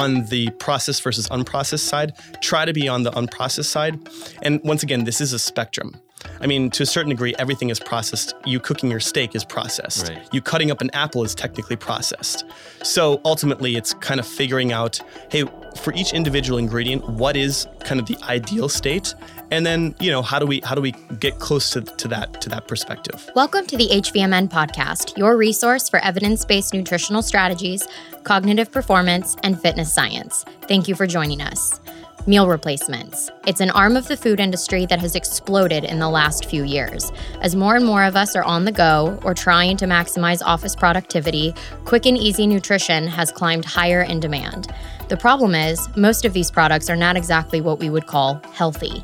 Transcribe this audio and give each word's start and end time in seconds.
on 0.00 0.24
the 0.26 0.50
processed 0.58 1.02
versus 1.02 1.28
unprocessed 1.28 1.86
side, 1.86 2.14
try 2.40 2.64
to 2.64 2.72
be 2.72 2.88
on 2.88 3.02
the 3.02 3.10
unprocessed 3.12 3.66
side. 3.66 3.98
And 4.42 4.60
once 4.64 4.82
again, 4.82 5.04
this 5.04 5.20
is 5.20 5.32
a 5.32 5.38
spectrum. 5.38 5.94
I 6.40 6.46
mean, 6.46 6.70
to 6.70 6.82
a 6.82 6.86
certain 6.86 7.10
degree, 7.10 7.34
everything 7.38 7.70
is 7.70 7.80
processed. 7.80 8.34
You 8.44 8.60
cooking 8.60 8.90
your 8.90 9.00
steak 9.00 9.34
is 9.34 9.44
processed. 9.44 10.08
Right. 10.08 10.28
You 10.32 10.40
cutting 10.42 10.70
up 10.70 10.80
an 10.80 10.90
apple 10.92 11.24
is 11.24 11.34
technically 11.34 11.76
processed. 11.76 12.44
So 12.82 13.20
ultimately, 13.24 13.76
it's 13.76 13.94
kind 13.94 14.20
of 14.20 14.26
figuring 14.26 14.72
out 14.72 15.00
hey, 15.30 15.44
for 15.80 15.94
each 15.94 16.12
individual 16.12 16.58
ingredient, 16.58 17.08
what 17.08 17.36
is 17.36 17.66
kind 17.80 18.00
of 18.00 18.06
the 18.06 18.16
ideal 18.24 18.68
state? 18.68 19.14
And 19.50 19.66
then, 19.66 19.94
you 19.98 20.10
know, 20.10 20.22
how 20.22 20.38
do 20.38 20.46
we 20.46 20.60
how 20.60 20.74
do 20.74 20.80
we 20.80 20.92
get 21.18 21.38
close 21.38 21.70
to, 21.70 21.80
to 21.80 22.08
that 22.08 22.40
to 22.42 22.48
that 22.50 22.68
perspective? 22.68 23.28
Welcome 23.34 23.66
to 23.66 23.76
the 23.76 23.88
HVMN 23.88 24.48
podcast, 24.48 25.16
your 25.16 25.36
resource 25.36 25.88
for 25.88 25.98
evidence-based 26.00 26.72
nutritional 26.72 27.22
strategies, 27.22 27.88
cognitive 28.22 28.70
performance, 28.70 29.36
and 29.42 29.60
fitness 29.60 29.92
science. 29.92 30.44
Thank 30.62 30.86
you 30.86 30.94
for 30.94 31.06
joining 31.06 31.40
us. 31.40 31.80
Meal 32.26 32.48
replacements. 32.48 33.30
It's 33.46 33.60
an 33.60 33.70
arm 33.70 33.96
of 33.96 34.06
the 34.06 34.16
food 34.16 34.40
industry 34.40 34.84
that 34.86 35.00
has 35.00 35.16
exploded 35.16 35.84
in 35.84 35.98
the 35.98 36.08
last 36.08 36.44
few 36.44 36.64
years. 36.64 37.10
As 37.40 37.56
more 37.56 37.76
and 37.76 37.84
more 37.84 38.04
of 38.04 38.14
us 38.14 38.36
are 38.36 38.44
on 38.44 38.66
the 38.66 38.72
go 38.72 39.18
or 39.24 39.32
trying 39.32 39.78
to 39.78 39.86
maximize 39.86 40.42
office 40.44 40.76
productivity, 40.76 41.54
quick 41.86 42.04
and 42.04 42.18
easy 42.18 42.46
nutrition 42.46 43.06
has 43.06 43.32
climbed 43.32 43.64
higher 43.64 44.02
in 44.02 44.20
demand. 44.20 44.70
The 45.08 45.16
problem 45.16 45.54
is, 45.54 45.88
most 45.96 46.26
of 46.26 46.34
these 46.34 46.50
products 46.50 46.90
are 46.90 46.96
not 46.96 47.16
exactly 47.16 47.62
what 47.62 47.78
we 47.78 47.88
would 47.88 48.06
call 48.06 48.34
healthy. 48.52 49.02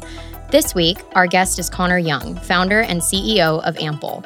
This 0.51 0.75
week, 0.75 0.99
our 1.15 1.27
guest 1.27 1.59
is 1.59 1.71
Connor 1.71 1.99
Young, 1.99 2.37
founder 2.37 2.81
and 2.81 3.01
CEO 3.01 3.63
of 3.67 3.79
Ample. 3.79 4.25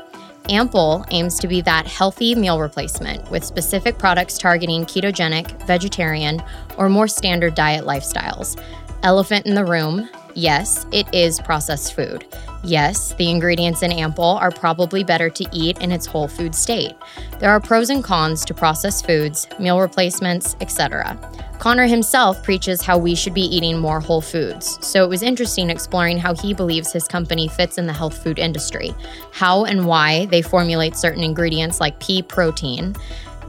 Ample 0.50 1.04
aims 1.12 1.38
to 1.38 1.46
be 1.46 1.60
that 1.60 1.86
healthy 1.86 2.34
meal 2.34 2.58
replacement 2.58 3.30
with 3.30 3.44
specific 3.44 3.98
products 3.98 4.36
targeting 4.36 4.84
ketogenic, 4.84 5.64
vegetarian, 5.64 6.42
or 6.76 6.88
more 6.88 7.06
standard 7.06 7.54
diet 7.54 7.84
lifestyles. 7.84 8.60
Elephant 9.04 9.46
in 9.46 9.54
the 9.54 9.64
room 9.64 10.08
yes, 10.34 10.86
it 10.92 11.06
is 11.14 11.40
processed 11.40 11.94
food. 11.94 12.26
Yes, 12.62 13.14
the 13.14 13.30
ingredients 13.30 13.82
in 13.82 13.90
Ample 13.90 14.24
are 14.24 14.50
probably 14.50 15.02
better 15.02 15.30
to 15.30 15.46
eat 15.52 15.78
in 15.78 15.90
its 15.92 16.06
whole 16.06 16.28
food 16.28 16.54
state. 16.54 16.92
There 17.38 17.50
are 17.50 17.60
pros 17.60 17.90
and 17.90 18.04
cons 18.04 18.44
to 18.44 18.54
processed 18.54 19.06
foods, 19.06 19.46
meal 19.58 19.80
replacements, 19.80 20.56
etc. 20.60 21.18
Connor 21.58 21.86
himself 21.86 22.42
preaches 22.42 22.82
how 22.82 22.98
we 22.98 23.14
should 23.14 23.34
be 23.34 23.54
eating 23.54 23.78
more 23.78 24.00
whole 24.00 24.20
foods, 24.20 24.78
so 24.86 25.04
it 25.04 25.08
was 25.08 25.22
interesting 25.22 25.70
exploring 25.70 26.18
how 26.18 26.34
he 26.34 26.54
believes 26.54 26.92
his 26.92 27.08
company 27.08 27.48
fits 27.48 27.78
in 27.78 27.86
the 27.86 27.92
health 27.92 28.22
food 28.22 28.38
industry, 28.38 28.94
how 29.32 29.64
and 29.64 29.86
why 29.86 30.26
they 30.26 30.42
formulate 30.42 30.96
certain 30.96 31.22
ingredients 31.22 31.80
like 31.80 32.00
pea 32.00 32.22
protein, 32.22 32.94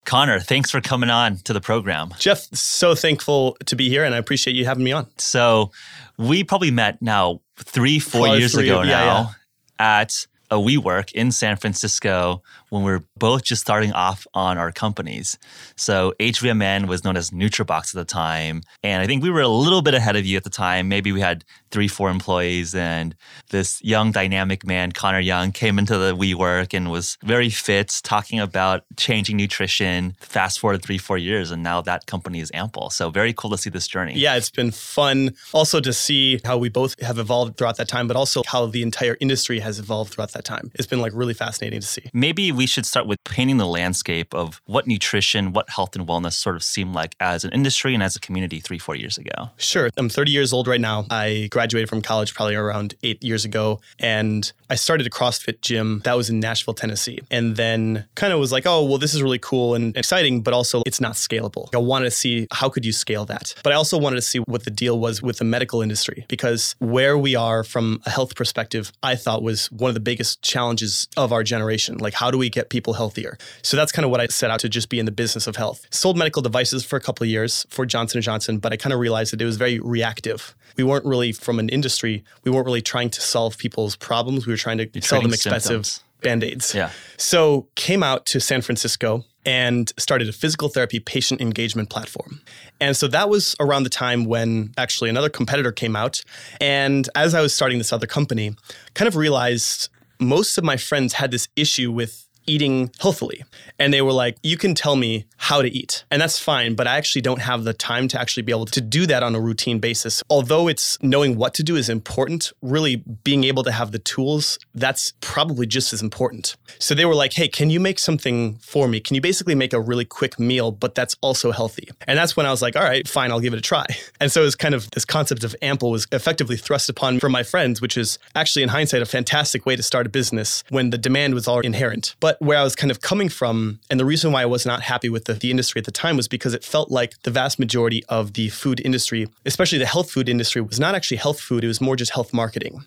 Connor, 0.04 0.40
thanks 0.40 0.70
for 0.70 0.80
coming 0.80 1.10
on 1.10 1.36
to 1.38 1.52
the 1.52 1.60
program. 1.60 2.14
Jeff, 2.18 2.42
so 2.54 2.94
thankful 2.94 3.56
to 3.66 3.76
be 3.76 3.88
here 3.88 4.04
and 4.04 4.14
I 4.14 4.18
appreciate 4.18 4.56
you 4.56 4.64
having 4.64 4.84
me 4.84 4.92
on. 4.92 5.08
So, 5.18 5.72
we 6.16 6.44
probably 6.44 6.70
met 6.70 7.00
now 7.00 7.40
three, 7.64 7.98
four 7.98 8.22
Probably 8.22 8.38
years 8.40 8.54
three- 8.54 8.68
ago 8.68 8.82
yeah, 8.82 8.90
now 8.90 9.30
at 9.78 10.26
a 10.50 10.56
WeWork 10.56 11.12
in 11.12 11.30
San 11.30 11.56
Francisco 11.56 12.42
when 12.70 12.82
we 12.82 12.90
were 12.90 13.04
both 13.16 13.44
just 13.44 13.60
starting 13.60 13.92
off 13.92 14.26
on 14.34 14.58
our 14.58 14.72
companies. 14.72 15.38
So 15.76 16.14
HVMN 16.18 16.86
was 16.86 17.04
known 17.04 17.16
as 17.16 17.30
Nootrobox 17.30 17.94
at 17.94 17.98
the 17.98 18.04
time. 18.04 18.62
And 18.82 19.02
I 19.02 19.06
think 19.06 19.22
we 19.22 19.30
were 19.30 19.40
a 19.40 19.48
little 19.48 19.82
bit 19.82 19.94
ahead 19.94 20.16
of 20.16 20.24
you 20.24 20.36
at 20.36 20.44
the 20.44 20.50
time. 20.50 20.88
Maybe 20.88 21.12
we 21.12 21.20
had 21.20 21.44
three, 21.70 21.88
four 21.88 22.10
employees. 22.10 22.74
And 22.74 23.14
this 23.50 23.82
young, 23.82 24.12
dynamic 24.12 24.66
man, 24.66 24.92
Connor 24.92 25.20
Young, 25.20 25.52
came 25.52 25.78
into 25.78 25.98
the 25.98 26.16
WeWork 26.16 26.74
and 26.74 26.90
was 26.90 27.18
very 27.24 27.50
fit, 27.50 28.00
talking 28.02 28.40
about 28.40 28.84
changing 28.96 29.36
nutrition. 29.36 30.14
Fast 30.20 30.60
forward 30.60 30.82
three, 30.82 30.98
four 30.98 31.18
years, 31.18 31.50
and 31.50 31.62
now 31.62 31.80
that 31.82 32.06
company 32.06 32.40
is 32.40 32.50
ample. 32.54 32.90
So 32.90 33.10
very 33.10 33.32
cool 33.32 33.50
to 33.50 33.58
see 33.58 33.70
this 33.70 33.86
journey. 33.86 34.14
Yeah, 34.16 34.36
it's 34.36 34.50
been 34.50 34.70
fun 34.70 35.34
also 35.52 35.80
to 35.80 35.92
see 35.92 36.40
how 36.44 36.58
we 36.58 36.68
both 36.68 37.00
have 37.00 37.18
evolved 37.18 37.56
throughout 37.56 37.76
that 37.76 37.88
time, 37.88 38.06
but 38.08 38.16
also 38.16 38.42
how 38.46 38.66
the 38.66 38.82
entire 38.82 39.16
industry 39.20 39.60
has 39.60 39.78
evolved 39.78 40.12
throughout 40.12 40.32
that 40.32 40.44
time. 40.44 40.70
It's 40.74 40.86
been 40.86 41.00
like 41.00 41.12
really 41.14 41.34
fascinating 41.34 41.80
to 41.80 41.86
see. 41.86 42.10
Maybe 42.12 42.52
we 42.60 42.66
should 42.66 42.84
start 42.84 43.06
with 43.06 43.16
painting 43.24 43.56
the 43.56 43.66
landscape 43.66 44.34
of 44.34 44.60
what 44.66 44.86
nutrition, 44.86 45.54
what 45.54 45.70
health 45.70 45.96
and 45.96 46.06
wellness 46.06 46.34
sort 46.34 46.56
of 46.56 46.62
seemed 46.62 46.92
like 46.92 47.16
as 47.18 47.42
an 47.42 47.50
industry 47.52 47.94
and 47.94 48.02
as 48.02 48.14
a 48.16 48.20
community 48.20 48.60
three, 48.60 48.78
four 48.78 48.94
years 48.94 49.16
ago. 49.16 49.48
Sure. 49.56 49.88
I'm 49.96 50.10
30 50.10 50.30
years 50.30 50.52
old 50.52 50.68
right 50.68 50.78
now. 50.78 51.06
I 51.08 51.48
graduated 51.50 51.88
from 51.88 52.02
college 52.02 52.34
probably 52.34 52.56
around 52.56 52.96
eight 53.02 53.24
years 53.24 53.46
ago. 53.46 53.80
And 53.98 54.52
I 54.68 54.74
started 54.74 55.06
a 55.06 55.10
CrossFit 55.10 55.62
gym 55.62 56.02
that 56.04 56.18
was 56.18 56.28
in 56.28 56.38
Nashville, 56.38 56.74
Tennessee. 56.74 57.20
And 57.30 57.56
then 57.56 58.04
kind 58.14 58.30
of 58.30 58.38
was 58.38 58.52
like, 58.52 58.66
oh, 58.66 58.84
well, 58.84 58.98
this 58.98 59.14
is 59.14 59.22
really 59.22 59.38
cool 59.38 59.74
and 59.74 59.96
exciting, 59.96 60.42
but 60.42 60.52
also 60.52 60.82
it's 60.84 61.00
not 61.00 61.14
scalable. 61.14 61.74
I 61.74 61.78
wanted 61.78 62.04
to 62.04 62.10
see 62.10 62.46
how 62.52 62.68
could 62.68 62.84
you 62.84 62.92
scale 62.92 63.24
that? 63.24 63.54
But 63.64 63.72
I 63.72 63.76
also 63.76 63.96
wanted 63.96 64.16
to 64.16 64.22
see 64.22 64.40
what 64.40 64.64
the 64.64 64.70
deal 64.70 65.00
was 65.00 65.22
with 65.22 65.38
the 65.38 65.46
medical 65.46 65.80
industry 65.80 66.26
because 66.28 66.74
where 66.78 67.16
we 67.16 67.34
are 67.34 67.64
from 67.64 68.02
a 68.04 68.10
health 68.10 68.34
perspective, 68.36 68.92
I 69.02 69.16
thought 69.16 69.42
was 69.42 69.72
one 69.72 69.88
of 69.88 69.94
the 69.94 70.00
biggest 70.00 70.42
challenges 70.42 71.08
of 71.16 71.32
our 71.32 71.42
generation. 71.42 71.96
Like, 71.96 72.12
how 72.12 72.30
do 72.30 72.36
we 72.36 72.49
get 72.50 72.68
people 72.68 72.94
healthier? 72.94 73.38
So 73.62 73.76
that's 73.76 73.92
kind 73.92 74.04
of 74.04 74.10
what 74.10 74.20
I 74.20 74.26
set 74.26 74.50
out 74.50 74.60
to 74.60 74.68
just 74.68 74.88
be 74.88 74.98
in 74.98 75.06
the 75.06 75.12
business 75.12 75.46
of 75.46 75.56
health. 75.56 75.86
Sold 75.90 76.16
medical 76.16 76.42
devices 76.42 76.84
for 76.84 76.96
a 76.96 77.00
couple 77.00 77.24
of 77.24 77.30
years 77.30 77.66
for 77.70 77.86
Johnson 77.86 78.20
& 78.20 78.22
Johnson, 78.22 78.58
but 78.58 78.72
I 78.72 78.76
kind 78.76 78.92
of 78.92 79.00
realized 79.00 79.32
that 79.32 79.40
it 79.40 79.46
was 79.46 79.56
very 79.56 79.78
reactive. 79.80 80.54
We 80.76 80.84
weren't 80.84 81.04
really 81.04 81.32
from 81.32 81.58
an 81.58 81.68
industry, 81.68 82.24
we 82.44 82.50
weren't 82.50 82.66
really 82.66 82.82
trying 82.82 83.10
to 83.10 83.20
solve 83.20 83.58
people's 83.58 83.96
problems. 83.96 84.46
We 84.46 84.52
were 84.52 84.56
trying 84.56 84.78
to 84.78 85.02
sell 85.02 85.22
them 85.22 85.32
expensive 85.32 85.86
symptoms. 85.86 86.02
band-aids. 86.22 86.74
Yeah. 86.74 86.90
So 87.16 87.68
came 87.74 88.02
out 88.02 88.26
to 88.26 88.40
San 88.40 88.62
Francisco 88.62 89.24
and 89.46 89.90
started 89.98 90.28
a 90.28 90.32
physical 90.32 90.68
therapy 90.68 91.00
patient 91.00 91.40
engagement 91.40 91.88
platform. 91.88 92.40
And 92.78 92.94
so 92.96 93.08
that 93.08 93.30
was 93.30 93.56
around 93.58 93.84
the 93.84 93.90
time 93.90 94.24
when 94.26 94.72
actually 94.76 95.08
another 95.08 95.30
competitor 95.30 95.72
came 95.72 95.96
out. 95.96 96.20
And 96.60 97.08
as 97.14 97.34
I 97.34 97.40
was 97.40 97.54
starting 97.54 97.78
this 97.78 97.92
other 97.92 98.06
company, 98.06 98.54
kind 98.94 99.08
of 99.08 99.16
realized 99.16 99.88
most 100.18 100.58
of 100.58 100.64
my 100.64 100.76
friends 100.76 101.14
had 101.14 101.30
this 101.30 101.48
issue 101.56 101.90
with 101.90 102.28
eating 102.46 102.90
healthily. 103.00 103.44
And 103.78 103.92
they 103.92 104.02
were 104.02 104.12
like, 104.12 104.36
you 104.42 104.56
can 104.56 104.74
tell 104.74 104.96
me 104.96 105.26
how 105.36 105.62
to 105.62 105.68
eat. 105.68 106.04
And 106.10 106.20
that's 106.20 106.38
fine, 106.38 106.74
but 106.74 106.86
I 106.86 106.96
actually 106.96 107.22
don't 107.22 107.40
have 107.40 107.64
the 107.64 107.72
time 107.72 108.08
to 108.08 108.20
actually 108.20 108.42
be 108.42 108.52
able 108.52 108.66
to 108.66 108.80
do 108.80 109.06
that 109.06 109.22
on 109.22 109.34
a 109.34 109.40
routine 109.40 109.78
basis. 109.78 110.22
Although 110.28 110.68
it's 110.68 110.98
knowing 111.02 111.36
what 111.36 111.54
to 111.54 111.62
do 111.62 111.76
is 111.76 111.88
important, 111.88 112.52
really 112.62 112.96
being 112.96 113.44
able 113.44 113.62
to 113.64 113.72
have 113.72 113.92
the 113.92 113.98
tools, 113.98 114.58
that's 114.74 115.14
probably 115.20 115.66
just 115.66 115.92
as 115.92 116.02
important. 116.02 116.56
So 116.78 116.94
they 116.94 117.04
were 117.04 117.14
like, 117.14 117.32
hey, 117.32 117.48
can 117.48 117.70
you 117.70 117.80
make 117.80 117.98
something 117.98 118.56
for 118.56 118.88
me? 118.88 119.00
Can 119.00 119.14
you 119.14 119.20
basically 119.20 119.54
make 119.54 119.72
a 119.72 119.80
really 119.80 120.04
quick 120.04 120.38
meal, 120.38 120.72
but 120.72 120.94
that's 120.94 121.16
also 121.20 121.52
healthy? 121.52 121.88
And 122.06 122.18
that's 122.18 122.36
when 122.36 122.46
I 122.46 122.50
was 122.50 122.62
like, 122.62 122.76
all 122.76 122.82
right, 122.82 123.06
fine, 123.08 123.30
I'll 123.30 123.40
give 123.40 123.54
it 123.54 123.58
a 123.58 123.62
try. 123.62 123.86
And 124.20 124.30
so 124.30 124.42
it 124.42 124.44
was 124.44 124.54
kind 124.54 124.74
of 124.74 124.90
this 124.90 125.06
concept 125.06 125.44
of 125.44 125.56
ample 125.62 125.90
was 125.90 126.06
effectively 126.12 126.58
thrust 126.58 126.90
upon 126.90 127.20
from 127.20 127.32
my 127.32 127.42
friends, 127.42 127.80
which 127.80 127.96
is 127.96 128.18
actually 128.34 128.62
in 128.62 128.68
hindsight 128.68 129.00
a 129.00 129.06
fantastic 129.06 129.64
way 129.64 129.76
to 129.76 129.82
start 129.82 130.04
a 130.04 130.10
business 130.10 130.62
when 130.68 130.90
the 130.90 130.98
demand 130.98 131.32
was 131.32 131.48
all 131.48 131.60
inherent. 131.60 132.16
But 132.20 132.29
where 132.38 132.58
I 132.58 132.62
was 132.62 132.76
kind 132.76 132.90
of 132.90 133.00
coming 133.00 133.28
from, 133.28 133.80
and 133.90 133.98
the 133.98 134.04
reason 134.04 134.32
why 134.32 134.42
I 134.42 134.46
was 134.46 134.64
not 134.64 134.82
happy 134.82 135.08
with 135.08 135.24
the, 135.24 135.34
the 135.34 135.50
industry 135.50 135.78
at 135.80 135.84
the 135.84 135.90
time 135.90 136.16
was 136.16 136.28
because 136.28 136.54
it 136.54 136.64
felt 136.64 136.90
like 136.90 137.20
the 137.22 137.30
vast 137.30 137.58
majority 137.58 138.04
of 138.08 138.34
the 138.34 138.48
food 138.48 138.80
industry, 138.80 139.28
especially 139.46 139.78
the 139.78 139.86
health 139.86 140.10
food 140.10 140.28
industry, 140.28 140.60
was 140.60 140.78
not 140.78 140.94
actually 140.94 141.16
health 141.16 141.40
food, 141.40 141.64
it 141.64 141.68
was 141.68 141.80
more 141.80 141.96
just 141.96 142.12
health 142.12 142.32
marketing. 142.32 142.84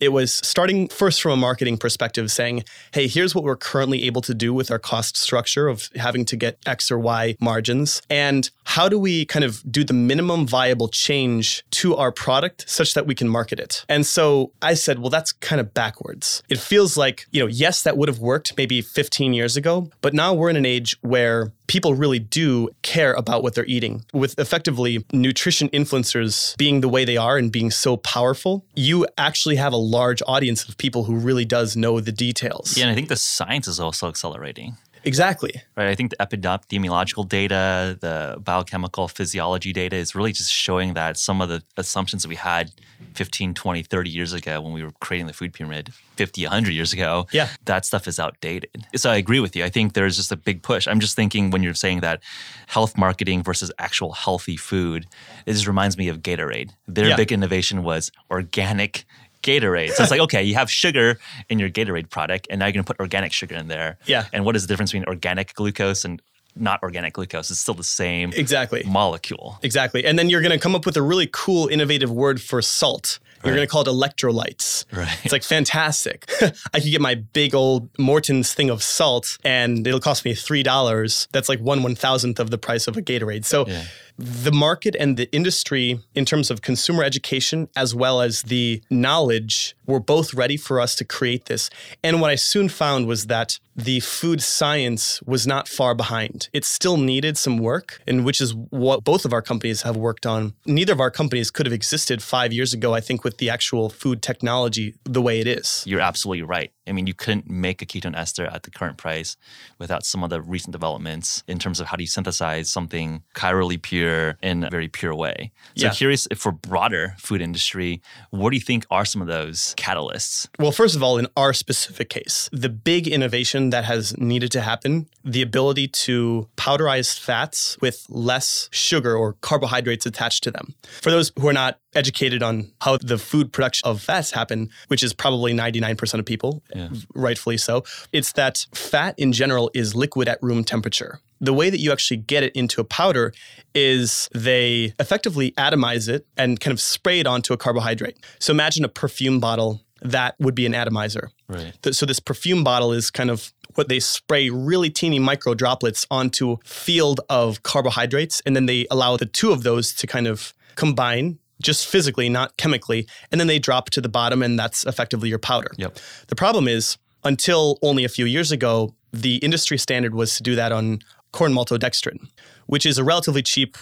It 0.00 0.10
was 0.10 0.32
starting 0.32 0.88
first 0.88 1.22
from 1.22 1.32
a 1.32 1.36
marketing 1.36 1.78
perspective, 1.78 2.30
saying, 2.30 2.64
hey, 2.92 3.06
here's 3.06 3.34
what 3.34 3.44
we're 3.44 3.56
currently 3.56 4.04
able 4.04 4.20
to 4.22 4.34
do 4.34 4.52
with 4.52 4.70
our 4.70 4.78
cost 4.78 5.16
structure 5.16 5.68
of 5.68 5.88
having 5.96 6.24
to 6.26 6.36
get 6.36 6.58
X 6.66 6.90
or 6.90 6.98
Y 6.98 7.36
margins. 7.40 8.02
And 8.10 8.50
how 8.64 8.88
do 8.88 8.98
we 8.98 9.24
kind 9.24 9.44
of 9.44 9.62
do 9.70 9.84
the 9.84 9.94
minimum 9.94 10.46
viable 10.46 10.88
change 10.88 11.64
to 11.70 11.96
our 11.96 12.12
product 12.12 12.68
such 12.68 12.94
that 12.94 13.06
we 13.06 13.14
can 13.14 13.28
market 13.28 13.60
it? 13.60 13.84
And 13.88 14.06
so 14.06 14.52
I 14.60 14.74
said, 14.74 14.98
well, 14.98 15.10
that's 15.10 15.32
kind 15.32 15.60
of 15.60 15.72
backwards. 15.74 16.42
It 16.48 16.58
feels 16.58 16.96
like, 16.96 17.26
you 17.30 17.40
know, 17.40 17.46
yes, 17.46 17.82
that 17.82 17.96
would 17.96 18.08
have 18.08 18.18
worked 18.18 18.56
maybe 18.56 18.82
15 18.84 19.34
years 19.34 19.56
ago, 19.56 19.90
but 20.00 20.14
now 20.14 20.34
we're 20.34 20.50
in 20.50 20.56
an 20.56 20.66
age 20.66 20.96
where 21.00 21.52
people 21.66 21.94
really 21.94 22.18
do 22.18 22.68
care 22.82 23.14
about 23.14 23.42
what 23.42 23.54
they're 23.54 23.66
eating. 23.66 24.04
With 24.12 24.38
effectively 24.38 25.04
nutrition 25.12 25.68
influencers 25.70 26.56
being 26.56 26.80
the 26.80 26.88
way 26.88 27.04
they 27.04 27.16
are 27.16 27.36
and 27.36 27.50
being 27.50 27.70
so 27.70 27.96
powerful, 27.96 28.64
you 28.74 29.06
actually 29.18 29.56
have 29.56 29.72
a 29.72 29.78
large 29.78 30.22
audience 30.26 30.68
of 30.68 30.76
people 30.78 31.04
who 31.04 31.16
really 31.16 31.44
does 31.44 31.76
know 31.76 32.00
the 32.00 32.12
details. 32.12 32.76
Yeah, 32.76 32.84
and 32.84 32.92
I 32.92 32.94
think 32.94 33.08
the 33.08 33.16
science 33.16 33.66
is 33.66 33.80
also 33.80 34.08
accelerating. 34.08 34.76
Exactly. 35.04 35.62
Right. 35.76 35.88
I 35.88 35.94
think 35.94 36.10
the 36.10 36.16
epidemiological 36.16 37.28
data, 37.28 37.98
the 38.00 38.36
biochemical 38.40 39.08
physiology 39.08 39.72
data 39.72 39.96
is 39.96 40.14
really 40.14 40.32
just 40.32 40.50
showing 40.52 40.94
that 40.94 41.16
some 41.16 41.40
of 41.40 41.48
the 41.48 41.62
assumptions 41.76 42.22
that 42.22 42.28
we 42.28 42.36
had 42.36 42.72
15, 43.14 43.54
20, 43.54 43.82
30 43.82 44.10
years 44.10 44.32
ago 44.32 44.60
when 44.60 44.72
we 44.72 44.82
were 44.82 44.92
creating 45.00 45.26
the 45.26 45.32
food 45.32 45.52
pyramid, 45.52 45.92
50, 46.16 46.44
100 46.44 46.70
years 46.72 46.92
ago, 46.92 47.26
yeah. 47.32 47.48
that 47.66 47.84
stuff 47.84 48.08
is 48.08 48.18
outdated. 48.18 48.86
So 48.96 49.10
I 49.10 49.16
agree 49.16 49.40
with 49.40 49.54
you. 49.54 49.64
I 49.64 49.68
think 49.68 49.92
there's 49.92 50.16
just 50.16 50.32
a 50.32 50.36
big 50.36 50.62
push. 50.62 50.86
I'm 50.88 51.00
just 51.00 51.14
thinking 51.16 51.50
when 51.50 51.62
you're 51.62 51.74
saying 51.74 52.00
that 52.00 52.22
health 52.66 52.96
marketing 52.96 53.42
versus 53.42 53.70
actual 53.78 54.12
healthy 54.12 54.56
food, 54.56 55.06
it 55.46 55.52
just 55.52 55.66
reminds 55.66 55.98
me 55.98 56.08
of 56.08 56.20
Gatorade. 56.22 56.70
Their 56.88 57.08
Yeah. 57.08 57.16
big 57.16 57.30
innovation 57.30 57.82
was 57.82 58.10
organic 58.30 59.04
Gatorade. 59.44 59.90
So 59.90 60.02
it's 60.02 60.10
like, 60.10 60.20
okay, 60.20 60.42
you 60.42 60.54
have 60.54 60.70
sugar 60.70 61.18
in 61.48 61.58
your 61.58 61.70
Gatorade 61.70 62.10
product, 62.10 62.48
and 62.50 62.58
now 62.58 62.66
you're 62.66 62.72
going 62.72 62.84
to 62.84 62.86
put 62.92 62.98
organic 63.00 63.32
sugar 63.32 63.54
in 63.54 63.68
there. 63.68 63.98
Yeah. 64.06 64.24
And 64.32 64.44
what 64.44 64.56
is 64.56 64.62
the 64.62 64.68
difference 64.68 64.90
between 64.92 65.04
organic 65.06 65.54
glucose 65.54 66.04
and 66.04 66.20
not 66.56 66.82
organic 66.82 67.12
glucose? 67.14 67.50
It's 67.50 67.60
still 67.60 67.74
the 67.74 67.84
same 67.84 68.32
Exactly. 68.34 68.82
molecule. 68.86 69.58
Exactly. 69.62 70.04
And 70.04 70.18
then 70.18 70.30
you're 70.30 70.40
going 70.40 70.52
to 70.52 70.58
come 70.58 70.74
up 70.74 70.86
with 70.86 70.96
a 70.96 71.02
really 71.02 71.28
cool, 71.32 71.68
innovative 71.68 72.10
word 72.10 72.40
for 72.40 72.62
salt. 72.62 73.18
You're 73.44 73.52
Right. 73.52 73.56
going 73.58 73.68
to 73.68 73.70
call 73.70 73.82
it 73.82 73.88
electrolytes. 73.88 74.86
Right. 74.90 75.18
It's 75.22 75.32
like 75.32 75.42
fantastic. 75.42 76.30
I 76.72 76.80
could 76.80 76.90
get 76.90 77.02
my 77.02 77.14
big 77.16 77.54
old 77.54 77.90
Morton's 77.98 78.54
thing 78.54 78.70
of 78.70 78.82
salt 78.82 79.36
and 79.44 79.86
it'll 79.86 80.00
cost 80.00 80.24
me 80.24 80.32
$3. 80.34 81.28
That's 81.30 81.50
like 81.50 81.60
one 81.60 81.82
one 81.82 81.94
thousandth 81.94 82.40
of 82.40 82.50
the 82.50 82.56
price 82.56 82.86
of 82.88 82.96
a 82.96 83.02
Gatorade. 83.02 83.44
So 83.44 83.66
Yeah. 83.66 83.84
The 84.16 84.52
market 84.52 84.94
and 84.98 85.16
the 85.16 85.30
industry, 85.32 86.00
in 86.14 86.24
terms 86.24 86.50
of 86.50 86.62
consumer 86.62 87.02
education 87.02 87.68
as 87.76 87.94
well 87.94 88.20
as 88.20 88.42
the 88.42 88.82
knowledge, 88.90 89.76
were 89.86 90.00
both 90.00 90.34
ready 90.34 90.56
for 90.56 90.80
us 90.80 90.94
to 90.96 91.04
create 91.04 91.46
this. 91.46 91.70
And 92.02 92.20
what 92.20 92.30
I 92.30 92.36
soon 92.36 92.68
found 92.68 93.06
was 93.06 93.26
that 93.26 93.58
the 93.76 94.00
food 94.00 94.40
science 94.40 95.20
was 95.22 95.46
not 95.46 95.66
far 95.66 95.94
behind. 95.94 96.48
It 96.52 96.64
still 96.64 96.96
needed 96.96 97.36
some 97.36 97.58
work, 97.58 98.00
and 98.06 98.24
which 98.24 98.40
is 98.40 98.54
what 98.54 99.02
both 99.02 99.24
of 99.24 99.32
our 99.32 99.42
companies 99.42 99.82
have 99.82 99.96
worked 99.96 100.26
on. 100.26 100.54
Neither 100.64 100.92
of 100.92 101.00
our 101.00 101.10
companies 101.10 101.50
could 101.50 101.66
have 101.66 101.72
existed 101.72 102.22
five 102.22 102.52
years 102.52 102.72
ago, 102.72 102.94
I 102.94 103.00
think, 103.00 103.24
with 103.24 103.38
the 103.38 103.50
actual 103.50 103.90
food 103.90 104.22
technology 104.22 104.94
the 105.04 105.20
way 105.20 105.40
it 105.40 105.46
is. 105.46 105.82
You're 105.86 106.00
absolutely 106.00 106.42
right. 106.42 106.70
I 106.86 106.92
mean, 106.92 107.06
you 107.06 107.14
couldn't 107.14 107.48
make 107.48 107.80
a 107.82 107.86
ketone 107.86 108.16
ester 108.16 108.46
at 108.46 108.62
the 108.64 108.70
current 108.70 108.98
price 108.98 109.36
without 109.78 110.04
some 110.04 110.22
of 110.22 110.30
the 110.30 110.42
recent 110.42 110.72
developments 110.72 111.42
in 111.48 111.58
terms 111.58 111.80
of 111.80 111.86
how 111.86 111.96
do 111.96 112.02
you 112.02 112.06
synthesize 112.08 112.68
something 112.68 113.22
chirally 113.34 113.80
pure 113.80 114.36
in 114.42 114.64
a 114.64 114.70
very 114.70 114.88
pure 114.88 115.14
way. 115.14 115.50
So 115.76 115.86
Yeah. 115.86 115.92
curious 115.94 116.28
if 116.30 116.38
for 116.38 116.52
broader 116.52 117.14
food 117.18 117.40
industry, 117.40 118.02
what 118.30 118.50
do 118.50 118.56
you 118.56 118.62
think 118.62 118.86
are 118.90 119.04
some 119.04 119.22
of 119.22 119.28
those 119.28 119.74
catalysts? 119.76 120.48
Well, 120.58 120.72
first 120.72 120.94
of 120.94 121.02
all, 121.02 121.16
in 121.18 121.26
our 121.36 121.52
specific 121.52 122.10
case, 122.10 122.48
the 122.52 122.68
big 122.68 123.08
innovation 123.08 123.70
that 123.70 123.84
has 123.84 124.16
needed 124.18 124.52
to 124.52 124.60
happen, 124.60 125.06
the 125.24 125.42
ability 125.42 125.88
to 125.88 126.46
powderize 126.56 127.18
fats 127.18 127.78
with 127.80 128.04
less 128.08 128.68
sugar 128.72 129.16
or 129.16 129.34
carbohydrates 129.40 130.04
attached 130.06 130.42
to 130.44 130.50
them. 130.50 130.74
For 131.00 131.10
those 131.10 131.32
who 131.38 131.48
are 131.48 131.52
not 131.54 131.78
educated 131.94 132.42
on 132.42 132.70
how 132.82 132.98
the 132.98 133.16
food 133.18 133.52
production 133.52 133.88
of 133.88 134.02
fats 134.02 134.32
happen, 134.32 134.68
which 134.88 135.02
is 135.02 135.12
probably 135.14 135.54
99% 135.54 136.18
of 136.20 136.26
people, 136.26 136.62
Yeah. 136.74 136.88
rightfully 137.14 137.56
so, 137.56 137.84
it's 138.12 138.32
that 138.32 138.66
fat 138.74 139.14
in 139.18 139.32
general 139.32 139.70
is 139.74 139.94
liquid 139.94 140.28
at 140.28 140.42
room 140.42 140.62
temperature. 140.64 141.20
The 141.40 141.52
way 141.54 141.70
that 141.70 141.78
you 141.80 141.90
actually 141.92 142.18
get 142.18 142.42
it 142.42 142.52
into 142.54 142.80
a 142.80 142.84
powder 142.84 143.32
is 143.74 144.28
they 144.34 144.94
effectively 144.98 145.52
atomize 145.52 146.08
it 146.08 146.26
and 146.36 146.60
kind 146.60 146.72
of 146.72 146.80
spray 146.80 147.20
it 147.20 147.26
onto 147.26 147.52
a 147.52 147.56
carbohydrate. 147.56 148.16
So 148.38 148.52
imagine 148.52 148.84
a 148.84 148.88
perfume 148.88 149.40
bottle 149.40 149.80
that 150.04 150.36
would 150.38 150.54
be 150.54 150.66
an 150.66 150.74
atomizer. 150.74 151.30
Right. 151.48 151.72
So 151.92 152.06
this 152.06 152.20
perfume 152.20 152.62
bottle 152.62 152.92
is 152.92 153.10
kind 153.10 153.30
of 153.30 153.52
what 153.74 153.88
they 153.88 153.98
spray 153.98 154.50
really 154.50 154.90
teeny 154.90 155.18
micro 155.18 155.54
droplets 155.54 156.06
onto 156.10 156.52
a 156.52 156.56
field 156.64 157.20
of 157.28 157.62
carbohydrates, 157.62 158.40
and 158.46 158.54
then 158.54 158.66
they 158.66 158.86
allow 158.90 159.16
the 159.16 159.26
two 159.26 159.50
of 159.50 159.62
those 159.62 159.92
to 159.94 160.06
kind 160.06 160.26
of 160.26 160.54
combine 160.76 161.38
just 161.62 161.86
physically, 161.86 162.28
not 162.28 162.56
chemically, 162.56 163.06
and 163.32 163.40
then 163.40 163.48
they 163.48 163.58
drop 163.58 163.90
to 163.90 164.00
the 164.00 164.08
bottom, 164.08 164.42
and 164.42 164.58
that's 164.58 164.84
effectively 164.86 165.28
your 165.28 165.38
powder. 165.38 165.70
Yep. 165.76 165.98
The 166.28 166.36
problem 166.36 166.68
is, 166.68 166.98
until 167.24 167.78
only 167.80 168.04
a 168.04 168.08
few 168.08 168.26
years 168.26 168.52
ago, 168.52 168.94
the 169.12 169.36
industry 169.36 169.78
standard 169.78 170.14
was 170.14 170.36
to 170.36 170.42
do 170.42 170.54
that 170.56 170.72
on 170.72 170.98
corn 171.32 171.52
maltodextrin, 171.52 172.28
which 172.66 172.84
is 172.84 172.98
a 172.98 173.04
relatively 173.04 173.42
cheap 173.42 173.76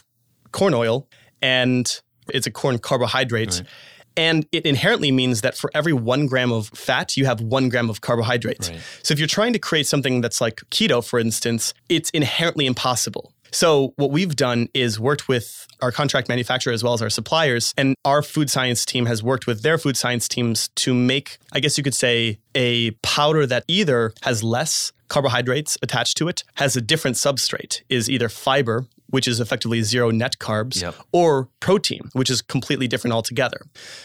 corn 0.53 0.75
oil, 0.75 1.09
and 1.41 2.01
it's 2.29 2.47
a 2.47 2.51
corn 2.51 2.79
carbohydrate. 2.79 3.61
Right. 3.61 3.69
And 4.17 4.47
it 4.53 4.67
inherently 4.67 5.11
means 5.11 5.41
that 5.41 5.57
for 5.57 5.71
every 5.75 5.93
one 5.93 6.27
gram 6.27 6.53
of 6.53 6.69
fat, 6.69 7.17
you 7.17 7.25
have 7.27 7.41
one 7.41 7.69
gram 7.69 7.91
of 7.91 8.01
carbohydrate. 8.01 8.71
Right. 8.71 8.81
So 9.03 9.13
if 9.13 9.19
you're 9.19 9.29
trying 9.29 9.53
to 9.53 9.59
create 9.59 9.87
something 9.87 10.21
that's 10.21 10.41
like 10.41 10.57
keto, 10.71 11.05
for 11.05 11.19
instance, 11.19 11.75
it's 11.89 12.11
inherently 12.11 12.67
impossible. 12.67 13.33
So 13.55 13.93
what 13.97 14.11
we've 14.11 14.35
done 14.35 14.69
is 14.73 14.99
worked 14.99 15.29
with 15.29 15.67
our 15.83 15.93
contract 15.93 16.29
manufacturer 16.29 16.73
as 16.73 16.83
well 16.83 16.95
as 16.95 17.03
our 17.03 17.11
suppliers, 17.11 17.75
and 17.77 17.95
our 18.05 18.23
food 18.23 18.49
science 18.49 18.87
team 18.87 19.05
has 19.07 19.23
worked 19.23 19.47
with 19.47 19.63
their 19.63 19.77
food 19.77 19.97
science 19.97 20.27
teams 20.27 20.69
to 20.77 20.95
make, 20.95 21.39
I 21.53 21.61
guess 21.61 21.77
you 21.77 21.85
could 21.85 21.95
say, 21.95 22.39
a 22.55 22.93
powder 23.03 23.47
that 23.47 23.65
either 23.69 24.15
has 24.23 24.43
less 24.43 24.93
carbohydrates 25.09 25.77
attached 25.83 26.17
to 26.17 26.29
it, 26.29 26.45
has 26.55 26.77
a 26.77 26.81
different 26.81 27.17
substrate, 27.17 27.83
is 27.91 28.09
either 28.09 28.31
fiber, 28.31 28.87
which 29.13 29.27
is 29.29 29.39
effectively 29.41 29.81
zero 29.83 30.11
net 30.11 30.35
carbs, 30.39 30.83
Yep. 30.83 30.95
or 31.13 31.49
protein, 31.61 32.03
which 32.15 32.31
is 32.31 32.43
completely 32.43 32.89
different 32.89 33.15
altogether. 33.15 33.61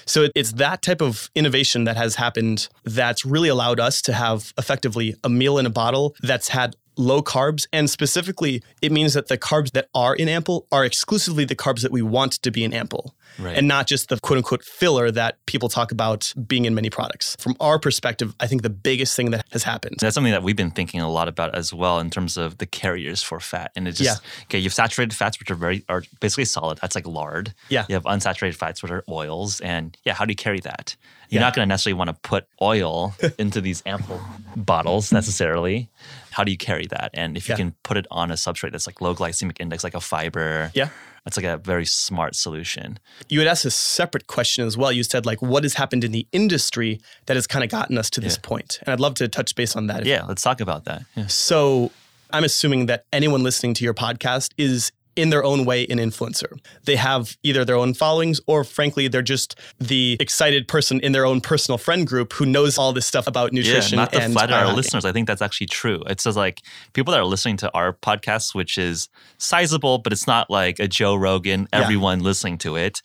So 0.06 0.28
it's 0.36 0.52
that 0.54 0.82
type 0.82 1.02
of 1.02 1.32
innovation 1.34 1.86
that 1.86 1.98
has 1.98 2.16
happened 2.16 2.68
that's 2.84 3.26
really 3.26 3.50
allowed 3.50 3.80
us 3.80 4.02
to 4.04 4.14
have 4.14 4.54
effectively 4.58 5.16
a 5.24 5.30
meal 5.30 5.58
in 5.58 5.66
a 5.66 5.70
bottle 5.72 6.16
that's 6.22 6.50
had 6.50 6.76
low 6.98 7.22
carbs. 7.22 7.68
And 7.72 7.90
specifically, 7.90 8.64
it 8.82 8.92
means 8.92 9.14
that 9.14 9.28
the 9.28 9.38
carbs 9.38 9.72
that 9.72 9.88
are 9.94 10.16
in 10.16 10.28
ample 10.28 10.66
are 10.72 10.84
exclusively 10.84 11.46
the 11.46 11.56
carbs 11.56 11.82
that 11.82 11.92
we 11.92 12.02
want 12.02 12.34
to 12.42 12.50
be 12.52 12.64
in 12.64 12.74
ample. 12.74 13.14
Right. 13.40 13.58
And 13.58 13.68
not 13.68 13.88
just 13.88 14.10
the 14.10 14.20
quote 14.20 14.38
unquote 14.38 14.64
filler 14.64 15.12
that 15.12 15.44
people 15.46 15.70
talk 15.70 15.92
about 15.92 16.34
being 16.48 16.66
in 16.66 16.74
many 16.76 16.90
products. 16.90 17.36
From 17.40 17.56
our 17.60 17.78
perspective, 17.80 18.36
I 18.40 18.48
think 18.48 18.62
the 18.64 18.70
biggest 18.70 19.16
thing 19.16 19.32
that 19.32 19.46
has 19.52 19.64
happened. 19.64 19.98
That's 20.00 20.16
something 20.16 20.32
that 20.34 20.44
we've 20.44 20.56
been 20.56 20.72
thinking 20.72 21.02
a 21.02 21.10
lot 21.10 21.28
about 21.28 21.54
as 21.56 21.74
well 21.74 22.00
in 22.00 22.10
terms 22.10 22.38
of 22.38 22.58
the 22.58 22.66
carriers 22.66 23.22
for 23.24 23.40
fat. 23.40 23.72
And 23.76 23.88
it's 23.88 24.00
just 24.00 24.22
okay, 24.44 24.58
you 24.58 24.66
have 24.66 24.74
saturated 24.74 25.16
fats 25.16 25.40
which 25.40 25.52
are 25.52 25.56
very 25.56 25.84
are 25.90 26.04
basically 26.20 26.46
solid. 26.46 26.80
That's 26.82 26.96
like 26.96 27.06
lard. 27.08 27.54
Yeah. 27.70 27.86
You 27.90 27.96
have 27.96 28.04
unsaturated 28.06 28.56
fats 28.56 28.82
which 28.82 28.92
are 28.92 29.04
oils. 29.10 29.62
And 29.62 29.96
yeah, 30.04 30.14
how 30.14 30.26
do 30.26 30.32
you 30.32 30.36
carry 30.36 30.60
that? 30.62 30.96
You're 31.30 31.42
Yeah. 31.42 31.48
not 31.48 31.56
gonna 31.56 31.66
necessarily 31.68 31.98
want 31.98 32.10
to 32.10 32.14
put 32.30 32.48
oil 32.62 33.14
into 33.38 33.62
these 33.62 33.84
ample 33.86 34.20
bottles 34.56 35.12
necessarily. 35.12 35.90
How 36.32 36.44
do 36.44 36.52
you 36.52 36.58
carry 36.58 36.88
that? 36.88 37.12
And 37.14 37.36
if 37.38 37.48
you 37.48 37.54
Yeah. 37.54 37.58
can 37.58 37.76
put 37.84 37.98
it 37.98 38.06
on 38.12 38.32
a 38.32 38.36
substrate 38.36 38.72
that's 38.72 38.88
like 38.88 39.02
low 39.02 39.14
glycemic 39.16 39.60
index, 39.60 39.84
like 39.84 39.96
a 39.96 40.00
fiber, 40.02 40.72
Yeah. 40.74 40.90
That's 41.28 41.36
like 41.36 41.46
a 41.46 41.58
very 41.58 41.86
smart 41.86 42.36
solution. 42.36 43.00
You 43.28 43.40
had 43.40 43.50
asked 43.50 43.66
a 43.66 43.70
separate 43.72 44.28
question 44.28 44.66
as 44.66 44.78
well. 44.78 44.94
You 44.94 45.04
said, 45.04 45.26
like, 45.26 45.42
what 45.42 45.64
has 45.64 45.74
happened 45.74 46.06
in 46.06 46.14
the 46.14 46.26
industry 46.32 47.02
that 47.26 47.36
has 47.36 47.46
kind 47.46 47.66
of 47.66 47.70
gotten 47.70 47.98
us 47.98 48.10
to 48.12 48.22
this 48.22 48.36
Yeah. 48.36 48.48
point? 48.48 48.80
And 48.86 48.94
I'd 48.94 49.02
love 49.02 49.16
to 49.16 49.28
touch 49.28 49.54
base 49.54 49.76
on 49.76 49.88
that. 49.88 50.06
Yeah, 50.06 50.24
let's 50.24 50.42
talk 50.42 50.62
about 50.62 50.86
that. 50.86 51.04
Yeah. 51.16 51.28
So 51.28 51.92
I'm 52.32 52.46
assuming 52.46 52.86
that 52.86 53.04
anyone 53.12 53.44
listening 53.44 53.74
to 53.74 53.84
your 53.84 53.94
podcast 53.94 54.54
is 54.58 54.94
in 55.18 55.30
their 55.32 55.44
own 55.44 55.66
way 55.66 55.86
an 55.88 55.98
influencer. 55.98 56.60
They 56.86 56.96
have 56.96 57.36
either 57.44 57.66
their 57.66 57.76
own 57.76 57.94
followings 57.94 58.40
or 58.48 58.64
frankly 58.64 59.08
they're 59.08 59.22
just 59.22 59.60
the 59.80 60.16
excited 60.20 60.68
person 60.68 61.00
in 61.02 61.12
their 61.12 61.26
own 61.26 61.42
personal 61.42 61.78
friend 61.78 62.06
group 62.06 62.34
who 62.34 62.46
knows 62.46 62.78
all 62.78 62.94
this 62.94 63.06
stuff 63.06 63.28
about 63.28 63.52
nutrition 63.52 63.98
Yeah, 63.98 64.04
not 64.06 64.14
to 64.14 64.30
flatter 64.30 64.54
our 64.54 64.74
listeners. 64.74 65.04
I 65.06 65.12
think 65.12 65.28
that's 65.28 65.42
actually 65.42 65.68
true. 65.68 66.04
It 66.08 66.22
says 66.22 66.36
like 66.38 66.62
people 66.94 67.12
that 67.12 67.20
are 67.20 67.26
listening 67.26 67.58
to 67.58 67.72
our 67.74 67.94
podcast, 67.94 68.54
which 68.56 68.78
is 68.78 69.10
sizable, 69.38 69.98
but 69.98 70.14
it's 70.14 70.28
not 70.28 70.50
like 70.50 70.80
a 70.80 70.88
Joe 70.88 71.16
Rogan, 71.16 71.68
Yeah. 71.74 71.82
everyone 71.82 72.20
listening 72.20 72.58
to 72.60 72.76
it. 72.76 73.02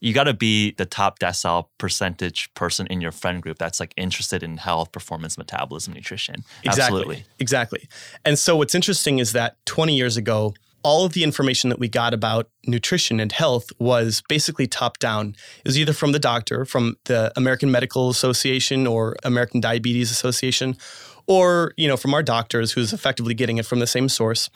You 0.00 0.12
got 0.12 0.24
to 0.24 0.34
be 0.34 0.72
the 0.72 0.84
top 0.84 1.18
decile 1.18 1.68
percentage 1.78 2.52
person 2.52 2.86
in 2.88 3.00
your 3.00 3.12
friend 3.12 3.42
group 3.42 3.56
that's 3.58 3.80
like 3.80 3.94
interested 3.96 4.42
in 4.42 4.58
health, 4.58 4.92
performance, 4.92 5.38
metabolism, 5.38 5.94
nutrition. 5.94 6.44
Exactly. 6.62 6.82
Absolutely. 6.82 7.24
Exactly. 7.38 7.88
And 8.22 8.38
so 8.38 8.56
what's 8.56 8.74
interesting 8.74 9.18
is 9.18 9.32
that 9.32 9.56
20 9.64 9.96
years 9.96 10.18
ago, 10.18 10.52
all 10.84 11.04
of 11.04 11.14
the 11.14 11.24
information 11.24 11.70
that 11.70 11.80
we 11.80 11.88
got 11.88 12.14
about 12.14 12.48
nutrition 12.66 13.18
and 13.18 13.32
health 13.32 13.70
was 13.78 14.22
basically 14.28 14.66
top 14.66 14.98
down. 14.98 15.30
It 15.58 15.64
was 15.64 15.78
either 15.78 15.94
from 15.94 16.12
the 16.12 16.18
doctor, 16.18 16.64
from 16.64 16.96
the 17.06 17.32
American 17.36 17.70
Medical 17.70 18.10
Association 18.10 18.86
or 18.86 19.16
American 19.24 19.60
Diabetes 19.60 20.10
Association, 20.10 20.76
or, 21.26 21.72
you 21.76 21.88
know, 21.88 21.96
from 21.96 22.12
our 22.12 22.22
doctors 22.22 22.72
who's 22.72 22.92
effectively 22.92 23.32
getting 23.32 23.56
it 23.56 23.64
from 23.64 23.78
the 23.78 23.86
same 23.86 24.10
source, 24.10 24.50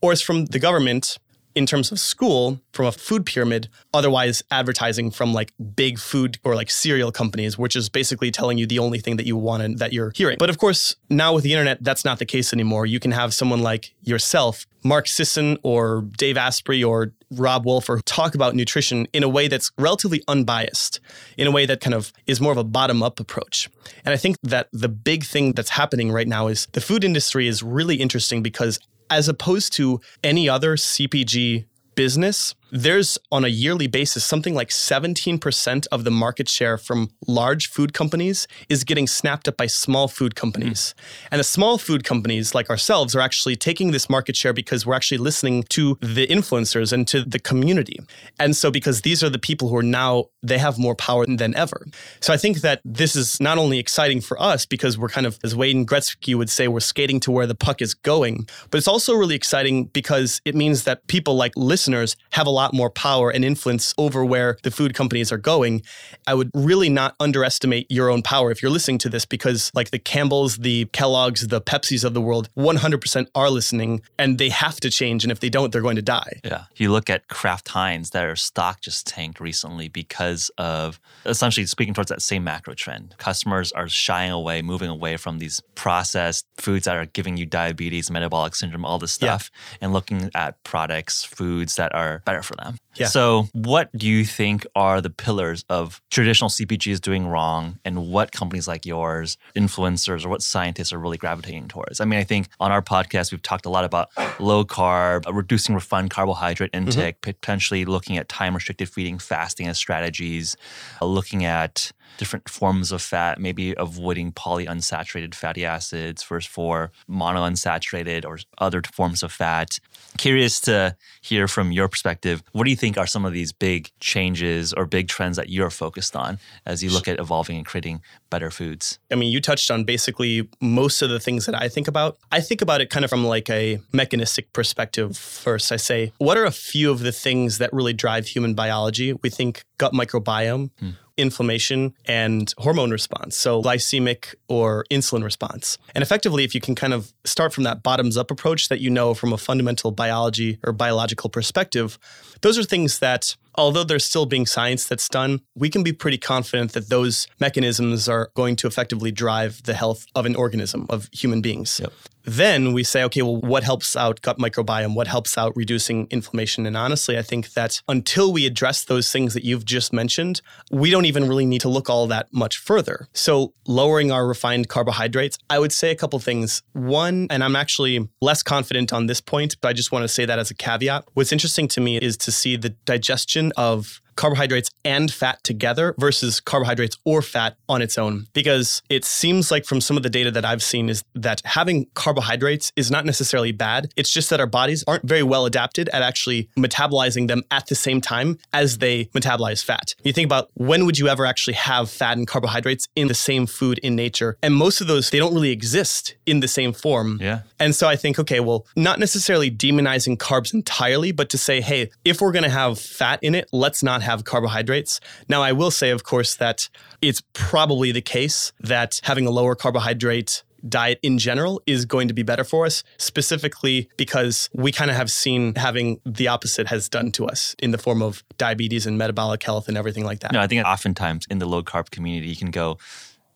or 0.00 0.10
it's 0.10 0.22
from 0.22 0.46
the 0.46 0.58
government 0.58 1.18
in 1.54 1.66
terms 1.66 1.92
of 1.92 1.98
school 1.98 2.60
from 2.72 2.86
a 2.86 2.92
food 2.92 3.24
pyramid, 3.24 3.68
otherwise 3.92 4.42
advertising 4.50 5.10
from 5.10 5.32
like 5.32 5.52
big 5.76 5.98
food 5.98 6.38
or 6.44 6.54
like 6.54 6.70
cereal 6.70 7.12
companies, 7.12 7.56
which 7.56 7.76
is 7.76 7.88
basically 7.88 8.30
telling 8.30 8.58
you 8.58 8.66
the 8.66 8.78
only 8.78 8.98
thing 8.98 9.16
that 9.16 9.26
you 9.26 9.36
want 9.36 9.62
and 9.62 9.78
that 9.78 9.92
you're 9.92 10.12
hearing. 10.14 10.36
But 10.38 10.50
of 10.50 10.58
course, 10.58 10.96
now 11.08 11.34
with 11.34 11.44
the 11.44 11.52
internet, 11.52 11.78
that's 11.82 12.04
not 12.04 12.18
the 12.18 12.26
case 12.26 12.52
anymore. 12.52 12.86
You 12.86 13.00
can 13.00 13.12
have 13.12 13.32
someone 13.32 13.62
like 13.62 13.94
yourself, 14.02 14.66
Mark 14.82 15.06
Sisson 15.06 15.56
or 15.62 16.02
Dave 16.16 16.36
Asprey 16.36 16.82
or 16.82 17.12
Robb 17.30 17.64
Wolf 17.64 17.88
or 17.88 18.00
talk 18.00 18.34
about 18.34 18.54
nutrition 18.54 19.06
in 19.12 19.22
a 19.22 19.28
way 19.28 19.48
that's 19.48 19.70
relatively 19.78 20.22
unbiased, 20.28 21.00
in 21.36 21.46
a 21.46 21.50
way 21.50 21.66
that 21.66 21.80
kind 21.80 21.94
of 21.94 22.12
is 22.26 22.40
more 22.40 22.52
of 22.52 22.58
a 22.58 22.64
bottom 22.64 23.02
up 23.02 23.20
approach. 23.20 23.70
And 24.04 24.12
I 24.12 24.16
think 24.16 24.36
that 24.42 24.68
the 24.72 24.88
big 24.88 25.24
thing 25.24 25.52
that's 25.52 25.70
happening 25.70 26.12
right 26.12 26.28
now 26.28 26.48
is 26.48 26.66
the 26.72 26.80
food 26.80 27.04
industry 27.04 27.48
is 27.48 27.62
really 27.62 27.96
interesting 27.96 28.42
because 28.42 28.78
as 29.10 29.28
opposed 29.28 29.72
to 29.74 30.00
any 30.22 30.48
other 30.48 30.76
CPG 30.76 31.66
business, 31.94 32.54
there's 32.74 33.16
on 33.30 33.44
a 33.44 33.48
yearly 33.48 33.86
basis 33.86 34.24
something 34.24 34.52
like 34.52 34.68
17% 34.68 35.86
of 35.92 36.02
the 36.02 36.10
market 36.10 36.48
share 36.48 36.76
from 36.76 37.08
large 37.28 37.70
food 37.70 37.94
companies 37.94 38.48
is 38.68 38.82
getting 38.82 39.06
snapped 39.06 39.46
up 39.46 39.56
by 39.56 39.66
small 39.66 40.08
food 40.08 40.34
companies. 40.34 40.92
Mm. 40.96 41.28
And 41.30 41.38
the 41.38 41.44
small 41.44 41.78
food 41.78 42.02
companies 42.02 42.52
like 42.52 42.68
ourselves 42.70 43.14
are 43.14 43.20
actually 43.20 43.54
taking 43.54 43.92
this 43.92 44.10
market 44.10 44.34
share 44.34 44.52
because 44.52 44.84
we're 44.84 44.94
actually 44.94 45.18
listening 45.18 45.62
to 45.70 45.96
the 46.00 46.26
influencers 46.26 46.92
and 46.92 47.06
to 47.06 47.22
the 47.22 47.38
community. 47.38 48.00
And 48.40 48.56
so 48.56 48.72
because 48.72 49.02
these 49.02 49.22
are 49.22 49.30
the 49.30 49.38
people 49.38 49.68
who 49.68 49.76
are 49.76 49.82
now 49.82 50.24
they 50.42 50.58
have 50.58 50.78
more 50.78 50.94
power 50.94 51.24
than 51.26 51.54
ever. 51.54 51.86
So 52.20 52.32
I 52.32 52.36
think 52.36 52.58
that 52.58 52.80
this 52.84 53.16
is 53.16 53.40
not 53.40 53.56
only 53.56 53.78
exciting 53.78 54.20
for 54.20 54.40
us 54.40 54.66
because 54.66 54.98
we're 54.98 55.08
kind 55.08 55.26
of 55.26 55.38
as 55.42 55.56
Wayne 55.56 55.86
Gretzky 55.86 56.34
would 56.34 56.50
say 56.50 56.68
we're 56.68 56.80
skating 56.80 57.20
to 57.20 57.30
where 57.30 57.46
the 57.46 57.54
puck 57.54 57.80
is 57.80 57.94
going, 57.94 58.48
but 58.70 58.78
it's 58.78 58.88
also 58.88 59.14
really 59.14 59.34
exciting 59.34 59.86
because 59.86 60.40
it 60.44 60.54
means 60.54 60.84
that 60.84 61.06
people 61.06 61.34
like 61.36 61.52
listeners 61.56 62.16
have 62.30 62.46
a 62.46 62.50
lot 62.50 62.63
lot 62.64 62.74
more 62.74 62.90
power 62.90 63.30
and 63.30 63.44
influence 63.44 63.94
over 63.98 64.24
where 64.24 64.56
the 64.62 64.70
food 64.70 64.94
companies 64.94 65.30
are 65.30 65.38
going. 65.38 65.82
I 66.26 66.34
would 66.34 66.50
really 66.54 66.88
not 66.88 67.14
underestimate 67.20 67.90
your 67.90 68.08
own 68.10 68.22
power 68.22 68.50
if 68.50 68.62
you're 68.62 68.70
listening 68.70 68.98
to 68.98 69.08
this 69.08 69.26
because, 69.26 69.70
like 69.74 69.90
the 69.90 69.98
Campbells, 69.98 70.56
the 70.56 70.86
Kellogg's, 70.86 71.48
the 71.48 71.60
Pepsis 71.60 72.04
of 72.04 72.14
the 72.14 72.20
world, 72.20 72.48
100% 72.56 73.26
are 73.34 73.50
listening 73.50 74.00
and 74.18 74.38
they 74.38 74.48
have 74.48 74.80
to 74.80 74.90
change. 74.90 75.24
And 75.24 75.30
if 75.30 75.40
they 75.40 75.50
don't, 75.50 75.72
they're 75.72 75.82
going 75.82 75.96
to 75.96 76.02
die. 76.02 76.40
Yeah. 76.42 76.64
If 76.72 76.80
You 76.80 76.90
look 76.90 77.10
at 77.10 77.28
Kraft 77.28 77.68
Heinz, 77.68 78.10
their 78.10 78.34
stock 78.36 78.80
just 78.80 79.06
tanked 79.06 79.40
recently 79.40 79.88
because 79.88 80.50
of 80.56 80.98
essentially 81.26 81.66
speaking 81.66 81.92
towards 81.94 82.08
that 82.10 82.22
same 82.22 82.44
macro 82.44 82.74
trend. 82.74 83.14
Customers 83.18 83.72
are 83.72 83.88
shying 83.88 84.32
away, 84.32 84.62
moving 84.62 84.88
away 84.88 85.16
from 85.16 85.38
these 85.38 85.60
processed 85.74 86.46
foods 86.56 86.86
that 86.86 86.96
are 86.96 87.06
giving 87.06 87.36
you 87.36 87.44
diabetes, 87.44 88.10
metabolic 88.10 88.54
syndrome, 88.54 88.84
all 88.84 88.98
this 88.98 89.12
stuff, 89.12 89.50
yeah. 89.52 89.78
and 89.82 89.92
looking 89.92 90.30
at 90.34 90.62
products, 90.64 91.24
foods 91.24 91.76
that 91.76 91.94
are 91.94 92.22
better 92.24 92.42
for 92.42 92.53
for 92.54 92.64
them. 92.64 92.78
Yeah. 92.94 93.06
So, 93.06 93.48
what 93.52 93.90
do 93.96 94.06
you 94.06 94.24
think 94.24 94.66
are 94.74 95.00
the 95.00 95.10
pillars 95.10 95.64
of 95.68 96.00
traditional 96.10 96.50
CPGs 96.50 97.00
doing 97.00 97.26
wrong, 97.26 97.78
and 97.84 98.08
what 98.08 98.32
companies 98.32 98.68
like 98.68 98.86
yours, 98.86 99.36
influencers, 99.56 100.24
or 100.24 100.28
what 100.28 100.42
scientists 100.42 100.92
are 100.92 100.98
really 100.98 101.16
gravitating 101.16 101.68
towards? 101.68 102.00
I 102.00 102.04
mean, 102.04 102.20
I 102.20 102.24
think 102.24 102.48
on 102.60 102.70
our 102.70 102.82
podcast 102.82 103.32
we've 103.32 103.42
talked 103.42 103.66
a 103.66 103.70
lot 103.70 103.84
about 103.84 104.10
low 104.40 104.64
carb, 104.64 105.24
reducing 105.32 105.74
refined 105.74 106.10
carbohydrate 106.10 106.72
mm-hmm. 106.72 106.88
intake, 106.88 107.20
mm-hmm. 107.20 107.30
potentially 107.30 107.84
looking 107.84 108.16
at 108.16 108.28
time 108.28 108.54
restricted 108.54 108.88
feeding, 108.88 109.18
fasting 109.18 109.66
as 109.66 109.76
strategies, 109.76 110.56
looking 111.02 111.44
at 111.44 111.92
different 112.16 112.48
forms 112.48 112.92
of 112.92 113.02
fat, 113.02 113.38
maybe 113.38 113.74
avoiding 113.76 114.32
polyunsaturated 114.32 115.34
fatty 115.34 115.64
acids 115.64 116.22
versus 116.22 116.46
for 116.46 116.92
monounsaturated 117.08 118.24
or 118.24 118.38
other 118.58 118.82
forms 118.92 119.22
of 119.22 119.32
fat. 119.32 119.78
Curious 120.16 120.60
to 120.60 120.96
hear 121.20 121.48
from 121.48 121.72
your 121.72 121.88
perspective, 121.88 122.42
what 122.52 122.64
do 122.64 122.70
you 122.70 122.76
think 122.76 122.96
are 122.96 123.06
some 123.06 123.24
of 123.24 123.32
these 123.32 123.52
big 123.52 123.90
changes 124.00 124.72
or 124.72 124.86
big 124.86 125.08
trends 125.08 125.36
that 125.36 125.48
you're 125.48 125.70
focused 125.70 126.14
on 126.14 126.38
as 126.66 126.82
you 126.82 126.90
look 126.90 127.08
at 127.08 127.18
evolving 127.18 127.56
and 127.56 127.66
creating 127.66 128.00
better 128.30 128.50
foods? 128.50 128.98
I 129.10 129.16
mean, 129.16 129.32
you 129.32 129.40
touched 129.40 129.70
on 129.70 129.84
basically 129.84 130.48
most 130.60 131.02
of 131.02 131.10
the 131.10 131.20
things 131.20 131.46
that 131.46 131.60
I 131.60 131.68
think 131.68 131.88
about. 131.88 132.16
I 132.30 132.40
think 132.40 132.62
about 132.62 132.80
it 132.80 132.90
kind 132.90 133.04
of 133.04 133.10
from 133.10 133.24
like 133.24 133.50
a 133.50 133.80
mechanistic 133.92 134.52
perspective 134.52 135.16
first. 135.16 135.72
I 135.72 135.76
say, 135.76 136.12
what 136.18 136.36
are 136.38 136.44
a 136.44 136.52
few 136.52 136.90
of 136.90 137.00
the 137.00 137.12
things 137.12 137.58
that 137.58 137.72
really 137.72 137.92
drive 137.92 138.26
human 138.26 138.54
biology? 138.54 139.12
We 139.12 139.30
think 139.30 139.64
gut 139.78 139.92
microbiome. 139.92 140.70
Hmm 140.78 140.90
inflammation 141.16 141.94
and 142.06 142.52
hormone 142.58 142.90
response, 142.90 143.36
so 143.36 143.62
glycemic 143.62 144.34
or 144.48 144.84
insulin 144.90 145.22
response. 145.22 145.78
And 145.94 146.02
effectively, 146.02 146.44
if 146.44 146.54
you 146.54 146.60
can 146.60 146.74
kind 146.74 146.92
of 146.92 147.12
start 147.24 147.52
from 147.52 147.64
that 147.64 147.82
bottoms 147.82 148.16
up 148.16 148.30
approach 148.30 148.68
that 148.68 148.80
you 148.80 148.90
know 148.90 149.14
from 149.14 149.32
a 149.32 149.38
fundamental 149.38 149.90
biology 149.90 150.58
or 150.64 150.72
biological 150.72 151.30
perspective, 151.30 151.98
those 152.42 152.58
are 152.58 152.64
things 152.64 152.98
that 152.98 153.36
although 153.54 153.84
there's 153.84 154.04
still 154.04 154.26
being 154.26 154.46
science 154.46 154.86
that's 154.86 155.08
done, 155.08 155.40
we 155.54 155.70
can 155.70 155.82
be 155.82 155.92
pretty 155.92 156.18
confident 156.18 156.72
that 156.72 156.88
those 156.88 157.28
mechanisms 157.40 158.08
are 158.08 158.30
going 158.34 158.56
to 158.56 158.66
effectively 158.66 159.12
drive 159.12 159.62
the 159.64 159.74
health 159.74 160.06
of 160.14 160.26
an 160.26 160.34
organism, 160.34 160.86
of 160.90 161.08
human 161.12 161.40
beings. 161.40 161.80
Yep. 161.80 161.92
Then 162.24 162.72
we 162.72 162.84
say, 162.84 163.02
okay, 163.04 163.22
well, 163.22 163.36
what 163.36 163.64
helps 163.64 163.96
out 163.96 164.22
gut 164.22 164.38
microbiome? 164.38 164.94
What 164.94 165.06
helps 165.06 165.36
out 165.36 165.54
reducing 165.56 166.06
inflammation? 166.10 166.66
And 166.66 166.76
honestly, 166.76 167.18
I 167.18 167.22
think 167.22 167.52
that 167.52 167.82
until 167.88 168.32
we 168.32 168.46
address 168.46 168.84
those 168.84 169.12
things 169.12 169.34
that 169.34 169.44
you've 169.44 169.64
just 169.64 169.92
mentioned, 169.92 170.40
we 170.70 170.90
don't 170.90 171.04
even 171.04 171.28
really 171.28 171.46
need 171.46 171.60
to 171.62 171.68
look 171.68 171.90
all 171.90 172.06
that 172.06 172.28
much 172.32 172.58
further. 172.58 173.08
So, 173.12 173.52
lowering 173.66 174.10
our 174.10 174.26
refined 174.26 174.68
carbohydrates, 174.68 175.38
I 175.50 175.58
would 175.58 175.72
say 175.72 175.90
a 175.90 175.94
couple 175.94 176.18
things. 176.18 176.62
One, 176.72 177.26
and 177.30 177.44
I'm 177.44 177.56
actually 177.56 178.08
less 178.20 178.42
confident 178.42 178.92
on 178.92 179.06
this 179.06 179.20
point, 179.20 179.56
but 179.60 179.68
I 179.68 179.72
just 179.72 179.92
want 179.92 180.02
to 180.04 180.08
say 180.08 180.24
that 180.24 180.38
as 180.38 180.50
a 180.50 180.54
caveat. 180.54 181.04
What's 181.14 181.32
interesting 181.32 181.68
to 181.68 181.80
me 181.80 181.98
is 181.98 182.16
to 182.18 182.32
see 182.32 182.56
the 182.56 182.70
digestion 182.70 183.52
of 183.56 184.00
carbohydrates 184.16 184.70
and 184.84 185.10
fat 185.12 185.42
together 185.44 185.94
versus 185.98 186.40
carbohydrates 186.40 186.96
or 187.04 187.22
fat 187.22 187.56
on 187.68 187.82
its 187.82 187.98
own. 187.98 188.26
Because 188.32 188.82
it 188.88 189.04
seems 189.04 189.50
like 189.50 189.64
from 189.64 189.80
some 189.80 189.96
of 189.96 190.02
the 190.02 190.10
data 190.10 190.30
that 190.30 190.44
I've 190.44 190.62
seen 190.62 190.88
is 190.88 191.04
that 191.14 191.42
having 191.44 191.86
carbohydrates 191.94 192.72
is 192.76 192.90
not 192.90 193.04
necessarily 193.04 193.52
bad. 193.52 193.92
It's 193.96 194.10
just 194.10 194.30
that 194.30 194.40
our 194.40 194.46
bodies 194.46 194.84
aren't 194.86 195.04
very 195.04 195.22
well 195.22 195.46
adapted 195.46 195.88
at 195.90 196.02
actually 196.02 196.48
metabolizing 196.56 197.28
them 197.28 197.42
at 197.50 197.66
the 197.66 197.74
same 197.74 198.00
time 198.00 198.38
as 198.52 198.78
they 198.78 199.06
metabolize 199.06 199.64
fat. 199.64 199.94
You 200.02 200.12
think 200.12 200.26
about 200.26 200.50
when 200.54 200.86
would 200.86 200.98
you 200.98 201.08
ever 201.08 201.26
actually 201.26 201.54
have 201.54 201.90
fat 201.90 202.16
and 202.16 202.26
carbohydrates 202.26 202.88
in 202.94 203.08
the 203.08 203.14
same 203.14 203.46
food 203.46 203.78
in 203.78 203.94
nature? 203.94 204.36
And 204.42 204.54
most 204.54 204.80
of 204.80 204.86
those, 204.86 205.10
they 205.10 205.18
don't 205.18 205.34
really 205.34 205.50
exist 205.50 206.14
in 206.26 206.40
the 206.40 206.48
same 206.48 206.72
form. 206.72 207.18
Yeah. 207.20 207.40
And 207.58 207.74
so 207.74 207.88
I 207.88 207.96
think, 207.96 208.18
okay, 208.18 208.40
well, 208.40 208.66
not 208.76 208.98
necessarily 208.98 209.50
demonizing 209.50 210.16
carbs 210.16 210.52
entirely, 210.52 211.12
but 211.12 211.30
to 211.30 211.38
say, 211.38 211.60
hey, 211.60 211.90
if 212.04 212.20
we're 212.20 212.32
going 212.32 212.44
to 212.44 212.50
have 212.50 212.78
fat 212.78 213.18
in 213.22 213.34
it, 213.34 213.48
let's 213.52 213.82
not 213.82 214.02
have 214.04 214.24
carbohydrates. 214.24 215.00
Now, 215.28 215.42
I 215.42 215.52
will 215.52 215.70
say, 215.70 215.90
of 215.90 216.04
course, 216.04 216.36
that 216.36 216.68
it's 217.02 217.22
probably 217.32 217.92
the 217.92 218.00
case 218.00 218.52
that 218.60 219.00
having 219.02 219.26
a 219.26 219.30
lower 219.30 219.54
carbohydrate 219.54 220.42
diet 220.66 220.98
in 221.02 221.18
general 221.18 221.60
is 221.66 221.84
going 221.84 222.08
to 222.08 222.14
be 222.14 222.22
better 222.22 222.44
for 222.44 222.64
us, 222.64 222.82
specifically 222.96 223.88
because 223.96 224.48
we 224.54 224.72
kind 224.72 224.90
of 224.90 224.96
have 224.96 225.10
seen 225.10 225.54
having 225.56 226.00
the 226.06 226.28
opposite 226.28 226.66
has 226.68 226.88
done 226.88 227.12
to 227.12 227.26
us 227.26 227.54
in 227.58 227.70
the 227.70 227.78
form 227.78 228.02
of 228.02 228.24
diabetes 228.38 228.86
and 228.86 228.96
metabolic 228.96 229.42
health 229.42 229.68
and 229.68 229.76
everything 229.76 230.04
like 230.04 230.20
that. 230.20 230.32
No, 230.32 230.40
I 230.40 230.46
think 230.46 230.64
oftentimes 230.64 231.26
in 231.28 231.38
the 231.38 231.46
low 231.46 231.62
carb 231.62 231.90
community, 231.90 232.28
you 232.28 232.36
can 232.36 232.50
go 232.50 232.78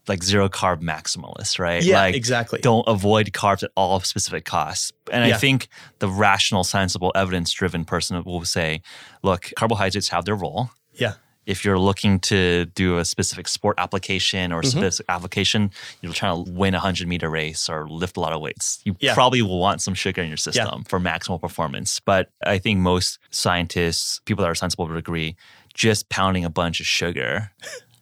like 0.09 0.23
zero 0.23 0.49
carb 0.49 0.81
maximalist, 0.81 1.59
right? 1.59 1.83
Yeah, 1.83 2.01
like, 2.01 2.15
exactly. 2.15 2.61
Don't 2.61 2.87
avoid 2.87 3.33
carbs 3.33 3.63
at 3.63 3.71
all 3.77 4.01
specific 4.01 4.45
costs. 4.45 4.93
And 5.13 5.29
yeah. 5.29 5.35
I 5.35 5.39
think 5.39 5.69
the 5.99 6.09
rational, 6.09 6.65
sensible, 6.65 7.13
evidence 7.15 7.53
driven 7.53 7.85
person 7.85 8.23
will 8.25 8.45
say, 8.45 8.83
look, 9.23 9.51
carbohydrates 9.57 10.09
have 10.09 10.25
their 10.25 10.35
role. 10.35 10.71
Yeah. 10.95 11.15
If 11.47 11.65
you're 11.65 11.79
looking 11.79 12.21
to 12.21 12.67
do 12.67 12.99
a 12.99 13.07
specific 13.07 13.49
sport 13.49 13.77
application 13.79 14.53
or 14.53 14.61
mm-hmm. 14.61 14.79
specific 14.79 15.07
application, 15.09 15.71
you're 16.03 16.13
trying 16.13 16.45
to 16.45 16.51
win 16.51 16.75
a 16.75 16.77
100 16.77 17.09
meter 17.09 17.31
race 17.31 17.71
or 17.71 17.89
lift 17.89 18.19
a 18.19 18.21
lot 18.21 18.35
of 18.35 18.43
weights, 18.43 18.81
you 18.85 18.95
yeah. 19.01 19.15
probably 19.15 19.41
will 19.41 19.59
want 19.59 19.81
some 19.81 19.95
sugar 19.95 20.21
in 20.21 20.29
your 20.29 20.37
system 20.37 20.69
yeah. 20.71 20.83
for 20.87 21.01
maximal 21.01 21.41
performance. 21.41 22.01
But 22.01 22.31
I 22.45 22.59
think 22.59 22.81
most 22.81 23.19
scientists, 23.31 24.21
people 24.27 24.43
that 24.43 24.51
are 24.51 24.55
sensible 24.55 24.87
would 24.89 24.99
agree, 24.99 25.37
just 25.73 26.11
pounding 26.11 26.45
a 26.45 26.51
bunch 26.51 26.81
of 26.81 26.87
sugar 26.87 27.51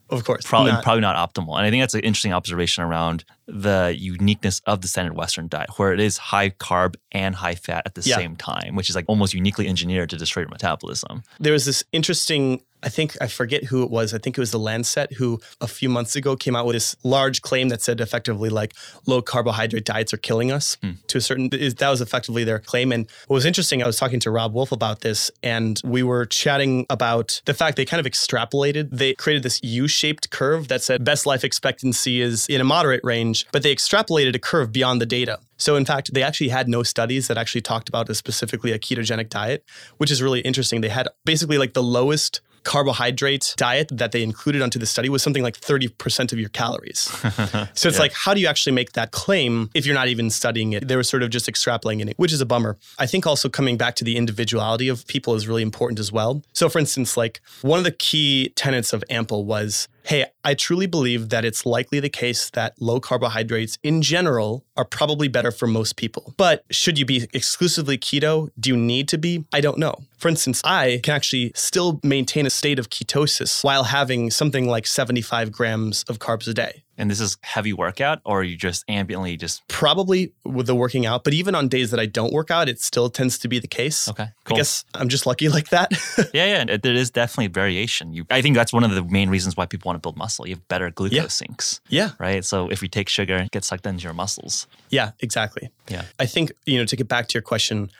Of 0.08 0.24
course. 0.24 0.46
Probably 0.46 0.72
not. 0.72 0.84
probably 0.84 1.00
not 1.00 1.16
optimal. 1.16 1.56
And 1.56 1.66
I 1.66 1.70
think 1.70 1.82
that's 1.82 1.94
an 1.94 2.00
interesting 2.00 2.32
observation 2.32 2.84
around 2.84 3.24
the 3.46 3.94
uniqueness 3.96 4.60
of 4.66 4.80
the 4.80 4.88
standard 4.88 5.16
Western 5.16 5.48
diet, 5.48 5.70
where 5.76 5.92
it 5.92 6.00
is 6.00 6.16
high 6.16 6.50
carb 6.50 6.94
and 7.12 7.34
high 7.34 7.54
fat 7.54 7.82
at 7.86 7.94
the 7.94 8.02
yeah. 8.02 8.16
same 8.16 8.36
time, 8.36 8.76
which 8.76 8.88
is 8.88 8.96
like 8.96 9.04
almost 9.08 9.34
uniquely 9.34 9.66
engineered 9.68 10.10
to 10.10 10.16
destroy 10.16 10.42
your 10.42 10.50
metabolism. 10.50 11.22
There 11.40 11.52
was 11.52 11.64
this 11.64 11.82
interesting 11.92 12.62
I 12.82 12.88
think 12.88 13.16
I 13.20 13.26
forget 13.26 13.64
who 13.64 13.82
it 13.82 13.90
was. 13.90 14.14
I 14.14 14.18
think 14.18 14.36
it 14.36 14.40
was 14.40 14.50
the 14.50 14.58
Lancet 14.58 15.14
who 15.14 15.40
a 15.60 15.66
few 15.66 15.88
months 15.88 16.16
ago 16.16 16.36
came 16.36 16.54
out 16.54 16.66
with 16.66 16.74
this 16.74 16.96
large 17.02 17.42
claim 17.42 17.68
that 17.68 17.82
said 17.82 18.00
effectively 18.00 18.48
like 18.48 18.74
low 19.06 19.22
carbohydrate 19.22 19.84
diets 19.84 20.12
are 20.12 20.18
killing 20.18 20.52
us 20.52 20.76
mm. 20.82 20.96
to 21.06 21.18
a 21.18 21.20
certain 21.20 21.48
that 21.50 21.88
was 21.90 22.00
effectively 22.00 22.44
their 22.44 22.58
claim. 22.58 22.92
And 22.92 23.08
what 23.26 23.34
was 23.34 23.44
interesting, 23.44 23.82
I 23.82 23.86
was 23.86 23.96
talking 23.96 24.20
to 24.20 24.30
Robb 24.30 24.54
Wolf 24.54 24.72
about 24.72 25.00
this 25.00 25.30
and 25.42 25.80
we 25.84 26.02
were 26.02 26.26
chatting 26.26 26.86
about 26.90 27.40
the 27.44 27.54
fact 27.54 27.76
they 27.76 27.84
kind 27.84 28.04
of 28.04 28.10
extrapolated. 28.10 28.90
They 28.90 29.14
created 29.14 29.42
this 29.42 29.60
U-shaped 29.62 30.30
curve 30.30 30.68
that 30.68 30.82
said 30.82 31.04
best 31.04 31.26
life 31.26 31.44
expectancy 31.44 32.20
is 32.20 32.46
in 32.48 32.60
a 32.60 32.64
moderate 32.64 33.00
range, 33.04 33.46
but 33.52 33.62
they 33.62 33.74
extrapolated 33.74 34.34
a 34.34 34.38
curve 34.38 34.72
beyond 34.72 35.00
the 35.00 35.06
data. 35.06 35.38
So, 35.58 35.76
in 35.76 35.84
fact, 35.84 36.12
they 36.12 36.22
actually 36.22 36.50
had 36.50 36.68
no 36.68 36.82
studies 36.82 37.28
that 37.28 37.38
actually 37.38 37.62
talked 37.62 37.88
about 37.88 38.10
a 38.10 38.14
specifically 38.14 38.72
a 38.72 38.78
ketogenic 38.78 39.30
diet, 39.30 39.64
which 39.96 40.10
is 40.10 40.22
really 40.22 40.40
interesting. 40.40 40.80
They 40.80 40.90
had 40.90 41.08
basically 41.24 41.56
like 41.58 41.72
the 41.72 41.82
lowest 41.82 42.40
carbohydrate 42.66 43.54
diet 43.56 43.88
that 43.92 44.10
they 44.12 44.22
included 44.22 44.60
onto 44.60 44.78
the 44.78 44.86
study 44.86 45.08
was 45.08 45.22
something 45.22 45.42
like 45.42 45.58
30% 45.58 46.32
of 46.32 46.38
your 46.38 46.48
calories. 46.50 46.98
so 47.74 47.88
it's 47.88 47.96
Yeah. 47.96 47.98
like, 47.98 48.12
how 48.12 48.34
do 48.34 48.40
you 48.40 48.48
actually 48.48 48.72
make 48.72 48.92
that 48.92 49.10
claim 49.12 49.70
if 49.74 49.86
you're 49.86 49.94
not 49.94 50.08
even 50.08 50.30
studying 50.30 50.72
it? 50.72 50.86
They 50.88 50.96
were 50.96 51.04
sort 51.04 51.22
of 51.22 51.30
just 51.30 51.46
extrapolating 51.46 52.08
it, 52.10 52.18
which 52.18 52.32
is 52.32 52.40
a 52.40 52.46
bummer. 52.46 52.76
I 52.98 53.06
think 53.06 53.26
also 53.26 53.48
coming 53.48 53.76
back 53.76 53.94
to 53.96 54.04
the 54.04 54.16
individuality 54.16 54.88
of 54.88 55.06
people 55.06 55.34
is 55.34 55.46
really 55.48 55.62
important 55.62 55.98
as 55.98 56.10
well. 56.12 56.42
So, 56.52 56.68
for 56.68 56.78
instance, 56.78 57.16
like 57.16 57.40
one 57.62 57.78
of 57.78 57.84
the 57.84 57.92
key 57.92 58.52
tenets 58.56 58.92
of 58.92 59.02
Ample 59.08 59.44
was 59.44 59.88
hey, 60.06 60.26
I 60.44 60.54
truly 60.54 60.86
believe 60.86 61.30
that 61.30 61.44
it's 61.44 61.66
likely 61.66 61.98
the 61.98 62.08
case 62.08 62.50
that 62.50 62.80
low 62.80 63.00
carbohydrates 63.00 63.76
in 63.82 64.02
general 64.02 64.64
are 64.76 64.84
probably 64.84 65.26
better 65.26 65.50
for 65.50 65.66
most 65.66 65.96
people. 65.96 66.32
But 66.36 66.64
should 66.70 66.96
you 66.96 67.04
be 67.04 67.28
exclusively 67.32 67.98
keto? 67.98 68.50
Do 68.58 68.70
you 68.70 68.76
need 68.76 69.08
to 69.08 69.18
be? 69.18 69.44
I 69.52 69.60
don't 69.60 69.78
know. 69.78 69.96
For 70.18 70.28
instance, 70.28 70.62
I 70.64 71.00
can 71.02 71.14
actually 71.14 71.50
still 71.56 72.00
maintain 72.04 72.46
a 72.46 72.50
state 72.50 72.78
of 72.78 72.88
ketosis 72.88 73.64
while 73.64 73.84
having 73.84 74.30
something 74.30 74.68
like 74.68 74.86
75 74.86 75.50
grams 75.50 76.04
of 76.04 76.20
carbs 76.20 76.46
a 76.48 76.54
day. 76.54 76.84
And 76.98 77.10
this 77.10 77.20
is 77.20 77.36
heavy 77.42 77.72
workout, 77.72 78.20
or 78.24 78.40
are 78.40 78.44
you 78.44 78.56
just 78.56 78.86
ambiently 78.88 79.38
just 79.38 79.66
Probably 79.68 80.32
with 80.44 80.66
the 80.66 80.74
working 80.74 81.04
out, 81.06 81.24
but 81.24 81.34
even 81.34 81.54
on 81.54 81.68
days 81.68 81.90
that 81.90 82.00
I 82.00 82.06
don't 82.06 82.32
work 82.32 82.50
out, 82.50 82.68
it 82.68 82.80
still 82.80 83.10
tends 83.10 83.38
to 83.40 83.48
be 83.48 83.58
the 83.58 83.68
case. 83.68 84.08
okay? 84.08 84.28
I 84.46 84.54
guess 84.54 84.84
I'm 84.94 85.08
just 85.08 85.26
lucky 85.26 85.48
like 85.48 85.68
that. 85.70 85.92
Yeah, 86.32 86.46
yeah. 86.46 86.64
it- 86.74 86.82
There 86.82 86.94
is 86.94 87.10
definitely 87.10 87.48
variation. 87.48 88.12
You, 88.14 88.24
I 88.30 88.40
think 88.42 88.56
that's 88.56 88.72
one 88.72 88.84
of 88.84 88.90
the 88.92 89.04
main 89.04 89.28
reasons 89.30 89.56
why 89.56 89.66
people 89.66 89.88
want 89.88 89.96
to 89.96 90.00
build 90.06 90.16
muscle. 90.16 90.46
You 90.48 90.54
have 90.54 90.68
better 90.68 90.90
glucose 90.90 91.16
Yeah. 91.16 91.26
sinks, 91.28 91.80
yeah. 91.88 92.10
right? 92.18 92.44
So 92.44 92.68
if 92.70 92.82
you 92.82 92.88
take 92.88 93.08
sugar, 93.08 93.36
it 93.36 93.50
gets 93.50 93.66
sucked 93.68 93.86
into 93.86 94.02
your 94.04 94.14
muscles. 94.14 94.66
Yeah, 94.90 95.10
exactly. 95.20 95.70
Yeah. 95.88 96.04
I 96.18 96.26
think, 96.26 96.52
you 96.64 96.78
know, 96.78 96.84
to 96.86 96.96
get 96.96 97.08
back 97.08 97.28
to 97.28 97.34
your 97.34 97.42
question, 97.42 97.90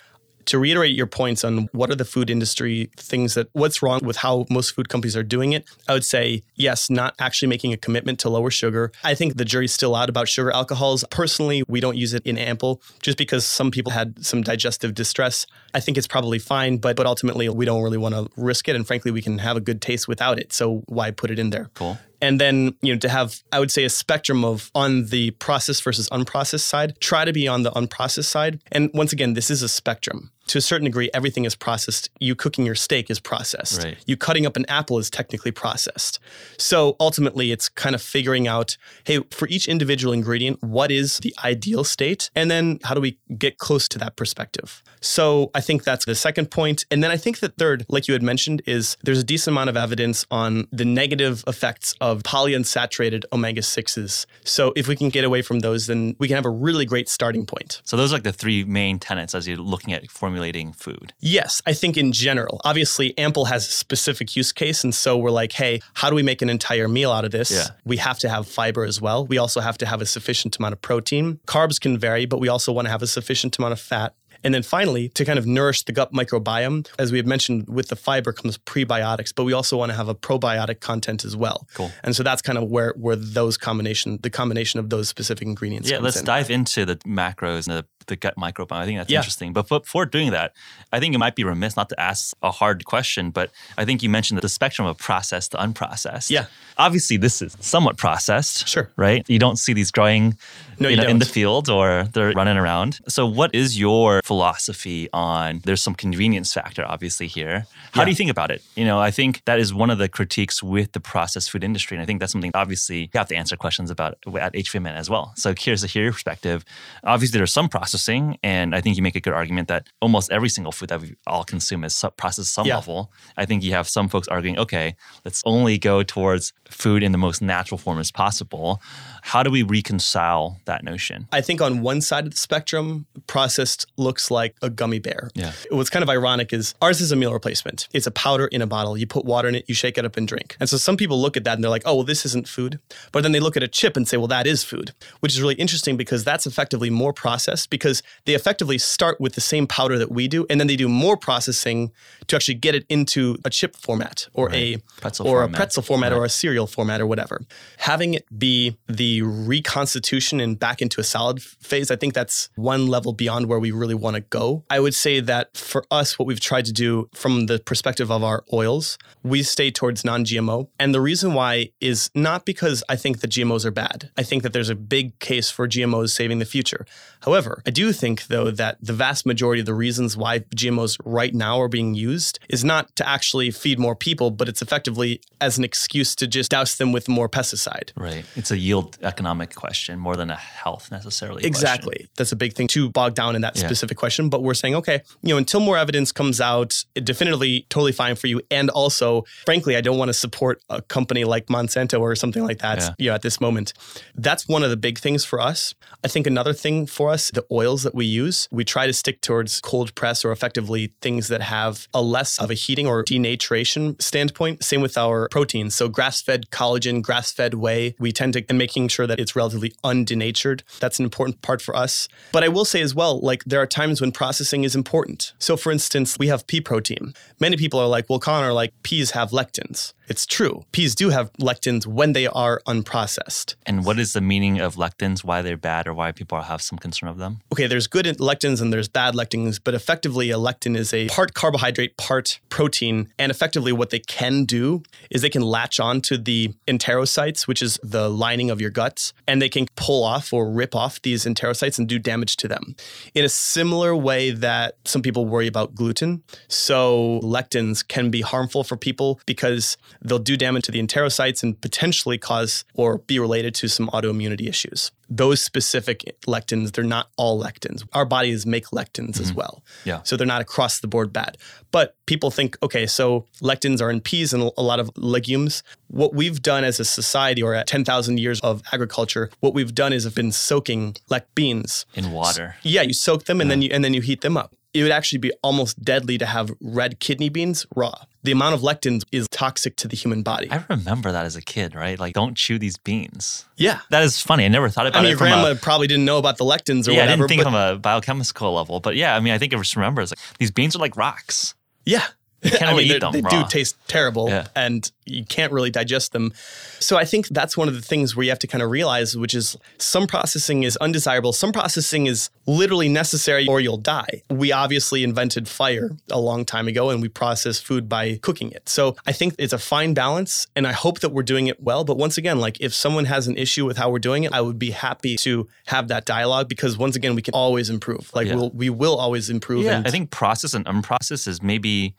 to 0.47 0.59
reiterate 0.59 0.95
your 0.95 1.07
points 1.07 1.45
on 1.45 1.69
what 1.73 1.91
are 1.91 1.95
the 1.95 2.05
food 2.05 2.31
industry 2.31 2.91
things 2.97 3.35
that 3.35 3.49
what's 3.53 3.83
wrong 3.83 4.01
with 4.03 4.17
how 4.19 4.47
most 4.51 4.75
food 4.75 4.89
companies 4.89 5.17
are 5.17 5.23
doing 5.23 5.53
it, 5.53 5.69
I 5.89 5.93
would 5.93 6.05
say 6.05 6.43
yes, 6.55 6.89
not 6.91 7.15
actually 7.19 7.49
making 7.49 7.73
a 7.73 7.77
commitment 7.77 8.19
to 8.21 8.29
lower 8.31 8.51
sugar. 8.51 8.93
I 9.05 9.15
think 9.15 9.37
the 9.37 9.45
jury's 9.45 9.73
still 9.73 9.95
out 9.95 10.09
about 10.09 10.29
sugar 10.29 10.51
alcohols. 10.51 11.05
Personally, 11.11 11.63
we 11.69 11.81
don't 11.81 11.97
use 11.97 12.15
it 12.15 12.25
in 12.25 12.39
ample 12.39 12.81
just 13.03 13.19
because 13.19 13.45
some 13.45 13.71
people 13.71 13.93
had 13.93 14.25
some 14.25 14.43
digestive 14.43 14.95
distress. 14.95 15.47
I 15.75 15.81
think 15.81 15.99
it's 15.99 16.07
probably 16.07 16.39
fine, 16.39 16.79
but 16.79 16.97
but 16.97 17.07
ultimately 17.07 17.49
we 17.49 17.65
don't 17.65 17.83
really 17.83 17.99
want 17.99 18.15
to 18.15 18.29
risk 18.37 18.69
it 18.69 18.77
and 18.77 18.87
frankly 18.87 19.11
we 19.11 19.23
can 19.23 19.39
have 19.39 19.57
a 19.57 19.61
good 19.61 19.81
taste 19.83 20.09
without 20.09 20.39
it. 20.39 20.53
So 20.53 20.83
why 20.87 21.11
put 21.11 21.31
it 21.31 21.39
in 21.39 21.51
there? 21.51 21.71
Cool. 21.75 21.99
and 22.23 22.41
then 22.41 22.75
you 22.81 22.95
know 22.95 22.99
to 22.99 23.09
have 23.09 23.43
i 23.53 23.59
would 23.61 23.71
say 23.71 23.85
a 23.85 23.91
spectrum 23.91 24.45
of 24.45 24.71
on 24.75 25.07
the 25.07 25.31
processed 25.33 25.83
versus 25.83 26.09
unprocessed 26.11 26.61
side 26.61 26.99
try 27.01 27.25
to 27.25 27.33
be 27.33 27.47
on 27.47 27.63
the 27.63 27.71
unprocessed 27.73 28.25
side 28.37 28.61
and 28.73 28.91
once 28.95 29.13
again 29.13 29.35
this 29.35 29.51
is 29.51 29.63
a 29.63 29.69
spectrum 29.69 30.31
to 30.49 30.59
a 30.59 30.61
certain 30.61 30.85
degree 30.85 31.11
everything 31.13 31.45
is 31.45 31.55
processed. 31.55 32.11
You 32.21 32.35
cooking 32.35 32.67
your 32.67 32.75
steak 32.75 33.11
is 33.11 33.21
processed. 33.21 33.83
Right. 33.83 33.97
you 34.07 34.17
cutting 34.17 34.47
up 34.47 34.57
an 34.57 34.67
apple 34.69 34.99
is 34.99 35.11
technically 35.11 35.53
processed. 35.53 36.19
So 36.59 36.97
ultimately 37.01 37.53
it's 37.53 37.69
kind 37.69 37.95
of 37.95 38.03
figuring 38.03 38.49
out 38.49 38.77
hey 39.05 39.21
for 39.31 39.49
each 39.49 39.69
individual 39.69 40.13
ingredient 40.13 40.63
what 40.63 40.91
is 40.91 41.19
the 41.19 41.35
ideal 41.45 41.85
state? 41.85 42.31
And 42.35 42.51
then 42.51 42.79
how 42.85 42.95
do 42.95 43.01
we 43.01 43.19
get 43.39 43.59
close 43.59 43.89
to 43.89 43.99
that 43.99 44.17
perspective? 44.17 44.83
So 45.01 45.51
i 45.55 45.61
think 45.61 45.85
that's 45.85 46.05
the 46.05 46.15
second 46.15 46.51
point. 46.51 46.85
and 46.91 47.03
then 47.03 47.11
i 47.11 47.17
think 47.17 47.41
the 47.41 47.49
third 47.49 47.85
like 47.89 48.09
you 48.09 48.13
had 48.13 48.23
mentioned 48.23 48.63
is 48.67 48.97
there's 49.05 49.21
a 49.21 49.25
decent 49.25 49.55
amount 49.55 49.71
of 49.71 49.77
evidence 49.77 50.27
on 50.31 50.67
the 50.73 50.85
negative 50.85 51.45
effects 51.47 51.95
of 52.01 52.23
polyunsaturated 52.23 53.25
omega-6s 53.33 54.27
so 54.45 54.73
if 54.77 54.89
we 54.89 54.97
can 54.97 55.09
get 55.09 55.25
away 55.25 55.43
from 55.43 55.61
those 55.61 55.87
then 55.87 56.17
we 56.19 56.29
can 56.29 56.37
have 56.37 56.47
a 56.47 56.51
really 56.51 56.85
great 56.85 57.09
starting 57.09 57.47
point. 57.47 57.81
So 57.85 57.97
those 57.97 58.13
are 58.13 58.17
like 58.17 58.23
the 58.23 58.33
three 58.33 58.65
main 58.65 58.99
tenets 58.99 59.35
as 59.35 59.47
you're 59.47 59.57
looking 59.57 59.93
at 59.93 60.09
formulating 60.11 60.36
food. 60.77 61.13
Yes, 61.21 61.63
I 61.67 61.73
think 61.73 61.97
in 61.97 62.13
general. 62.13 62.61
Obviously, 62.65 63.17
Ample 63.19 63.47
has 63.47 63.67
a 63.67 63.71
specific 63.71 64.37
use 64.37 64.53
case. 64.53 64.85
And 64.85 64.95
so 64.95 65.17
we're 65.17 65.31
like, 65.31 65.53
hey, 65.53 65.81
how 65.95 66.11
do 66.11 66.17
we 66.17 66.23
make 66.23 66.43
an 66.43 66.51
entire 66.51 66.89
meal 66.89 67.13
out 67.13 67.25
of 67.25 67.31
this? 67.31 67.51
Yeah. 67.51 67.69
We 67.85 67.97
have 67.99 68.19
to 68.21 68.29
have 68.29 68.47
fiber 68.47 68.85
as 68.85 69.01
well. 69.01 69.27
We 69.27 69.39
also 69.39 69.61
have 69.61 69.79
to 69.79 69.87
have 69.87 70.01
a 70.01 70.07
sufficient 70.07 70.57
amount 70.57 70.73
of 70.73 70.83
protein. 70.83 71.41
Carbs 71.47 71.81
can 71.81 71.99
vary, 71.99 72.27
but 72.27 72.39
we 72.39 72.49
also 72.49 72.73
want 72.73 72.87
to 72.87 72.91
have 72.91 73.03
a 73.03 73.07
sufficient 73.07 73.59
amount 73.59 73.73
of 73.73 73.81
fat. 73.81 74.15
And 74.45 74.55
then 74.55 74.63
finally, 74.63 75.09
to 75.11 75.25
kind 75.25 75.39
of 75.39 75.47
nourish 75.47 75.83
the 75.83 75.93
gut 75.93 76.13
microbiome, 76.13 76.89
as 76.99 77.11
we 77.11 77.19
had 77.19 77.27
mentioned, 77.27 77.69
with 77.69 77.89
the 77.89 77.97
fiber 77.97 78.33
comes 78.33 78.59
prebiotics, 78.59 79.33
but 79.35 79.45
we 79.45 79.53
also 79.53 79.77
want 79.77 79.91
to 79.91 79.97
have 79.97 80.09
a 80.09 80.15
probiotic 80.15 80.81
content 80.81 81.25
as 81.25 81.37
well. 81.37 81.67
Cool. 81.75 81.91
And 82.05 82.15
so 82.15 82.23
that's 82.23 82.43
kind 82.43 82.59
of 82.59 82.71
where 82.71 82.95
where 82.97 83.17
those 83.17 83.57
combination, 83.57 84.21
the 84.23 84.31
combination 84.31 84.79
of 84.79 84.91
those 84.91 85.09
specific 85.09 85.49
ingredients. 85.49 85.91
Yeah, 85.91 85.99
let's 85.99 86.21
in. 86.21 86.27
dive 86.27 86.51
into 86.51 86.85
the 86.85 86.97
macros 86.99 87.67
and 87.67 87.79
the, 87.79 87.87
the 88.07 88.17
gut 88.17 88.37
microbiome. 88.37 88.73
I 88.77 88.85
think 88.87 88.99
that's 88.99 89.11
Yeah. 89.11 89.19
interesting. 89.19 89.53
But 89.53 89.69
before 89.69 90.07
doing 90.07 90.31
that, 90.33 90.53
I 90.93 91.01
think 91.01 91.15
it 91.15 91.19
might 91.19 91.35
be 91.35 91.45
remiss 91.45 91.77
not 91.77 91.89
to 91.91 92.01
ask 92.01 92.35
a 92.43 92.51
hard 92.51 92.85
question. 92.85 93.31
But 93.31 93.51
I 93.77 93.85
think 93.85 94.03
you 94.03 94.09
mentioned 94.11 94.41
the 94.41 94.49
spectrum 94.49 94.87
of 94.87 94.99
processed 94.99 95.53
to 95.53 95.59
unprocessed. 95.59 96.31
Yeah. 96.31 96.47
Obviously, 96.79 97.17
this 97.17 97.41
is 97.43 97.57
somewhat 97.61 97.97
processed. 97.97 98.69
Sure. 98.69 98.91
Right? 98.97 99.25
You 99.29 99.39
don't 99.39 99.59
see 99.59 99.73
these 99.73 99.91
growing 99.91 100.37
No, 100.79 100.89
you 100.91 100.97
know, 100.97 101.05
in 101.05 101.19
the 101.21 101.25
field 101.25 101.71
or 101.71 102.07
they're 102.13 102.33
running 102.33 102.59
around. 102.59 102.99
So, 103.09 103.27
what 103.27 103.55
is 103.55 103.79
your 103.79 104.21
philosophy 104.25 105.09
on? 105.13 105.61
There's 105.65 105.81
some 105.83 105.95
convenience 105.95 106.53
factor, 106.53 106.85
obviously, 106.87 107.27
here. 107.29 107.67
How 107.93 108.05
do 108.05 108.11
you 108.11 108.17
think 108.17 108.31
about 108.31 108.51
it? 108.51 108.63
You 108.75 108.85
know, 108.85 109.01
I 109.01 109.11
think 109.11 109.41
that 109.47 109.59
is 109.59 109.73
one 109.73 109.89
of 109.89 109.97
the 109.99 110.09
critiques 110.09 110.63
with 110.63 110.93
the 110.93 111.01
processed 111.01 111.51
food 111.51 111.65
industry. 111.65 111.97
And 111.97 112.03
I 112.03 112.07
think 112.07 112.21
that's 112.21 112.33
something 112.33 112.51
obviously 112.55 113.01
you 113.05 113.09
have 113.15 113.29
to 113.29 113.37
answer 113.37 113.57
questions 113.57 113.91
about 113.91 114.19
at 114.39 114.53
HVMN 114.55 114.95
as 114.97 115.09
well. 115.09 115.33
So, 115.37 115.55
curious 115.55 115.81
to 115.81 115.87
hear 115.87 116.03
your 116.05 116.13
perspective. 116.13 116.63
Obviously, 117.05 117.39
there's 117.39 117.53
some 117.53 117.69
processing. 117.97 118.39
And 118.43 118.75
I 118.75 118.81
think 118.81 118.97
you 118.97 119.03
make 119.03 119.17
a 119.17 119.21
good 119.21 119.33
argument 119.33 119.69
that 119.69 119.89
almost 120.01 120.31
every 120.31 120.49
single 120.49 120.73
food 120.73 120.89
that 120.91 121.01
we 121.01 121.15
all 121.27 121.45
consume 121.45 121.85
is 121.85 122.05
processed 122.17 122.53
some 122.53 122.67
Yeah. 122.67 122.77
level. 122.77 123.11
I 123.37 123.47
think 123.47 123.63
you 123.63 123.73
have 123.73 123.89
some 123.89 124.09
folks 124.09 124.29
arguing, 124.29 124.59
okay, 124.59 124.95
let's 125.25 125.43
only 125.45 125.79
go 125.79 126.03
towards 126.03 126.53
food 126.71 127.03
in 127.03 127.13
the 127.13 127.19
most 127.19 127.41
natural 127.43 127.79
form 127.79 127.99
as 127.99 128.11
possible. 128.13 128.81
How 129.27 129.43
do 129.43 129.51
we 129.51 129.65
reconcile 129.65 130.61
that 130.67 130.85
notion? 130.85 131.27
I 131.33 131.41
think 131.41 131.61
on 131.61 131.83
one 131.83 132.01
side 132.01 132.27
of 132.27 132.31
the 132.31 132.37
spectrum, 132.37 133.07
processed 133.27 133.85
looks 133.97 134.31
like 134.31 134.55
a 134.63 134.71
gummy 134.71 135.01
bear. 135.01 135.31
Yeah. 135.35 135.51
What's 135.69 135.91
kind 135.91 136.05
of 136.05 136.09
ironic 136.09 136.53
is 136.53 136.77
ours 136.81 137.01
is 137.01 137.11
a 137.11 137.17
meal 137.17 137.33
replacement. 137.33 137.89
It's 137.93 138.07
a 138.07 138.13
powder 138.13 138.47
in 138.47 138.63
a 138.63 138.69
bottle. 138.69 138.97
You 138.97 139.05
put 139.09 139.25
water 139.25 139.49
in 139.49 139.57
it, 139.57 139.65
you 139.67 139.75
shake 139.75 139.99
it 139.99 140.05
up 140.05 140.17
and 140.17 140.29
drink. 140.29 140.57
And 140.61 140.69
so 140.69 140.77
some 140.77 140.97
people 140.97 141.21
look 141.21 141.37
at 141.37 141.43
that 141.43 141.55
and 141.55 141.65
they're 141.65 141.73
like, 141.73 141.83
oh, 141.85 141.97
well, 141.97 142.05
this 142.05 142.25
isn't 142.25 142.47
food. 142.47 142.79
But 143.11 143.25
then 143.25 143.33
they 143.33 143.41
look 143.41 143.57
at 143.57 143.65
a 143.65 143.69
chip 143.69 143.97
and 143.97 144.07
say, 144.07 144.17
well, 144.17 144.29
that 144.29 144.47
is 144.47 144.63
food, 144.63 144.93
which 145.19 145.33
is 145.33 145.41
really 145.43 145.57
interesting 145.57 145.97
because 145.97 146.23
that's 146.23 146.47
effectively 146.47 146.89
more 146.89 147.13
processed 147.13 147.69
because 147.69 148.05
they 148.27 148.35
effectively 148.35 148.79
start 148.79 149.21
with 149.21 149.35
the 149.35 149.41
same 149.41 149.67
powder 149.67 149.99
that 149.99 150.13
we 150.13 150.29
do. 150.29 150.47
And 150.49 150.61
then 150.61 150.69
they 150.69 150.77
do 150.77 150.89
more 150.89 151.17
processing 151.17 151.91
to 152.29 152.37
actually 152.37 152.55
get 152.55 152.75
it 152.75 152.85
into 152.89 153.37
a 153.45 153.51
chip 153.51 153.77
format 153.77 154.29
or 154.33 154.53
a 154.53 154.79
Pretzel 155.01 155.27
or 155.27 155.41
format. 155.41 155.55
a 155.55 155.57
pretzel 155.57 155.83
format 155.83 156.13
or 156.13 156.25
a 156.25 156.29
cereal 156.29 156.67
format 156.67 157.01
or 157.01 157.07
whatever. 157.07 157.43
Having 157.79 158.15
it 158.15 158.39
be 158.39 158.77
the 158.89 159.23
reconstitution 159.23 160.41
and 160.41 160.59
back 160.59 160.81
into 160.83 161.01
a 161.01 161.05
salad 161.05 161.43
phase, 161.43 161.91
I 161.91 161.97
think 161.97 162.15
that's 162.15 162.49
one 162.57 162.87
level 162.87 163.13
beyond 163.13 163.47
where 163.47 163.59
we 163.59 163.71
really 163.71 163.95
want 163.95 164.17
to 164.17 164.21
go. 164.23 164.65
I 164.71 164.81
would 164.81 164.95
say 164.95 165.21
that 165.21 165.57
for 165.57 165.85
us, 165.91 166.19
what 166.19 166.27
we've 166.27 166.41
tried 166.41 166.65
to 166.67 166.73
do 166.73 167.09
from 167.15 167.47
the 167.47 167.59
perspective 167.59 168.11
of 168.11 168.23
our 168.25 168.45
oils, 168.53 168.99
we 169.23 169.43
stay 169.43 169.71
towards 169.71 170.05
non 170.05 170.25
GMO. 170.25 170.69
And 170.79 170.95
the 170.95 171.01
reason 171.01 171.35
why 171.35 171.71
is 171.81 172.11
not 172.15 172.45
because 172.45 172.83
I 172.89 172.97
think 172.97 173.21
that 173.21 173.31
GMOs 173.31 173.65
are 173.65 173.71
bad. 173.71 174.11
I 174.17 174.23
think 174.23 174.43
that 174.43 174.53
there's 174.53 174.71
a 174.71 174.75
big 174.75 175.19
case 175.19 175.51
for 175.51 175.69
GMOs 175.69 176.11
saving 176.11 176.39
the 176.39 176.45
future. 176.45 176.87
However, 177.21 177.63
I 177.67 177.71
do 177.71 177.93
think, 177.93 178.27
though, 178.29 178.51
that 178.51 178.79
the 178.81 178.93
vast 178.93 179.27
majority 179.27 179.61
of 179.61 179.67
the 179.67 179.75
reasons 179.75 180.17
why 180.17 180.41
GMOs 180.41 180.97
right 181.05 181.35
now 181.35 181.61
are 181.61 181.69
being 181.69 181.95
used 181.95 182.16
is 182.49 182.65
not 182.65 182.95
to 182.97 183.09
actually 183.09 183.51
feed 183.51 183.79
more 183.79 183.95
people, 183.95 184.31
but 184.31 184.49
it's 184.49 184.63
effectively 184.63 185.21
as 185.41 185.59
an 185.59 185.65
excuse 185.65 186.15
to 186.17 186.27
just 186.27 186.51
douse 186.51 186.77
them 186.77 186.93
with 186.93 187.09
more 187.09 187.29
pesticide. 187.29 187.91
Right. 187.97 188.25
It's 188.37 188.51
a 188.51 188.59
yield 188.59 188.97
economic 189.03 189.55
question 189.55 189.99
more 189.99 190.17
than 190.17 190.31
a 190.31 190.37
health 190.37 190.91
necessarily. 190.91 191.43
question. 191.43 191.49
Exactly. 191.49 192.09
That's 192.17 192.33
a 192.33 192.37
big 192.37 192.53
thing 192.55 192.69
to 192.69 192.89
bog 192.91 193.15
down 193.15 193.35
in 193.37 193.43
that 193.43 193.57
Yeah. 193.57 193.67
specific 193.67 193.97
question. 193.97 194.29
But 194.29 194.43
we're 194.43 194.55
saying, 194.55 194.75
okay, 194.77 195.03
you 195.23 195.31
know, 195.35 195.39
until 195.39 195.61
more 195.61 195.77
evidence 195.79 196.13
comes 196.13 196.41
out, 196.41 196.83
definitely 196.95 197.67
totally 197.69 197.93
fine 197.93 198.17
for 198.17 198.27
you. 198.27 198.41
And 198.51 198.71
also, 198.71 199.25
frankly, 199.45 199.77
I 199.77 199.81
don't 199.81 199.99
want 199.99 200.09
to 200.09 200.15
support 200.15 200.61
a 200.71 200.81
company 200.83 201.25
like 201.25 201.47
Monsanto 201.47 202.01
or 202.01 202.15
something 202.17 202.45
like 202.45 202.59
that, 202.61 202.79
Yeah. 202.81 202.91
you 202.99 203.07
know, 203.11 203.15
at 203.15 203.23
this 203.23 203.41
moment. 203.41 203.73
That's 204.15 204.49
one 204.49 204.63
of 204.63 204.71
the 204.71 204.77
big 204.77 204.99
things 204.99 205.25
for 205.25 205.41
us. 205.41 205.75
I 206.05 206.09
think 206.09 206.27
another 206.27 206.53
thing 206.53 206.87
for 206.87 207.11
us, 207.11 207.31
the 207.31 207.45
oils 207.51 207.83
that 207.83 207.95
we 207.95 208.07
use, 208.07 208.49
we 208.51 208.65
try 208.65 208.87
to 208.87 208.93
stick 208.93 209.21
towards 209.21 209.61
cold 209.61 209.95
press 209.95 210.25
or 210.25 210.33
effectively 210.33 210.93
things 211.01 211.29
that 211.29 211.43
have 211.43 211.87
a 211.93 212.03
less 212.07 212.39
of 212.39 212.51
a 212.51 212.55
heating 212.55 212.87
or 212.87 213.05
denaturation 213.05 214.01
standpoint. 214.01 214.65
Same 214.65 214.81
with 214.81 214.97
our 214.97 215.29
proteins. 215.29 215.75
So 215.75 215.89
grass 215.89 216.23
fed 216.23 216.51
collagen, 216.51 217.03
grass 217.03 217.33
fed 217.33 217.55
whey, 217.55 217.95
we 217.99 218.13
tend 218.13 218.35
to, 218.35 218.45
and 218.49 218.59
making 218.59 218.89
sure 218.89 219.07
that 219.07 219.21
it's 219.21 219.37
relatively 219.37 219.73
undenatured. 219.85 220.63
That's 220.81 220.99
an 220.99 221.05
important 221.05 221.43
part 221.43 221.61
for 221.61 221.77
us. 221.77 222.09
But 222.33 222.45
I 222.45 222.49
will 222.49 222.65
say 222.65 222.81
as 222.81 222.95
well, 222.95 223.21
like 223.21 223.45
there 223.45 223.61
are 223.61 223.67
times 223.67 224.01
when 224.01 224.13
processing 224.13 224.65
is 224.65 224.75
important. 224.75 225.33
So 225.39 225.57
for 225.57 225.73
instance, 225.73 226.19
we 226.19 226.29
have 226.29 226.47
pea 226.47 226.61
protein. 226.61 227.15
Many 227.41 227.57
people 227.57 227.81
are 227.81 227.89
like, 227.89 228.09
well, 228.09 228.19
Connor, 228.19 228.53
like 228.53 228.73
peas 228.83 229.11
have 229.13 229.31
lectins. 229.31 229.93
It's 230.09 230.27
true. 230.27 230.65
Peas 230.73 230.95
do 230.95 231.11
have 231.11 231.33
lectins 231.35 231.87
when 231.87 232.13
they 232.13 232.27
are 232.27 232.61
unprocessed. 232.67 233.57
And 233.65 233.85
what 233.85 233.99
is 233.99 234.13
the 234.13 234.21
meaning 234.21 234.61
of 234.61 234.77
lectins? 234.77 235.25
Why 235.25 235.43
they're 235.43 235.57
bad, 235.57 235.87
or 235.87 235.95
why 235.95 236.13
people 236.13 236.41
have 236.41 236.63
some 236.63 236.79
concern 236.79 237.09
of 237.09 237.19
them? 237.19 237.41
Okay, 237.53 237.67
there's 237.67 237.87
good 237.87 238.07
lectins 238.19 238.61
and 238.61 238.73
there's 238.73 238.89
bad 238.89 239.15
lectins, 239.15 239.61
but 239.63 239.75
effectively, 239.75 240.31
a 240.31 240.37
lectin 240.37 240.77
is 240.77 240.95
a 240.95 241.09
part 241.09 241.35
carbohydrate, 241.35 241.97
part 241.97 242.41
protein. 242.49 243.09
And 243.19 243.31
effectively, 243.31 243.73
what 243.73 243.91
they 243.91 243.99
can 243.99 244.45
do 244.45 244.83
is 245.11 245.23
they 245.23 245.31
can 245.31 245.43
latch 245.43 245.81
onto 245.81 246.17
the 246.17 246.55
enterocytes, 246.69 247.47
which 247.47 247.63
is 247.63 247.79
the 247.83 248.09
lining 248.09 248.51
of 248.51 248.61
your 248.61 248.71
guts, 248.71 249.13
and 249.27 249.43
they 249.43 249.49
can 249.49 249.67
pull 249.77 250.05
off 250.05 250.33
or 250.33 250.49
rip 250.51 250.75
off 250.75 251.03
these 251.03 251.25
enterocytes 251.25 251.79
and 251.79 251.89
do 251.89 251.99
damage 251.99 252.37
to 252.37 252.49
them 252.49 252.77
in 253.15 253.25
a 253.25 253.29
similar 253.29 253.95
way 253.95 254.31
that 254.31 254.77
some 254.85 255.03
people 255.03 255.27
worry 255.27 255.47
about 255.47 255.75
gluten. 255.75 256.23
So, 256.49 257.21
lectins 257.23 257.87
can 257.87 258.11
be 258.11 258.21
harmful 258.21 258.65
for 258.65 258.77
people 258.77 259.21
because 259.27 259.77
they'll 260.07 260.19
do 260.19 260.37
damage 260.37 260.65
to 260.65 260.73
the 260.73 260.83
enterocytes 260.83 261.43
and 261.43 261.61
potentially 261.61 262.19
cause 262.19 262.65
or 262.75 262.99
be 262.99 263.19
related 263.19 263.55
to 263.57 263.69
some 263.69 263.89
autoimmunity 263.89 264.49
issues. 264.49 264.93
Those 265.09 265.41
specific 265.41 266.17
lectins, 266.27 266.73
they're 266.73 266.85
not 266.85 267.11
all 267.17 267.41
lectins. 267.41 267.87
Our 267.93 268.05
bodies 268.05 268.47
make 268.47 268.67
lectins 268.67 269.13
mm-hmm. 269.13 269.23
as 269.23 269.33
well. 269.33 269.63
Yeah. 269.85 270.03
So 270.03 270.17
they're 270.17 270.27
not 270.27 270.41
across 270.41 270.81
the 270.81 270.89
board 270.89 271.13
bad. 271.13 271.37
But 271.71 271.97
people 272.07 272.31
think, 272.31 272.57
okay, 272.63 272.87
so 272.87 273.27
lectins 273.43 273.81
are 273.81 273.91
in 273.91 274.01
peas 274.01 274.33
and 274.33 274.51
a 274.57 274.63
lot 274.63 274.81
of 274.81 274.91
legumes. 274.97 275.63
What 275.89 276.15
we've 276.15 276.41
done 276.41 276.65
as 276.65 276.81
a 276.81 276.85
society 276.85 277.43
or 277.43 277.55
at 277.55 277.67
10,000 277.67 278.19
years 278.19 278.41
of 278.41 278.63
agriculture, 278.73 279.31
what 279.41 279.55
we've 279.55 279.75
done 279.75 279.93
is 279.93 280.05
have 280.05 280.15
been 280.15 280.33
soaking 280.33 280.97
lec 281.11 281.23
beans 281.35 281.87
in 281.95 282.13
water. 282.13 282.57
So, 282.63 282.69
yeah, 282.69 282.83
you 282.83 282.95
soak 282.95 283.25
them 283.25 283.41
and 283.41 283.49
yeah. 283.49 283.53
then 283.53 283.63
you 283.63 283.71
and 283.73 283.85
then 283.85 283.95
you 283.95 284.01
heat 284.01 284.23
them 284.23 284.37
up 284.37 284.55
it 284.77 284.83
would 284.83 284.93
actually 284.93 285.19
be 285.19 285.33
almost 285.43 285.83
deadly 285.83 286.19
to 286.19 286.27
have 286.27 286.53
red 286.61 287.01
kidney 287.01 287.29
beans 287.29 287.67
raw. 287.75 287.95
The 288.23 288.33
amount 288.33 288.55
of 288.55 288.61
lectins 288.61 289.03
is 289.13 289.27
toxic 289.31 289.77
to 289.77 289.89
the 289.89 289.97
human 289.97 290.23
body. 290.23 290.51
I 290.51 290.65
remember 290.69 291.13
that 291.13 291.25
as 291.25 291.37
a 291.37 291.41
kid, 291.41 291.75
right? 291.75 291.99
Like, 291.99 292.15
don't 292.15 292.37
chew 292.37 292.59
these 292.59 292.77
beans. 292.77 293.47
Yeah. 293.57 293.81
That 293.91 294.03
is 294.03 294.21
funny. 294.21 294.45
I 294.45 294.49
never 294.49 294.69
thought 294.69 294.87
about 294.87 294.99
I 294.99 295.03
mean, 295.03 295.07
it. 295.07 295.11
Your 295.11 295.19
grandma 295.19 295.53
a, 295.53 295.55
probably 295.55 295.87
didn't 295.87 296.05
know 296.05 296.19
about 296.19 296.37
the 296.37 296.45
lectins 296.45 296.89
or 296.89 296.91
yeah, 296.91 297.03
whatever. 297.03 297.25
I 297.25 297.27
didn't 297.27 297.29
think 297.29 297.43
from 297.43 297.55
a 297.55 297.79
biochemical 297.79 298.53
level. 298.53 298.81
But 298.81 298.97
yeah, 298.97 299.17
I 299.17 299.21
mean, 299.21 299.33
I 299.33 299.39
think 299.39 299.55
I 299.55 299.57
just 299.59 299.77
remember 299.77 300.03
it's 300.03 300.13
like 300.13 300.19
these 300.39 300.51
beans 300.51 300.75
are 300.75 300.81
like 300.81 300.97
rocks. 300.97 301.55
Yeah. 301.85 302.05
Can't 302.51 302.63
I 302.63 302.77
mean, 302.77 302.93
eat 302.93 303.01
them. 303.01 303.13
They 303.13 303.21
raw. 303.21 303.31
do 303.31 303.49
taste 303.49 303.77
terrible 303.89 304.29
yeah. 304.29 304.47
and 304.55 304.91
you 305.05 305.25
can't 305.25 305.53
really 305.53 305.71
digest 305.71 306.13
them. 306.13 306.33
So 306.81 306.97
I 306.97 307.05
think 307.05 307.29
that's 307.29 307.57
one 307.57 307.69
of 307.69 307.75
the 307.75 307.81
things 307.81 308.17
where 308.17 308.25
you 308.25 308.31
have 308.31 308.39
to 308.41 308.47
kind 308.47 308.63
of 308.63 308.71
realize, 308.71 309.17
which 309.17 309.35
is 309.35 309.57
some 309.79 310.07
processing 310.07 310.65
is 310.65 310.77
undesirable, 310.79 311.33
some 311.33 311.53
processing 311.53 312.07
is 312.07 312.31
literally 312.47 312.89
necessary 312.89 313.47
or 313.47 313.61
you'll 313.61 313.77
die. 313.77 314.23
We 314.31 314.53
obviously 314.53 315.05
invented 315.05 315.49
fire 315.49 315.91
a 316.11 316.21
long 316.21 316.45
time 316.45 316.69
ago 316.69 316.91
and 316.91 317.01
we 317.01 317.09
process 317.09 317.61
food 317.61 317.89
by 317.89 318.17
cooking 318.17 318.51
it. 318.51 318.69
So 318.69 318.97
I 319.07 319.13
think 319.13 319.35
it's 319.39 319.53
a 319.53 319.59
fine 319.59 319.95
balance 319.95 320.47
and 320.57 320.67
I 320.67 320.73
hope 320.73 321.01
that 321.01 321.11
we're 321.11 321.23
doing 321.23 321.47
it 321.47 321.63
well. 321.63 321.85
But 321.85 321.97
once 321.97 322.19
again, 322.19 322.41
like 322.41 322.61
if 322.61 322.75
someone 322.75 323.05
has 323.05 323.29
an 323.29 323.37
issue 323.37 323.65
with 323.65 323.77
how 323.77 323.91
we're 323.91 323.99
doing 323.99 324.25
it, 324.25 324.33
I 324.33 324.41
would 324.41 324.59
be 324.59 324.73
happy 324.73 325.17
to 325.19 325.49
have 325.67 325.89
that 325.89 326.05
dialogue 326.05 326.49
because 326.49 326.77
once 326.77 326.97
again, 326.97 327.15
we 327.15 327.23
can 327.23 327.35
always 327.35 327.71
improve. 327.71 328.11
Like 328.15 328.27
yeah. 328.27 328.35
we'll, 328.35 328.51
we 328.51 328.71
will 328.71 328.97
always 328.97 329.31
improve. 329.31 329.65
Yeah, 329.65 329.79
and 329.79 329.87
I 329.87 329.91
think 329.91 330.11
process 330.11 330.55
and 330.55 330.65
unprocessed 330.67 331.29
is 331.29 331.43
maybe 331.43 331.95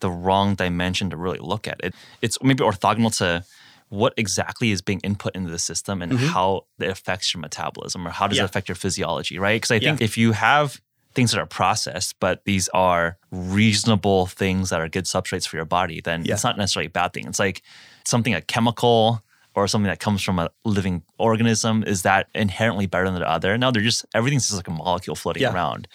the 0.00 0.10
wrong 0.10 0.54
dimension 0.54 1.10
to 1.10 1.16
really 1.16 1.38
look 1.38 1.68
at. 1.68 1.80
It 1.82 1.94
it's 2.22 2.38
maybe 2.42 2.64
orthogonal 2.64 3.16
to 3.18 3.44
what 3.90 4.14
exactly 4.16 4.70
is 4.70 4.80
being 4.80 5.00
input 5.00 5.34
into 5.34 5.50
the 5.50 5.58
system 5.58 6.00
and 6.00 6.12
mm-hmm. 6.12 6.26
how 6.26 6.64
it 6.78 6.88
affects 6.88 7.34
your 7.34 7.40
metabolism 7.40 8.06
or 8.06 8.10
how 8.10 8.28
does 8.28 8.38
yeah. 8.38 8.44
it 8.44 8.46
affect 8.46 8.68
your 8.68 8.76
physiology, 8.76 9.38
right? 9.38 9.56
Because 9.56 9.72
I 9.72 9.76
yeah. 9.76 9.90
think 9.90 10.00
if 10.00 10.16
you 10.16 10.32
have 10.32 10.80
things 11.12 11.32
that 11.32 11.40
are 11.40 11.46
processed, 11.46 12.14
but 12.20 12.44
these 12.44 12.68
are 12.68 13.18
reasonable 13.32 14.26
things 14.26 14.70
that 14.70 14.80
are 14.80 14.88
good 14.88 15.06
substrates 15.06 15.46
for 15.46 15.56
your 15.56 15.64
body, 15.64 16.00
then 16.00 16.24
yeah. 16.24 16.34
it's 16.34 16.44
not 16.44 16.56
necessarily 16.56 16.86
a 16.86 16.90
bad 16.90 17.12
thing. 17.12 17.26
It's 17.26 17.40
like 17.40 17.62
something 18.04 18.32
a 18.32 18.40
chemical 18.40 19.22
or 19.54 19.66
something 19.66 19.88
that 19.88 19.98
comes 19.98 20.22
from 20.22 20.38
a 20.38 20.50
living 20.64 21.02
organism 21.18 21.82
is 21.84 22.02
that 22.02 22.28
inherently 22.34 22.86
better 22.86 23.06
than 23.06 23.14
the 23.14 23.28
other? 23.28 23.58
No, 23.58 23.70
they're 23.70 23.82
just 23.82 24.06
everything's 24.14 24.44
just 24.44 24.56
like 24.56 24.68
a 24.68 24.70
molecule 24.70 25.16
floating 25.16 25.42
yeah. 25.42 25.52
around. 25.52 25.88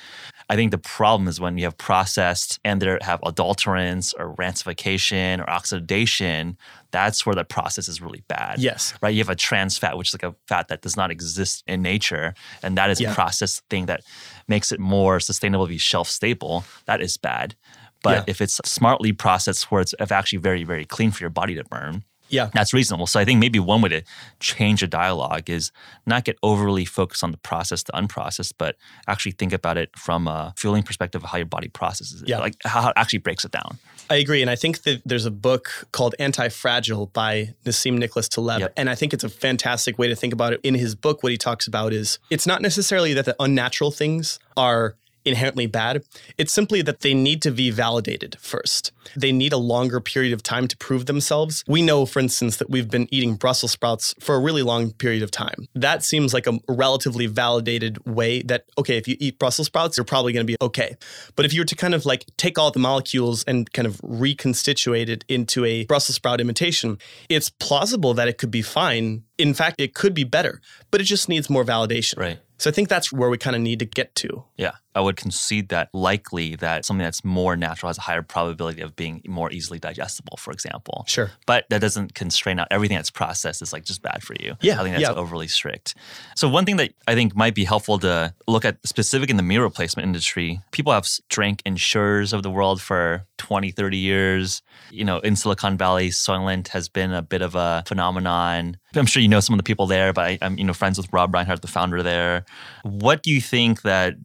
I 0.49 0.55
think 0.55 0.71
the 0.71 0.77
problem 0.77 1.27
is 1.27 1.39
when 1.39 1.57
you 1.57 1.65
have 1.65 1.77
processed 1.77 2.59
and 2.63 2.81
there 2.81 2.99
have 3.01 3.19
adulterants 3.21 4.13
or 4.17 4.35
rancification 4.35 5.39
or 5.39 5.49
oxidation, 5.49 6.57
that's 6.91 7.25
where 7.25 7.35
the 7.35 7.43
process 7.43 7.87
is 7.89 8.01
really 8.01 8.23
bad. 8.27 8.59
Yes. 8.59 8.93
Right? 9.01 9.13
You 9.13 9.19
have 9.19 9.29
a 9.29 9.35
trans 9.35 9.77
fat, 9.77 9.97
which 9.97 10.09
is 10.09 10.13
like 10.13 10.31
a 10.31 10.35
fat 10.47 10.67
that 10.67 10.81
does 10.81 10.95
not 10.95 11.09
exist 11.09 11.63
in 11.67 11.81
nature. 11.81 12.35
And 12.61 12.77
that 12.77 12.89
is 12.89 13.01
yeah. 13.01 13.11
a 13.11 13.15
processed 13.15 13.63
thing 13.69 13.87
that 13.87 14.01
makes 14.47 14.71
it 14.71 14.79
more 14.79 15.19
sustainable 15.19 15.65
to 15.65 15.69
be 15.69 15.77
shelf 15.77 16.07
stable. 16.09 16.63
That 16.85 17.01
is 17.01 17.17
bad. 17.17 17.55
But 18.03 18.17
yeah. 18.17 18.23
if 18.27 18.39
it's 18.39 18.57
smartly 18.65 19.13
processed 19.13 19.71
where 19.71 19.81
it's 19.81 19.95
actually 19.99 20.39
very, 20.39 20.63
very 20.63 20.85
clean 20.85 21.09
for 21.09 21.23
your 21.23 21.31
body 21.31 21.55
to 21.55 21.63
burn, 21.63 22.03
yeah. 22.29 22.49
That's 22.53 22.73
reasonable. 22.73 23.07
So 23.07 23.19
I 23.19 23.25
think 23.25 23.39
maybe 23.39 23.59
one 23.59 23.81
way 23.81 23.89
to 23.89 24.03
change 24.39 24.81
a 24.83 24.87
dialogue 24.87 25.49
is 25.49 25.71
not 26.05 26.25
get 26.25 26.37
overly 26.43 26.85
focused 26.85 27.23
on 27.23 27.31
the 27.31 27.37
process, 27.37 27.83
the 27.83 27.91
unprocessed, 27.93 28.53
but 28.57 28.75
actually 29.07 29.33
think 29.33 29.53
about 29.53 29.77
it 29.77 29.97
from 29.97 30.27
a 30.27 30.53
fueling 30.57 30.83
perspective 30.83 31.23
of 31.23 31.29
how 31.29 31.37
your 31.37 31.45
body 31.45 31.67
processes 31.67 32.21
it. 32.21 32.29
Yeah. 32.29 32.39
Like 32.39 32.55
how 32.63 32.89
it 32.89 32.93
actually 32.95 33.19
breaks 33.19 33.45
it 33.45 33.51
down. 33.51 33.77
I 34.09 34.15
agree. 34.15 34.41
And 34.41 34.49
I 34.49 34.55
think 34.55 34.83
that 34.83 35.01
there's 35.05 35.25
a 35.25 35.31
book 35.31 35.87
called 35.91 36.15
Anti 36.19 36.49
Fragile 36.49 37.07
by 37.07 37.53
Nassim 37.65 37.97
Nicholas 37.97 38.29
Taleb. 38.29 38.59
Yep. 38.59 38.73
And 38.77 38.89
I 38.89 38.95
think 38.95 39.13
it's 39.13 39.23
a 39.23 39.29
fantastic 39.29 39.97
way 39.97 40.07
to 40.07 40.15
think 40.15 40.33
about 40.33 40.53
it. 40.53 40.59
In 40.63 40.75
his 40.75 40.95
book, 40.95 41.23
what 41.23 41.31
he 41.31 41.37
talks 41.37 41.67
about 41.67 41.93
is 41.93 42.19
it's 42.29 42.47
not 42.47 42.61
necessarily 42.61 43.13
that 43.13 43.25
the 43.25 43.35
unnatural 43.39 43.91
things 43.91 44.39
are 44.57 44.95
inherently 45.25 45.65
bad. 45.65 46.03
It's 46.37 46.53
simply 46.53 46.81
that 46.83 47.01
they 47.01 47.13
need 47.13 47.41
to 47.41 47.51
be 47.51 47.71
validated 47.71 48.37
first. 48.39 48.91
They 49.15 49.31
need 49.31 49.53
a 49.53 49.57
longer 49.57 49.99
period 49.99 50.33
of 50.33 50.43
time 50.43 50.67
to 50.67 50.77
prove 50.77 51.05
themselves. 51.05 51.63
We 51.67 51.81
know, 51.81 52.05
for 52.05 52.19
instance, 52.19 52.57
that 52.57 52.69
we've 52.69 52.89
been 52.89 53.07
eating 53.11 53.35
Brussels 53.35 53.71
sprouts 53.71 54.13
for 54.19 54.35
a 54.35 54.39
really 54.39 54.61
long 54.61 54.91
period 54.91 55.23
of 55.23 55.31
time. 55.31 55.67
That 55.73 56.03
seems 56.03 56.33
like 56.33 56.47
a 56.47 56.59
relatively 56.67 57.27
validated 57.27 58.05
way 58.05 58.41
that, 58.43 58.65
okay, 58.77 58.97
if 58.97 59.07
you 59.07 59.17
eat 59.19 59.39
Brussels 59.39 59.67
sprouts, 59.67 59.97
you're 59.97 60.05
probably 60.05 60.33
going 60.33 60.45
to 60.45 60.51
be 60.51 60.57
okay. 60.61 60.95
But 61.35 61.45
if 61.45 61.53
you 61.53 61.61
were 61.61 61.65
to 61.65 61.75
kind 61.75 61.93
of 61.93 62.05
like 62.05 62.25
take 62.37 62.57
all 62.57 62.71
the 62.71 62.79
molecules 62.79 63.43
and 63.45 63.71
kind 63.73 63.87
of 63.87 63.99
reconstitute 64.03 65.09
it 65.09 65.25
into 65.27 65.65
a 65.65 65.85
Brussels 65.85 66.15
sprout 66.15 66.39
imitation, 66.39 66.97
it's 67.29 67.49
plausible 67.49 68.13
that 68.13 68.27
it 68.27 68.37
could 68.37 68.51
be 68.51 68.61
fine. 68.61 69.23
In 69.37 69.53
fact, 69.53 69.79
it 69.79 69.93
could 69.93 70.13
be 70.13 70.23
better, 70.23 70.61
but 70.91 71.01
it 71.01 71.05
just 71.05 71.27
needs 71.29 71.49
more 71.49 71.63
validation. 71.63 72.17
Right. 72.17 72.39
So 72.57 72.69
I 72.69 72.73
think 72.73 72.87
that's 72.87 73.11
where 73.11 73.29
we 73.29 73.37
kind 73.37 73.55
of 73.55 73.61
need 73.61 73.79
to 73.79 73.85
get 73.85 74.15
to. 74.15 74.45
Yeah. 74.57 74.75
I 74.95 75.01
would 75.01 75.17
concede 75.17 75.69
that 75.69 75.89
likely 75.93 76.55
that 76.57 76.85
something 76.85 77.03
that's 77.03 77.23
more 77.23 77.55
natural 77.55 77.89
has 77.89 77.97
a 77.97 78.01
higher 78.01 78.21
probability 78.21 78.81
of 78.81 78.95
being 78.95 79.21
more 79.27 79.51
easily 79.51 79.77
digestible, 79.77 80.37
for 80.37 80.51
example. 80.51 81.03
Sure. 81.07 81.31
But 81.45 81.65
that 81.69 81.81
doesn't 81.81 82.15
constrain 82.15 82.59
out 82.59 82.67
everything 82.71 82.95
that's 82.95 83.11
processed 83.11 83.61
is 83.61 83.73
like 83.73 83.83
just 83.83 84.01
bad 84.01 84.23
for 84.23 84.35
you. 84.39 84.55
Yeah. 84.61 84.79
I 84.79 84.83
think 84.83 84.95
that's 84.95 85.01
yeah. 85.01 85.13
overly 85.13 85.47
strict. 85.47 85.95
So 86.35 86.47
one 86.47 86.65
thing 86.65 86.77
that 86.77 86.93
I 87.07 87.15
think 87.15 87.35
might 87.35 87.55
be 87.55 87.65
helpful 87.65 87.99
to 87.99 88.33
look 88.47 88.65
at 88.65 88.77
specific 88.85 89.29
in 89.29 89.37
the 89.37 89.43
meal 89.43 89.61
replacement 89.61 90.05
industry, 90.05 90.61
people 90.71 90.93
have 90.93 91.05
drank 91.29 91.61
Ensures 91.65 92.31
of 92.31 92.43
the 92.43 92.49
world 92.49 92.81
for 92.81 93.25
20, 93.37 93.71
30 93.71 93.97
years. 93.97 94.61
You 94.91 95.03
know, 95.03 95.19
in 95.19 95.35
Silicon 95.35 95.77
Valley, 95.77 96.09
Soylent 96.09 96.69
has 96.69 96.89
been 96.89 97.11
a 97.11 97.21
bit 97.21 97.41
of 97.41 97.55
a 97.55 97.83
phenomenon. 97.87 98.77
I'm 98.95 99.05
sure 99.05 99.21
you 99.21 99.27
know 99.27 99.39
some 99.39 99.53
of 99.53 99.57
the 99.57 99.63
people 99.63 99.87
there, 99.87 100.13
but 100.13 100.25
I, 100.25 100.37
am 100.41 100.57
you 100.57 100.63
know 100.63 100.73
friends 100.73 100.97
with 100.97 101.11
Rob 101.11 101.33
Rhinehart, 101.33 101.61
the 101.61 101.67
founder 101.67 102.01
there. 102.01 102.45
What 102.83 103.23
do 103.23 103.31
you 103.31 103.41
think 103.41 103.81
that 103.81 104.15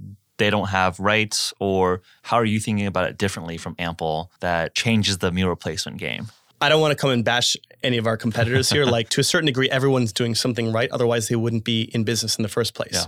they 0.41 0.51
don't 0.51 0.71
have 0.71 0.99
rights, 0.99 1.53
or 1.61 2.01
how 2.23 2.37
are 2.39 2.45
you 2.45 2.59
thinking 2.59 2.87
about 2.87 3.07
it 3.07 3.19
differently 3.19 3.59
from 3.59 3.77
Ample 3.79 4.33
that 4.41 4.75
changes 4.75 5.19
the 5.19 5.31
meal 5.31 5.49
replacement 5.49 5.99
game? 5.99 6.29
I 6.63 6.71
don't 6.71 6.81
want 6.81 6.93
to 6.93 6.97
come 6.97 7.11
and 7.11 7.23
bash 7.23 7.57
any 7.83 7.99
of 7.99 8.07
our 8.07 8.17
competitors 8.17 8.71
here. 8.71 8.87
like 8.99 9.11
to 9.11 9.21
a 9.21 9.25
certain 9.25 9.47
degree, 9.47 9.69
everyone's 9.71 10.13
doing 10.15 10.35
something 10.35 10.73
right. 10.73 10.91
Otherwise, 10.91 11.29
they 11.29 11.37
wouldn't 11.37 11.65
be 11.65 11.83
in 11.95 12.05
business 12.05 12.37
in 12.37 12.43
the 12.43 12.49
first 12.49 12.75
place. 12.75 12.95
Yeah. 12.95 13.05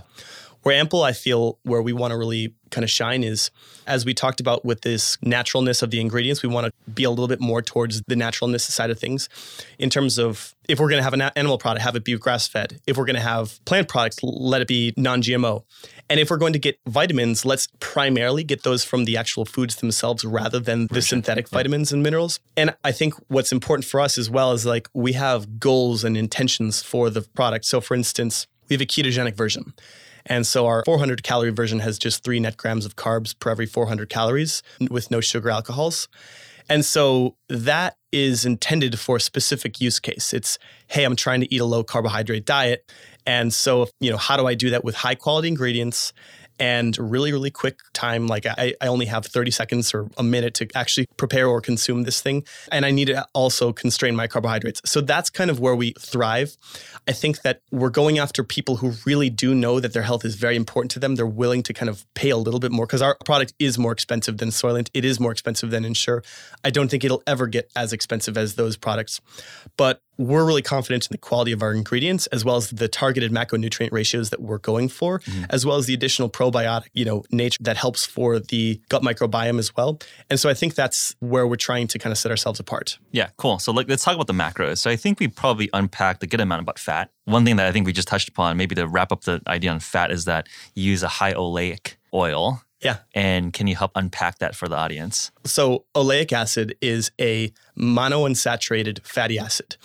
Where 0.63 0.75
Ample, 0.75 1.03
I 1.03 1.11
feel, 1.11 1.59
where 1.63 1.81
we 1.81 1.93
want 1.93 2.11
to 2.11 2.17
really 2.17 2.55
kind 2.71 2.83
of 2.83 2.89
shine 2.89 3.23
is, 3.23 3.51
as 3.85 4.05
we 4.05 4.13
talked 4.13 4.39
about 4.39 4.65
with 4.65 4.81
this 4.81 5.17
naturalness 5.21 5.81
of 5.81 5.91
the 5.91 6.01
ingredients, 6.01 6.41
we 6.41 6.49
want 6.49 6.67
to 6.67 6.91
be 6.91 7.03
a 7.03 7.09
little 7.09 7.27
bit 7.27 7.39
more 7.39 7.61
towards 7.61 8.01
the 8.07 8.15
naturalness 8.15 8.63
side 8.63 8.89
of 8.89 8.97
things. 8.97 9.29
In 9.77 9.89
terms 9.89 10.17
of 10.17 10.55
if 10.67 10.79
we're 10.79 10.89
going 10.89 10.99
to 10.99 11.03
have 11.03 11.13
an 11.13 11.21
animal 11.21 11.57
product, 11.57 11.83
have 11.83 11.95
it 11.95 12.03
be 12.03 12.17
grass 12.17 12.47
fed. 12.47 12.79
If 12.87 12.97
we're 12.97 13.05
going 13.05 13.17
to 13.17 13.21
have 13.21 13.63
plant 13.65 13.87
products, 13.89 14.23
let 14.23 14.61
it 14.61 14.67
be 14.67 14.93
non 14.97 15.21
GMO. 15.21 15.63
And 16.09 16.19
if 16.19 16.29
we're 16.29 16.37
going 16.37 16.53
to 16.53 16.59
get 16.59 16.79
vitamins, 16.87 17.45
let's 17.45 17.67
primarily 17.79 18.43
get 18.43 18.63
those 18.63 18.83
from 18.83 19.05
the 19.05 19.17
actual 19.17 19.45
foods 19.45 19.77
themselves 19.77 20.23
rather 20.23 20.59
than 20.59 20.87
the 20.87 21.01
synthetic 21.01 21.47
yeah. 21.51 21.57
vitamins 21.57 21.91
and 21.91 22.03
minerals. 22.03 22.39
And 22.55 22.75
I 22.83 22.91
think 22.91 23.15
what's 23.27 23.51
important 23.51 23.85
for 23.85 23.99
us 23.99 24.17
as 24.17 24.29
well 24.29 24.51
is 24.51 24.65
like 24.65 24.87
we 24.93 25.13
have 25.13 25.59
goals 25.59 26.03
and 26.03 26.17
intentions 26.17 26.81
for 26.81 27.09
the 27.09 27.21
product. 27.21 27.65
So, 27.65 27.81
for 27.81 27.95
instance, 27.95 28.47
we 28.69 28.75
have 28.75 28.81
a 28.81 28.85
ketogenic 28.85 29.35
version. 29.35 29.73
And 30.25 30.47
so 30.47 30.67
our 30.67 30.83
400 30.85 31.23
calorie 31.23 31.51
version 31.51 31.79
has 31.79 31.99
just 31.99 32.23
three 32.23 32.39
net 32.39 32.57
grams 32.57 32.85
of 32.85 32.95
carbs 32.95 33.37
per 33.37 33.49
every 33.49 33.65
400 33.65 34.09
calories 34.09 34.63
with 34.89 35.11
no 35.11 35.21
sugar 35.21 35.49
alcohols. 35.49 36.07
And 36.69 36.85
so 36.85 37.35
that 37.49 37.97
is 38.11 38.45
intended 38.45 38.99
for 38.99 39.17
a 39.17 39.19
specific 39.19 39.81
use 39.81 39.99
case. 39.99 40.33
It's, 40.33 40.57
hey, 40.87 41.03
I'm 41.03 41.15
trying 41.15 41.41
to 41.41 41.53
eat 41.53 41.59
a 41.59 41.65
low 41.65 41.83
carbohydrate 41.83 42.45
diet. 42.45 42.89
And 43.25 43.53
so, 43.53 43.89
you 43.99 44.11
know, 44.11 44.17
how 44.17 44.37
do 44.37 44.47
I 44.47 44.53
do 44.53 44.69
that 44.69 44.83
with 44.83 44.95
high 44.95 45.15
quality 45.15 45.47
ingredients 45.47 46.13
and 46.59 46.97
really, 46.97 47.31
really 47.31 47.51
quick 47.51 47.79
time. 47.93 48.27
Like 48.27 48.45
I, 48.45 48.73
I 48.81 48.87
only 48.87 49.05
have 49.07 49.25
30 49.25 49.51
seconds 49.51 49.93
or 49.93 50.09
a 50.17 50.23
minute 50.23 50.53
to 50.55 50.67
actually 50.75 51.07
prepare 51.17 51.47
or 51.47 51.61
consume 51.61 52.03
this 52.03 52.21
thing. 52.21 52.43
And 52.71 52.85
I 52.85 52.91
need 52.91 53.05
to 53.05 53.25
also 53.33 53.73
constrain 53.73 54.15
my 54.15 54.27
carbohydrates. 54.27 54.81
So 54.85 55.01
that's 55.01 55.29
kind 55.29 55.49
of 55.49 55.59
where 55.59 55.75
we 55.75 55.93
thrive. 55.99 56.55
I 57.07 57.11
think 57.11 57.41
that 57.41 57.61
we're 57.71 57.89
going 57.89 58.19
after 58.19 58.43
people 58.43 58.77
who 58.77 58.93
really 59.05 59.29
do 59.29 59.53
know 59.53 59.79
that 59.79 59.93
their 59.93 60.03
health 60.03 60.25
is 60.25 60.35
very 60.35 60.55
important 60.55 60.91
to 60.91 60.99
them. 60.99 61.15
They're 61.15 61.25
willing 61.25 61.63
to 61.63 61.73
kind 61.73 61.89
of 61.89 62.05
pay 62.13 62.29
a 62.29 62.37
little 62.37 62.59
bit 62.59 62.71
more 62.71 62.85
because 62.85 63.01
our 63.01 63.17
product 63.25 63.53
is 63.59 63.77
more 63.77 63.91
expensive 63.91 64.37
than 64.37 64.49
Soylent. 64.49 64.89
It 64.93 65.05
is 65.05 65.19
more 65.19 65.31
expensive 65.31 65.69
than 65.71 65.85
Ensure. 65.85 66.23
I 66.63 66.69
don't 66.69 66.89
think 66.89 67.03
it'll 67.03 67.23
ever 67.27 67.47
get 67.47 67.71
as 67.75 67.93
expensive 67.93 68.37
as 68.37 68.55
those 68.55 68.77
products. 68.77 69.21
But 69.77 70.01
we're 70.17 70.45
really 70.45 70.61
confident 70.61 71.05
in 71.05 71.09
the 71.11 71.17
quality 71.17 71.51
of 71.51 71.61
our 71.61 71.73
ingredients 71.73 72.27
as 72.27 72.45
well 72.45 72.55
as 72.55 72.69
the 72.69 72.87
targeted 72.87 73.31
macronutrient 73.31 73.91
ratios 73.91 74.29
that 74.29 74.41
we're 74.41 74.59
going 74.59 74.87
for 74.87 75.19
mm-hmm. 75.19 75.45
as 75.49 75.65
well 75.65 75.77
as 75.77 75.85
the 75.85 75.93
additional 75.93 76.29
probiotic 76.29 76.87
you 76.93 77.03
know 77.03 77.23
nature 77.31 77.57
that 77.61 77.77
helps 77.77 78.05
for 78.05 78.39
the 78.39 78.79
gut 78.89 79.01
microbiome 79.01 79.57
as 79.57 79.75
well 79.75 79.99
and 80.29 80.39
so 80.39 80.49
i 80.49 80.53
think 80.53 80.75
that's 80.75 81.15
where 81.19 81.47
we're 81.47 81.55
trying 81.55 81.87
to 81.87 81.97
kind 81.97 82.11
of 82.11 82.17
set 82.17 82.29
ourselves 82.29 82.59
apart 82.59 82.97
yeah 83.11 83.29
cool 83.37 83.59
so 83.59 83.71
like, 83.71 83.89
let's 83.89 84.03
talk 84.03 84.15
about 84.15 84.27
the 84.27 84.33
macros 84.33 84.77
so 84.77 84.89
i 84.89 84.95
think 84.95 85.19
we 85.19 85.27
probably 85.27 85.69
unpacked 85.73 86.21
a 86.23 86.27
good 86.27 86.41
amount 86.41 86.61
about 86.61 86.77
fat 86.77 87.09
one 87.25 87.43
thing 87.43 87.55
that 87.55 87.67
i 87.67 87.71
think 87.71 87.85
we 87.85 87.93
just 87.93 88.07
touched 88.07 88.29
upon 88.29 88.55
maybe 88.55 88.75
to 88.75 88.87
wrap 88.87 89.11
up 89.11 89.21
the 89.21 89.41
idea 89.47 89.71
on 89.71 89.79
fat 89.79 90.11
is 90.11 90.25
that 90.25 90.47
you 90.75 90.83
use 90.83 91.03
a 91.03 91.07
high 91.07 91.33
oleic 91.33 91.95
oil 92.13 92.61
yeah. 92.83 92.97
And 93.13 93.53
can 93.53 93.67
you 93.67 93.75
help 93.75 93.91
unpack 93.95 94.39
that 94.39 94.55
for 94.55 94.67
the 94.67 94.75
audience? 94.75 95.31
So, 95.43 95.85
oleic 95.95 96.31
acid 96.31 96.75
is 96.81 97.11
a 97.19 97.51
monounsaturated 97.77 99.05
fatty 99.05 99.39
acid. 99.39 99.77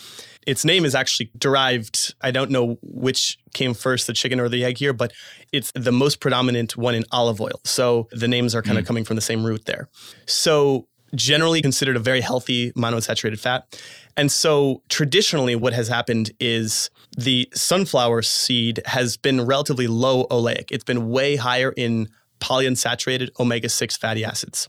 Its 0.46 0.64
name 0.64 0.84
is 0.84 0.94
actually 0.94 1.30
derived, 1.36 2.14
I 2.22 2.30
don't 2.30 2.50
know 2.50 2.78
which 2.82 3.38
came 3.52 3.74
first, 3.74 4.06
the 4.06 4.14
chicken 4.14 4.40
or 4.40 4.48
the 4.48 4.64
egg 4.64 4.78
here, 4.78 4.94
but 4.94 5.12
it's 5.52 5.70
the 5.74 5.92
most 5.92 6.20
predominant 6.20 6.76
one 6.76 6.94
in 6.94 7.04
olive 7.12 7.40
oil. 7.40 7.60
So 7.64 8.08
the 8.12 8.28
names 8.28 8.54
are 8.54 8.62
kind 8.62 8.78
mm. 8.78 8.80
of 8.80 8.86
coming 8.86 9.04
from 9.04 9.16
the 9.16 9.22
same 9.22 9.44
root 9.44 9.66
there. 9.66 9.88
So 10.26 10.88
generally 11.14 11.62
considered 11.62 11.96
a 11.96 12.00
very 12.00 12.20
healthy 12.20 12.72
monounsaturated 12.72 13.38
fat. 13.38 13.80
And 14.16 14.32
so 14.32 14.82
traditionally, 14.88 15.54
what 15.54 15.72
has 15.72 15.88
happened 15.88 16.30
is 16.40 16.90
the 17.16 17.48
sunflower 17.54 18.22
seed 18.22 18.80
has 18.86 19.16
been 19.16 19.44
relatively 19.46 19.86
low 19.86 20.26
oleic. 20.26 20.68
It's 20.70 20.84
been 20.84 21.08
way 21.08 21.36
higher 21.36 21.72
in 21.76 22.08
polyunsaturated 22.40 23.30
omega 23.38 23.68
6 23.68 23.96
fatty 23.96 24.24
acids. 24.24 24.68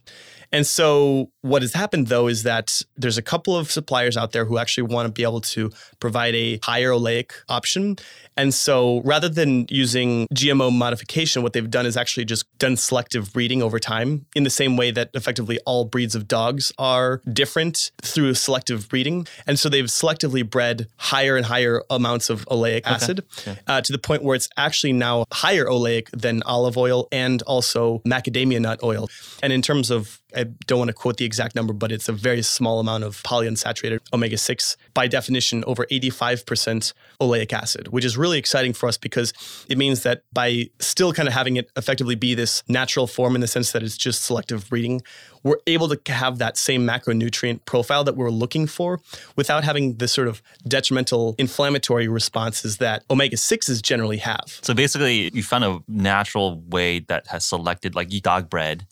And 0.51 0.65
so, 0.65 1.31
what 1.41 1.61
has 1.61 1.73
happened 1.73 2.07
though 2.07 2.27
is 2.27 2.43
that 2.43 2.81
there's 2.97 3.17
a 3.17 3.21
couple 3.21 3.55
of 3.55 3.69
suppliers 3.69 4.17
out 4.17 4.31
there 4.31 4.45
who 4.45 4.57
actually 4.57 4.83
want 4.83 5.05
to 5.05 5.11
be 5.11 5.23
able 5.23 5.41
to 5.41 5.71
provide 5.99 6.33
a 6.33 6.59
higher 6.63 6.89
oleic 6.89 7.31
option. 7.47 7.97
And 8.39 8.53
so, 8.53 9.01
rather 9.03 9.27
than 9.27 9.65
using 9.69 10.25
GMO 10.33 10.71
modification, 10.71 11.43
what 11.43 11.51
they've 11.51 11.69
done 11.69 11.85
is 11.85 11.97
actually 11.97 12.23
just 12.23 12.45
done 12.57 12.77
selective 12.77 13.33
breeding 13.33 13.61
over 13.61 13.79
time 13.79 14.27
in 14.33 14.43
the 14.43 14.49
same 14.49 14.77
way 14.77 14.91
that 14.91 15.09
effectively 15.13 15.59
all 15.65 15.83
breeds 15.83 16.15
of 16.15 16.25
dogs 16.25 16.71
are 16.77 17.21
different 17.33 17.91
through 18.01 18.35
selective 18.35 18.87
breeding. 18.87 19.27
And 19.45 19.59
so, 19.59 19.67
they've 19.67 19.83
selectively 19.83 20.49
bred 20.49 20.87
higher 20.95 21.35
and 21.35 21.45
higher 21.45 21.83
amounts 21.89 22.29
of 22.29 22.45
oleic 22.45 22.83
acid 22.85 23.25
okay. 23.39 23.59
Uh, 23.67 23.81
to 23.81 23.91
the 23.91 23.97
point 23.97 24.23
where 24.23 24.37
it's 24.37 24.47
actually 24.55 24.93
now 24.93 25.25
higher 25.33 25.65
oleic 25.65 26.09
than 26.11 26.41
olive 26.43 26.77
oil 26.77 27.09
and 27.11 27.41
also 27.41 27.99
macadamia 28.07 28.61
nut 28.61 28.79
oil. 28.83 29.09
And 29.43 29.51
in 29.51 29.61
terms 29.61 29.91
of 29.91 30.21
I 30.35 30.43
don't 30.67 30.77
want 30.77 30.89
to 30.89 30.93
quote 30.93 31.17
the 31.17 31.25
exact 31.25 31.55
number, 31.55 31.73
but 31.73 31.91
it's 31.91 32.07
a 32.07 32.13
very 32.13 32.41
small 32.43 32.79
amount 32.79 33.03
of 33.03 33.21
polyunsaturated 33.23 33.99
omega 34.13 34.37
6. 34.37 34.77
By 34.93 35.07
definition, 35.07 35.63
over 35.65 35.85
85% 35.87 36.93
oleic 37.19 37.51
acid, 37.51 37.87
which 37.87 38.05
is 38.05 38.15
really 38.15 38.28
exciting 38.37 38.73
for 38.73 38.87
us 38.87 38.97
because 38.97 39.33
it 39.67 39.77
means 39.77 40.03
that 40.03 40.23
by 40.31 40.69
still 40.79 41.13
kind 41.13 41.27
of 41.27 41.33
having 41.33 41.57
it 41.57 41.69
effectively 41.75 42.15
be 42.15 42.35
this 42.35 42.63
natural 42.67 43.07
form 43.07 43.35
in 43.35 43.41
the 43.41 43.47
sense 43.47 43.71
that 43.71 43.83
it's 43.83 43.97
just 43.97 44.23
selective 44.23 44.69
breeding, 44.69 45.01
we're 45.43 45.57
able 45.67 45.87
to 45.89 46.11
have 46.11 46.37
that 46.37 46.57
same 46.57 46.85
macronutrient 46.85 47.65
profile 47.65 48.03
that 48.03 48.15
we're 48.15 48.29
looking 48.29 48.67
for 48.67 48.99
without 49.35 49.63
having 49.63 49.95
the 49.95 50.07
sort 50.07 50.27
of 50.27 50.41
detrimental 50.67 51.35
inflammatory 51.37 52.07
responses 52.07 52.77
that 52.77 53.03
omega 53.09 53.37
6s 53.37 53.81
generally 53.81 54.17
have. 54.17 54.59
So 54.61 54.73
basically, 54.73 55.31
you 55.33 55.43
found 55.43 55.63
a 55.63 55.79
natural 55.87 56.61
way 56.69 56.99
that 56.99 57.27
has 57.27 57.45
selected, 57.45 57.95
like 57.95 58.09
dog 58.21 58.49
bred 58.49 58.85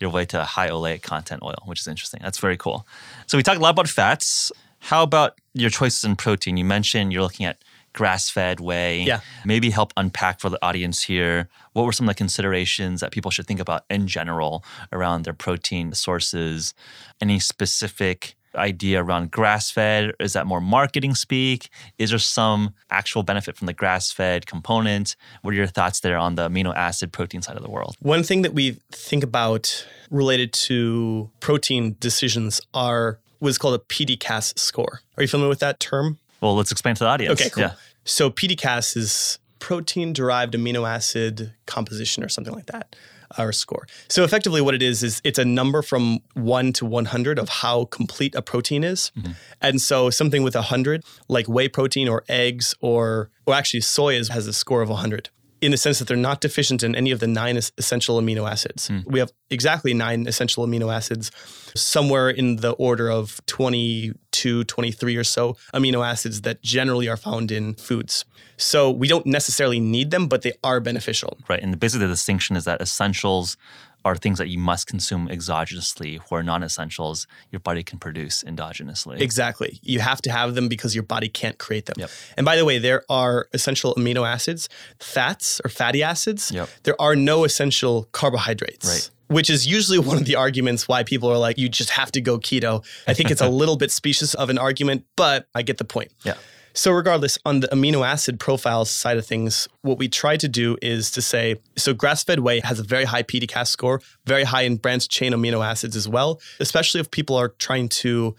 your 0.00 0.10
way 0.10 0.24
to 0.26 0.44
high 0.44 0.68
oleic 0.68 1.02
content 1.02 1.42
oil, 1.42 1.62
which 1.64 1.80
is 1.80 1.86
interesting. 1.86 2.20
That's 2.22 2.38
very 2.38 2.56
cool. 2.56 2.86
So 3.26 3.36
we 3.36 3.42
talked 3.42 3.58
a 3.58 3.62
lot 3.62 3.70
about 3.70 3.88
fats. 3.88 4.52
How 4.80 5.02
about 5.02 5.40
your 5.54 5.70
choices 5.70 6.04
in 6.04 6.16
protein? 6.16 6.56
You 6.56 6.64
mentioned 6.64 7.12
you're 7.12 7.22
looking 7.22 7.46
at 7.46 7.64
grass 7.94 8.28
fed 8.28 8.60
whey. 8.60 9.02
Yeah. 9.02 9.20
Maybe 9.44 9.70
help 9.70 9.92
unpack 9.96 10.40
for 10.40 10.50
the 10.50 10.58
audience 10.62 11.02
here. 11.02 11.48
What 11.72 11.86
were 11.86 11.92
some 11.92 12.08
of 12.08 12.14
the 12.14 12.18
considerations 12.18 13.00
that 13.00 13.12
people 13.12 13.30
should 13.30 13.46
think 13.46 13.60
about 13.60 13.84
in 13.88 14.06
general 14.06 14.64
around 14.92 15.24
their 15.24 15.32
protein 15.32 15.94
sources? 15.94 16.74
Any 17.20 17.38
specific 17.38 18.36
idea 18.56 19.02
around 19.02 19.30
grass 19.30 19.70
fed? 19.70 20.12
Is 20.20 20.32
that 20.34 20.46
more 20.46 20.60
marketing 20.60 21.14
speak? 21.14 21.70
Is 21.98 22.10
there 22.10 22.18
some 22.18 22.74
actual 22.90 23.22
benefit 23.22 23.56
from 23.56 23.66
the 23.66 23.72
grass 23.72 24.12
fed 24.12 24.46
component? 24.46 25.16
What 25.42 25.52
are 25.54 25.56
your 25.56 25.66
thoughts 25.66 26.00
there 26.00 26.18
on 26.18 26.34
the 26.34 26.48
amino 26.48 26.74
acid 26.74 27.12
protein 27.12 27.42
side 27.42 27.56
of 27.56 27.62
the 27.62 27.70
world? 27.70 27.96
One 28.00 28.22
thing 28.22 28.42
that 28.42 28.54
we 28.54 28.78
think 28.92 29.24
about 29.24 29.86
related 30.10 30.52
to 30.52 31.30
protein 31.40 31.96
decisions 31.98 32.60
are 32.72 33.18
what's 33.40 33.58
called 33.58 33.74
a 33.74 33.78
PDCAAS 33.78 34.58
score. 34.58 35.00
Are 35.16 35.22
you 35.22 35.28
familiar 35.28 35.50
with 35.50 35.60
that 35.60 35.80
term? 35.80 36.18
Well, 36.44 36.54
let's 36.54 36.70
explain 36.70 36.94
to 36.96 37.04
the 37.04 37.08
audience. 37.08 37.40
Okay, 37.40 37.48
cool. 37.48 37.62
Yeah. 37.62 37.72
So 38.04 38.30
PDCAAS 38.30 38.98
is 38.98 39.38
protein 39.60 40.12
derived 40.12 40.52
amino 40.52 40.86
acid 40.86 41.54
composition 41.64 42.22
or 42.22 42.28
something 42.28 42.52
like 42.52 42.66
that 42.66 42.94
our 43.38 43.50
score. 43.50 43.86
So 44.08 44.22
effectively 44.24 44.60
what 44.60 44.74
it 44.74 44.82
is 44.82 45.02
is 45.02 45.22
it's 45.24 45.38
a 45.38 45.44
number 45.44 45.80
from 45.80 46.18
1 46.34 46.74
to 46.74 46.86
100 46.86 47.38
of 47.38 47.48
how 47.48 47.86
complete 47.86 48.34
a 48.34 48.42
protein 48.42 48.84
is. 48.84 49.10
Mm-hmm. 49.16 49.32
And 49.62 49.80
so 49.80 50.10
something 50.10 50.42
with 50.42 50.54
100 50.54 51.02
like 51.28 51.46
whey 51.46 51.66
protein 51.68 52.08
or 52.08 52.24
eggs 52.28 52.74
or 52.80 53.30
or 53.46 53.54
actually 53.54 53.80
soy 53.80 54.14
is, 54.14 54.28
has 54.28 54.46
a 54.46 54.52
score 54.52 54.82
of 54.82 54.90
100 54.90 55.30
in 55.64 55.70
the 55.70 55.76
sense 55.76 55.98
that 55.98 56.08
they're 56.08 56.16
not 56.16 56.40
deficient 56.40 56.82
in 56.82 56.94
any 56.94 57.10
of 57.10 57.20
the 57.20 57.26
nine 57.26 57.56
essential 57.56 58.20
amino 58.20 58.50
acids. 58.50 58.88
Mm. 58.88 59.06
We 59.06 59.18
have 59.18 59.32
exactly 59.50 59.94
nine 59.94 60.26
essential 60.26 60.66
amino 60.66 60.94
acids, 60.94 61.30
somewhere 61.74 62.28
in 62.28 62.56
the 62.56 62.72
order 62.72 63.10
of 63.10 63.40
22, 63.46 64.64
23 64.64 65.16
or 65.16 65.24
so 65.24 65.56
amino 65.72 66.06
acids 66.06 66.42
that 66.42 66.62
generally 66.62 67.08
are 67.08 67.16
found 67.16 67.50
in 67.50 67.74
foods. 67.74 68.24
So 68.56 68.90
we 68.90 69.08
don't 69.08 69.26
necessarily 69.26 69.80
need 69.80 70.10
them, 70.10 70.28
but 70.28 70.42
they 70.42 70.52
are 70.62 70.80
beneficial. 70.80 71.38
Right. 71.48 71.62
And 71.62 71.78
basically, 71.78 72.06
the 72.06 72.12
distinction 72.12 72.56
is 72.56 72.64
that 72.64 72.80
essentials 72.80 73.56
are 74.04 74.16
things 74.16 74.38
that 74.38 74.48
you 74.48 74.58
must 74.58 74.86
consume 74.86 75.28
exogenously, 75.28 76.20
where 76.28 76.42
non 76.42 76.62
essentials 76.62 77.26
your 77.50 77.60
body 77.60 77.82
can 77.82 77.98
produce 77.98 78.42
endogenously. 78.44 79.20
Exactly. 79.20 79.78
You 79.82 80.00
have 80.00 80.20
to 80.22 80.30
have 80.30 80.54
them 80.54 80.68
because 80.68 80.94
your 80.94 81.04
body 81.04 81.28
can't 81.28 81.58
create 81.58 81.86
them. 81.86 81.96
Yep. 81.98 82.10
And 82.36 82.44
by 82.44 82.56
the 82.56 82.64
way, 82.64 82.78
there 82.78 83.02
are 83.08 83.48
essential 83.52 83.94
amino 83.94 84.28
acids, 84.28 84.68
fats 84.98 85.60
or 85.64 85.68
fatty 85.68 86.02
acids. 86.02 86.50
Yep. 86.50 86.68
There 86.82 87.00
are 87.00 87.16
no 87.16 87.44
essential 87.44 88.08
carbohydrates. 88.12 88.88
Right 88.88 89.10
which 89.28 89.48
is 89.48 89.66
usually 89.66 89.98
one 89.98 90.16
of 90.16 90.26
the 90.26 90.36
arguments 90.36 90.86
why 90.86 91.02
people 91.02 91.30
are 91.30 91.38
like, 91.38 91.58
you 91.58 91.68
just 91.68 91.90
have 91.90 92.12
to 92.12 92.20
go 92.20 92.38
keto. 92.38 92.84
I 93.06 93.14
think 93.14 93.30
it's 93.30 93.40
a 93.40 93.48
little 93.62 93.76
bit 93.76 93.90
specious 93.90 94.34
of 94.34 94.50
an 94.50 94.58
argument, 94.58 95.06
but 95.16 95.48
I 95.54 95.62
get 95.62 95.78
the 95.78 95.84
point. 95.84 96.12
Yeah. 96.24 96.34
So, 96.76 96.90
regardless, 96.90 97.38
on 97.46 97.60
the 97.60 97.68
amino 97.68 98.04
acid 98.04 98.40
profiles 98.40 98.90
side 98.90 99.16
of 99.16 99.24
things, 99.24 99.68
what 99.82 99.96
we 99.96 100.08
try 100.08 100.36
to 100.36 100.48
do 100.48 100.76
is 100.82 101.12
to 101.12 101.22
say 101.22 101.56
so 101.76 101.94
grass 101.94 102.24
fed 102.24 102.40
whey 102.40 102.60
has 102.60 102.80
a 102.80 102.82
very 102.82 103.04
high 103.04 103.22
PDCAAS 103.22 103.68
score, 103.68 104.00
very 104.26 104.42
high 104.42 104.62
in 104.62 104.76
branched 104.76 105.08
chain 105.08 105.32
amino 105.32 105.64
acids 105.64 105.94
as 105.94 106.08
well, 106.08 106.40
especially 106.58 107.00
if 107.00 107.12
people 107.12 107.36
are 107.36 107.50
trying 107.58 107.88
to 107.88 108.34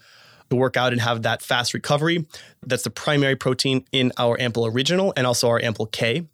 work 0.50 0.76
out 0.76 0.92
and 0.92 1.00
have 1.00 1.22
that 1.22 1.40
fast 1.42 1.72
recovery. 1.72 2.26
That's 2.64 2.82
the 2.84 2.90
primary 2.90 3.36
protein 3.36 3.84
in 3.90 4.12
our 4.18 4.38
Ample 4.38 4.66
Original 4.66 5.14
and 5.16 5.26
also 5.26 5.48
our 5.48 5.60
Ample 5.60 5.86
K. 5.86 6.26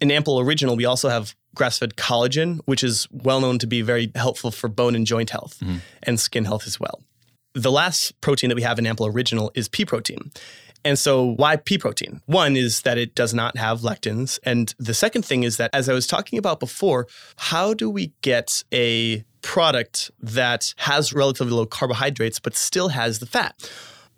In 0.00 0.10
Ample 0.10 0.40
Original, 0.40 0.76
we 0.76 0.84
also 0.84 1.08
have 1.08 1.34
grass 1.54 1.78
fed 1.78 1.96
collagen, 1.96 2.60
which 2.66 2.82
is 2.82 3.06
well 3.10 3.40
known 3.40 3.58
to 3.60 3.66
be 3.66 3.82
very 3.82 4.10
helpful 4.14 4.50
for 4.50 4.68
bone 4.68 4.94
and 4.94 5.06
joint 5.06 5.30
health 5.30 5.58
mm-hmm. 5.60 5.76
and 6.02 6.18
skin 6.18 6.44
health 6.44 6.66
as 6.66 6.80
well. 6.80 7.00
The 7.54 7.72
last 7.72 8.20
protein 8.20 8.50
that 8.50 8.56
we 8.56 8.62
have 8.62 8.78
in 8.78 8.86
Ample 8.86 9.06
Original 9.06 9.52
is 9.54 9.68
pea 9.68 9.86
protein. 9.86 10.32
And 10.86 10.96
so, 10.96 11.34
why 11.34 11.56
pea 11.56 11.78
protein? 11.78 12.20
One 12.26 12.54
is 12.54 12.82
that 12.82 12.96
it 12.96 13.16
does 13.16 13.34
not 13.34 13.56
have 13.56 13.80
lectins. 13.80 14.38
And 14.44 14.72
the 14.78 14.94
second 14.94 15.24
thing 15.24 15.42
is 15.42 15.56
that, 15.56 15.70
as 15.72 15.88
I 15.88 15.92
was 15.92 16.06
talking 16.06 16.38
about 16.38 16.60
before, 16.60 17.08
how 17.36 17.74
do 17.74 17.90
we 17.90 18.12
get 18.22 18.62
a 18.72 19.24
product 19.42 20.12
that 20.20 20.74
has 20.76 21.12
relatively 21.12 21.52
low 21.52 21.66
carbohydrates 21.66 22.38
but 22.38 22.54
still 22.54 22.90
has 22.90 23.18
the 23.18 23.26
fat? 23.26 23.68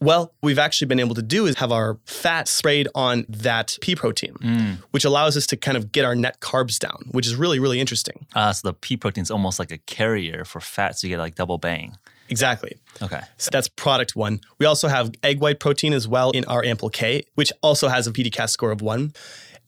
Well, 0.00 0.34
we've 0.42 0.58
actually 0.58 0.88
been 0.88 1.00
able 1.00 1.14
to 1.14 1.22
do 1.22 1.46
is 1.46 1.56
have 1.56 1.72
our 1.72 1.96
fat 2.04 2.48
sprayed 2.48 2.86
on 2.94 3.24
that 3.30 3.78
pea 3.80 3.96
protein, 3.96 4.34
mm. 4.34 4.76
which 4.90 5.06
allows 5.06 5.38
us 5.38 5.46
to 5.46 5.56
kind 5.56 5.78
of 5.78 5.90
get 5.90 6.04
our 6.04 6.14
net 6.14 6.40
carbs 6.40 6.78
down, 6.78 7.08
which 7.12 7.26
is 7.26 7.34
really, 7.34 7.58
really 7.58 7.80
interesting. 7.80 8.26
Uh, 8.34 8.52
so 8.52 8.68
the 8.68 8.74
pea 8.74 8.98
protein 8.98 9.22
is 9.22 9.30
almost 9.30 9.58
like 9.58 9.72
a 9.72 9.78
carrier 9.78 10.44
for 10.44 10.60
fat, 10.60 10.98
so 10.98 11.06
you 11.06 11.14
get 11.14 11.18
like 11.18 11.34
double 11.34 11.56
bang. 11.56 11.96
Exactly. 12.28 12.76
Okay. 13.00 13.20
So 13.36 13.48
that's 13.52 13.68
product 13.68 14.16
one. 14.16 14.40
We 14.58 14.66
also 14.66 14.88
have 14.88 15.12
egg 15.22 15.40
white 15.40 15.60
protein 15.60 15.92
as 15.92 16.06
well 16.06 16.30
in 16.32 16.44
our 16.44 16.64
Ample 16.64 16.90
K, 16.90 17.24
which 17.34 17.52
also 17.62 17.88
has 17.88 18.06
a 18.06 18.12
PDCAAS 18.12 18.50
score 18.50 18.70
of 18.70 18.82
one. 18.82 19.12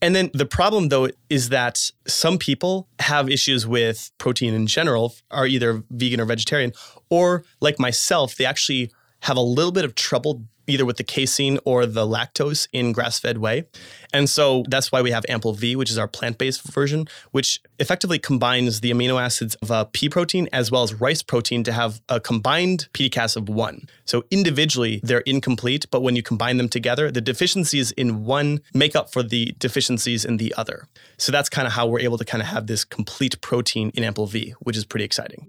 And 0.03 0.15
then 0.15 0.31
the 0.33 0.47
problem, 0.47 0.89
though, 0.89 1.09
is 1.29 1.51
that 1.51 1.91
some 2.07 2.39
people 2.39 2.89
have 3.01 3.29
issues 3.29 3.67
with 3.67 4.11
protein 4.19 4.55
in 4.55 4.67
general, 4.67 5.15
are 5.31 5.47
either 5.47 5.83
vegan 5.91 6.21
or 6.21 6.25
vegetarian, 6.25 6.73
or 7.11 7.45
like 7.61 7.79
myself, 7.79 8.37
they 8.37 8.47
actually 8.47 8.91
have 9.21 9.37
a 9.37 9.43
little 9.43 9.73
bit 9.73 9.85
of 9.85 9.95
trouble 9.95 10.43
either 10.71 10.85
with 10.85 10.97
the 10.97 11.05
casein 11.05 11.59
or 11.65 11.87
the 11.87 12.07
lactose 12.07 12.69
in 12.73 12.93
grass 12.93 13.19
fed 13.19 13.39
whey. 13.39 13.65
And 14.13 14.29
so 14.29 14.65
that's 14.69 14.91
why 14.91 15.03
we 15.03 15.11
have 15.11 15.25
Ample 15.29 15.53
V, 15.53 15.77
which 15.77 15.91
is 15.91 15.99
our 15.99 16.09
plant 16.09 16.39
based 16.39 16.63
version, 16.63 17.07
which 17.31 17.61
effectively 17.79 18.19
combines 18.19 18.81
the 18.81 18.91
amino 18.91 19.21
acids 19.21 19.55
of 19.57 19.71
a 19.71 19.85
pea 19.85 20.09
protein 20.09 20.49
as 20.53 20.71
well 20.71 20.83
as 20.83 20.95
rice 20.95 21.23
protein 21.23 21.63
to 21.65 21.73
have 21.73 22.01
a 22.09 22.21
combined 22.21 22.89
PDCAAS 22.95 23.37
of 23.37 23.49
one. 23.49 23.89
So 24.05 24.25
individually, 24.31 25.01
they're 25.03 25.21
incomplete, 25.21 25.87
but 25.91 26.03
when 26.03 26.17
you 26.17 26.23
combine 26.23 26.57
them 26.57 26.69
together, 26.69 27.11
the 27.11 27.21
deficiencies 27.21 27.93
in 27.93 28.25
one 28.25 28.61
make 28.75 28.97
up 28.97 29.13
for 29.13 29.23
the 29.23 29.55
deficiencies 29.59 30.25
in 30.25 30.37
the 30.37 30.55
other. 30.57 30.89
So 31.19 31.33
that's 31.33 31.49
kind 31.49 31.67
of 31.67 31.73
how 31.75 31.87
we're 31.87 32.01
able 32.01 32.19
to 32.19 32.25
kind 32.25 32.43
of 32.43 32.49
have 32.49 32.67
this 32.67 32.85
complete 32.85 33.41
protein 33.41 33.91
in 33.95 34.05
Ample 34.05 34.27
V, 34.27 34.55
which 34.61 34.77
is 34.77 34.85
pretty 34.85 35.05
exciting. 35.05 35.47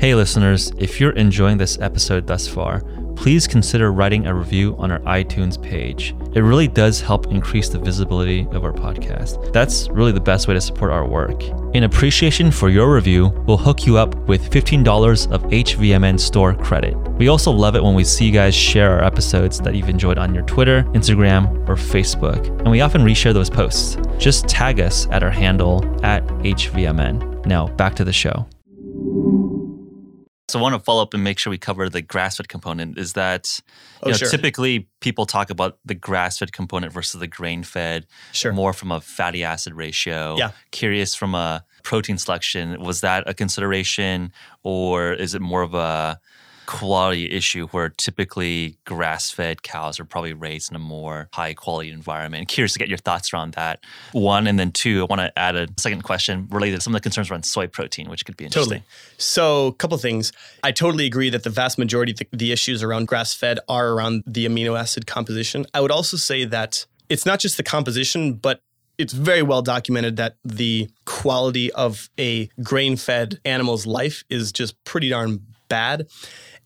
Hey, 0.00 0.14
listeners, 0.14 0.72
if 0.78 0.98
you're 0.98 1.12
enjoying 1.12 1.58
this 1.58 1.78
episode 1.78 2.26
thus 2.26 2.48
far, 2.48 2.82
please 3.20 3.46
consider 3.46 3.92
writing 3.92 4.26
a 4.26 4.34
review 4.34 4.74
on 4.78 4.90
our 4.90 5.00
iTunes 5.00 5.60
page. 5.62 6.14
It 6.32 6.40
really 6.40 6.66
does 6.66 7.02
help 7.02 7.26
increase 7.26 7.68
the 7.68 7.78
visibility 7.78 8.48
of 8.52 8.64
our 8.64 8.72
podcast. 8.72 9.52
That's 9.52 9.90
really 9.90 10.12
the 10.12 10.20
best 10.22 10.48
way 10.48 10.54
to 10.54 10.60
support 10.60 10.90
our 10.90 11.06
work. 11.06 11.42
In 11.74 11.84
appreciation 11.84 12.50
for 12.50 12.70
your 12.70 12.94
review, 12.94 13.26
we'll 13.46 13.58
hook 13.58 13.84
you 13.84 13.98
up 13.98 14.14
with 14.26 14.50
$15 14.50 15.30
of 15.30 15.42
HVMN 15.42 16.18
store 16.18 16.54
credit. 16.54 16.96
We 17.18 17.28
also 17.28 17.50
love 17.50 17.76
it 17.76 17.84
when 17.84 17.94
we 17.94 18.04
see 18.04 18.24
you 18.24 18.32
guys 18.32 18.54
share 18.54 18.92
our 18.92 19.04
episodes 19.04 19.58
that 19.60 19.74
you've 19.74 19.90
enjoyed 19.90 20.16
on 20.16 20.32
your 20.32 20.44
Twitter, 20.44 20.84
Instagram, 20.94 21.68
or 21.68 21.74
Facebook. 21.74 22.46
And 22.60 22.70
we 22.70 22.80
often 22.80 23.02
reshare 23.02 23.34
those 23.34 23.50
posts. 23.50 23.98
Just 24.16 24.48
tag 24.48 24.80
us 24.80 25.06
at 25.10 25.22
our 25.22 25.30
handle 25.30 25.84
at 26.02 26.26
HVMN. 26.26 27.44
Now, 27.44 27.66
back 27.66 27.94
to 27.96 28.04
the 28.04 28.14
show. 28.14 28.46
So 30.50 30.58
I 30.58 30.62
want 30.62 30.74
to 30.74 30.80
follow 30.80 31.00
up 31.02 31.14
and 31.14 31.22
make 31.22 31.38
sure 31.38 31.50
we 31.50 31.58
cover 31.58 31.88
the 31.88 32.02
grass-fed 32.02 32.48
component. 32.48 32.98
Is 32.98 33.12
that 33.12 33.60
Oh, 34.02 34.06
you 34.08 34.12
know, 34.12 34.16
sure. 34.18 34.28
typically 34.30 34.88
people 35.00 35.26
talk 35.26 35.48
about 35.50 35.78
the 35.84 35.94
grass-fed 35.94 36.52
component 36.52 36.92
versus 36.92 37.20
the 37.20 37.26
grain-fed, 37.28 38.06
Sure. 38.32 38.52
more 38.52 38.72
from 38.72 38.90
a 38.90 39.00
fatty 39.00 39.44
acid 39.44 39.74
ratio. 39.74 40.36
Yeah. 40.36 40.50
Curious 40.72 41.14
from 41.14 41.34
a 41.34 41.64
protein 41.84 42.18
selection, 42.18 42.80
was 42.82 43.00
that 43.02 43.22
a 43.28 43.34
consideration, 43.34 44.32
or 44.64 45.12
is 45.12 45.34
it 45.34 45.40
more 45.42 45.62
of 45.62 45.74
a 45.74 46.18
quality 46.66 47.30
issue 47.30 47.66
where 47.68 47.88
typically 47.88 48.76
grass-fed 48.84 49.62
cows 49.62 49.98
are 49.98 50.04
probably 50.04 50.32
raised 50.32 50.70
in 50.70 50.76
a 50.76 50.80
more 50.80 51.28
high-quality 51.32 51.90
environment? 51.90 52.48
Curious 52.48 52.72
to 52.74 52.78
get 52.78 52.88
your 52.88 52.98
thoughts 52.98 53.32
around 53.32 53.54
that. 53.54 53.80
One, 54.12 54.46
and 54.46 54.58
then 54.58 54.72
two, 54.72 55.02
I 55.02 55.04
want 55.04 55.20
to 55.20 55.38
add 55.38 55.56
a 55.56 55.68
second 55.78 56.02
question 56.02 56.46
related 56.50 56.76
to 56.76 56.80
some 56.80 56.94
of 56.94 57.00
the 57.00 57.02
concerns 57.02 57.30
around 57.30 57.44
soy 57.44 57.66
protein, 57.66 58.08
which 58.08 58.24
could 58.24 58.36
be 58.36 58.44
interesting. 58.44 58.80
Totally. 58.80 58.86
So, 59.18 59.68
a 59.68 59.72
couple 59.74 59.98
things. 59.98 60.32
I 60.62 60.72
totally 60.72 61.06
agree 61.06 61.30
that 61.30 61.42
the 61.42 61.50
vast 61.50 61.78
majority 61.78 62.12
of 62.12 62.18
the, 62.18 62.26
the 62.32 62.52
issues 62.52 62.82
around 62.82 63.08
grass 63.08 63.34
fed 63.34 63.58
are 63.68 63.90
around 63.90 64.22
the 64.26 64.46
amino 64.46 64.78
acid 64.78 65.06
composition. 65.06 65.66
I 65.74 65.80
would 65.80 65.90
also 65.90 66.16
say 66.16 66.44
that 66.44 66.86
it's 67.08 67.26
not 67.26 67.40
just 67.40 67.56
the 67.56 67.62
composition, 67.62 68.34
but 68.34 68.62
it's 69.00 69.12
very 69.14 69.42
well 69.42 69.62
documented 69.62 70.16
that 70.16 70.36
the 70.44 70.90
quality 71.06 71.72
of 71.72 72.10
a 72.18 72.50
grain 72.62 72.96
fed 72.96 73.40
animal's 73.44 73.86
life 73.86 74.24
is 74.28 74.52
just 74.52 74.82
pretty 74.84 75.08
darn 75.08 75.40
bad. 75.68 76.06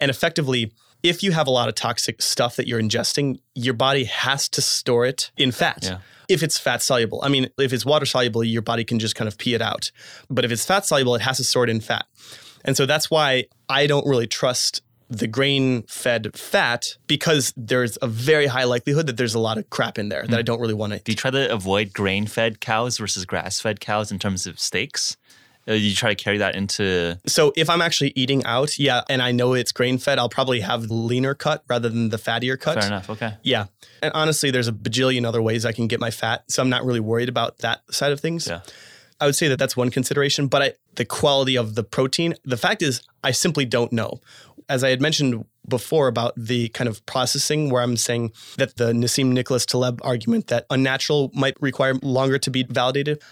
And 0.00 0.10
effectively, 0.10 0.72
if 1.02 1.22
you 1.22 1.32
have 1.32 1.46
a 1.46 1.50
lot 1.50 1.68
of 1.68 1.74
toxic 1.74 2.22
stuff 2.22 2.56
that 2.56 2.66
you're 2.66 2.80
ingesting, 2.80 3.38
your 3.54 3.74
body 3.74 4.04
has 4.04 4.48
to 4.50 4.62
store 4.62 5.04
it 5.04 5.30
in 5.36 5.52
fat. 5.52 5.80
Yeah. 5.82 5.98
If 6.28 6.42
it's 6.42 6.58
fat 6.58 6.80
soluble, 6.80 7.20
I 7.22 7.28
mean, 7.28 7.48
if 7.58 7.74
it's 7.74 7.84
water 7.84 8.06
soluble, 8.06 8.42
your 8.42 8.62
body 8.62 8.84
can 8.84 8.98
just 8.98 9.14
kind 9.14 9.28
of 9.28 9.36
pee 9.36 9.52
it 9.52 9.60
out. 9.60 9.90
But 10.30 10.46
if 10.46 10.50
it's 10.50 10.64
fat 10.64 10.86
soluble, 10.86 11.14
it 11.14 11.20
has 11.20 11.36
to 11.36 11.44
store 11.44 11.64
it 11.64 11.70
in 11.70 11.80
fat. 11.80 12.06
And 12.64 12.76
so 12.76 12.86
that's 12.86 13.10
why 13.10 13.44
I 13.68 13.86
don't 13.86 14.06
really 14.06 14.26
trust 14.26 14.80
the 15.10 15.26
grain 15.26 15.82
fed 15.82 16.36
fat 16.36 16.96
because 17.06 17.52
there's 17.56 17.98
a 18.00 18.06
very 18.06 18.46
high 18.46 18.64
likelihood 18.64 19.06
that 19.06 19.18
there's 19.18 19.34
a 19.34 19.38
lot 19.38 19.58
of 19.58 19.68
crap 19.68 19.98
in 19.98 20.08
there 20.08 20.22
that 20.22 20.30
hmm. 20.30 20.38
I 20.38 20.42
don't 20.42 20.60
really 20.60 20.74
want 20.74 20.94
to. 20.94 20.98
Do 21.00 21.12
you 21.12 21.16
try 21.16 21.30
to 21.30 21.52
avoid 21.52 21.92
grain 21.92 22.26
fed 22.26 22.60
cows 22.60 22.96
versus 22.96 23.26
grass 23.26 23.60
fed 23.60 23.80
cows 23.80 24.10
in 24.10 24.18
terms 24.18 24.46
of 24.46 24.58
steaks? 24.58 25.18
Uh, 25.66 25.72
you 25.72 25.94
try 25.94 26.14
to 26.14 26.22
carry 26.22 26.38
that 26.38 26.54
into. 26.54 27.18
So 27.26 27.52
if 27.56 27.70
I'm 27.70 27.80
actually 27.80 28.12
eating 28.14 28.44
out, 28.44 28.78
yeah, 28.78 29.02
and 29.08 29.22
I 29.22 29.32
know 29.32 29.54
it's 29.54 29.72
grain 29.72 29.98
fed, 29.98 30.18
I'll 30.18 30.28
probably 30.28 30.60
have 30.60 30.88
the 30.88 30.94
leaner 30.94 31.34
cut 31.34 31.64
rather 31.68 31.88
than 31.88 32.10
the 32.10 32.18
fattier 32.18 32.60
cut. 32.60 32.78
Fair 32.78 32.86
enough. 32.86 33.08
Okay. 33.08 33.34
Yeah. 33.42 33.66
And 34.02 34.12
honestly, 34.14 34.50
there's 34.50 34.68
a 34.68 34.72
bajillion 34.72 35.26
other 35.26 35.40
ways 35.40 35.64
I 35.64 35.72
can 35.72 35.86
get 35.86 36.00
my 36.00 36.10
fat. 36.10 36.44
So 36.48 36.62
I'm 36.62 36.68
not 36.68 36.84
really 36.84 37.00
worried 37.00 37.28
about 37.28 37.58
that 37.58 37.80
side 37.90 38.12
of 38.12 38.20
things. 38.20 38.46
Yeah. 38.46 38.60
I 39.20 39.26
would 39.26 39.36
say 39.36 39.48
that 39.48 39.58
that's 39.58 39.76
one 39.76 39.90
consideration. 39.90 40.48
But 40.48 40.62
I, 40.62 40.72
the 40.96 41.04
quality 41.04 41.56
of 41.56 41.76
the 41.76 41.84
protein, 41.84 42.34
the 42.44 42.56
fact 42.56 42.82
is, 42.82 43.02
I 43.22 43.30
simply 43.30 43.64
don't 43.64 43.92
know. 43.92 44.20
As 44.68 44.84
I 44.84 44.90
had 44.90 45.00
mentioned 45.00 45.44
before 45.66 46.08
about 46.08 46.34
the 46.36 46.68
kind 46.70 46.88
of 46.88 47.04
processing, 47.06 47.70
where 47.70 47.82
I'm 47.82 47.96
saying 47.96 48.32
that 48.56 48.76
the 48.76 48.92
Nassim 48.92 49.32
Nicholas 49.32 49.64
Taleb 49.64 50.00
argument 50.02 50.48
that 50.48 50.66
unnatural 50.68 51.30
might 51.34 51.56
require 51.60 51.94
longer 52.02 52.38
to 52.38 52.50
be 52.50 52.64
validated, 52.64 53.22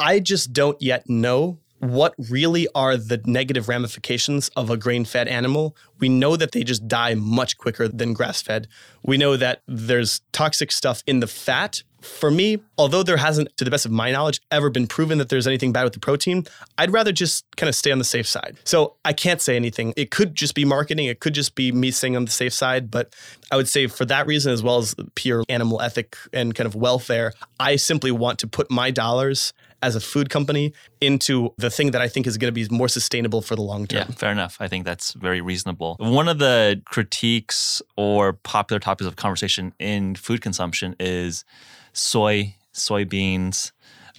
I 0.00 0.20
just 0.20 0.52
don't 0.52 0.80
yet 0.80 1.08
know 1.08 1.58
what 1.84 2.14
really 2.30 2.66
are 2.74 2.96
the 2.96 3.20
negative 3.26 3.68
ramifications 3.68 4.48
of 4.56 4.70
a 4.70 4.76
grain 4.76 5.04
fed 5.04 5.28
animal. 5.28 5.76
We 5.98 6.08
know 6.08 6.36
that 6.36 6.52
they 6.52 6.64
just 6.64 6.88
die 6.88 7.14
much 7.14 7.58
quicker 7.58 7.88
than 7.88 8.14
grass 8.14 8.40
fed. 8.40 8.68
We 9.02 9.18
know 9.18 9.36
that 9.36 9.62
there's 9.66 10.22
toxic 10.32 10.72
stuff 10.72 11.02
in 11.06 11.20
the 11.20 11.26
fat. 11.26 11.82
For 12.00 12.30
me, 12.30 12.58
although 12.76 13.02
there 13.02 13.16
hasn't, 13.16 13.56
to 13.56 13.64
the 13.64 13.70
best 13.70 13.86
of 13.86 13.92
my 13.92 14.10
knowledge, 14.10 14.40
ever 14.50 14.68
been 14.68 14.86
proven 14.86 15.16
that 15.18 15.30
there's 15.30 15.46
anything 15.46 15.72
bad 15.72 15.84
with 15.84 15.94
the 15.94 16.00
protein, 16.00 16.44
I'd 16.76 16.92
rather 16.92 17.12
just 17.12 17.44
kind 17.56 17.68
of 17.68 17.74
stay 17.74 17.92
on 17.92 17.98
the 17.98 18.04
safe 18.04 18.26
side. 18.26 18.58
So 18.64 18.96
I 19.06 19.14
can't 19.14 19.40
say 19.40 19.56
anything. 19.56 19.94
It 19.96 20.10
could 20.10 20.34
just 20.34 20.54
be 20.54 20.66
marketing, 20.66 21.06
it 21.06 21.20
could 21.20 21.34
just 21.34 21.54
be 21.54 21.72
me 21.72 21.90
staying 21.90 22.14
on 22.16 22.26
the 22.26 22.30
safe 22.30 22.52
side. 22.52 22.90
But 22.90 23.14
I 23.50 23.56
would 23.56 23.68
say 23.68 23.86
for 23.86 24.04
that 24.04 24.26
reason, 24.26 24.52
as 24.52 24.62
well 24.62 24.78
as 24.78 24.94
pure 25.14 25.44
animal 25.48 25.80
ethic 25.80 26.16
and 26.32 26.54
kind 26.54 26.66
of 26.66 26.74
welfare, 26.74 27.32
I 27.58 27.76
simply 27.76 28.10
want 28.10 28.38
to 28.40 28.46
put 28.46 28.70
my 28.70 28.90
dollars 28.90 29.54
as 29.84 29.94
a 29.94 30.00
food 30.00 30.30
company 30.30 30.72
into 31.02 31.52
the 31.58 31.68
thing 31.68 31.90
that 31.90 32.00
I 32.00 32.08
think 32.08 32.26
is 32.26 32.38
going 32.38 32.52
to 32.52 32.52
be 32.52 32.66
more 32.74 32.88
sustainable 32.88 33.42
for 33.42 33.54
the 33.54 33.62
long 33.62 33.86
term. 33.86 34.08
Yeah, 34.08 34.14
fair 34.14 34.32
enough. 34.32 34.56
I 34.58 34.66
think 34.66 34.86
that's 34.86 35.12
very 35.12 35.42
reasonable. 35.42 35.96
One 36.00 36.26
of 36.26 36.38
the 36.38 36.80
critiques 36.86 37.82
or 37.96 38.32
popular 38.32 38.80
topics 38.80 39.06
of 39.06 39.16
conversation 39.16 39.74
in 39.78 40.14
food 40.14 40.40
consumption 40.40 40.96
is 40.98 41.44
soy, 41.92 42.56
soybeans, 42.72 43.72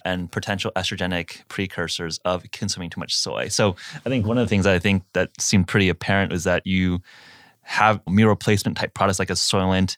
and 0.05 0.31
potential 0.31 0.71
estrogenic 0.75 1.47
precursors 1.47 2.19
of 2.25 2.43
consuming 2.51 2.91
too 2.91 2.99
much 2.99 3.17
soy. 3.17 3.47
So 3.47 3.75
I 4.05 4.09
think 4.09 4.27
one 4.27 4.37
of 4.37 4.45
the 4.45 4.49
things 4.49 4.65
that 4.65 4.75
I 4.75 4.79
think 4.79 5.03
that 5.13 5.31
seemed 5.41 5.67
pretty 5.67 5.89
apparent 5.89 6.31
is 6.31 6.43
that 6.43 6.67
you 6.67 7.01
have 7.63 7.99
meal 8.07 8.27
replacement 8.27 8.77
type 8.77 8.93
products 8.93 9.17
like 9.17 9.31
a 9.31 9.33
Soylent 9.33 9.97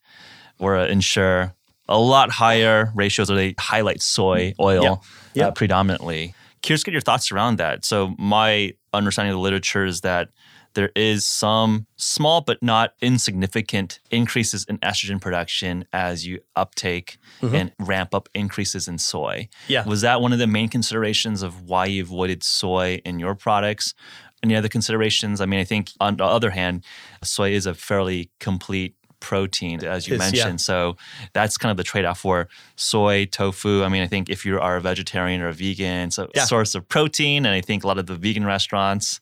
or 0.59 0.77
a 0.77 0.87
Ensure, 0.87 1.53
a 1.89 1.97
lot 1.99 2.29
higher 2.31 2.91
ratios 2.95 3.29
where 3.29 3.37
they 3.37 3.55
highlight 3.59 4.01
soy 4.01 4.53
oil 4.59 4.83
Yeah. 4.83 4.95
Yeah. 5.33 5.47
Uh, 5.47 5.51
predominantly. 5.51 6.33
Curious 6.61 6.81
to 6.81 6.85
get 6.85 6.93
your 6.93 7.01
thoughts 7.01 7.31
around 7.31 7.57
that. 7.57 7.85
So 7.85 8.15
my 8.17 8.73
understanding 8.93 9.31
of 9.31 9.37
the 9.37 9.41
literature 9.41 9.85
is 9.85 10.01
that 10.01 10.29
there 10.73 10.91
is 10.95 11.25
some 11.25 11.87
small 11.95 12.41
but 12.41 12.61
not 12.61 12.93
insignificant 13.01 13.99
increases 14.11 14.63
in 14.65 14.77
estrogen 14.79 15.19
production 15.19 15.85
as 15.91 16.25
you 16.25 16.39
uptake 16.55 17.17
and 17.41 17.71
ramp 17.79 18.13
up 18.13 18.29
increases 18.35 18.87
in 18.87 18.97
soy. 18.99 19.49
Yeah. 19.67 19.85
Was 19.85 20.01
that 20.01 20.21
one 20.21 20.33
of 20.33 20.39
the 20.39 20.45
main 20.47 20.69
considerations 20.69 21.41
of 21.41 21.63
why 21.63 21.85
you 21.85 22.03
avoided 22.03 22.43
soy 22.43 23.01
in 23.05 23.17
your 23.17 23.33
products? 23.33 23.95
Any 24.43 24.55
other 24.55 24.69
considerations? 24.69 25.41
I 25.41 25.47
mean, 25.47 25.59
I 25.59 25.63
think 25.63 25.89
on 25.99 26.17
the 26.17 26.25
other 26.25 26.51
hand, 26.51 26.83
soy 27.23 27.53
is 27.53 27.65
a 27.65 27.73
fairly 27.73 28.29
complete 28.39 28.93
protein, 29.19 29.83
as 29.83 30.07
you 30.07 30.13
yeah. 30.15 30.19
mentioned. 30.19 30.61
So 30.61 30.97
that's 31.33 31.57
kind 31.57 31.71
of 31.71 31.77
the 31.77 31.83
trade-off 31.83 32.19
for 32.19 32.47
soy, 32.75 33.25
tofu. 33.25 33.83
I 33.83 33.89
mean, 33.89 34.03
I 34.03 34.07
think 34.07 34.29
if 34.29 34.45
you 34.45 34.59
are 34.59 34.77
a 34.77 34.81
vegetarian 34.81 35.41
or 35.41 35.49
a 35.49 35.53
vegan, 35.53 36.07
it's 36.07 36.17
a 36.17 36.27
Yeah. 36.35 36.45
source 36.45 36.75
of 36.75 36.87
protein. 36.87 37.45
And 37.45 37.53
I 37.53 37.61
think 37.61 37.83
a 37.83 37.87
lot 37.87 37.97
of 37.97 38.05
the 38.07 38.15
vegan 38.15 38.45
restaurants, 38.45 39.19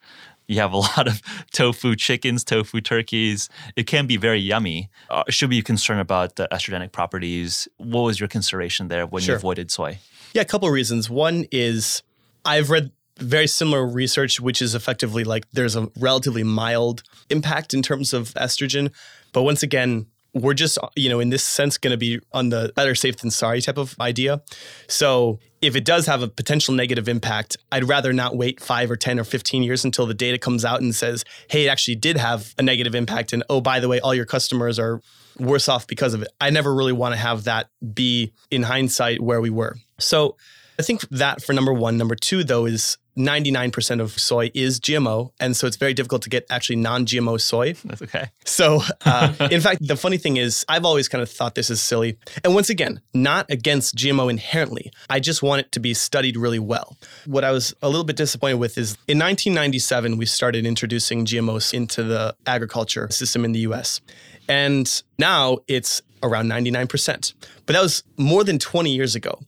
you 0.48 0.60
have 0.60 0.74
a 0.74 0.78
lot 0.98 1.08
of 1.08 1.22
tofu 1.52 1.96
chickens, 1.96 2.44
tofu 2.44 2.82
turkeys. 2.82 3.50
It 3.76 3.88
can 3.88 4.06
be 4.08 4.18
very 4.18 4.40
yummy. 4.40 4.90
Uh, 5.10 5.24
should 5.30 5.50
we 5.50 5.60
be 5.60 5.64
concerned 5.64 6.02
about 6.02 6.36
the 6.36 6.48
estrogenic 6.52 6.92
properties? 6.92 7.68
What 7.78 8.02
was 8.02 8.20
your 8.20 8.30
consideration 8.30 8.88
there 8.90 9.06
when 9.08 9.24
you 9.24 9.34
avoided 9.34 9.72
soy? 9.72 10.00
Yeah, 10.34 10.42
a 10.42 10.46
couple 10.46 10.68
of 10.68 10.74
reasons. 10.74 11.10
One 11.10 11.46
is 11.52 12.04
I've 12.44 12.70
read 12.70 12.92
very 13.20 13.48
similar 13.48 13.86
research, 13.86 14.40
which 14.40 14.62
is 14.62 14.76
effectively 14.76 15.24
like 15.24 15.50
there's 15.52 15.76
a 15.76 15.90
relatively 16.00 16.44
mild 16.44 17.04
impact 17.30 17.74
in 17.74 17.82
terms 17.82 18.14
of 18.14 18.34
estrogen. 18.34 18.94
But 19.32 19.44
once 19.44 19.64
again, 19.64 20.08
we're 20.34 20.54
just, 20.54 20.78
you 20.98 21.08
know, 21.08 21.22
in 21.22 21.30
this 21.30 21.46
sense, 21.46 21.78
going 21.78 21.92
to 21.92 21.98
be 21.98 22.20
on 22.34 22.50
the 22.50 22.74
better 22.76 22.94
safe 22.94 23.18
than 23.18 23.32
sorry 23.32 23.62
type 23.62 23.78
of 23.78 23.96
idea. 24.02 24.42
So 24.88 25.40
if 25.62 25.78
it 25.78 25.86
does 25.86 26.06
have 26.08 26.22
a 26.22 26.28
potential 26.28 26.74
negative 26.74 27.08
impact, 27.08 27.56
I'd 27.72 27.88
rather 27.88 28.12
not 28.12 28.36
wait 28.36 28.60
five 28.60 28.92
or 28.92 28.98
10 28.98 29.18
or 29.18 29.24
15 29.24 29.64
years 29.64 29.86
until 29.86 30.06
the 30.06 30.14
data 30.14 30.38
comes 30.38 30.66
out 30.66 30.82
and 30.82 30.94
says, 30.94 31.24
hey, 31.50 31.66
it 31.66 31.70
actually 31.70 31.96
did 31.96 32.18
have 32.18 32.54
a 32.58 32.64
negative 32.64 32.96
impact. 32.96 33.32
And 33.32 33.44
oh, 33.50 33.62
by 33.62 33.80
the 33.80 33.88
way, 33.88 34.02
all 34.02 34.14
your 34.14 34.26
customers 34.26 34.78
are 34.78 35.02
worse 35.40 35.70
off 35.70 35.88
because 35.88 36.14
of 36.14 36.22
it. 36.22 36.28
I 36.42 36.50
never 36.50 36.76
really 36.76 36.94
want 36.94 37.14
to 37.14 37.20
have 37.20 37.46
that 37.46 37.70
be 37.94 38.34
in 38.52 38.64
hindsight 38.64 39.22
where 39.22 39.40
we 39.40 39.50
were. 39.50 39.78
So 40.00 40.36
I 40.80 40.84
think 40.84 41.02
that 41.10 41.42
for 41.42 41.54
number 41.54 41.74
one. 41.74 41.98
Number 41.98 42.16
two, 42.16 42.44
though, 42.44 42.66
is 42.66 42.98
99% 43.18 44.02
of 44.02 44.20
soy 44.20 44.52
is 44.54 44.80
GMO. 44.80 45.32
And 45.40 45.56
so 45.56 45.68
it's 45.68 45.78
very 45.78 45.94
difficult 45.94 46.22
to 46.24 46.30
get 46.30 46.46
actually 46.50 46.76
non 46.78 47.06
GMO 47.06 47.40
soy. 47.40 47.74
That's 47.86 48.02
okay. 48.02 48.30
So, 48.46 48.82
uh, 49.06 49.34
in 49.52 49.62
fact, 49.62 49.86
the 49.86 49.96
funny 49.96 50.18
thing 50.18 50.38
is, 50.38 50.66
I've 50.68 50.86
always 50.86 51.08
kind 51.08 51.22
of 51.22 51.30
thought 51.30 51.56
this 51.56 51.70
is 51.70 51.82
silly. 51.82 52.18
And 52.44 52.54
once 52.54 52.70
again, 52.70 53.02
not 53.14 53.50
against 53.50 53.96
GMO 53.96 54.30
inherently. 54.30 54.92
I 55.10 55.20
just 55.20 55.42
want 55.42 55.62
it 55.62 55.72
to 55.74 55.80
be 55.80 55.94
studied 55.94 56.38
really 56.38 56.60
well. 56.60 56.98
What 57.26 57.44
I 57.44 57.52
was 57.52 57.74
a 57.82 57.88
little 57.88 58.04
bit 58.04 58.18
disappointed 58.18 58.56
with 58.56 58.78
is 58.78 58.94
in 59.08 59.20
1997, 59.20 60.18
we 60.18 60.26
started 60.26 60.66
introducing 60.66 61.26
GMOs 61.26 61.74
into 61.74 62.04
the 62.04 62.36
agriculture 62.46 63.10
system 63.12 63.46
in 63.46 63.52
the 63.52 63.60
US. 63.60 64.02
And 64.48 65.02
now 65.18 65.60
it's 65.68 66.02
around 66.22 66.48
99%. 66.48 67.34
But 67.66 67.74
that 67.74 67.82
was 67.82 68.04
more 68.18 68.44
than 68.44 68.60
20 68.60 68.94
years 68.94 69.16
ago. 69.16 69.40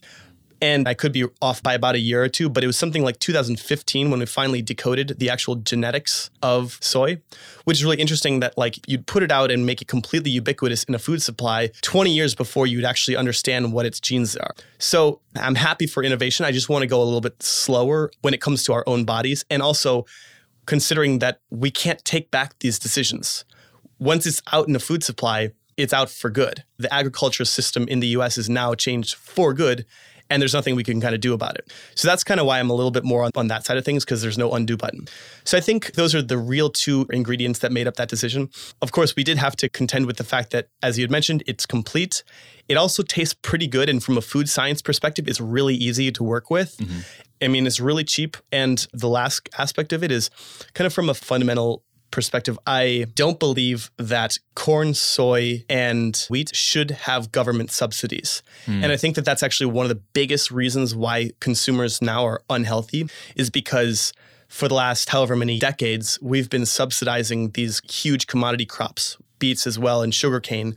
And 0.61 0.87
I 0.87 0.93
could 0.93 1.11
be 1.11 1.25
off 1.41 1.61
by 1.61 1.73
about 1.73 1.95
a 1.95 1.99
year 1.99 2.23
or 2.23 2.29
two, 2.29 2.49
but 2.49 2.63
it 2.63 2.67
was 2.67 2.77
something 2.77 3.03
like 3.03 3.19
2015 3.19 4.09
when 4.09 4.19
we 4.19 4.25
finally 4.25 4.61
decoded 4.61 5.19
the 5.19 5.29
actual 5.29 5.55
genetics 5.55 6.29
of 6.41 6.77
soy, 6.81 7.21
which 7.65 7.77
is 7.77 7.83
really 7.83 7.97
interesting 7.97 8.39
that 8.39 8.57
like 8.57 8.79
you'd 8.87 9.05
put 9.05 9.23
it 9.23 9.31
out 9.31 9.51
and 9.51 9.65
make 9.65 9.81
it 9.81 9.87
completely 9.87 10.31
ubiquitous 10.31 10.83
in 10.85 10.95
a 10.95 10.99
food 10.99 11.21
supply 11.21 11.69
20 11.81 12.11
years 12.11 12.33
before 12.33 12.65
you'd 12.65 12.85
actually 12.85 13.15
understand 13.15 13.71
what 13.71 13.85
its 13.85 13.99
genes 13.99 14.35
are. 14.35 14.55
So 14.79 15.21
I'm 15.35 15.55
happy 15.55 15.85
for 15.85 16.03
innovation. 16.03 16.45
I 16.45 16.51
just 16.51 16.69
want 16.69 16.81
to 16.81 16.87
go 16.87 17.01
a 17.01 17.05
little 17.05 17.21
bit 17.21 17.41
slower 17.43 18.11
when 18.21 18.33
it 18.33 18.41
comes 18.41 18.63
to 18.63 18.73
our 18.73 18.83
own 18.87 19.05
bodies 19.05 19.45
and 19.49 19.61
also 19.61 20.05
considering 20.65 21.19
that 21.19 21.39
we 21.49 21.71
can't 21.71 22.03
take 22.03 22.31
back 22.31 22.57
these 22.59 22.79
decisions. 22.79 23.45
Once 23.99 24.25
it's 24.25 24.41
out 24.51 24.67
in 24.67 24.75
a 24.75 24.79
food 24.79 25.03
supply, 25.03 25.51
it's 25.77 25.93
out 25.93 26.09
for 26.09 26.29
good. 26.29 26.63
The 26.77 26.91
agriculture 26.93 27.45
system 27.45 27.87
in 27.87 27.99
the 27.99 28.07
US 28.07 28.37
is 28.37 28.49
now 28.49 28.73
changed 28.73 29.15
for 29.15 29.53
good 29.53 29.85
and 30.29 30.41
there's 30.41 30.53
nothing 30.53 30.75
we 30.75 30.83
can 30.83 30.99
kind 31.01 31.15
of 31.15 31.21
do 31.21 31.33
about 31.33 31.55
it. 31.55 31.71
So 31.95 32.07
that's 32.07 32.23
kind 32.23 32.39
of 32.39 32.45
why 32.45 32.59
I'm 32.59 32.69
a 32.69 32.73
little 32.73 32.91
bit 32.91 33.03
more 33.03 33.23
on, 33.23 33.31
on 33.35 33.47
that 33.47 33.65
side 33.65 33.77
of 33.77 33.85
things 33.85 34.03
because 34.05 34.21
there's 34.21 34.37
no 34.37 34.51
undo 34.51 34.77
button. 34.77 35.07
So 35.43 35.57
I 35.57 35.61
think 35.61 35.93
those 35.93 36.13
are 36.13 36.21
the 36.21 36.37
real 36.37 36.69
two 36.69 37.05
ingredients 37.11 37.59
that 37.59 37.71
made 37.71 37.87
up 37.87 37.95
that 37.95 38.09
decision. 38.09 38.49
Of 38.81 38.91
course, 38.91 39.15
we 39.15 39.23
did 39.23 39.37
have 39.37 39.55
to 39.57 39.69
contend 39.69 40.05
with 40.05 40.17
the 40.17 40.23
fact 40.23 40.51
that, 40.51 40.69
as 40.81 40.97
you 40.97 41.03
had 41.03 41.11
mentioned, 41.11 41.43
it's 41.47 41.65
complete. 41.65 42.23
It 42.67 42.75
also 42.75 43.03
tastes 43.03 43.33
pretty 43.33 43.67
good. 43.67 43.89
And 43.89 44.03
from 44.03 44.17
a 44.17 44.21
food 44.21 44.49
science 44.49 44.81
perspective, 44.81 45.27
it's 45.27 45.39
really 45.39 45.75
easy 45.75 46.11
to 46.11 46.23
work 46.23 46.49
with. 46.49 46.77
Mm-hmm. 46.77 46.99
I 47.41 47.47
mean, 47.47 47.67
it's 47.67 47.79
really 47.79 48.03
cheap. 48.03 48.35
And 48.51 48.85
the 48.93 49.07
last 49.07 49.47
aspect 49.57 49.93
of 49.93 50.03
it 50.03 50.11
is 50.11 50.29
kind 50.73 50.85
of 50.85 50.93
from 50.93 51.09
a 51.09 51.13
fundamental 51.13 51.83
perspective, 52.17 52.57
I 52.65 53.05
don't 53.13 53.39
believe 53.39 53.91
that 53.97 54.39
corn, 54.55 54.95
soy, 54.95 55.63
and 55.69 56.17
wheat 56.31 56.55
should 56.55 56.89
have 56.89 57.31
government 57.31 57.69
subsidies. 57.69 58.41
Mm. 58.65 58.81
And 58.81 58.91
I 58.91 58.97
think 58.97 59.13
that 59.17 59.23
that's 59.23 59.43
actually 59.43 59.67
one 59.67 59.85
of 59.85 59.89
the 59.89 60.01
biggest 60.13 60.49
reasons 60.49 60.95
why 60.95 61.29
consumers 61.39 62.01
now 62.01 62.25
are 62.25 62.41
unhealthy 62.49 63.07
is 63.35 63.51
because 63.51 64.13
for 64.47 64.67
the 64.67 64.73
last 64.73 65.09
however 65.09 65.35
many 65.35 65.59
decades, 65.59 66.17
we've 66.19 66.49
been 66.49 66.65
subsidizing 66.65 67.51
these 67.51 67.83
huge 67.87 68.25
commodity 68.25 68.65
crops, 68.65 69.17
beets 69.37 69.67
as 69.67 69.77
well, 69.77 70.01
and 70.01 70.11
sugarcane. 70.11 70.75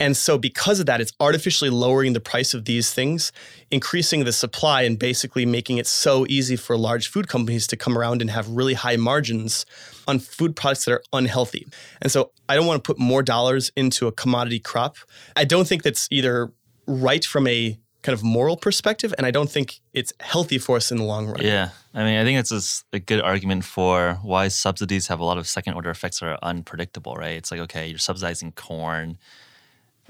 And 0.00 0.16
so, 0.16 0.38
because 0.38 0.80
of 0.80 0.86
that, 0.86 1.00
it's 1.02 1.12
artificially 1.20 1.68
lowering 1.68 2.14
the 2.14 2.20
price 2.20 2.54
of 2.54 2.64
these 2.64 2.92
things, 2.92 3.32
increasing 3.70 4.24
the 4.24 4.32
supply, 4.32 4.82
and 4.82 4.98
basically 4.98 5.44
making 5.44 5.76
it 5.76 5.86
so 5.86 6.26
easy 6.28 6.56
for 6.56 6.76
large 6.76 7.08
food 7.08 7.28
companies 7.28 7.66
to 7.66 7.76
come 7.76 7.96
around 7.96 8.22
and 8.22 8.30
have 8.30 8.48
really 8.48 8.74
high 8.74 8.96
margins 8.96 9.66
on 10.08 10.18
food 10.18 10.56
products 10.56 10.86
that 10.86 10.92
are 10.92 11.02
unhealthy. 11.12 11.66
And 12.00 12.10
so, 12.10 12.32
I 12.48 12.56
don't 12.56 12.66
want 12.66 12.82
to 12.82 12.88
put 12.88 12.98
more 12.98 13.22
dollars 13.22 13.70
into 13.76 14.06
a 14.06 14.12
commodity 14.12 14.58
crop. 14.58 14.96
I 15.36 15.44
don't 15.44 15.68
think 15.68 15.82
that's 15.82 16.08
either 16.10 16.50
right 16.86 17.24
from 17.24 17.46
a 17.46 17.78
kind 18.02 18.14
of 18.14 18.22
moral 18.24 18.56
perspective, 18.56 19.12
and 19.18 19.26
I 19.26 19.30
don't 19.30 19.50
think 19.50 19.80
it's 19.92 20.14
healthy 20.20 20.56
for 20.56 20.76
us 20.76 20.90
in 20.90 20.96
the 20.96 21.04
long 21.04 21.26
run. 21.26 21.42
Yeah. 21.42 21.70
I 21.92 22.04
mean, 22.04 22.18
I 22.18 22.24
think 22.24 22.38
it's 22.38 22.84
a, 22.92 22.98
good 23.00 23.20
argument 23.20 23.64
for 23.64 24.18
why 24.22 24.48
subsidies 24.48 25.08
have 25.08 25.20
a 25.20 25.24
lot 25.24 25.36
of 25.36 25.46
second 25.46 25.74
order 25.74 25.90
effects 25.90 26.20
that 26.20 26.26
are 26.26 26.38
unpredictable, 26.42 27.14
right? 27.16 27.36
It's 27.36 27.50
like, 27.50 27.60
okay, 27.60 27.88
you're 27.88 27.98
subsidizing 27.98 28.52
corn 28.52 29.18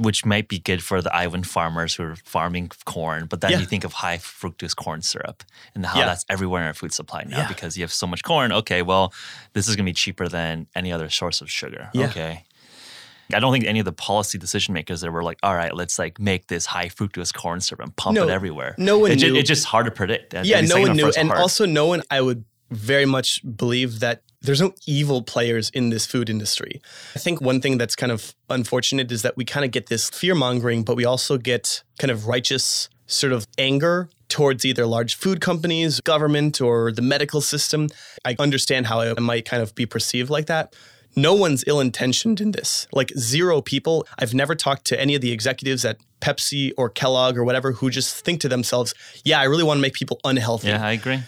which 0.00 0.24
might 0.24 0.48
be 0.48 0.58
good 0.58 0.82
for 0.82 1.02
the 1.02 1.14
Iowan 1.14 1.44
farmers 1.44 1.94
who 1.94 2.04
are 2.04 2.16
farming 2.16 2.70
corn. 2.86 3.26
But 3.26 3.42
then 3.42 3.50
yeah. 3.50 3.58
you 3.58 3.66
think 3.66 3.84
of 3.84 3.92
high 3.92 4.16
fructose 4.16 4.74
corn 4.74 5.02
syrup 5.02 5.44
and 5.74 5.84
how 5.84 6.00
yeah. 6.00 6.06
that's 6.06 6.24
everywhere 6.30 6.62
in 6.62 6.66
our 6.68 6.74
food 6.74 6.94
supply 6.94 7.24
now 7.28 7.38
yeah. 7.38 7.48
because 7.48 7.76
you 7.76 7.82
have 7.82 7.92
so 7.92 8.06
much 8.06 8.24
corn. 8.24 8.50
Okay, 8.50 8.80
well, 8.80 9.12
this 9.52 9.68
is 9.68 9.76
going 9.76 9.84
to 9.84 9.90
be 9.90 9.94
cheaper 9.94 10.26
than 10.26 10.66
any 10.74 10.90
other 10.90 11.10
source 11.10 11.42
of 11.42 11.50
sugar. 11.50 11.90
Okay. 11.94 12.44
I 13.32 13.38
don't 13.38 13.52
think 13.52 13.64
any 13.64 13.78
of 13.78 13.84
the 13.84 13.92
policy 13.92 14.38
decision 14.38 14.74
makers 14.74 15.02
that 15.02 15.12
were 15.12 15.22
like, 15.22 15.38
all 15.42 15.54
right, 15.54 15.72
let's 15.74 15.98
like 15.98 16.18
make 16.18 16.48
this 16.48 16.66
high 16.66 16.86
fructose 16.86 17.32
corn 17.32 17.60
syrup 17.60 17.80
and 17.80 17.94
pump 17.94 18.16
no, 18.16 18.24
it 18.24 18.30
everywhere. 18.30 18.74
No 18.76 18.98
one 18.98 19.12
it 19.12 19.20
knew. 19.20 19.36
It's 19.36 19.48
just 19.48 19.66
hard 19.66 19.84
to 19.84 19.92
predict. 19.92 20.34
Yeah, 20.42 20.62
no 20.62 20.80
one 20.80 20.96
knew. 20.96 21.12
And 21.16 21.28
hard. 21.28 21.40
also, 21.40 21.66
no 21.66 21.86
one, 21.86 22.02
I 22.10 22.20
would 22.22 22.44
very 22.70 23.06
much 23.06 23.40
believe 23.56 24.00
that 24.00 24.22
there's 24.42 24.60
no 24.60 24.72
evil 24.86 25.22
players 25.22 25.70
in 25.70 25.90
this 25.90 26.06
food 26.06 26.30
industry. 26.30 26.80
I 27.14 27.18
think 27.18 27.40
one 27.40 27.60
thing 27.60 27.76
that's 27.78 27.94
kind 27.94 28.10
of 28.10 28.34
unfortunate 28.48 29.12
is 29.12 29.22
that 29.22 29.36
we 29.36 29.44
kind 29.44 29.64
of 29.64 29.70
get 29.70 29.88
this 29.88 30.08
fear 30.08 30.34
mongering, 30.34 30.82
but 30.82 30.96
we 30.96 31.04
also 31.04 31.36
get 31.36 31.82
kind 31.98 32.10
of 32.10 32.26
righteous 32.26 32.88
sort 33.06 33.32
of 33.32 33.46
anger 33.58 34.08
towards 34.28 34.64
either 34.64 34.86
large 34.86 35.16
food 35.16 35.40
companies, 35.40 36.00
government, 36.00 36.60
or 36.60 36.92
the 36.92 37.02
medical 37.02 37.40
system. 37.40 37.88
I 38.24 38.36
understand 38.38 38.86
how 38.86 39.00
it 39.00 39.20
might 39.20 39.44
kind 39.44 39.62
of 39.62 39.74
be 39.74 39.84
perceived 39.84 40.30
like 40.30 40.46
that. 40.46 40.74
No 41.16 41.34
one's 41.34 41.64
ill 41.66 41.80
intentioned 41.80 42.40
in 42.40 42.52
this. 42.52 42.86
Like 42.92 43.10
zero 43.18 43.60
people. 43.60 44.06
I've 44.18 44.32
never 44.32 44.54
talked 44.54 44.84
to 44.86 45.00
any 45.00 45.16
of 45.16 45.20
the 45.20 45.32
executives 45.32 45.84
at 45.84 45.98
Pepsi 46.20 46.72
or 46.78 46.88
Kellogg 46.88 47.36
or 47.36 47.42
whatever 47.42 47.72
who 47.72 47.90
just 47.90 48.24
think 48.24 48.40
to 48.42 48.48
themselves, 48.48 48.94
yeah, 49.24 49.40
I 49.40 49.44
really 49.44 49.64
want 49.64 49.78
to 49.78 49.82
make 49.82 49.94
people 49.94 50.20
unhealthy. 50.24 50.68
Yeah, 50.68 50.86
I 50.86 50.92
agree. 50.92 51.20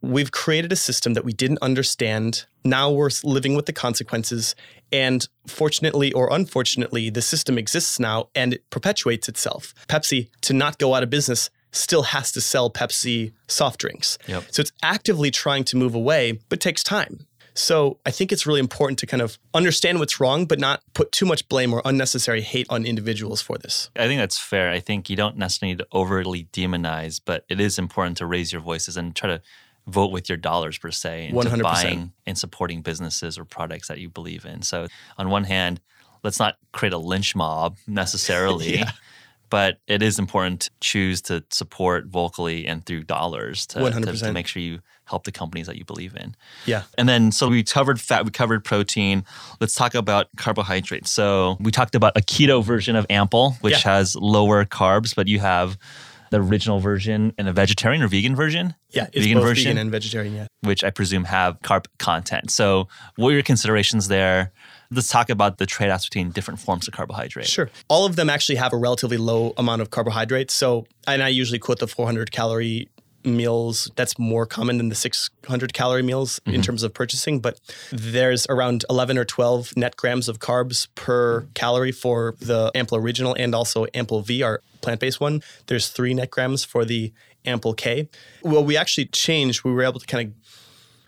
We've 0.00 0.30
created 0.30 0.72
a 0.72 0.76
system 0.76 1.14
that 1.14 1.24
we 1.24 1.32
didn't 1.32 1.58
understand. 1.60 2.46
Now 2.64 2.90
we're 2.90 3.10
living 3.24 3.56
with 3.56 3.66
the 3.66 3.72
consequences. 3.72 4.54
And 4.92 5.28
fortunately 5.46 6.12
or 6.12 6.32
unfortunately, 6.32 7.10
the 7.10 7.22
system 7.22 7.58
exists 7.58 7.98
now 7.98 8.28
and 8.34 8.54
it 8.54 8.70
perpetuates 8.70 9.28
itself. 9.28 9.74
Pepsi, 9.88 10.28
to 10.42 10.52
not 10.52 10.78
go 10.78 10.94
out 10.94 11.02
of 11.02 11.10
business, 11.10 11.50
still 11.72 12.02
has 12.02 12.32
to 12.32 12.40
sell 12.40 12.70
Pepsi 12.70 13.32
soft 13.46 13.80
drinks. 13.80 14.18
Yep. 14.26 14.44
So 14.50 14.60
it's 14.60 14.72
actively 14.82 15.30
trying 15.30 15.64
to 15.64 15.76
move 15.76 15.94
away, 15.94 16.40
but 16.48 16.60
takes 16.60 16.82
time. 16.82 17.26
So 17.54 17.98
I 18.06 18.12
think 18.12 18.30
it's 18.30 18.46
really 18.46 18.60
important 18.60 19.00
to 19.00 19.06
kind 19.06 19.20
of 19.20 19.36
understand 19.52 19.98
what's 19.98 20.20
wrong, 20.20 20.46
but 20.46 20.60
not 20.60 20.80
put 20.94 21.10
too 21.10 21.26
much 21.26 21.48
blame 21.48 21.74
or 21.74 21.82
unnecessary 21.84 22.40
hate 22.40 22.68
on 22.70 22.86
individuals 22.86 23.42
for 23.42 23.58
this. 23.58 23.90
I 23.96 24.06
think 24.06 24.20
that's 24.20 24.38
fair. 24.38 24.70
I 24.70 24.78
think 24.78 25.10
you 25.10 25.16
don't 25.16 25.36
necessarily 25.36 25.72
need 25.72 25.78
to 25.80 25.88
overly 25.90 26.44
demonize, 26.52 27.20
but 27.22 27.44
it 27.48 27.60
is 27.60 27.76
important 27.76 28.16
to 28.18 28.26
raise 28.26 28.52
your 28.52 28.62
voices 28.62 28.96
and 28.96 29.14
try 29.14 29.28
to 29.30 29.42
vote 29.88 30.12
with 30.12 30.28
your 30.28 30.38
dollars 30.38 30.78
per 30.78 30.90
se 30.90 31.28
into 31.28 31.48
100%. 31.48 31.62
buying 31.62 32.12
and 32.26 32.36
supporting 32.36 32.82
businesses 32.82 33.38
or 33.38 33.44
products 33.44 33.88
that 33.88 33.98
you 33.98 34.08
believe 34.08 34.44
in. 34.44 34.62
So 34.62 34.86
on 35.16 35.30
one 35.30 35.44
hand, 35.44 35.80
let's 36.22 36.38
not 36.38 36.56
create 36.72 36.92
a 36.92 36.98
lynch 36.98 37.34
mob 37.34 37.76
necessarily. 37.86 38.78
yeah. 38.78 38.92
But 39.50 39.78
it 39.86 40.02
is 40.02 40.18
important 40.18 40.60
to 40.60 40.70
choose 40.80 41.22
to 41.22 41.42
support 41.48 42.04
vocally 42.04 42.66
and 42.66 42.84
through 42.84 43.04
dollars 43.04 43.66
to, 43.68 43.90
to, 43.90 44.12
to 44.12 44.32
make 44.32 44.46
sure 44.46 44.60
you 44.60 44.80
help 45.06 45.24
the 45.24 45.32
companies 45.32 45.66
that 45.66 45.76
you 45.76 45.86
believe 45.86 46.14
in. 46.14 46.36
Yeah. 46.66 46.82
And 46.98 47.08
then, 47.08 47.32
so 47.32 47.48
we 47.48 47.62
covered 47.62 47.98
fat, 47.98 48.26
we 48.26 48.30
covered 48.30 48.62
protein. 48.62 49.24
Let's 49.58 49.74
talk 49.74 49.94
about 49.94 50.28
carbohydrates. 50.36 51.10
So 51.10 51.56
we 51.60 51.70
talked 51.70 51.94
about 51.94 52.14
a 52.14 52.20
keto 52.20 52.62
version 52.62 52.94
of 52.94 53.06
Ample, 53.08 53.52
which 53.62 53.86
yeah. 53.86 53.92
has 53.92 54.14
lower 54.16 54.66
carbs, 54.66 55.14
but 55.14 55.28
you 55.28 55.40
have 55.40 55.78
the 56.30 56.40
original 56.40 56.80
version 56.80 57.32
and 57.38 57.48
a 57.48 57.52
vegetarian 57.52 58.02
or 58.02 58.08
vegan 58.08 58.36
version? 58.36 58.74
Yeah, 58.90 59.06
it's 59.12 59.24
vegan 59.24 59.38
both 59.38 59.48
version, 59.48 59.64
vegan 59.64 59.78
and 59.78 59.90
vegetarian, 59.90 60.34
yeah. 60.34 60.46
Which 60.62 60.84
I 60.84 60.90
presume 60.90 61.24
have 61.24 61.60
carb 61.60 61.86
content. 61.98 62.50
So, 62.50 62.88
what 63.16 63.30
are 63.30 63.32
your 63.32 63.42
considerations 63.42 64.08
there? 64.08 64.52
Let's 64.90 65.08
talk 65.08 65.28
about 65.28 65.58
the 65.58 65.66
trade 65.66 65.90
offs 65.90 66.06
between 66.06 66.30
different 66.30 66.60
forms 66.60 66.88
of 66.88 66.94
carbohydrate. 66.94 67.46
Sure. 67.46 67.68
All 67.88 68.06
of 68.06 68.16
them 68.16 68.30
actually 68.30 68.56
have 68.56 68.72
a 68.72 68.76
relatively 68.76 69.18
low 69.18 69.52
amount 69.58 69.82
of 69.82 69.90
carbohydrates. 69.90 70.54
So, 70.54 70.86
and 71.06 71.22
I 71.22 71.28
usually 71.28 71.58
quote 71.58 71.78
the 71.78 71.86
400 71.86 72.30
calorie 72.32 72.88
meals 73.24 73.90
that's 73.96 74.18
more 74.18 74.46
common 74.46 74.78
than 74.78 74.88
the 74.88 74.94
600 74.94 75.72
calorie 75.72 76.02
meals 76.02 76.40
mm-hmm. 76.40 76.54
in 76.54 76.62
terms 76.62 76.82
of 76.82 76.94
purchasing 76.94 77.40
but 77.40 77.60
there's 77.90 78.46
around 78.48 78.84
11 78.88 79.18
or 79.18 79.24
12 79.24 79.76
net 79.76 79.96
grams 79.96 80.28
of 80.28 80.38
carbs 80.38 80.88
per 80.94 81.46
calorie 81.54 81.92
for 81.92 82.34
the 82.40 82.70
ample 82.74 82.96
original 82.96 83.34
and 83.38 83.54
also 83.54 83.86
ample 83.94 84.22
v 84.22 84.42
our 84.42 84.62
plant-based 84.80 85.20
one 85.20 85.42
there's 85.66 85.88
3 85.88 86.14
net 86.14 86.30
grams 86.30 86.64
for 86.64 86.84
the 86.84 87.12
ample 87.44 87.74
k 87.74 88.08
well 88.42 88.64
we 88.64 88.76
actually 88.76 89.06
changed 89.06 89.64
we 89.64 89.72
were 89.72 89.82
able 89.82 90.00
to 90.00 90.06
kind 90.06 90.28
of 90.28 90.34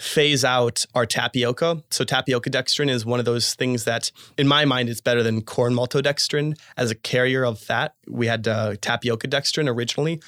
phase 0.00 0.44
out 0.44 0.86
our 0.94 1.04
tapioca. 1.04 1.82
So 1.90 2.04
tapioca 2.04 2.48
dextrin 2.48 2.88
is 2.88 3.04
one 3.04 3.18
of 3.18 3.26
those 3.26 3.54
things 3.54 3.84
that, 3.84 4.10
in 4.38 4.48
my 4.48 4.64
mind, 4.64 4.88
it's 4.88 5.00
better 5.00 5.22
than 5.22 5.42
corn 5.42 5.74
maltodextrin 5.74 6.58
as 6.76 6.90
a 6.90 6.94
carrier 6.94 7.44
of 7.44 7.58
fat. 7.58 7.94
We 8.08 8.26
had 8.26 8.48
uh, 8.48 8.76
tapioca 8.80 9.28
dextrin 9.28 9.68
originally. 9.68 10.22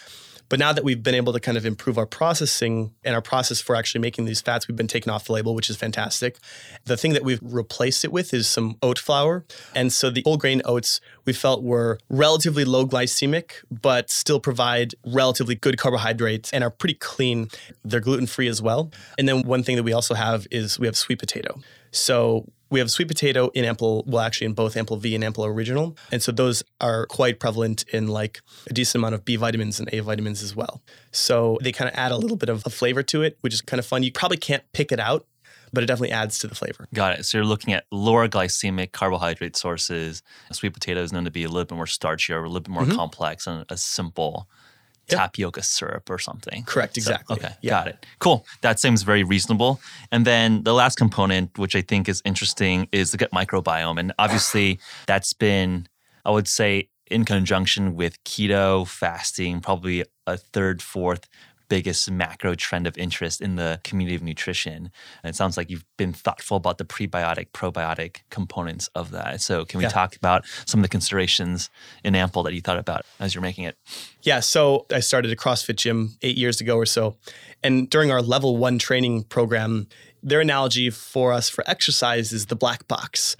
But 0.52 0.58
now 0.58 0.74
that 0.74 0.84
we've 0.84 1.02
been 1.02 1.14
able 1.14 1.32
to 1.32 1.40
kind 1.40 1.56
of 1.56 1.64
improve 1.64 1.96
our 1.96 2.04
processing 2.04 2.92
and 3.04 3.14
our 3.14 3.22
process 3.22 3.62
for 3.62 3.74
actually 3.74 4.02
making 4.02 4.26
these 4.26 4.42
fats, 4.42 4.68
we've 4.68 4.76
been 4.76 4.86
taken 4.86 5.10
off 5.10 5.24
the 5.24 5.32
label, 5.32 5.54
which 5.54 5.70
is 5.70 5.76
fantastic. 5.76 6.36
The 6.84 6.98
thing 6.98 7.14
that 7.14 7.24
we've 7.24 7.40
replaced 7.42 8.04
it 8.04 8.12
with 8.12 8.34
is 8.34 8.46
some 8.48 8.76
oat 8.82 8.98
flour. 8.98 9.46
And 9.74 9.90
so 9.90 10.10
the 10.10 10.20
whole 10.26 10.36
grain 10.36 10.60
oats 10.66 11.00
we 11.24 11.32
felt 11.32 11.62
were 11.62 11.98
relatively 12.10 12.66
low 12.66 12.86
glycemic, 12.86 13.64
but 13.70 14.10
still 14.10 14.40
provide 14.40 14.94
relatively 15.06 15.54
good 15.54 15.78
carbohydrates 15.78 16.52
and 16.52 16.62
are 16.62 16.70
pretty 16.70 16.96
clean. 16.96 17.48
They're 17.82 18.00
gluten 18.00 18.26
free 18.26 18.48
as 18.48 18.60
well. 18.60 18.90
And 19.16 19.26
then 19.26 19.44
one 19.44 19.62
thing 19.62 19.76
that 19.76 19.84
we 19.84 19.94
also 19.94 20.12
have 20.12 20.46
is 20.50 20.78
we 20.78 20.86
have 20.86 20.98
sweet 20.98 21.18
potato. 21.18 21.62
So 21.92 22.44
we 22.72 22.80
have 22.80 22.90
sweet 22.90 23.06
potato 23.06 23.50
in 23.54 23.64
Ample, 23.66 24.02
well, 24.06 24.22
actually 24.22 24.46
in 24.46 24.54
both 24.54 24.76
Ample 24.76 24.96
V 24.96 25.14
and 25.14 25.22
Ample 25.22 25.44
Original. 25.44 25.96
And 26.10 26.22
so 26.22 26.32
those 26.32 26.62
are 26.80 27.06
quite 27.06 27.38
prevalent 27.38 27.84
in 27.92 28.08
like 28.08 28.40
a 28.66 28.72
decent 28.72 29.00
amount 29.00 29.14
of 29.14 29.24
B 29.24 29.36
vitamins 29.36 29.78
and 29.78 29.88
A 29.92 30.00
vitamins 30.00 30.42
as 30.42 30.56
well. 30.56 30.82
So 31.12 31.58
they 31.62 31.70
kind 31.70 31.90
of 31.90 31.96
add 31.96 32.12
a 32.12 32.16
little 32.16 32.36
bit 32.36 32.48
of 32.48 32.64
a 32.64 32.70
flavor 32.70 33.02
to 33.04 33.22
it, 33.22 33.36
which 33.42 33.52
is 33.52 33.60
kind 33.60 33.78
of 33.78 33.84
fun. 33.84 34.02
You 34.02 34.10
probably 34.10 34.38
can't 34.38 34.64
pick 34.72 34.90
it 34.90 34.98
out, 34.98 35.26
but 35.70 35.84
it 35.84 35.86
definitely 35.86 36.12
adds 36.12 36.38
to 36.38 36.46
the 36.46 36.54
flavor. 36.54 36.88
Got 36.94 37.18
it. 37.18 37.26
So 37.26 37.38
you're 37.38 37.44
looking 37.44 37.74
at 37.74 37.84
lower 37.92 38.26
glycemic 38.26 38.92
carbohydrate 38.92 39.54
sources. 39.54 40.22
Sweet 40.50 40.72
potato 40.72 41.02
is 41.02 41.12
known 41.12 41.24
to 41.24 41.30
be 41.30 41.44
a 41.44 41.48
little 41.48 41.66
bit 41.66 41.76
more 41.76 41.86
starchy 41.86 42.32
or 42.32 42.42
a 42.42 42.48
little 42.48 42.60
bit 42.60 42.72
more 42.72 42.84
mm-hmm. 42.84 42.96
complex 42.96 43.46
and 43.46 43.66
a 43.68 43.76
simple 43.76 44.48
yep. 45.08 45.18
tapioca 45.18 45.62
syrup 45.62 46.08
or 46.10 46.18
something. 46.18 46.64
Correct, 46.64 46.96
exactly. 46.96 47.36
So, 47.36 47.46
okay, 47.46 47.54
yeah. 47.60 47.70
got 47.70 47.88
it. 47.88 48.06
Cool. 48.18 48.46
That 48.62 48.80
seems 48.80 49.02
very 49.02 49.24
reasonable. 49.24 49.80
And 50.10 50.24
then 50.24 50.62
the 50.64 50.74
last 50.74 50.96
component, 50.96 51.58
which 51.58 51.74
I 51.76 51.82
think 51.82 52.08
is 52.08 52.22
interesting, 52.24 52.88
is 52.92 53.12
the 53.12 53.18
gut 53.18 53.30
microbiome. 53.30 53.98
And 53.98 54.12
obviously, 54.18 54.78
that's 55.06 55.32
been, 55.32 55.88
I 56.24 56.30
would 56.30 56.48
say, 56.48 56.88
in 57.06 57.24
conjunction 57.24 57.94
with 57.94 58.22
keto, 58.24 58.88
fasting, 58.88 59.60
probably 59.60 60.04
a 60.26 60.36
third, 60.36 60.80
fourth 60.80 61.28
biggest 61.72 62.10
macro 62.10 62.54
trend 62.54 62.86
of 62.86 62.98
interest 62.98 63.40
in 63.40 63.56
the 63.56 63.80
community 63.82 64.14
of 64.14 64.22
nutrition. 64.22 64.90
And 65.22 65.30
it 65.30 65.34
sounds 65.34 65.56
like 65.56 65.70
you've 65.70 65.86
been 65.96 66.12
thoughtful 66.12 66.58
about 66.58 66.76
the 66.76 66.84
prebiotic, 66.84 67.52
probiotic 67.52 68.18
components 68.28 68.90
of 68.94 69.10
that. 69.12 69.40
So, 69.40 69.64
can 69.64 69.78
we 69.78 69.84
yeah. 69.84 69.88
talk 69.88 70.14
about 70.14 70.44
some 70.66 70.80
of 70.80 70.82
the 70.82 70.90
considerations 70.90 71.70
in 72.04 72.14
Ample 72.14 72.42
that 72.42 72.52
you 72.52 72.60
thought 72.60 72.76
about 72.76 73.06
as 73.18 73.34
you're 73.34 73.40
making 73.40 73.64
it? 73.64 73.78
Yeah. 74.20 74.40
So, 74.40 74.84
I 74.92 75.00
started 75.00 75.32
a 75.32 75.36
CrossFit 75.36 75.76
gym 75.76 76.18
eight 76.20 76.36
years 76.36 76.60
ago 76.60 76.76
or 76.76 76.84
so. 76.84 77.16
And 77.62 77.88
during 77.88 78.10
our 78.10 78.20
level 78.20 78.58
one 78.58 78.78
training 78.78 79.22
program, 79.24 79.86
their 80.22 80.40
analogy 80.40 80.90
for 80.90 81.32
us 81.32 81.48
for 81.48 81.64
exercise 81.66 82.32
is 82.32 82.46
the 82.46 82.56
black 82.56 82.86
box. 82.88 83.36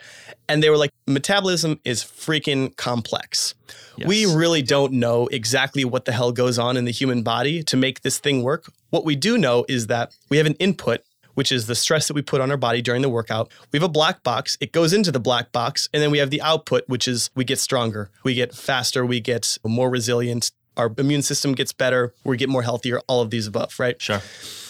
And 0.49 0.63
they 0.63 0.71
were 0.71 0.77
like, 0.77 0.91
metabolism 1.07 1.81
is 1.85 2.03
freaking 2.03 2.77
complex. 2.77 3.55
Yes. 3.97 4.09
We 4.09 4.27
really 4.27 4.63
don't 4.63 4.95
know 4.95 5.27
exactly 5.29 5.85
what 5.85 6.05
the 6.05 6.13
hell 6.13 6.33
goes 6.33 6.59
on 6.59 6.77
in 6.77 6.85
the 6.85 6.91
human 6.91 7.23
body 7.23 7.63
to 7.65 7.77
make 7.77 8.03
this 8.03 8.19
thing 8.19 8.43
work. 8.43 8.71
What 8.91 9.05
we 9.05 9.17
do 9.17 9.39
know 9.39 9.65
is 9.69 9.87
that 9.87 10.15
we 10.29 10.37
have 10.39 10.47
an 10.47 10.55
input, 10.55 11.03
which 11.35 11.53
is 11.53 11.67
the 11.67 11.75
stress 11.75 12.09
that 12.09 12.15
we 12.15 12.23
put 12.23 12.41
on 12.41 12.51
our 12.51 12.57
body 12.57 12.83
during 12.83 13.03
the 13.03 13.09
workout. 13.09 13.51
We 13.71 13.79
have 13.79 13.85
a 13.85 13.93
black 13.93 14.23
box, 14.23 14.59
it 14.61 14.73
goes 14.73 14.93
into 14.93 15.13
the 15.13 15.21
black 15.21 15.53
box, 15.53 15.89
and 15.95 16.03
then 16.03 16.11
we 16.11 16.19
have 16.19 16.31
the 16.31 16.43
output, 16.43 16.85
which 16.89 17.09
is 17.09 17.31
we 17.35 17.45
get 17.45 17.59
stronger, 17.59 18.11
we 18.25 18.35
get 18.35 18.55
faster, 18.55 19.07
we 19.07 19.21
get 19.21 19.57
more 19.65 19.89
resilient, 19.89 20.51
our 20.77 20.93
immune 20.99 21.23
system 21.23 21.55
gets 21.55 21.73
better, 21.73 22.15
we 22.25 22.37
get 22.37 22.49
more 22.49 22.63
healthier, 22.63 23.01
all 23.07 23.21
of 23.21 23.31
these 23.31 23.47
above, 23.47 23.79
right? 23.79 24.01
Sure. 24.01 24.21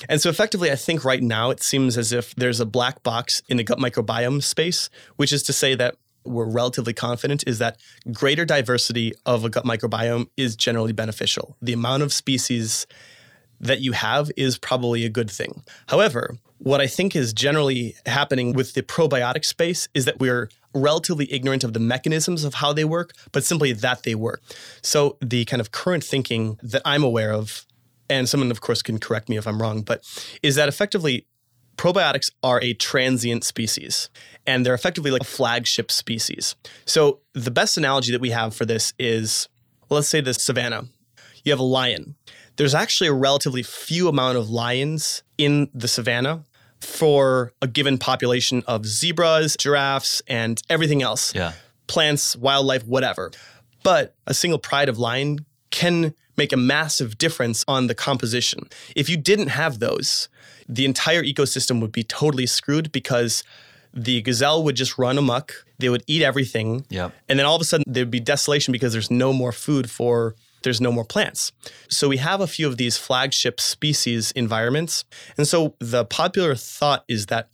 And 0.08 0.20
so 0.20 0.30
effectively, 0.30 0.70
I 0.70 0.76
think 0.76 1.04
right 1.04 1.22
now 1.22 1.50
it 1.50 1.62
seems 1.62 1.96
as 1.96 2.12
if 2.12 2.34
there's 2.34 2.60
a 2.60 2.66
black 2.66 3.02
box 3.02 3.42
in 3.48 3.56
the 3.56 3.64
gut 3.64 3.78
microbiome 3.78 4.42
space, 4.42 4.90
which 5.16 5.32
is 5.32 5.42
to 5.44 5.52
say 5.52 5.74
that 5.74 5.96
we're 6.24 6.48
relatively 6.48 6.92
confident 6.92 7.44
is 7.46 7.58
that 7.58 7.78
greater 8.12 8.44
diversity 8.44 9.12
of 9.26 9.44
a 9.44 9.48
gut 9.48 9.64
microbiome 9.64 10.28
is 10.36 10.56
generally 10.56 10.92
beneficial. 10.92 11.56
The 11.60 11.72
amount 11.72 12.02
of 12.02 12.12
species 12.12 12.86
that 13.60 13.80
you 13.80 13.92
have 13.92 14.30
is 14.36 14.58
probably 14.58 15.04
a 15.04 15.08
good 15.08 15.30
thing. 15.30 15.62
However, 15.88 16.36
what 16.58 16.80
I 16.80 16.86
think 16.86 17.16
is 17.16 17.32
generally 17.32 17.96
happening 18.06 18.52
with 18.52 18.74
the 18.74 18.82
probiotic 18.82 19.44
space 19.44 19.88
is 19.94 20.04
that 20.04 20.18
we're 20.18 20.48
relatively 20.74 21.32
ignorant 21.32 21.64
of 21.64 21.72
the 21.72 21.80
mechanisms 21.80 22.44
of 22.44 22.54
how 22.54 22.72
they 22.72 22.84
work, 22.84 23.12
but 23.32 23.44
simply 23.44 23.72
that 23.72 24.02
they 24.02 24.14
work. 24.14 24.42
So 24.82 25.16
the 25.20 25.44
kind 25.44 25.60
of 25.60 25.72
current 25.72 26.04
thinking 26.04 26.58
that 26.62 26.82
I'm 26.84 27.02
aware 27.02 27.32
of, 27.32 27.66
and 28.08 28.28
someone 28.28 28.50
of 28.50 28.60
course 28.60 28.82
can 28.82 28.98
correct 28.98 29.28
me 29.28 29.36
if 29.36 29.46
I'm 29.46 29.60
wrong, 29.60 29.82
but 29.82 30.02
is 30.42 30.56
that 30.56 30.68
effectively 30.68 31.26
probiotics 31.76 32.30
are 32.42 32.60
a 32.60 32.74
transient 32.74 33.44
species 33.44 34.10
and 34.46 34.64
they're 34.64 34.74
effectively 34.74 35.10
like 35.10 35.22
a 35.22 35.24
flagship 35.24 35.90
species. 35.90 36.54
So 36.84 37.20
the 37.32 37.50
best 37.50 37.76
analogy 37.76 38.12
that 38.12 38.20
we 38.20 38.30
have 38.30 38.54
for 38.54 38.64
this 38.64 38.92
is 38.98 39.48
let's 39.88 40.08
say 40.08 40.20
the 40.20 40.34
savannah. 40.34 40.84
You 41.44 41.52
have 41.52 41.58
a 41.58 41.64
lion. 41.64 42.14
There's 42.56 42.74
actually 42.74 43.08
a 43.08 43.14
relatively 43.14 43.62
few 43.62 44.08
amount 44.08 44.38
of 44.38 44.50
lions 44.50 45.22
in 45.38 45.70
the 45.74 45.88
savannah 45.88 46.44
for 46.82 47.52
a 47.62 47.66
given 47.66 47.96
population 47.98 48.62
of 48.66 48.86
zebras, 48.86 49.56
giraffes, 49.56 50.22
and 50.26 50.60
everything 50.68 51.02
else. 51.02 51.34
Yeah. 51.34 51.52
Plants, 51.86 52.36
wildlife, 52.36 52.84
whatever. 52.84 53.30
But 53.82 54.14
a 54.26 54.34
single 54.34 54.58
pride 54.58 54.88
of 54.88 54.98
lion 54.98 55.44
can 55.70 56.14
make 56.36 56.52
a 56.52 56.56
massive 56.56 57.18
difference 57.18 57.64
on 57.68 57.86
the 57.86 57.94
composition. 57.94 58.68
If 58.96 59.08
you 59.08 59.16
didn't 59.16 59.48
have 59.48 59.78
those, 59.78 60.28
the 60.68 60.84
entire 60.84 61.22
ecosystem 61.22 61.80
would 61.80 61.92
be 61.92 62.02
totally 62.04 62.46
screwed 62.46 62.90
because 62.92 63.44
the 63.92 64.22
gazelle 64.22 64.64
would 64.64 64.76
just 64.76 64.98
run 64.98 65.18
amok. 65.18 65.64
They 65.78 65.88
would 65.88 66.02
eat 66.06 66.22
everything. 66.22 66.86
Yep. 66.88 67.12
And 67.28 67.38
then 67.38 67.46
all 67.46 67.56
of 67.56 67.60
a 67.60 67.64
sudden 67.64 67.84
there'd 67.86 68.10
be 68.10 68.20
desolation 68.20 68.72
because 68.72 68.92
there's 68.92 69.10
no 69.10 69.32
more 69.32 69.52
food 69.52 69.90
for 69.90 70.34
there's 70.62 70.80
no 70.80 70.92
more 70.92 71.04
plants. 71.04 71.52
So 71.88 72.08
we 72.08 72.18
have 72.18 72.40
a 72.40 72.46
few 72.46 72.66
of 72.66 72.76
these 72.76 72.96
flagship 72.96 73.60
species 73.60 74.32
environments. 74.32 75.04
And 75.36 75.46
so 75.46 75.74
the 75.78 76.04
popular 76.04 76.54
thought 76.54 77.04
is 77.08 77.26
that 77.26 77.48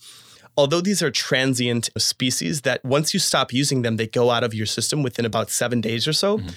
although 0.56 0.80
these 0.80 1.02
are 1.02 1.10
transient 1.10 1.88
species 1.96 2.62
that 2.62 2.84
once 2.84 3.14
you 3.14 3.20
stop 3.20 3.52
using 3.52 3.82
them, 3.82 3.96
they 3.96 4.06
go 4.06 4.30
out 4.30 4.44
of 4.44 4.54
your 4.54 4.66
system 4.66 5.02
within 5.02 5.24
about 5.24 5.50
seven 5.50 5.80
days 5.80 6.08
or 6.08 6.12
so. 6.12 6.38
Mm-hmm. 6.38 6.48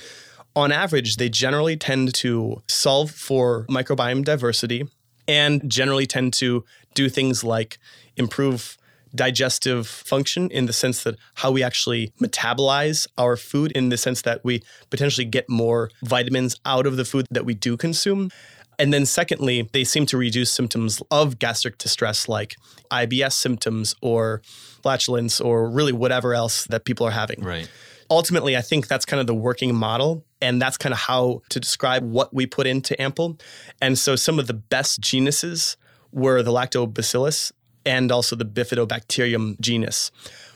On 0.55 0.71
average, 0.71 1.15
they 1.15 1.29
generally 1.29 1.77
tend 1.77 2.13
to 2.15 2.61
solve 2.67 3.11
for 3.11 3.65
microbiome 3.67 4.25
diversity 4.25 4.87
and 5.27 5.69
generally 5.69 6.05
tend 6.05 6.33
to 6.33 6.65
do 6.93 7.07
things 7.07 7.43
like 7.43 7.77
improve 8.17 8.77
digestive 9.15 9.87
function 9.87 10.49
in 10.51 10.65
the 10.65 10.73
sense 10.73 11.03
that 11.03 11.15
how 11.35 11.51
we 11.51 11.63
actually 11.63 12.11
metabolize 12.21 13.07
our 13.17 13.35
food, 13.35 13.71
in 13.73 13.89
the 13.89 13.97
sense 13.97 14.21
that 14.23 14.43
we 14.43 14.61
potentially 14.89 15.25
get 15.25 15.49
more 15.49 15.89
vitamins 16.03 16.55
out 16.65 16.85
of 16.85 16.97
the 16.97 17.05
food 17.05 17.27
that 17.31 17.45
we 17.45 17.53
do 17.53 17.77
consume. 17.77 18.29
And 18.79 18.91
then, 18.91 19.05
secondly, 19.05 19.69
they 19.73 19.83
seem 19.83 20.05
to 20.07 20.17
reduce 20.17 20.51
symptoms 20.51 21.03
of 21.11 21.37
gastric 21.37 21.77
distress 21.77 22.27
like 22.27 22.55
IBS 22.89 23.33
symptoms 23.33 23.93
or 24.01 24.41
flatulence 24.81 25.39
or 25.39 25.69
really 25.69 25.91
whatever 25.91 26.33
else 26.33 26.65
that 26.65 26.83
people 26.85 27.05
are 27.05 27.11
having. 27.11 27.41
Right. 27.41 27.69
Ultimately, 28.09 28.57
I 28.57 28.61
think 28.61 28.87
that's 28.87 29.05
kind 29.05 29.21
of 29.21 29.27
the 29.27 29.35
working 29.35 29.75
model. 29.75 30.25
And 30.41 30.59
that's 30.59 30.77
kind 30.77 30.91
of 30.91 30.99
how 30.99 31.43
to 31.49 31.59
describe 31.59 32.03
what 32.03 32.33
we 32.33 32.47
put 32.47 32.65
into 32.65 32.99
Ample. 32.99 33.37
And 33.79 33.99
so, 33.99 34.15
some 34.15 34.39
of 34.39 34.47
the 34.47 34.55
best 34.55 34.99
genuses 34.99 35.77
were 36.11 36.41
the 36.41 36.51
lactobacillus 36.51 37.51
and 37.85 38.11
also 38.11 38.35
the 38.35 38.45
bifidobacterium 38.45 39.59
genus. 39.59 40.11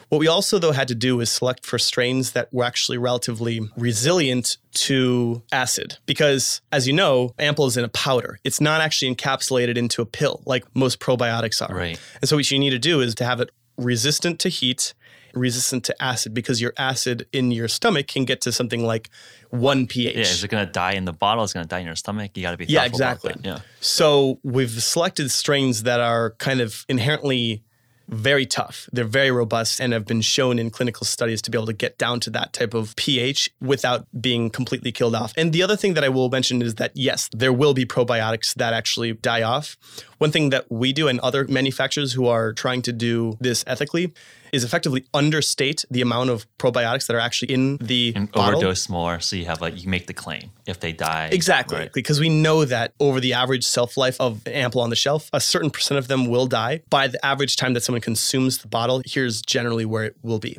What 0.09 0.19
we 0.19 0.27
also, 0.27 0.59
though, 0.59 0.71
had 0.71 0.87
to 0.89 0.95
do 0.95 1.17
was 1.17 1.31
select 1.31 1.65
for 1.65 1.79
strains 1.79 2.33
that 2.33 2.53
were 2.53 2.63
actually 2.63 2.97
relatively 2.97 3.61
resilient 3.75 4.57
to 4.73 5.41
acid. 5.51 5.97
Because, 6.05 6.61
as 6.71 6.87
you 6.87 6.93
know, 6.93 7.33
ample 7.39 7.65
is 7.65 7.75
in 7.75 7.83
a 7.83 7.89
powder. 7.89 8.39
It's 8.43 8.61
not 8.61 8.81
actually 8.81 9.13
encapsulated 9.13 9.77
into 9.77 10.01
a 10.01 10.05
pill 10.05 10.43
like 10.45 10.63
most 10.75 10.99
probiotics 10.99 11.67
are. 11.67 11.75
Right. 11.75 11.99
And 12.21 12.29
so, 12.29 12.35
what 12.35 12.49
you 12.51 12.59
need 12.59 12.69
to 12.69 12.79
do 12.79 13.01
is 13.01 13.15
to 13.15 13.25
have 13.25 13.41
it 13.41 13.49
resistant 13.77 14.39
to 14.39 14.49
heat 14.49 14.93
resistant 15.35 15.83
to 15.85 16.03
acid 16.03 16.33
because 16.33 16.61
your 16.61 16.73
acid 16.77 17.27
in 17.31 17.51
your 17.51 17.67
stomach 17.67 18.07
can 18.07 18.25
get 18.25 18.41
to 18.41 18.51
something 18.51 18.85
like 18.85 19.09
one 19.49 19.87
pH. 19.87 20.15
Yeah, 20.15 20.21
is 20.21 20.43
it 20.43 20.49
going 20.49 20.65
to 20.65 20.71
die 20.71 20.93
in 20.93 21.05
the 21.05 21.13
bottle? 21.13 21.43
Is 21.43 21.51
it 21.51 21.55
going 21.55 21.65
to 21.65 21.69
die 21.69 21.79
in 21.79 21.85
your 21.85 21.95
stomach? 21.95 22.31
You 22.35 22.43
got 22.43 22.51
to 22.51 22.57
be 22.57 22.65
yeah, 22.65 22.85
exactly. 22.85 23.35
Yeah. 23.43 23.59
So 23.79 24.39
we've 24.43 24.71
selected 24.71 25.29
strains 25.31 25.83
that 25.83 25.99
are 25.99 26.31
kind 26.31 26.61
of 26.61 26.85
inherently 26.89 27.63
very 28.07 28.45
tough. 28.45 28.87
They're 28.91 29.03
very 29.03 29.31
robust 29.31 29.79
and 29.79 29.93
have 29.93 30.05
been 30.05 30.21
shown 30.21 30.59
in 30.59 30.69
clinical 30.69 31.05
studies 31.05 31.41
to 31.43 31.51
be 31.51 31.57
able 31.57 31.67
to 31.67 31.73
get 31.73 31.97
down 31.97 32.19
to 32.21 32.29
that 32.31 32.53
type 32.53 32.73
of 32.73 32.95
pH 32.95 33.49
without 33.61 34.05
being 34.19 34.49
completely 34.49 34.91
killed 34.91 35.15
off. 35.15 35.33
And 35.37 35.53
the 35.53 35.63
other 35.63 35.75
thing 35.75 35.95
that 35.95 36.03
I 36.03 36.09
will 36.09 36.29
mention 36.29 36.61
is 36.61 36.75
that 36.75 36.91
yes, 36.93 37.29
there 37.33 37.53
will 37.53 37.73
be 37.73 37.85
probiotics 37.85 38.53
that 38.55 38.73
actually 38.73 39.13
die 39.13 39.41
off. 39.41 39.77
One 40.17 40.31
thing 40.31 40.49
that 40.51 40.71
we 40.71 40.93
do 40.93 41.07
and 41.07 41.19
other 41.21 41.47
manufacturers 41.47 42.13
who 42.13 42.27
are 42.27 42.53
trying 42.53 42.81
to 42.83 42.93
do 42.93 43.37
this 43.39 43.63
ethically 43.67 44.13
is 44.55 44.63
effectively 44.63 45.05
understate 45.13 45.83
the 45.91 46.01
amount 46.01 46.29
of 46.29 46.45
probiotics 46.57 47.07
that 47.07 47.15
are 47.15 47.19
actually 47.19 47.53
in 47.53 47.77
the 47.77 48.13
and 48.15 48.31
bottle. 48.31 48.57
overdose 48.57 48.87
more. 48.89 49.19
So 49.19 49.35
you 49.35 49.45
have 49.45 49.61
like 49.61 49.81
you 49.81 49.89
make 49.89 50.07
the 50.07 50.13
claim 50.13 50.51
if 50.65 50.79
they 50.79 50.93
die. 50.93 51.29
Exactly. 51.31 51.77
right? 51.77 51.93
Because 51.93 52.19
we 52.19 52.29
know 52.29 52.65
that 52.65 52.93
over 52.99 53.19
the 53.19 53.33
average 53.33 53.65
shelf 53.65 53.97
life 53.97 54.19
of 54.19 54.47
ample 54.47 54.81
on 54.81 54.89
the 54.89 54.95
shelf, 54.95 55.29
a 55.33 55.41
certain 55.41 55.69
percent 55.69 55.97
of 55.97 56.07
them 56.07 56.27
will 56.27 56.47
die. 56.47 56.81
By 56.89 57.07
the 57.07 57.23
average 57.25 57.57
time 57.57 57.73
that 57.73 57.81
someone 57.81 58.01
consumes 58.01 58.59
the 58.59 58.67
bottle, 58.67 59.01
here's 59.05 59.41
generally 59.41 59.85
where 59.85 60.05
it 60.05 60.15
will 60.23 60.39
be. 60.39 60.57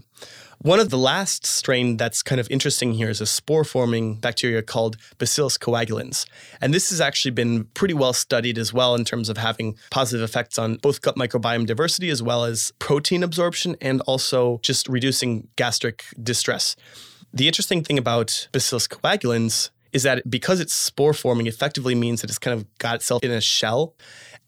One 0.67 0.81
of 0.81 0.91
the 0.91 0.99
last 0.99 1.47
strain 1.47 1.97
that's 1.97 2.25
kind 2.25 2.41
of 2.41 2.51
interesting 2.51 2.95
here 2.95 3.09
is 3.09 3.21
a 3.21 3.25
spore 3.27 3.63
forming 3.63 4.17
bacteria 4.17 4.63
called 4.63 4.97
Bacillus 5.17 5.57
coagulans. 5.57 6.27
And 6.61 6.75
this 6.75 6.91
has 6.91 7.01
actually 7.01 7.31
been 7.31 7.67
pretty 7.67 7.95
well 7.95 8.13
studied 8.13 8.59
as 8.59 8.73
well 8.73 8.97
in 8.97 9.05
terms 9.05 9.29
of 9.29 9.37
having 9.37 9.77
positive 9.93 10.25
effects 10.25 10.59
on 10.59 10.79
both 10.79 11.03
gut 11.03 11.15
microbiome 11.15 11.67
diversity 11.67 12.11
as 12.11 12.21
well 12.21 12.45
as 12.45 12.73
protein 12.81 13.23
absorption 13.23 13.77
and 13.81 14.01
also 14.09 14.59
just 14.61 14.89
reducing 14.89 15.47
gastric 15.55 16.03
distress. 16.21 16.75
The 17.33 17.47
interesting 17.47 17.85
thing 17.85 17.97
about 17.97 18.49
Bacillus 18.51 18.89
coagulans 18.89 19.71
is 19.93 20.03
that 20.03 20.29
because 20.29 20.59
it's 20.59 20.75
spore 20.75 21.15
forming 21.15 21.47
effectively 21.47 21.95
means 21.95 22.23
that 22.23 22.29
it's 22.29 22.41
kind 22.41 22.59
of 22.59 22.67
got 22.79 22.97
itself 22.97 23.23
in 23.23 23.31
a 23.31 23.41
shell. 23.41 23.95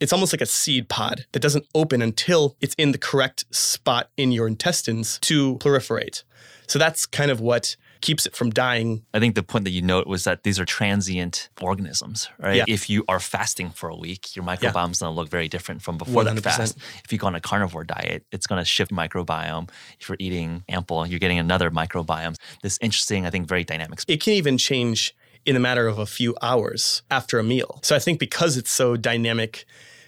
It's 0.00 0.12
almost 0.12 0.32
like 0.32 0.40
a 0.40 0.46
seed 0.46 0.88
pod 0.88 1.26
that 1.32 1.40
doesn't 1.40 1.66
open 1.74 2.02
until 2.02 2.56
it's 2.60 2.74
in 2.76 2.92
the 2.92 2.98
correct 2.98 3.44
spot 3.54 4.10
in 4.16 4.32
your 4.32 4.46
intestines 4.46 5.18
to 5.20 5.56
proliferate. 5.56 6.22
So 6.66 6.78
that's 6.78 7.06
kind 7.06 7.30
of 7.30 7.40
what 7.40 7.76
keeps 8.00 8.26
it 8.26 8.36
from 8.36 8.50
dying. 8.50 9.02
I 9.12 9.18
think 9.18 9.34
the 9.34 9.42
point 9.42 9.64
that 9.64 9.70
you 9.70 9.82
note 9.82 10.06
was 10.06 10.24
that 10.24 10.42
these 10.44 10.60
are 10.60 10.64
transient 10.64 11.48
organisms, 11.60 12.28
right? 12.38 12.56
Yeah. 12.56 12.64
If 12.68 12.88
you 12.88 13.04
are 13.08 13.18
fasting 13.18 13.70
for 13.70 13.88
a 13.88 13.96
week, 13.96 14.36
your 14.36 14.44
microbiome 14.44 14.68
microbiome's 14.72 15.00
going 15.00 15.12
to 15.12 15.16
look 15.16 15.28
very 15.28 15.48
different 15.48 15.82
from 15.82 15.98
before 15.98 16.24
that 16.24 16.36
100%. 16.36 16.42
fast. 16.42 16.78
If 17.04 17.12
you 17.12 17.18
go 17.18 17.26
on 17.26 17.34
a 17.34 17.40
carnivore 17.40 17.84
diet, 17.84 18.24
it's 18.32 18.46
going 18.46 18.60
to 18.60 18.64
shift 18.64 18.92
microbiome. 18.92 19.70
If 20.00 20.08
you're 20.08 20.16
eating 20.20 20.64
ample, 20.68 21.06
you're 21.06 21.18
getting 21.18 21.38
another 21.38 21.70
microbiome. 21.70 22.36
This 22.62 22.78
interesting, 22.80 23.26
I 23.26 23.30
think, 23.30 23.48
very 23.48 23.64
dynamic. 23.64 24.00
It 24.06 24.20
can 24.20 24.34
even 24.34 24.58
change 24.58 25.14
in 25.44 25.56
a 25.56 25.60
matter 25.60 25.86
of 25.86 25.98
a 25.98 26.06
few 26.06 26.36
hours 26.42 27.02
after 27.10 27.38
a 27.38 27.42
meal. 27.44 27.78
So 27.82 27.96
I 27.96 27.98
think 27.98 28.18
because 28.18 28.56
it's 28.56 28.70
so 28.70 28.96
dynamic, 28.96 29.64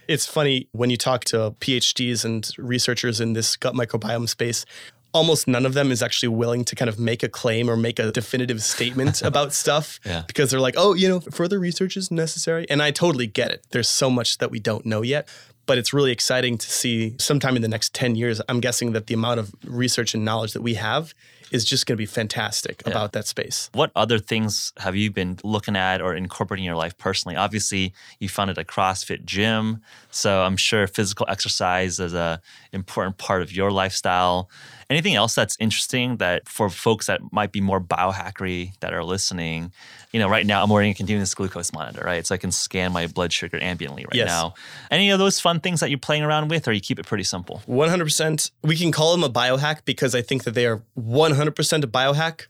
it's 0.08 0.26
funny 0.26 0.68
when 0.72 0.90
you 0.90 0.96
talk 0.96 1.24
to 1.26 1.54
PhDs 1.60 2.24
and 2.24 2.48
researchers 2.58 3.20
in 3.20 3.32
this 3.32 3.56
gut 3.56 3.74
microbiome 3.74 4.28
space. 4.28 4.64
Almost 5.12 5.48
none 5.48 5.66
of 5.66 5.74
them 5.74 5.90
is 5.90 6.02
actually 6.04 6.28
willing 6.28 6.64
to 6.66 6.76
kind 6.76 6.88
of 6.88 6.98
make 7.00 7.24
a 7.24 7.28
claim 7.28 7.68
or 7.68 7.76
make 7.76 7.98
a 7.98 8.12
definitive 8.12 8.62
statement 8.62 9.22
about 9.30 9.52
stuff 9.52 9.98
Yeah. 10.06 10.22
because 10.26 10.50
they're 10.52 10.60
like, 10.60 10.74
oh, 10.76 10.94
you 10.94 11.08
know, 11.08 11.18
further 11.18 11.58
research 11.58 11.96
is 11.96 12.12
necessary. 12.12 12.64
And 12.70 12.80
I 12.80 12.92
totally 12.92 13.26
get 13.26 13.50
it. 13.50 13.64
There's 13.70 13.88
so 13.88 14.08
much 14.08 14.38
that 14.38 14.52
we 14.52 14.60
don't 14.60 14.86
know 14.86 15.02
yet. 15.02 15.28
But 15.66 15.78
it's 15.78 15.92
really 15.92 16.10
exciting 16.12 16.58
to 16.58 16.70
see 16.70 17.14
sometime 17.18 17.54
in 17.56 17.62
the 17.62 17.68
next 17.68 17.92
10 17.94 18.14
years. 18.16 18.40
I'm 18.48 18.60
guessing 18.60 18.92
that 18.92 19.06
the 19.08 19.14
amount 19.14 19.40
of 19.40 19.52
research 19.64 20.14
and 20.14 20.24
knowledge 20.24 20.52
that 20.52 20.62
we 20.62 20.74
have 20.74 21.12
is 21.50 21.64
just 21.64 21.86
going 21.86 21.96
to 21.96 21.98
be 21.98 22.06
fantastic 22.06 22.82
about 22.86 23.12
that 23.12 23.26
space. 23.26 23.70
What 23.72 23.90
other 23.96 24.18
things 24.18 24.72
have 24.78 24.96
you 24.96 25.10
been 25.10 25.38
looking 25.42 25.76
at 25.76 26.00
or 26.00 26.14
incorporating 26.14 26.64
in 26.64 26.68
your 26.68 26.76
life 26.76 26.96
personally? 26.98 27.36
Obviously, 27.36 27.92
you 28.18 28.28
founded 28.28 28.58
a 28.58 28.64
CrossFit 28.64 29.24
gym, 29.24 29.80
so 30.10 30.42
I'm 30.42 30.56
sure 30.56 30.86
physical 30.86 31.26
exercise 31.28 31.98
is 32.00 32.14
a 32.14 32.40
important 32.72 33.18
part 33.18 33.42
of 33.42 33.52
your 33.52 33.70
lifestyle. 33.70 34.48
Anything 34.90 35.14
else 35.14 35.36
that's 35.36 35.56
interesting 35.60 36.16
that 36.16 36.48
for 36.48 36.68
folks 36.68 37.06
that 37.06 37.20
might 37.32 37.52
be 37.52 37.60
more 37.60 37.80
biohackery 37.80 38.72
that 38.80 38.92
are 38.92 39.04
listening? 39.04 39.72
You 40.12 40.18
know, 40.18 40.28
right 40.28 40.44
now 40.44 40.64
I'm 40.64 40.68
wearing 40.68 40.90
a 40.90 40.94
continuous 40.94 41.32
glucose 41.32 41.72
monitor, 41.72 42.02
right? 42.04 42.26
So 42.26 42.34
I 42.34 42.38
can 42.38 42.50
scan 42.50 42.90
my 42.92 43.06
blood 43.06 43.32
sugar 43.32 43.60
ambiently 43.60 44.04
right 44.04 44.14
Yes. 44.14 44.26
now. 44.26 44.54
Any 44.90 45.10
of 45.10 45.20
those 45.20 45.38
fun 45.38 45.60
things 45.60 45.78
that 45.78 45.90
you're 45.90 45.98
playing 46.00 46.24
around 46.24 46.48
with, 46.48 46.66
or 46.66 46.72
you 46.72 46.80
keep 46.80 46.98
it 46.98 47.06
pretty 47.06 47.22
simple? 47.22 47.62
100%. 47.68 48.50
We 48.62 48.76
can 48.76 48.90
call 48.90 49.12
them 49.12 49.22
a 49.22 49.30
biohack 49.30 49.84
because 49.84 50.12
I 50.16 50.22
think 50.22 50.42
that 50.42 50.54
they 50.54 50.66
are 50.66 50.82
100% 50.98 51.84
a 51.84 51.86
biohack, 51.86 52.46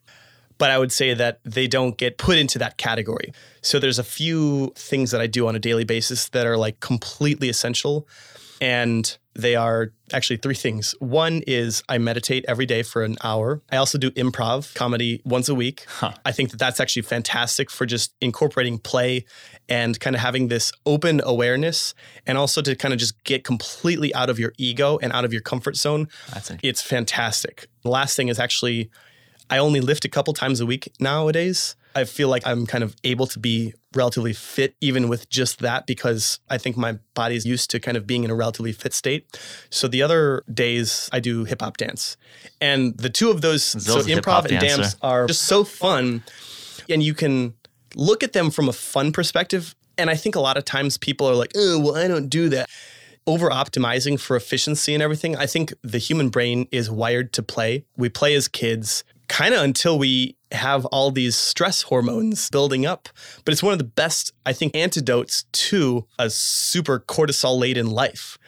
but 0.56 0.70
I 0.70 0.78
would 0.78 0.92
say 0.92 1.12
that 1.12 1.40
they 1.44 1.66
don't 1.66 1.98
get 1.98 2.16
put 2.16 2.38
into 2.38 2.58
that 2.58 2.78
category. 2.78 3.34
So 3.60 3.78
there's 3.78 3.98
a 3.98 4.04
few 4.04 4.72
things 4.76 5.10
that 5.10 5.20
I 5.20 5.26
do 5.26 5.46
on 5.46 5.54
a 5.54 5.58
daily 5.58 5.84
basis 5.84 6.30
that 6.30 6.46
are 6.46 6.56
like 6.56 6.80
completely 6.80 7.50
essential. 7.50 8.08
And 8.60 9.16
they 9.34 9.54
are 9.56 9.92
actually 10.12 10.36
three 10.36 10.54
things. 10.54 10.94
One 10.98 11.42
is 11.46 11.82
I 11.88 11.98
meditate 11.98 12.44
every 12.48 12.66
day 12.66 12.82
for 12.82 13.02
an 13.02 13.16
hour. 13.22 13.62
I 13.70 13.76
also 13.76 13.96
do 13.96 14.10
improv 14.12 14.74
comedy 14.74 15.22
once 15.24 15.48
a 15.48 15.54
week. 15.54 15.86
I 16.24 16.32
think 16.32 16.50
that 16.50 16.58
that's 16.58 16.80
actually 16.80 17.02
fantastic 17.02 17.70
for 17.70 17.86
just 17.86 18.14
incorporating 18.20 18.78
play 18.78 19.24
and 19.68 19.98
kind 19.98 20.16
of 20.16 20.20
having 20.20 20.48
this 20.48 20.72
open 20.84 21.20
awareness 21.24 21.94
and 22.26 22.36
also 22.36 22.60
to 22.60 22.74
kind 22.74 22.92
of 22.92 23.00
just 23.00 23.22
get 23.24 23.44
completely 23.44 24.12
out 24.14 24.28
of 24.28 24.38
your 24.38 24.52
ego 24.58 24.98
and 25.00 25.12
out 25.12 25.24
of 25.24 25.32
your 25.32 25.42
comfort 25.42 25.76
zone. 25.76 26.08
That's 26.34 26.50
it. 26.50 26.60
It's 26.62 26.82
fantastic. 26.82 27.68
The 27.82 27.90
last 27.90 28.16
thing 28.16 28.28
is 28.28 28.38
actually 28.38 28.90
I 29.48 29.58
only 29.58 29.80
lift 29.80 30.04
a 30.04 30.08
couple 30.08 30.34
times 30.34 30.60
a 30.60 30.66
week 30.66 30.92
nowadays. 31.00 31.76
I 31.94 32.04
feel 32.04 32.28
like 32.28 32.46
I'm 32.46 32.66
kind 32.66 32.84
of 32.84 32.94
able 33.04 33.26
to 33.28 33.38
be 33.38 33.74
relatively 33.94 34.32
fit 34.32 34.76
even 34.80 35.08
with 35.08 35.28
just 35.28 35.58
that 35.60 35.86
because 35.86 36.38
I 36.48 36.58
think 36.58 36.76
my 36.76 36.98
body's 37.14 37.44
used 37.44 37.70
to 37.70 37.80
kind 37.80 37.96
of 37.96 38.06
being 38.06 38.24
in 38.24 38.30
a 38.30 38.34
relatively 38.34 38.72
fit 38.72 38.94
state. 38.94 39.38
So 39.70 39.88
the 39.88 40.02
other 40.02 40.44
days 40.52 41.08
I 41.12 41.20
do 41.20 41.44
hip 41.44 41.60
hop 41.60 41.76
dance. 41.76 42.16
And 42.60 42.96
the 42.96 43.10
two 43.10 43.30
of 43.30 43.40
those, 43.40 43.64
so 43.64 43.78
Zill's 43.78 44.06
improv 44.06 44.40
and 44.46 44.60
dancer. 44.60 44.82
dance 44.82 44.96
are 45.02 45.26
just 45.26 45.42
so 45.42 45.64
fun. 45.64 46.22
And 46.88 47.02
you 47.02 47.14
can 47.14 47.54
look 47.94 48.22
at 48.22 48.32
them 48.32 48.50
from 48.50 48.68
a 48.68 48.72
fun 48.72 49.12
perspective. 49.12 49.74
And 49.98 50.08
I 50.08 50.14
think 50.14 50.34
a 50.34 50.40
lot 50.40 50.56
of 50.56 50.64
times 50.64 50.96
people 50.96 51.28
are 51.28 51.34
like, 51.34 51.52
oh, 51.56 51.78
well, 51.80 51.96
I 51.96 52.08
don't 52.08 52.28
do 52.28 52.48
that 52.50 52.68
over 53.26 53.50
optimizing 53.50 54.18
for 54.18 54.36
efficiency 54.36 54.94
and 54.94 55.02
everything. 55.02 55.36
I 55.36 55.46
think 55.46 55.74
the 55.82 55.98
human 55.98 56.30
brain 56.30 56.68
is 56.72 56.90
wired 56.90 57.32
to 57.34 57.42
play. 57.42 57.84
We 57.96 58.08
play 58.08 58.34
as 58.34 58.48
kids 58.48 59.04
kind 59.28 59.54
of 59.54 59.62
until 59.62 59.98
we 59.98 60.36
have 60.52 60.84
all 60.86 61.10
these 61.10 61.36
stress 61.36 61.82
hormones 61.82 62.50
building 62.50 62.86
up. 62.86 63.08
But 63.44 63.52
it's 63.52 63.62
one 63.62 63.72
of 63.72 63.78
the 63.78 63.84
best, 63.84 64.32
I 64.44 64.52
think, 64.52 64.74
antidotes 64.74 65.44
to 65.52 66.06
a 66.18 66.30
super 66.30 67.00
cortisol 67.00 67.58
laden 67.58 67.90
life. 67.90 68.38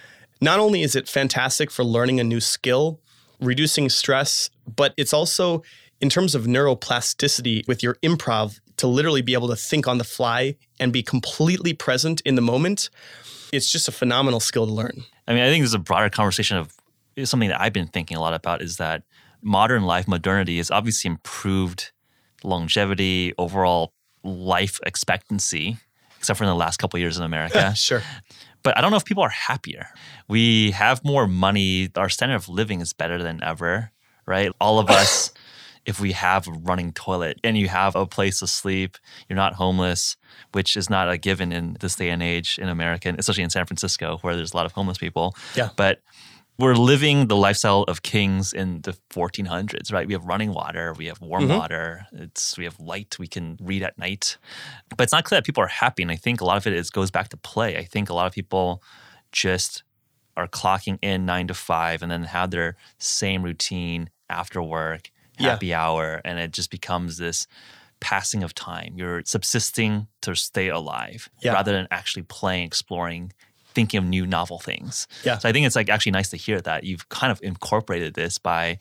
Not 0.40 0.58
only 0.58 0.82
is 0.82 0.96
it 0.96 1.08
fantastic 1.08 1.70
for 1.70 1.84
learning 1.84 2.18
a 2.18 2.24
new 2.24 2.40
skill, 2.40 3.00
reducing 3.40 3.88
stress, 3.88 4.50
but 4.66 4.94
it's 4.96 5.12
also 5.12 5.62
in 6.00 6.08
terms 6.08 6.34
of 6.34 6.44
neuroplasticity 6.44 7.66
with 7.68 7.82
your 7.82 7.94
improv 8.02 8.58
to 8.76 8.88
literally 8.88 9.22
be 9.22 9.34
able 9.34 9.48
to 9.48 9.56
think 9.56 9.86
on 9.86 9.98
the 9.98 10.04
fly 10.04 10.56
and 10.80 10.92
be 10.92 11.02
completely 11.02 11.72
present 11.72 12.20
in 12.22 12.34
the 12.34 12.42
moment. 12.42 12.90
It's 13.52 13.70
just 13.70 13.86
a 13.86 13.92
phenomenal 13.92 14.40
skill 14.40 14.66
to 14.66 14.72
learn. 14.72 15.04
I 15.28 15.34
mean, 15.34 15.42
I 15.44 15.48
think 15.48 15.62
there's 15.62 15.74
a 15.74 15.78
broader 15.78 16.10
conversation 16.10 16.56
of 16.56 16.74
something 17.22 17.50
that 17.50 17.60
I've 17.60 17.72
been 17.72 17.86
thinking 17.86 18.16
a 18.16 18.20
lot 18.20 18.34
about 18.34 18.62
is 18.62 18.78
that 18.78 19.02
modern 19.42 19.82
life, 19.82 20.06
modernity 20.08 20.58
has 20.58 20.70
obviously 20.70 21.10
improved 21.10 21.92
longevity, 22.44 23.34
overall 23.38 23.92
life 24.24 24.78
expectancy, 24.86 25.76
except 26.18 26.38
for 26.38 26.44
in 26.44 26.50
the 26.50 26.54
last 26.56 26.78
couple 26.78 26.96
of 26.96 27.00
years 27.00 27.18
in 27.18 27.24
America. 27.24 27.74
Sure. 27.76 28.02
but 28.62 28.76
I 28.76 28.80
don't 28.80 28.90
know 28.90 28.96
if 28.96 29.04
people 29.04 29.22
are 29.24 29.28
happier. 29.28 29.88
We 30.28 30.70
have 30.72 31.04
more 31.04 31.26
money. 31.26 31.90
Our 31.96 32.08
standard 32.08 32.36
of 32.36 32.48
living 32.48 32.80
is 32.80 32.92
better 32.92 33.22
than 33.22 33.42
ever, 33.42 33.90
right? 34.26 34.52
All 34.60 34.78
of 34.78 34.88
us, 34.88 35.32
if 35.84 35.98
we 35.98 36.12
have 36.12 36.46
a 36.46 36.52
running 36.52 36.92
toilet 36.92 37.40
and 37.42 37.58
you 37.58 37.68
have 37.68 37.96
a 37.96 38.06
place 38.06 38.38
to 38.38 38.46
sleep, 38.46 38.96
you're 39.28 39.36
not 39.36 39.54
homeless, 39.54 40.16
which 40.52 40.76
is 40.76 40.88
not 40.88 41.10
a 41.10 41.18
given 41.18 41.50
in 41.52 41.76
this 41.80 41.96
day 41.96 42.10
and 42.10 42.22
age 42.22 42.58
in 42.60 42.68
America, 42.68 43.12
especially 43.18 43.42
in 43.42 43.50
San 43.50 43.66
Francisco, 43.66 44.18
where 44.22 44.36
there's 44.36 44.52
a 44.52 44.56
lot 44.56 44.66
of 44.66 44.72
homeless 44.72 44.98
people. 44.98 45.34
Yeah. 45.56 45.70
But 45.76 46.00
we're 46.58 46.74
living 46.74 47.28
the 47.28 47.36
lifestyle 47.36 47.82
of 47.84 48.02
kings 48.02 48.52
in 48.52 48.82
the 48.82 48.96
1400s, 49.10 49.92
right? 49.92 50.06
We 50.06 50.12
have 50.12 50.24
running 50.24 50.52
water, 50.52 50.94
we 50.96 51.06
have 51.06 51.20
warm 51.20 51.44
mm-hmm. 51.44 51.58
water, 51.58 52.06
it's 52.12 52.56
we 52.58 52.64
have 52.64 52.78
light, 52.78 53.16
we 53.18 53.26
can 53.26 53.56
read 53.60 53.82
at 53.82 53.98
night. 53.98 54.36
But 54.90 55.00
it's 55.04 55.12
not 55.12 55.24
clear 55.24 55.38
that 55.38 55.46
people 55.46 55.62
are 55.62 55.68
happy, 55.68 56.02
and 56.02 56.12
I 56.12 56.16
think 56.16 56.40
a 56.40 56.44
lot 56.44 56.58
of 56.58 56.66
it 56.66 56.74
is 56.74 56.90
goes 56.90 57.10
back 57.10 57.28
to 57.30 57.36
play. 57.36 57.76
I 57.78 57.84
think 57.84 58.10
a 58.10 58.14
lot 58.14 58.26
of 58.26 58.32
people 58.32 58.82
just 59.32 59.82
are 60.36 60.48
clocking 60.48 60.98
in 61.02 61.26
nine 61.26 61.46
to 61.48 61.54
five 61.54 62.02
and 62.02 62.10
then 62.10 62.24
have 62.24 62.50
their 62.50 62.76
same 62.98 63.42
routine 63.42 64.10
after 64.28 64.62
work, 64.62 65.10
Yeah. 65.38 65.50
happy 65.50 65.74
hour, 65.74 66.20
and 66.24 66.38
it 66.38 66.52
just 66.52 66.70
becomes 66.70 67.16
this 67.18 67.46
passing 68.00 68.42
of 68.42 68.54
time. 68.54 68.94
You're 68.96 69.22
subsisting 69.24 70.08
to 70.22 70.34
stay 70.34 70.68
alive 70.68 71.30
Yeah. 71.40 71.52
rather 71.52 71.72
than 71.72 71.86
actually 71.90 72.24
playing, 72.24 72.66
exploring, 72.66 73.32
thinking 73.72 73.98
of 73.98 74.04
new 74.04 74.26
novel 74.26 74.58
things. 74.58 75.06
Yeah. 75.24 75.38
So 75.38 75.48
I 75.48 75.52
think 75.52 75.66
it's 75.66 75.76
like 75.76 75.88
actually 75.88 76.12
nice 76.12 76.30
to 76.30 76.36
hear 76.36 76.60
that 76.60 76.84
you've 76.84 77.08
kind 77.08 77.32
of 77.32 77.40
incorporated 77.42 78.14
this 78.14 78.38
by 78.38 78.78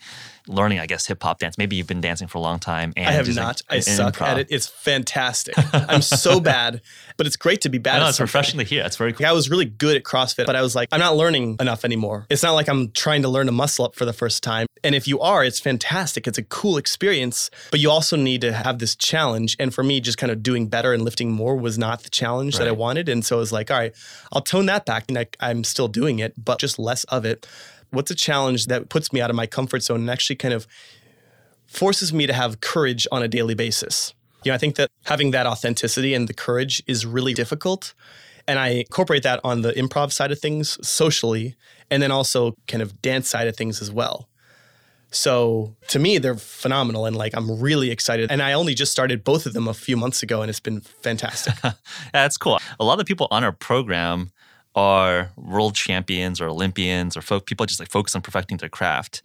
learning, 0.48 0.80
I 0.80 0.86
guess, 0.86 1.06
hip 1.06 1.22
hop 1.24 1.40
dance. 1.40 1.58
Maybe 1.58 1.76
you've 1.76 1.88
been 1.88 2.02
dancing 2.02 2.28
for 2.28 2.38
a 2.38 2.42
long 2.42 2.60
time. 2.60 2.94
And 2.98 3.08
I 3.08 3.12
have 3.12 3.28
like, 3.28 3.36
not. 3.36 3.62
I 3.70 3.80
suck 3.80 4.16
improv. 4.16 4.28
at 4.28 4.40
it. 4.40 4.48
It's 4.50 4.68
fantastic. 4.68 5.56
I'm 5.74 6.02
so 6.02 6.40
bad, 6.42 6.82
but 7.18 7.28
it's 7.28 7.36
great 7.36 7.62
to 7.62 7.70
be 7.70 7.78
bad 7.78 7.98
I 7.98 8.00
know 8.00 8.08
it's 8.10 8.18
something. 8.18 8.30
refreshing 8.30 8.60
to 8.60 8.66
hear. 8.66 8.84
It's 8.86 8.98
very 8.98 9.14
cool. 9.14 9.24
Like, 9.24 9.32
I 9.32 9.34
was 9.34 9.50
really 9.50 9.66
good 9.66 9.96
at 9.96 10.04
CrossFit, 10.04 10.46
but 10.46 10.56
I 10.56 10.62
was 10.62 10.76
like, 10.76 10.90
I'm 10.92 11.00
not 11.00 11.16
learning 11.16 11.58
enough 11.60 11.86
anymore. 11.86 12.26
It's 12.30 12.44
not 12.44 12.54
like 12.54 12.68
I'm 12.68 12.92
trying 12.92 13.22
to 13.22 13.30
learn 13.30 13.48
a 13.48 13.54
muscle 13.54 13.86
up 13.86 13.96
for 13.96 14.06
the 14.06 14.14
first 14.14 14.44
time. 14.44 14.68
And 14.84 14.96
if 14.96 15.08
you 15.08 15.20
are, 15.20 15.44
it's 15.44 15.60
fantastic. 15.60 16.28
It's 16.28 16.40
a 16.40 16.44
cool 16.44 16.78
experience, 16.78 17.50
but 17.70 17.80
you 17.80 17.90
also 17.90 18.18
need 18.18 18.42
to 18.42 18.52
have 18.52 18.80
this 18.80 18.96
challenge. 18.96 19.56
And 19.60 19.74
for 19.74 19.84
me, 19.84 20.02
just 20.02 20.18
kind 20.18 20.32
of 20.32 20.42
doing 20.42 20.68
better 20.68 20.92
and 20.92 21.04
lifting 21.04 21.32
more 21.32 21.56
was 21.56 21.78
not 21.78 22.04
the 22.04 22.10
challenge 22.10 22.58
that 22.58 22.68
I 22.68 22.72
wanted. 22.72 23.08
And 23.08 23.24
so 23.24 23.38
I 23.38 23.40
was 23.40 23.52
like, 23.52 23.70
all 23.70 23.78
right, 23.78 23.94
I'll 24.34 24.42
tone 24.42 24.66
that 24.66 24.82
that 24.86 24.86
back 24.86 25.06
and 25.10 25.18
I, 25.18 25.28
I'm 25.40 25.64
still 25.64 25.88
doing 25.88 26.20
it, 26.20 26.34
but 26.44 26.60
just 26.60 26.80
less 26.80 27.04
of 27.06 27.26
it. 27.26 27.48
What's 27.92 28.12
a 28.12 28.16
challenge 28.16 28.68
that 28.68 28.90
puts 28.90 29.14
me 29.14 29.22
out 29.22 29.30
of 29.30 29.36
my 29.36 29.46
comfort 29.46 29.84
zone 29.84 30.02
and 30.02 30.10
actually 30.10 30.38
kind 30.38 30.54
of 30.54 30.68
forces 31.66 32.12
me 32.12 32.26
to 32.28 32.34
have 32.34 32.62
courage 32.62 33.08
on 33.12 33.22
a 33.22 33.28
daily 33.28 33.54
basis? 33.54 34.14
You 34.44 34.52
know, 34.52 34.56
I 34.56 34.58
think 34.58 34.76
that 34.76 34.90
having 35.06 35.32
that 35.32 35.46
authenticity 35.46 36.14
and 36.14 36.28
the 36.28 36.34
courage 36.34 36.82
is 36.88 37.06
really 37.06 37.34
difficult. 37.34 37.94
And 38.48 38.58
I 38.58 38.70
incorporate 38.70 39.24
that 39.24 39.40
on 39.44 39.62
the 39.62 39.72
improv 39.74 40.12
side 40.12 40.32
of 40.32 40.40
things 40.40 40.78
socially, 40.86 41.56
and 41.92 42.02
then 42.02 42.12
also 42.12 42.56
kind 42.68 42.82
of 42.82 43.02
dance 43.02 43.30
side 43.30 43.48
of 43.48 43.56
things 43.56 43.82
as 43.82 43.92
well. 43.92 44.28
So 45.12 45.76
to 45.90 46.00
me, 46.00 46.18
they're 46.18 46.36
phenomenal, 46.36 47.06
and 47.06 47.16
like 47.16 47.36
I'm 47.36 47.60
really 47.60 47.92
excited. 47.92 48.32
And 48.32 48.42
I 48.42 48.54
only 48.54 48.74
just 48.74 48.92
started 48.92 49.24
both 49.24 49.46
of 49.46 49.54
them 49.54 49.68
a 49.68 49.74
few 49.74 49.98
months 49.98 50.24
ago, 50.24 50.42
and 50.42 50.50
it's 50.50 50.60
been 50.60 50.82
fantastic. 50.82 51.54
That's 52.14 52.38
cool. 52.38 52.60
A 52.80 52.86
lot 52.86 53.00
of 53.00 53.06
people 53.06 53.28
on 53.30 53.44
our 53.44 53.52
program 53.52 54.32
are 54.76 55.32
world 55.36 55.76
champions 55.76 56.40
or 56.40 56.48
Olympians 56.48 57.18
or 57.18 57.22
folk 57.22 57.46
people 57.46 57.66
just 57.66 57.80
like 57.80 57.90
focus 57.90 58.16
on 58.16 58.22
perfecting 58.22 58.58
their 58.58 58.70
craft. 58.70 59.22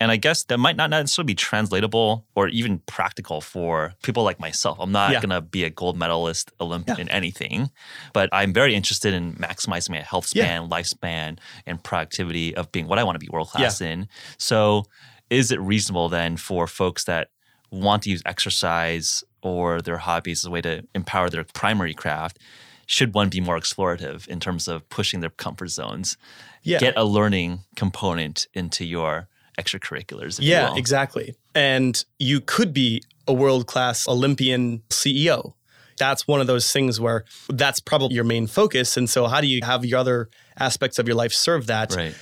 And 0.00 0.12
I 0.12 0.16
guess 0.16 0.44
that 0.44 0.58
might 0.58 0.76
not 0.76 0.90
necessarily 0.90 1.26
be 1.26 1.34
translatable 1.34 2.24
or 2.36 2.46
even 2.48 2.78
practical 2.86 3.40
for 3.40 3.94
people 4.04 4.22
like 4.22 4.38
myself. 4.38 4.78
I'm 4.80 4.92
not 4.92 5.10
Yeah. 5.10 5.20
going 5.20 5.30
to 5.30 5.40
be 5.40 5.64
a 5.64 5.70
gold 5.70 5.98
medalist 5.98 6.52
Olympian 6.60 6.98
Yeah. 6.98 7.02
in 7.02 7.08
anything, 7.08 7.68
but 8.12 8.28
I'm 8.32 8.52
very 8.52 8.76
interested 8.76 9.12
in 9.12 9.34
maximizing 9.34 9.90
my 9.90 10.00
health 10.00 10.30
Yeah. 10.32 10.44
span, 10.44 10.68
lifespan, 10.70 11.38
and 11.66 11.82
productivity 11.82 12.54
of 12.54 12.70
being 12.70 12.86
what 12.86 13.00
I 13.00 13.02
want 13.02 13.16
to 13.16 13.18
be 13.18 13.28
world 13.28 13.48
class 13.48 13.80
in. 13.80 14.06
So, 14.38 14.84
is 15.30 15.50
it 15.50 15.60
reasonable 15.60 16.08
then 16.08 16.36
for 16.36 16.66
folks 16.68 17.04
that 17.04 17.28
want 17.72 18.04
to 18.04 18.10
use 18.10 18.22
exercise 18.24 19.24
or 19.42 19.82
their 19.82 19.98
hobbies 19.98 20.40
as 20.40 20.44
a 20.46 20.50
way 20.50 20.60
to 20.62 20.84
empower 20.94 21.28
their 21.28 21.44
primary 21.44 21.92
craft? 21.92 22.38
Should 22.90 23.12
one 23.14 23.28
be 23.28 23.40
more 23.40 23.58
explorative 23.58 24.26
in 24.28 24.40
terms 24.40 24.66
of 24.66 24.88
pushing 24.88 25.20
their 25.20 25.30
comfort 25.30 25.68
zones? 25.68 26.16
Yeah. 26.62 26.78
Get 26.78 26.94
a 26.96 27.04
learning 27.04 27.60
component 27.76 28.48
into 28.54 28.84
your 28.84 29.28
extracurriculars. 29.58 30.38
If 30.38 30.44
you 30.44 30.52
Yeah, 30.52 30.74
exactly. 30.74 31.34
And 31.54 32.02
you 32.18 32.40
could 32.40 32.72
be 32.72 33.02
a 33.26 33.34
world 33.34 33.66
class 33.66 34.08
Olympian 34.08 34.78
CEO. 34.88 35.52
That's 35.98 36.26
one 36.26 36.40
of 36.40 36.46
those 36.46 36.72
things 36.72 36.98
where 36.98 37.24
that's 37.50 37.78
probably 37.78 38.14
your 38.14 38.24
main 38.24 38.46
focus. 38.46 38.96
And 38.96 39.10
so, 39.10 39.26
how 39.26 39.42
do 39.42 39.46
you 39.46 39.60
have 39.64 39.84
your 39.84 39.98
other 39.98 40.30
aspects 40.58 40.98
of 40.98 41.06
your 41.06 41.16
life 41.16 41.32
serve 41.34 41.66
that? 41.66 41.94
Right. 41.94 42.14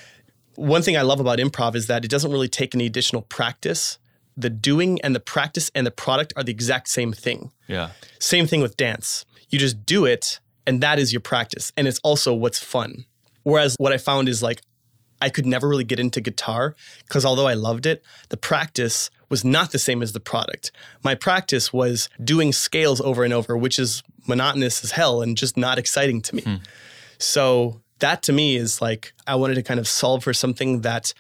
One 0.57 0.83
thing 0.83 0.97
I 0.97 1.03
love 1.03 1.21
about 1.21 1.39
improv 1.39 1.77
is 1.77 1.87
that 1.87 2.05
it 2.05 2.11
doesn't 2.11 2.33
really 2.33 2.49
take 2.49 2.75
any 2.75 2.87
additional 2.87 3.23
practice. 3.23 3.99
The 4.37 4.51
doing 4.51 5.01
and 5.03 5.15
the 5.15 5.21
practice 5.21 5.71
and 5.75 5.87
the 5.87 5.91
product 5.91 6.33
are 6.37 6.43
the 6.43 6.53
exact 6.53 6.89
same 6.89 7.13
thing. 7.13 7.53
Yeah. 7.69 7.91
Same 8.19 8.47
thing 8.47 8.63
with 8.63 8.77
dance. 8.77 9.25
You 9.51 9.59
just 9.59 9.87
do 9.87 10.05
it, 10.07 10.41
and 10.67 10.83
that 10.83 10.99
is 10.99 11.13
your 11.13 11.21
practice. 11.21 11.73
And 11.77 11.87
it's 11.87 12.01
also 12.01 12.35
what's 12.35 12.59
fun. 12.59 13.05
Whereas 13.43 13.77
what 13.79 13.93
I 13.93 13.99
found 13.99 14.29
is 14.29 14.43
like, 14.43 14.63
I 15.21 15.31
could 15.31 15.47
never 15.47 15.69
really 15.69 15.85
get 15.85 15.99
into 15.99 16.21
guitar 16.21 16.75
because 17.07 17.25
although 17.25 17.47
I 17.47 17.55
loved 17.55 17.87
it, 17.87 18.03
the 18.29 18.37
practice 18.37 19.11
was 19.29 19.45
not 19.45 19.73
the 19.73 19.79
same 19.79 20.03
as 20.03 20.13
the 20.13 20.21
product. 20.21 20.73
My 21.03 21.15
practice 21.15 21.73
was 21.73 22.09
doing 22.23 22.53
scales 22.53 23.01
over 23.01 23.25
and 23.25 23.33
over, 23.33 23.57
which 23.57 23.79
is 23.79 24.03
monotonous 24.27 24.85
as 24.85 24.91
hell 24.91 25.23
and 25.23 25.37
just 25.37 25.57
not 25.57 25.79
exciting 25.79 26.21
to 26.23 26.37
me. 26.37 26.43
Hmm. 26.43 26.55
So 27.19 27.81
that 28.01 28.23
to 28.25 28.33
me 28.33 28.57
is 28.57 28.83
like, 28.83 29.15
I 29.27 29.37
wanted 29.37 29.55
to 29.55 29.63
kind 29.63 29.81
of 29.81 29.89
solve 29.89 30.23
for 30.23 30.35
something 30.35 30.83
that, 30.83 31.15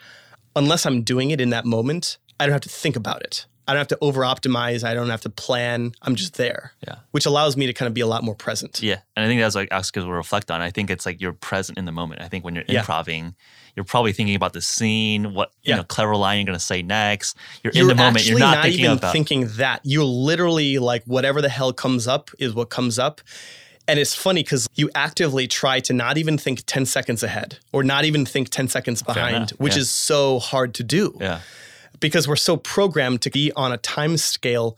unless 0.55 0.85
I'm 0.85 1.03
doing 1.03 1.31
it 1.31 1.41
in 1.41 1.51
that 1.51 1.65
moment, 1.65 2.19
I 2.39 2.47
don't 2.47 2.53
have 2.53 2.61
to 2.63 2.69
think 2.69 2.97
about 2.97 3.23
it. 3.23 3.47
I 3.69 3.73
don't 3.73 3.79
have 3.81 3.89
to 3.89 3.99
over 4.01 4.23
optimize. 4.23 4.85
I 4.85 4.95
don't 4.95 5.11
have 5.11 5.23
to 5.23 5.31
plan. 5.31 5.93
I'm 6.03 6.15
just 6.15 6.35
there. 6.35 6.73
Yeah. 6.87 6.97
Which 7.11 7.27
allows 7.27 7.57
me 7.57 7.67
to 7.67 7.73
kind 7.73 7.89
of 7.89 7.95
be 7.95 8.01
a 8.01 8.07
lot 8.07 8.23
more 8.23 8.35
present. 8.35 8.81
Yeah. 8.83 9.01
And 9.17 9.25
I 9.25 9.29
think 9.29 9.41
that's 9.41 9.55
like 9.57 9.73
Oscar 9.73 10.03
will 10.03 10.13
reflect 10.13 10.51
on. 10.51 10.61
I 10.61 10.71
think 10.71 10.91
it's 10.91 11.05
like 11.05 11.21
you're 11.21 11.33
present 11.33 11.79
in 11.79 11.85
the 11.85 11.93
moment. 11.93 12.21
I 12.23 12.29
think 12.29 12.45
when 12.45 12.55
you're 12.55 12.65
Yeah. 12.69 12.81
improving, 12.81 13.35
you're 13.75 13.85
probably 13.85 14.13
thinking 14.13 14.37
about 14.37 14.53
the 14.53 14.63
scene, 14.63 15.35
what 15.35 15.51
you 15.63 15.75
know, 15.75 15.83
clever 15.83 16.17
line 16.17 16.39
you're 16.39 16.47
gonna 16.47 16.59
say 16.61 16.81
next. 16.83 17.37
You're, 17.63 17.73
You're 17.75 17.91
in 17.91 17.97
the 17.97 18.03
moment. 18.03 18.27
You're 18.27 18.41
actually 18.43 18.57
not, 18.57 18.63
thinking 18.63 18.81
even 18.85 18.99
about 18.99 19.13
thinking 19.13 19.49
that. 19.57 19.81
You're 19.85 20.05
literally 20.05 20.79
like 20.79 21.03
whatever 21.05 21.43
the 21.43 21.49
hell 21.49 21.73
comes 21.73 22.07
up 22.09 22.31
is 22.39 22.55
what 22.55 22.71
comes 22.71 22.99
up. 22.99 23.21
And 23.89 24.01
it's 24.01 24.15
funny 24.15 24.43
because 24.43 24.69
you 24.75 24.91
actively 24.95 25.47
try 25.47 25.79
to 25.81 25.93
not 25.93 26.19
even 26.19 26.39
think 26.39 26.63
10 26.67 26.87
seconds 26.87 27.23
ahead 27.23 27.59
or 27.73 27.85
not 27.85 28.05
even 28.05 28.27
think 28.27 28.49
10 28.49 28.67
seconds 28.69 29.01
behind, 29.03 29.51
which 29.59 29.75
yeah. 29.77 29.83
is 29.83 29.91
so 29.91 30.39
hard 30.41 30.75
to 30.75 30.83
do 30.83 31.17
Yeah. 31.21 31.41
Because 32.01 32.27
we're 32.29 32.37
so 32.37 32.57
programmed 32.57 33.23
to 33.23 33.31
be 33.31 33.53
on 33.53 33.73
a 33.73 33.77
time 33.79 34.17
scale. 34.17 34.77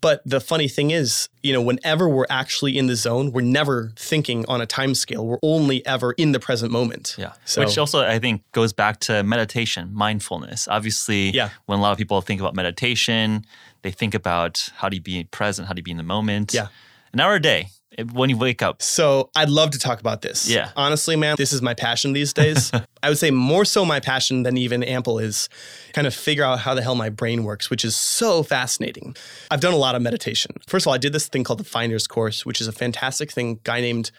But 0.00 0.20
the 0.26 0.38
funny 0.38 0.68
thing 0.68 0.90
is, 0.90 1.30
you 1.42 1.54
know, 1.54 1.62
whenever 1.62 2.06
we're 2.10 2.26
actually 2.28 2.76
in 2.76 2.88
the 2.88 2.94
zone, 2.94 3.32
we're 3.32 3.40
never 3.40 3.90
thinking 3.96 4.44
on 4.48 4.60
a 4.60 4.66
time 4.66 4.94
scale. 4.94 5.26
We're 5.26 5.38
only 5.42 5.84
ever 5.86 6.12
in 6.12 6.32
the 6.32 6.38
present 6.40 6.70
moment. 6.70 7.14
Yeah. 7.16 7.32
So, 7.46 7.62
Which 7.64 7.78
also 7.78 8.04
I 8.06 8.18
think 8.18 8.42
goes 8.52 8.74
back 8.74 9.00
to 9.00 9.22
meditation, 9.22 9.94
mindfulness. 9.94 10.68
Obviously, 10.68 11.30
Yeah. 11.30 11.48
when 11.64 11.78
a 11.78 11.82
lot 11.82 11.92
of 11.92 11.96
people 11.98 12.20
think 12.20 12.38
about 12.38 12.54
meditation, 12.54 13.46
they 13.80 13.90
think 13.90 14.14
about 14.14 14.68
how 14.76 14.90
do 14.90 14.96
you 14.96 15.02
be 15.02 15.24
present, 15.24 15.68
how 15.68 15.72
do 15.74 15.78
you 15.78 15.84
be 15.84 15.90
in 15.92 15.96
the 15.96 16.02
moment. 16.02 16.52
Yeah. 16.52 16.66
An 17.14 17.20
hour 17.20 17.36
a 17.36 17.40
day 17.40 17.68
when 18.12 18.30
you 18.30 18.36
wake 18.36 18.62
up. 18.62 18.82
So 18.82 19.30
I'd 19.36 19.50
love 19.50 19.70
to 19.70 19.78
talk 19.78 20.00
about 20.00 20.22
this. 20.22 20.48
Yeah. 20.48 20.70
Honestly, 20.76 21.16
man, 21.16 21.36
this 21.36 21.52
is 21.52 21.62
my 21.62 21.74
passion 21.74 22.12
these 22.12 22.32
days. 22.42 22.70
I 23.02 23.08
would 23.08 23.18
say 23.18 23.30
more 23.30 23.64
so 23.64 23.84
my 23.84 24.00
passion 24.00 24.42
than 24.42 24.56
even 24.56 24.82
Ample 24.82 25.18
is 25.18 25.48
kind 25.92 26.06
of 26.06 26.14
figure 26.14 26.44
out 26.44 26.60
how 26.60 26.74
the 26.74 26.82
hell 26.82 26.94
my 26.94 27.08
brain 27.08 27.44
works, 27.44 27.70
which 27.70 27.84
is 27.84 27.96
so 27.96 28.42
fascinating. 28.42 29.16
I've 29.50 29.60
done 29.60 29.74
a 29.74 29.78
lot 29.78 29.94
of 29.94 30.02
meditation. 30.02 30.52
First 30.66 30.84
of 30.84 30.88
all, 30.88 30.94
I 30.94 30.98
did 30.98 31.12
this 31.12 31.28
thing 31.28 31.44
called 31.44 31.60
the 31.60 31.64
Finder's 31.64 32.06
Course, 32.06 32.44
which 32.44 32.60
is 32.60 32.68
a 32.68 32.72
fantastic 32.72 33.30
thing. 33.30 33.60
Guy 33.64 33.80
named 33.80 34.10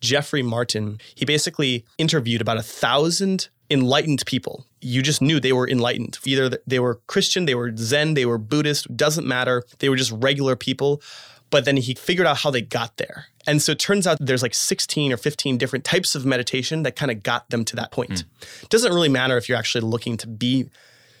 Jeffery 0.00 0.42
Martin. 0.42 1.00
He 1.14 1.24
basically 1.24 1.84
interviewed 1.98 2.40
about 2.40 2.58
a 2.58 2.62
thousand 2.62 3.48
enlightened 3.70 4.22
people. 4.26 4.66
You 4.80 5.00
just 5.00 5.22
knew 5.22 5.40
they 5.40 5.52
were 5.52 5.68
enlightened. 5.68 6.18
Either 6.24 6.58
they 6.66 6.78
were 6.78 7.00
Christian, 7.06 7.46
they 7.46 7.54
were 7.54 7.74
Zen, 7.76 8.14
they 8.14 8.26
were 8.26 8.36
Buddhist, 8.38 8.94
doesn't 8.94 9.26
matter. 9.26 9.62
They 9.78 9.88
were 9.88 9.96
just 9.96 10.12
regular 10.12 10.56
people. 10.56 11.00
But 11.52 11.66
then 11.66 11.76
he 11.76 11.94
figured 11.94 12.26
out 12.26 12.38
how 12.38 12.50
they 12.50 12.62
got 12.62 12.96
there. 12.96 13.26
And 13.46 13.60
so 13.60 13.72
it 13.72 13.78
turns 13.78 14.06
out 14.06 14.16
there's 14.18 14.42
like 14.42 14.54
16 14.54 15.12
or 15.12 15.18
15 15.18 15.58
different 15.58 15.84
types 15.84 16.14
of 16.14 16.24
meditation 16.24 16.82
that 16.84 16.96
kind 16.96 17.10
of 17.10 17.22
got 17.22 17.50
them 17.50 17.64
to 17.66 17.76
that 17.76 17.92
point. 17.92 18.20
Hmm. 18.20 18.66
Doesn't 18.70 18.92
really 18.92 19.10
matter 19.10 19.36
if 19.36 19.48
you're 19.48 19.58
actually 19.58 19.82
looking 19.82 20.16
to 20.16 20.26
be 20.26 20.70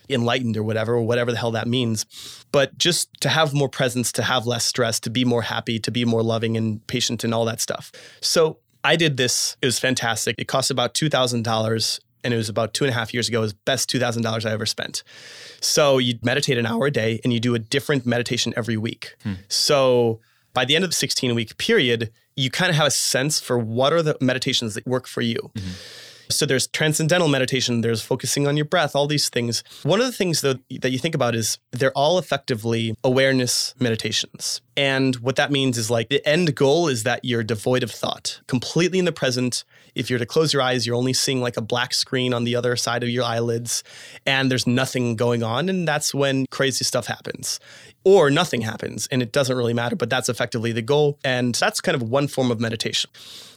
enlightened 0.08 0.56
or 0.56 0.62
whatever, 0.62 0.94
or 0.94 1.02
whatever 1.02 1.30
the 1.30 1.36
hell 1.36 1.50
that 1.50 1.68
means. 1.68 2.06
But 2.50 2.78
just 2.78 3.08
to 3.20 3.28
have 3.28 3.52
more 3.52 3.68
presence, 3.68 4.10
to 4.12 4.22
have 4.22 4.46
less 4.46 4.64
stress, 4.64 4.98
to 5.00 5.10
be 5.10 5.24
more 5.24 5.42
happy, 5.42 5.78
to 5.80 5.90
be 5.90 6.06
more 6.06 6.22
loving 6.22 6.56
and 6.56 6.84
patient 6.86 7.24
and 7.24 7.34
all 7.34 7.44
that 7.44 7.60
stuff. 7.60 7.92
So 8.22 8.58
I 8.82 8.96
did 8.96 9.18
this. 9.18 9.58
It 9.60 9.66
was 9.66 9.78
fantastic. 9.78 10.36
It 10.38 10.48
cost 10.48 10.70
about 10.70 10.94
$2,000 10.94 12.00
and 12.24 12.32
it 12.32 12.36
was 12.36 12.48
about 12.48 12.74
two 12.74 12.84
and 12.84 12.90
a 12.90 12.94
half 12.94 13.12
years 13.12 13.28
ago. 13.28 13.38
It 13.38 13.42
was 13.42 13.52
best 13.52 13.90
$2,000 13.90 14.46
I 14.46 14.52
ever 14.52 14.66
spent. 14.66 15.02
So 15.60 15.98
you 15.98 16.18
meditate 16.22 16.58
an 16.58 16.66
hour 16.66 16.86
a 16.86 16.90
day 16.90 17.20
and 17.24 17.32
you 17.32 17.40
do 17.40 17.54
a 17.54 17.58
different 17.58 18.06
meditation 18.06 18.52
every 18.56 18.76
week. 18.76 19.16
Hmm. 19.22 19.34
So 19.48 20.20
by 20.54 20.64
the 20.64 20.74
end 20.74 20.84
of 20.84 20.90
the 20.90 20.96
16 20.96 21.34
week 21.34 21.56
period, 21.58 22.12
you 22.36 22.50
kind 22.50 22.70
of 22.70 22.76
have 22.76 22.86
a 22.86 22.90
sense 22.90 23.40
for 23.40 23.58
what 23.58 23.92
are 23.92 24.02
the 24.02 24.16
meditations 24.20 24.74
that 24.74 24.86
work 24.86 25.06
for 25.06 25.20
you. 25.20 25.50
Mm-hmm. 25.54 25.70
So 26.36 26.46
there's 26.46 26.66
transcendental 26.66 27.28
meditation, 27.28 27.80
there's 27.80 28.02
focusing 28.02 28.46
on 28.46 28.56
your 28.56 28.64
breath, 28.64 28.94
all 28.94 29.06
these 29.06 29.28
things. 29.28 29.62
One 29.82 30.00
of 30.00 30.06
the 30.06 30.12
things 30.12 30.40
though 30.40 30.54
that 30.80 30.90
you 30.90 30.98
think 30.98 31.14
about 31.14 31.34
is 31.34 31.58
they're 31.70 31.92
all 31.92 32.18
effectively 32.18 32.94
awareness 33.04 33.74
meditations. 33.78 34.60
And 34.76 35.16
what 35.16 35.36
that 35.36 35.50
means 35.50 35.76
is 35.76 35.90
like 35.90 36.08
the 36.08 36.26
end 36.26 36.54
goal 36.54 36.88
is 36.88 37.02
that 37.02 37.24
you're 37.24 37.42
devoid 37.42 37.82
of 37.82 37.90
thought, 37.90 38.40
completely 38.46 38.98
in 38.98 39.04
the 39.04 39.12
present. 39.12 39.64
If 39.94 40.08
you're 40.08 40.18
to 40.18 40.26
close 40.26 40.52
your 40.52 40.62
eyes, 40.62 40.86
you're 40.86 40.96
only 40.96 41.12
seeing 41.12 41.40
like 41.40 41.56
a 41.56 41.62
black 41.62 41.92
screen 41.92 42.32
on 42.32 42.44
the 42.44 42.56
other 42.56 42.76
side 42.76 43.02
of 43.02 43.10
your 43.10 43.24
eyelids 43.24 43.84
and 44.24 44.50
there's 44.50 44.66
nothing 44.66 45.16
going 45.16 45.42
on 45.42 45.68
and 45.68 45.86
that's 45.86 46.14
when 46.14 46.46
crazy 46.50 46.84
stuff 46.84 47.06
happens. 47.06 47.60
Or 48.04 48.30
nothing 48.30 48.62
happens 48.62 49.06
and 49.12 49.22
it 49.22 49.32
doesn't 49.32 49.56
really 49.56 49.74
matter, 49.74 49.94
but 49.94 50.10
that's 50.10 50.28
effectively 50.28 50.72
the 50.72 50.82
goal 50.82 51.18
and 51.22 51.54
that's 51.54 51.80
kind 51.80 51.94
of 51.94 52.02
one 52.02 52.26
form 52.26 52.50
of 52.50 52.58
meditation. 52.58 53.10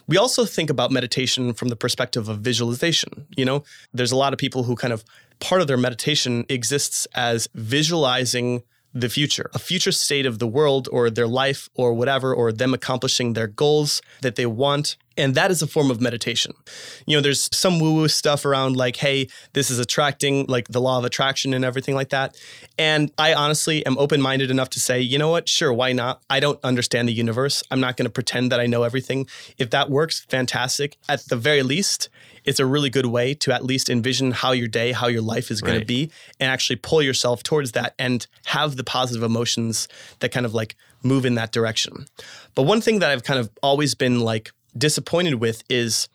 We 0.08 0.16
also 0.16 0.44
think 0.44 0.70
about 0.70 0.90
meditation 0.90 1.52
from 1.52 1.68
the 1.68 1.76
perspective 1.76 2.28
of 2.28 2.38
visualization. 2.38 3.26
You 3.36 3.44
know, 3.44 3.64
there's 3.92 4.12
a 4.12 4.16
lot 4.16 4.32
of 4.32 4.38
people 4.38 4.62
who 4.62 4.76
kind 4.76 4.92
of 4.92 5.04
part 5.40 5.60
of 5.60 5.66
their 5.66 5.76
meditation 5.76 6.44
exists 6.48 7.06
as 7.14 7.48
visualizing 7.54 8.62
the 8.94 9.08
future, 9.08 9.50
a 9.52 9.58
future 9.58 9.92
state 9.92 10.24
of 10.24 10.38
the 10.38 10.46
world 10.46 10.88
or 10.90 11.10
their 11.10 11.26
life 11.26 11.68
or 11.74 11.92
whatever, 11.92 12.32
or 12.34 12.50
them 12.50 12.72
accomplishing 12.72 13.34
their 13.34 13.46
goals 13.46 14.00
that 14.22 14.36
they 14.36 14.46
want. 14.46 14.96
And 15.16 15.34
that 15.34 15.50
is 15.50 15.62
a 15.62 15.66
form 15.66 15.90
of 15.90 16.00
meditation. 16.00 16.52
You 17.06 17.16
know, 17.16 17.22
there's 17.22 17.48
some 17.56 17.80
woo 17.80 17.94
woo 17.94 18.08
stuff 18.08 18.44
around 18.44 18.76
like, 18.76 18.96
hey, 18.96 19.28
this 19.54 19.70
is 19.70 19.78
attracting, 19.78 20.46
like 20.46 20.68
the 20.68 20.80
law 20.80 20.98
of 20.98 21.04
attraction 21.04 21.54
and 21.54 21.64
everything 21.64 21.94
like 21.94 22.10
that. 22.10 22.36
And 22.78 23.10
I 23.16 23.32
honestly 23.34 23.84
am 23.86 23.96
open 23.98 24.20
minded 24.20 24.50
enough 24.50 24.70
to 24.70 24.80
say, 24.80 25.00
you 25.00 25.18
know 25.18 25.30
what? 25.30 25.48
Sure, 25.48 25.72
why 25.72 25.92
not? 25.92 26.22
I 26.28 26.40
don't 26.40 26.60
understand 26.62 27.08
the 27.08 27.12
universe. 27.12 27.62
I'm 27.70 27.80
not 27.80 27.96
going 27.96 28.06
to 28.06 28.10
pretend 28.10 28.52
that 28.52 28.60
I 28.60 28.66
know 28.66 28.82
everything. 28.82 29.26
If 29.58 29.70
that 29.70 29.90
works, 29.90 30.20
fantastic. 30.20 30.96
At 31.08 31.24
the 31.28 31.36
very 31.36 31.62
least, 31.62 32.08
it's 32.44 32.60
a 32.60 32.66
really 32.66 32.90
good 32.90 33.06
way 33.06 33.34
to 33.34 33.52
at 33.52 33.64
least 33.64 33.88
envision 33.90 34.30
how 34.30 34.52
your 34.52 34.68
day, 34.68 34.92
how 34.92 35.08
your 35.08 35.22
life 35.22 35.50
is 35.50 35.60
going 35.60 35.80
to 35.80 35.86
be, 35.86 36.10
and 36.38 36.50
actually 36.50 36.76
pull 36.76 37.02
yourself 37.02 37.42
towards 37.42 37.72
that 37.72 37.94
and 37.98 38.26
have 38.46 38.76
the 38.76 38.84
positive 38.84 39.22
emotions 39.22 39.88
that 40.20 40.30
kind 40.30 40.46
of 40.46 40.54
like 40.54 40.76
move 41.02 41.24
in 41.26 41.34
that 41.34 41.52
direction. 41.52 42.06
But 42.54 42.62
one 42.62 42.80
thing 42.80 43.00
that 43.00 43.10
I've 43.10 43.24
kind 43.24 43.40
of 43.40 43.50
always 43.62 43.94
been 43.94 44.20
like 44.20 44.52
disappointed 44.78 45.34
with 45.34 45.62
is 45.68 46.08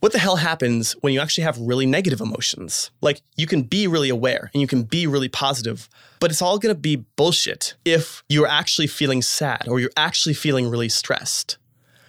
what 0.00 0.12
the 0.12 0.18
hell 0.18 0.36
happens 0.36 0.92
when 1.00 1.12
you 1.12 1.20
actually 1.20 1.44
have 1.44 1.58
really 1.58 1.86
negative 1.86 2.20
emotions? 2.20 2.90
Like 3.00 3.20
you 3.36 3.46
can 3.46 3.62
be 3.62 3.86
really 3.86 4.08
aware 4.08 4.50
and 4.54 4.60
you 4.60 4.68
can 4.68 4.84
be 4.84 5.06
really 5.06 5.28
positive, 5.28 5.88
but 6.20 6.30
it's 6.30 6.42
all 6.42 6.58
to 6.58 6.74
be 6.74 7.04
bullshit 7.16 7.74
if 7.84 8.22
you're 8.28 8.46
actually 8.46 8.86
feeling 8.86 9.22
sad 9.22 9.66
or 9.66 9.80
you're 9.80 9.90
actually 9.96 10.34
feeling 10.34 10.68
really 10.68 10.88
stressed. 10.88 11.58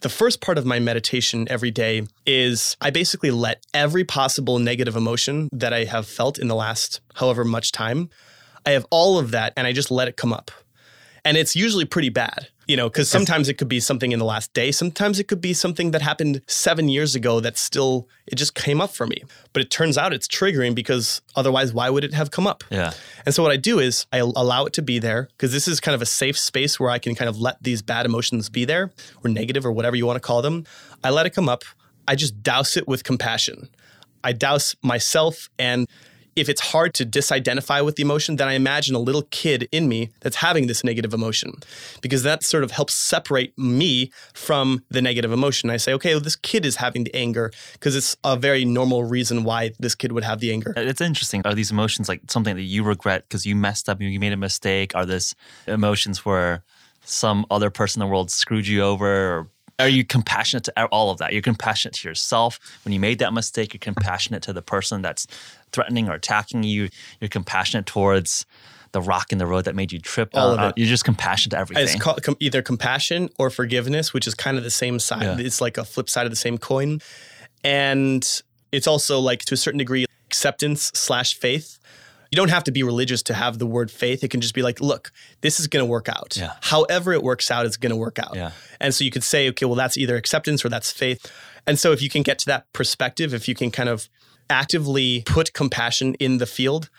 The 0.01 0.09
first 0.09 0.39
part 0.39 0.57
of 0.57 0.65
my 0.65 0.79
meditation 0.79 1.47
every 1.49 1.71
day 1.71 2.03
is 2.25 2.77
I 2.79 2.89
basically 2.89 3.31
let 3.31 3.65
every 3.73 4.05
possible 4.05 4.59
negative 4.59 4.95
emotion 4.95 5.49
that 5.51 5.73
I 5.73 5.83
have 5.85 6.07
felt 6.07 6.39
in 6.39 6.47
the 6.47 6.55
last 6.55 7.01
however 7.15 7.43
much 7.43 7.71
time, 7.71 8.09
I 8.65 8.71
have 8.71 8.85
all 8.91 9.17
of 9.17 9.31
that 9.31 9.51
and 9.57 9.67
I 9.67 9.73
just 9.73 9.91
let 9.91 10.07
it 10.07 10.15
come 10.15 10.31
up. 10.31 10.51
And 11.29 11.37
it's 11.37 11.55
usually 11.55 11.85
pretty 11.85 12.09
bad 12.09 12.47
you 12.69 12.77
know, 12.77 12.87
because 12.87 13.09
sometimes 13.09 13.49
it 13.49 13.55
could 13.55 13.67
be 13.67 13.79
something 13.79 14.11
in 14.11 14.19
the 14.19 14.25
last 14.25 14.53
day. 14.53 14.71
Sometimes 14.71 15.19
it 15.19 15.23
could 15.23 15.41
be 15.41 15.55
something 15.55 15.89
that 15.89 16.03
happened 16.03 16.43
seven 16.45 16.87
years 16.87 17.15
ago 17.15 17.39
that 17.39 17.57
still, 17.57 18.07
it 18.27 18.35
just 18.35 18.53
came 18.53 18.79
up 18.79 18.91
for 18.91 19.07
me. 19.07 19.23
But 19.53 19.63
it 19.63 19.71
turns 19.71 19.97
out 19.97 20.13
it's 20.13 20.27
triggering 20.27 20.75
because 20.75 21.23
otherwise, 21.35 21.73
why 21.73 21.89
would 21.89 22.03
it 22.03 22.13
have 22.13 22.29
come 22.29 22.45
up? 22.45 22.63
Yeah. 22.69 22.93
And 23.25 23.33
so 23.33 23.41
what 23.41 23.51
I 23.51 23.57
do 23.57 23.79
is 23.79 24.05
I 24.13 24.19
allow 24.19 24.65
it 24.65 24.73
to 24.73 24.83
be 24.83 24.99
there 24.99 25.29
because 25.31 25.51
this 25.51 25.67
is 25.67 25.79
kind 25.79 25.95
of 25.95 26.03
a 26.03 26.05
safe 26.05 26.37
space 26.37 26.79
where 26.79 26.91
I 26.91 26.99
can 26.99 27.15
kind 27.15 27.27
of 27.27 27.41
let 27.41 27.57
these 27.63 27.81
bad 27.81 28.05
emotions 28.05 28.49
be 28.49 28.65
there 28.65 28.91
or 29.23 29.31
negative 29.31 29.65
or 29.65 29.71
whatever 29.71 29.95
you 29.95 30.05
want 30.05 30.17
to 30.17 30.21
call 30.21 30.43
them. 30.43 30.65
I 31.03 31.09
let 31.09 31.25
it 31.25 31.31
come 31.31 31.49
up. 31.49 31.63
I 32.07 32.13
just 32.13 32.43
douse 32.43 32.77
it 32.77 32.87
with 32.87 33.03
compassion. 33.03 33.67
I 34.23 34.33
douse 34.33 34.75
myself 34.83 35.49
and 35.57 35.87
if 36.35 36.49
it's 36.49 36.61
hard 36.61 36.93
to 36.95 37.05
disidentify 37.05 37.83
with 37.83 37.95
the 37.95 38.03
emotion, 38.03 38.35
then 38.35 38.47
I 38.47 38.53
imagine 38.53 38.95
a 38.95 38.99
little 38.99 39.23
kid 39.31 39.67
in 39.71 39.87
me 39.87 40.11
that's 40.21 40.37
having 40.37 40.67
this 40.67 40.83
negative 40.83 41.13
emotion 41.13 41.53
because 42.01 42.23
that 42.23 42.43
sort 42.43 42.63
of 42.63 42.71
helps 42.71 42.93
separate 42.93 43.57
me 43.57 44.11
from 44.33 44.83
the 44.89 45.01
negative 45.01 45.31
emotion. 45.31 45.69
I 45.69 45.77
say, 45.77 45.93
okay, 45.93 46.13
well, 46.13 46.21
this 46.21 46.35
kid 46.35 46.65
is 46.65 46.77
having 46.77 47.03
the 47.03 47.15
anger 47.15 47.51
because 47.73 47.95
it's 47.95 48.15
a 48.23 48.37
very 48.37 48.65
normal 48.65 49.03
reason 49.03 49.43
why 49.43 49.71
this 49.79 49.95
kid 49.95 50.11
would 50.11 50.23
have 50.23 50.39
the 50.39 50.51
anger. 50.51 50.73
Uh, 50.75 50.81
it's 50.81 51.01
interesting. 51.01 51.41
Are 51.45 51.53
these 51.53 51.71
emotions 51.71 52.09
like 52.09 52.21
something 52.29 52.55
that 52.55 52.63
you 52.63 52.83
regret 52.83 53.25
because 53.27 53.45
you 53.45 53.55
messed 53.55 53.89
up, 53.89 54.01
you 54.01 54.19
made 54.19 54.33
a 54.33 54.37
mistake? 54.37 54.95
Are 54.95 55.05
this 55.05 55.35
emotions 55.67 56.25
where 56.25 56.63
some 57.05 57.45
other 57.49 57.69
person 57.69 58.01
in 58.01 58.07
the 58.07 58.11
world 58.11 58.31
screwed 58.31 58.67
you 58.67 58.81
over 58.81 59.07
or 59.07 59.49
are 59.79 59.87
you 59.87 60.03
compassionate 60.03 60.65
to 60.65 60.85
all 60.87 61.09
of 61.09 61.19
that? 61.19 61.31
You're 61.31 61.41
compassionate 61.41 61.95
to 61.95 62.07
yourself 62.07 62.59
when 62.83 62.91
you 62.91 62.99
made 62.99 63.19
that 63.19 63.33
mistake. 63.33 63.73
You're 63.73 63.79
compassionate 63.79 64.43
to 64.43 64.53
the 64.53 64.61
person 64.61 65.01
that's 65.01 65.25
threatening 65.71 66.09
or 66.09 66.13
attacking 66.13 66.63
you. 66.63 66.89
You're 67.19 67.29
compassionate 67.29 67.85
towards 67.85 68.45
the 68.91 69.01
rock 69.01 69.31
in 69.31 69.37
the 69.37 69.45
road 69.45 69.65
that 69.65 69.75
made 69.75 69.91
you 69.91 69.99
trip. 69.99 70.29
All 70.33 70.51
of 70.51 70.59
uh, 70.59 70.67
it. 70.67 70.77
You're 70.77 70.87
just 70.87 71.05
compassionate 71.05 71.51
to 71.51 71.59
everything. 71.59 71.83
It's 71.83 71.95
called, 71.95 72.23
com- 72.23 72.37
either 72.39 72.61
compassion 72.61 73.29
or 73.37 73.49
forgiveness, 73.49 74.13
which 74.13 74.27
is 74.27 74.33
kind 74.33 74.57
of 74.57 74.63
the 74.63 74.71
same 74.71 74.99
side. 74.99 75.23
Yeah. 75.23 75.45
It's 75.45 75.61
like 75.61 75.77
a 75.77 75.85
flip 75.85 76.09
side 76.09 76.25
of 76.25 76.31
the 76.31 76.35
same 76.35 76.57
coin. 76.57 76.99
And 77.63 78.27
it's 78.71 78.87
also 78.87 79.19
like 79.19 79.41
to 79.45 79.53
a 79.53 79.57
certain 79.57 79.77
degree 79.77 80.05
acceptance 80.25 80.91
slash 80.93 81.35
faith. 81.35 81.79
You 82.31 82.35
don't 82.35 82.49
have 82.49 82.63
to 82.65 82.71
be 82.71 82.83
religious 82.83 83.23
to 83.23 83.33
have 83.33 83.57
the 83.57 83.65
word 83.65 83.89
faith. 83.89 84.23
It 84.23 84.29
can 84.29 84.39
just 84.39 84.53
be 84.53 84.61
like, 84.61 84.79
look, 84.79 85.11
this 85.41 85.59
is 85.59 85.67
going 85.67 85.83
to 85.83 85.89
work 85.89 86.07
out. 86.07 86.37
Yeah. 86.37 86.53
However 86.61 87.11
it 87.13 87.23
works 87.23 87.49
out, 87.49 87.65
it's 87.65 87.77
going 87.77 87.89
to 87.89 87.95
work 87.95 88.19
out. 88.19 88.35
Yeah. 88.35 88.51
And 88.79 88.93
so 88.93 89.03
you 89.03 89.09
could 89.09 89.23
say, 89.23 89.49
okay, 89.49 89.65
well, 89.65 89.75
that's 89.75 89.97
either 89.97 90.15
acceptance 90.15 90.63
or 90.63 90.69
that's 90.69 90.91
faith. 90.91 91.25
And 91.65 91.79
so 91.79 91.91
if 91.91 92.03
you 92.03 92.09
can 92.09 92.21
get 92.21 92.37
to 92.39 92.45
that 92.45 92.71
perspective, 92.71 93.33
if 93.33 93.47
you 93.47 93.55
can 93.55 93.71
kind 93.71 93.89
of 93.89 94.09
actively 94.49 95.23
put 95.25 95.53
compassion 95.53 96.15
in 96.15 96.37
the 96.37 96.45
field. 96.45 96.89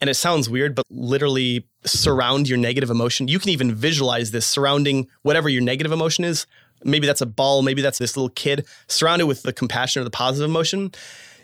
And 0.00 0.08
it 0.08 0.14
sounds 0.14 0.48
weird, 0.48 0.74
but 0.74 0.84
literally 0.90 1.66
surround 1.84 2.48
your 2.48 2.58
negative 2.58 2.90
emotion. 2.90 3.26
You 3.26 3.38
can 3.38 3.50
even 3.50 3.74
visualize 3.74 4.30
this 4.30 4.46
surrounding 4.46 5.08
whatever 5.22 5.48
your 5.48 5.62
negative 5.62 5.90
emotion 5.90 6.24
is. 6.24 6.46
Maybe 6.84 7.06
that's 7.06 7.20
a 7.20 7.26
ball, 7.26 7.62
maybe 7.62 7.82
that's 7.82 7.98
this 7.98 8.16
little 8.16 8.28
kid. 8.28 8.64
Surround 8.86 9.20
it 9.20 9.24
with 9.24 9.42
the 9.42 9.52
compassion 9.52 10.00
or 10.00 10.04
the 10.04 10.10
positive 10.10 10.48
emotion 10.48 10.92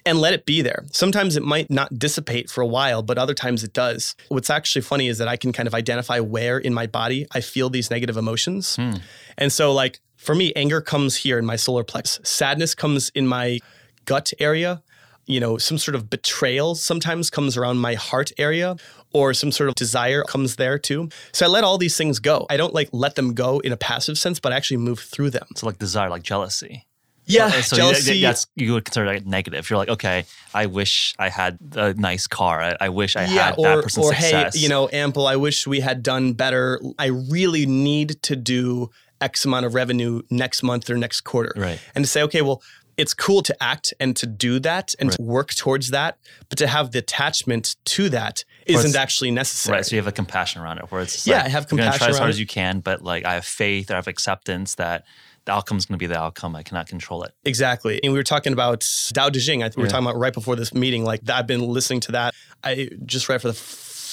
and 0.07 0.21
let 0.21 0.35
it 0.35 0.47
be 0.47 0.63
there. 0.63 0.85
Sometimes 0.93 1.37
it 1.37 1.43
might 1.43 1.71
not 1.71 1.99
dissipate 1.99 2.51
for 2.51 2.61
a 2.61 2.67
while, 2.67 3.03
but 3.03 3.19
other 3.19 3.35
times 3.35 3.65
it 3.65 3.73
does. 3.73 4.15
What's 4.29 4.51
actually 4.51 4.83
funny 4.83 5.09
is 5.09 5.19
that 5.19 5.29
I 5.29 5.37
can 5.37 5.53
kind 5.53 5.67
of 5.67 5.75
identify 5.75 6.21
where 6.21 6.59
in 6.59 6.75
my 6.75 6.87
body 6.87 7.27
I 7.33 7.41
feel 7.41 7.71
these 7.71 7.91
negative 7.91 8.17
emotions. 8.17 8.77
Hmm. 8.77 8.95
And 9.39 9.53
so, 9.53 9.73
like, 9.73 10.01
for 10.17 10.35
me, 10.35 10.53
anger 10.55 10.81
comes 10.81 11.17
here 11.17 11.39
in 11.39 11.47
my 11.47 11.57
solar 11.57 11.85
plexus, 11.85 12.29
sadness 12.29 12.75
comes 12.75 13.11
in 13.15 13.27
my 13.27 13.61
gut 14.05 14.33
area 14.39 14.83
you 15.27 15.41
know, 15.41 15.59
some 15.59 15.79
sort 15.79 15.95
of 15.95 16.11
betrayal 16.11 16.75
sometimes 16.75 17.31
comes 17.31 17.57
around 17.57 17.79
my 17.79 17.95
heart 17.95 18.31
area 18.39 18.77
or 19.13 19.33
some 19.33 19.53
sort 19.53 19.69
of 19.69 19.75
desire 19.75 20.23
comes 20.25 20.57
there 20.57 20.79
too. 20.79 21.09
So 21.33 21.47
I 21.47 21.49
let 21.49 21.65
all 21.65 21.79
these 21.79 21.97
things 21.97 22.19
go. 22.19 22.47
I 22.51 22.57
don't 22.57 22.75
like 22.75 22.89
let 22.93 23.15
them 23.15 23.35
go 23.35 23.61
in 23.61 23.73
a 23.73 23.77
passive 23.77 24.19
sense, 24.19 24.41
but 24.41 24.53
I 24.53 24.57
actually 24.57 24.79
move 24.79 25.01
through 25.01 25.31
them. 25.31 25.47
So 25.57 25.67
like 25.67 25.79
desire, 25.79 26.11
like 26.11 26.23
jealousy. 26.23 26.85
Yeah, 27.27 27.47
uh, 27.47 27.63
so 27.63 27.77
jealousy. 27.77 28.21
That's 28.21 28.47
you 28.55 28.75
would 28.75 28.85
consider 28.85 29.07
that 29.07 29.27
negative. 29.27 29.71
You're 29.71 29.79
like, 29.79 29.89
okay, 29.89 30.27
I 30.53 30.67
wish 30.67 31.15
I 31.19 31.31
had 31.31 31.59
a 31.75 31.95
nice 31.95 32.27
car. 32.27 32.61
I, 32.61 32.77
I 32.81 32.89
wish 32.91 33.17
I 33.17 33.23
yeah, 33.23 33.47
had 33.47 33.55
or, 33.57 33.65
that 33.65 33.83
person's 33.83 34.07
or 34.07 34.15
success. 34.15 34.55
hey, 34.55 34.61
you 34.61 34.69
know, 34.69 34.91
ample. 34.93 35.27
I 35.27 35.37
wish 35.37 35.67
we 35.67 35.81
had 35.81 36.03
done 36.03 36.35
better. 36.35 36.81
I 36.99 37.07
really 37.07 37.65
need 37.65 38.23
to 38.25 38.37
do 38.37 38.91
X 39.21 39.45
amount 39.47 39.65
of 39.65 39.75
revenue 39.75 40.21
next 40.31 40.63
month 40.63 40.91
or 40.91 40.97
next 40.97 41.23
quarter. 41.23 41.53
Right. 41.57 41.81
And 41.95 42.05
to 42.05 42.11
say, 42.11 42.23
okay, 42.25 42.43
well, 42.43 42.63
it's 42.97 43.15
cool 43.15 43.43
to 43.43 43.63
act 43.63 43.95
and 43.99 44.17
to 44.17 44.27
do 44.27 44.59
that 44.61 44.95
and 44.99 45.11
right. 45.11 45.17
to 45.17 45.23
work 45.23 45.55
towards 45.55 45.91
that, 45.91 46.19
but 46.49 46.59
to 46.59 46.67
have 46.67 46.93
the 46.93 46.99
attachment 47.01 47.77
to 47.85 48.09
that 48.11 48.45
isn't 48.67 48.97
actually 48.97 49.31
necessary. 49.31 49.77
Right. 49.77 49.87
So 49.87 49.97
you 49.97 50.01
have 50.01 50.09
a 50.09 50.13
compassion 50.13 50.63
around 50.63 50.79
it 50.79 50.91
where 50.91 51.03
it's 51.03 51.27
yeah, 51.27 51.37
like, 51.37 51.47
I 51.47 51.49
have 51.49 51.69
compassion. 51.69 51.85
You're 51.85 51.91
gonna 51.93 51.99
try 51.99 52.09
as 52.09 52.19
hard 52.19 52.31
as 52.31 52.41
you 52.41 52.47
can, 52.47 52.81
but 52.81 53.03
like 53.03 53.25
I 53.25 53.35
have 53.35 53.45
faith, 53.45 53.91
or 53.91 53.95
I 53.95 53.97
have 53.97 54.09
acceptance 54.09 54.77
that 54.77 55.05
the 55.45 55.53
outcome 55.53 55.77
is 55.77 55.87
going 55.87 55.99
to 55.99 56.03
be 56.03 56.07
the 56.07 56.19
outcome. 56.19 56.57
I 56.57 56.63
cannot 56.63 56.87
control 56.87 57.23
it. 57.23 57.35
Exactly. 57.45 58.01
And 58.03 58.13
we 58.13 58.19
were 58.19 58.25
talking 58.25 58.53
about 58.53 58.81
Dao 58.81 59.31
De 59.31 59.39
Jing. 59.39 59.63
I 59.63 59.67
think 59.67 59.77
we 59.77 59.83
were 59.83 59.89
talking 59.89 60.07
about 60.07 60.19
right 60.19 60.33
before 60.33 60.57
this 60.57 60.73
meeting. 60.73 61.05
Like 61.05 61.29
I've 61.29 61.47
been 61.47 61.61
listening 61.61 62.01
to 62.01 62.13
that. 62.13 62.35
I 62.63 62.89
just 63.05 63.29
read 63.29 63.43
for 63.43 63.49
the 63.49 63.55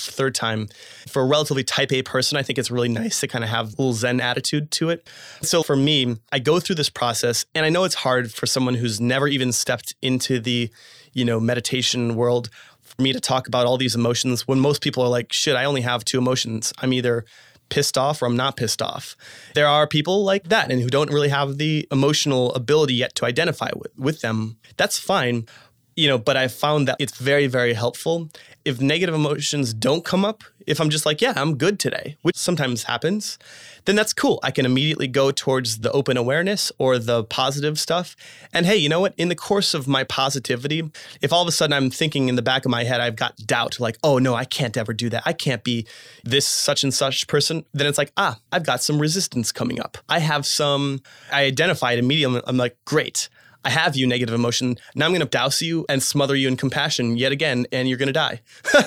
third 0.10 0.34
time. 0.34 0.68
For 1.08 1.22
a 1.22 1.26
relatively 1.26 1.64
type 1.64 1.92
A 1.92 2.02
person, 2.02 2.38
I 2.38 2.44
think 2.44 2.58
it's 2.58 2.72
really 2.72 2.90
nice 2.90 3.20
to 3.20 3.28
kind 3.28 3.44
of 3.44 3.50
have 3.50 3.68
a 3.68 3.70
little 3.72 3.94
Zen 3.94 4.22
attitude 4.22 4.72
to 4.72 4.90
it. 4.90 5.10
So 5.42 5.64
for 5.64 5.76
me, 5.76 6.18
I 6.32 6.40
go 6.40 6.60
through 6.60 6.76
this 6.76 6.90
process 6.90 7.46
and 7.54 7.66
I 7.66 7.70
know 7.70 7.84
it's 7.84 7.96
hard 7.96 8.32
for 8.32 8.46
someone 8.46 8.76
who's 8.76 9.00
never 9.00 9.28
even 9.28 9.52
stepped 9.52 9.96
into 10.02 10.40
the, 10.40 10.70
you 11.14 11.26
know, 11.26 11.40
meditation 11.40 12.16
world 12.16 12.50
for 12.82 13.02
me 13.02 13.14
to 13.14 13.20
talk 13.20 13.48
about 13.48 13.66
all 13.66 13.78
these 13.78 13.96
emotions 13.96 14.48
when 14.48 14.60
most 14.60 14.82
people 14.82 15.04
are 15.04 15.10
like, 15.10 15.32
shit, 15.32 15.56
I 15.56 15.66
only 15.66 15.82
have 15.82 16.04
two 16.04 16.18
emotions. 16.18 16.74
I'm 16.80 16.94
either 16.94 17.26
pissed 17.70 17.98
off 17.98 18.22
or 18.22 18.26
I'm 18.26 18.36
not 18.36 18.58
pissed 18.58 18.82
off. 18.82 19.16
There 19.56 19.68
are 19.68 19.88
people 19.88 20.24
like 20.24 20.50
that 20.50 20.70
and 20.70 20.82
who 20.82 20.90
don't 20.90 21.10
really 21.10 21.30
have 21.30 21.58
the 21.58 21.88
emotional 21.92 22.54
ability 22.54 22.96
yet 22.96 23.16
to 23.16 23.26
identify 23.26 23.70
with, 23.76 23.98
with 23.98 24.22
them. 24.22 24.58
That's 24.78 25.00
fine 25.00 25.48
you 25.96 26.08
know, 26.08 26.18
but 26.18 26.38
I 26.38 26.48
found 26.48 26.88
that 26.88 26.98
it's 27.00 27.18
very, 27.18 27.48
very 27.48 27.74
helpful. 27.74 28.30
If 28.64 28.80
negative 28.80 29.16
emotions 29.16 29.74
don't 29.74 30.06
come 30.06 30.24
up, 30.24 30.44
if 30.68 30.80
I'm 30.80 30.90
just 30.90 31.06
like, 31.06 31.22
yeah, 31.22 31.34
I'm 31.36 31.58
good 31.58 31.80
today, 31.80 32.18
which 32.22 32.38
sometimes 32.38 32.84
happens, 32.84 33.40
then 33.86 33.96
that's 33.96 34.14
cool. 34.14 34.40
I 34.44 34.52
can 34.52 34.66
immediately 34.66 35.08
go 35.08 35.32
towards 35.32 35.80
the 35.80 35.92
open 35.92 36.18
awareness 36.18 36.72
or 36.78 37.00
the 37.00 37.24
positive 37.24 37.80
stuff. 37.80 38.16
And 38.54 38.66
hey, 38.66 38.78
you 38.78 38.88
know 38.88 39.00
what? 39.00 39.14
In 39.18 39.30
the 39.30 39.36
course 39.36 39.74
of 39.74 39.88
my 39.88 40.04
positivity, 40.04 40.90
if 41.22 41.34
all 41.34 41.42
of 41.42 41.48
a 41.48 41.52
sudden 41.52 41.74
I'm 41.74 41.90
thinking 41.90 42.30
in 42.30 42.36
the 42.36 42.42
back 42.42 42.66
of 42.66 42.72
my 42.72 42.84
head, 42.84 43.02
I've 43.02 43.16
got 43.16 43.36
doubt, 43.38 43.80
like, 43.80 43.98
oh 44.04 44.20
no, 44.20 44.36
I 44.36 44.46
can't 44.46 44.78
ever 44.78 44.94
do 44.94 45.10
that. 45.10 45.24
I 45.26 45.34
can't 45.34 45.64
be 45.64 45.88
this 46.24 46.48
such 46.48 46.84
and 46.84 46.94
such 46.94 47.28
person. 47.28 47.66
Then 47.74 47.88
it's 47.88 47.98
like, 47.98 48.12
ah, 48.18 48.40
I've 48.52 48.66
got 48.66 48.84
some 48.84 49.00
resistance 49.00 49.52
coming 49.52 49.80
up. 49.80 49.98
I 50.08 50.20
have 50.20 50.46
some, 50.46 51.02
I 51.32 51.46
identify 51.46 51.94
it 51.94 52.00
immediately. 52.00 52.42
I'm 52.46 52.58
like, 52.58 52.78
great. 52.86 53.30
I 53.64 53.70
have 53.70 53.96
you, 53.96 54.08
negative 54.08 54.34
emotion. 54.34 54.78
Now 54.96 55.06
I'm 55.06 55.12
going 55.12 55.22
to 55.22 55.28
douse 55.28 55.62
you 55.62 55.86
and 55.88 56.02
smother 56.02 56.36
you 56.36 56.48
in 56.48 56.58
compassion 56.58 57.18
yet 57.18 57.32
again, 57.32 57.68
and 57.72 57.88
you're 57.88 57.98
going 57.98 58.08
to 58.08 58.14
die. 58.14 58.42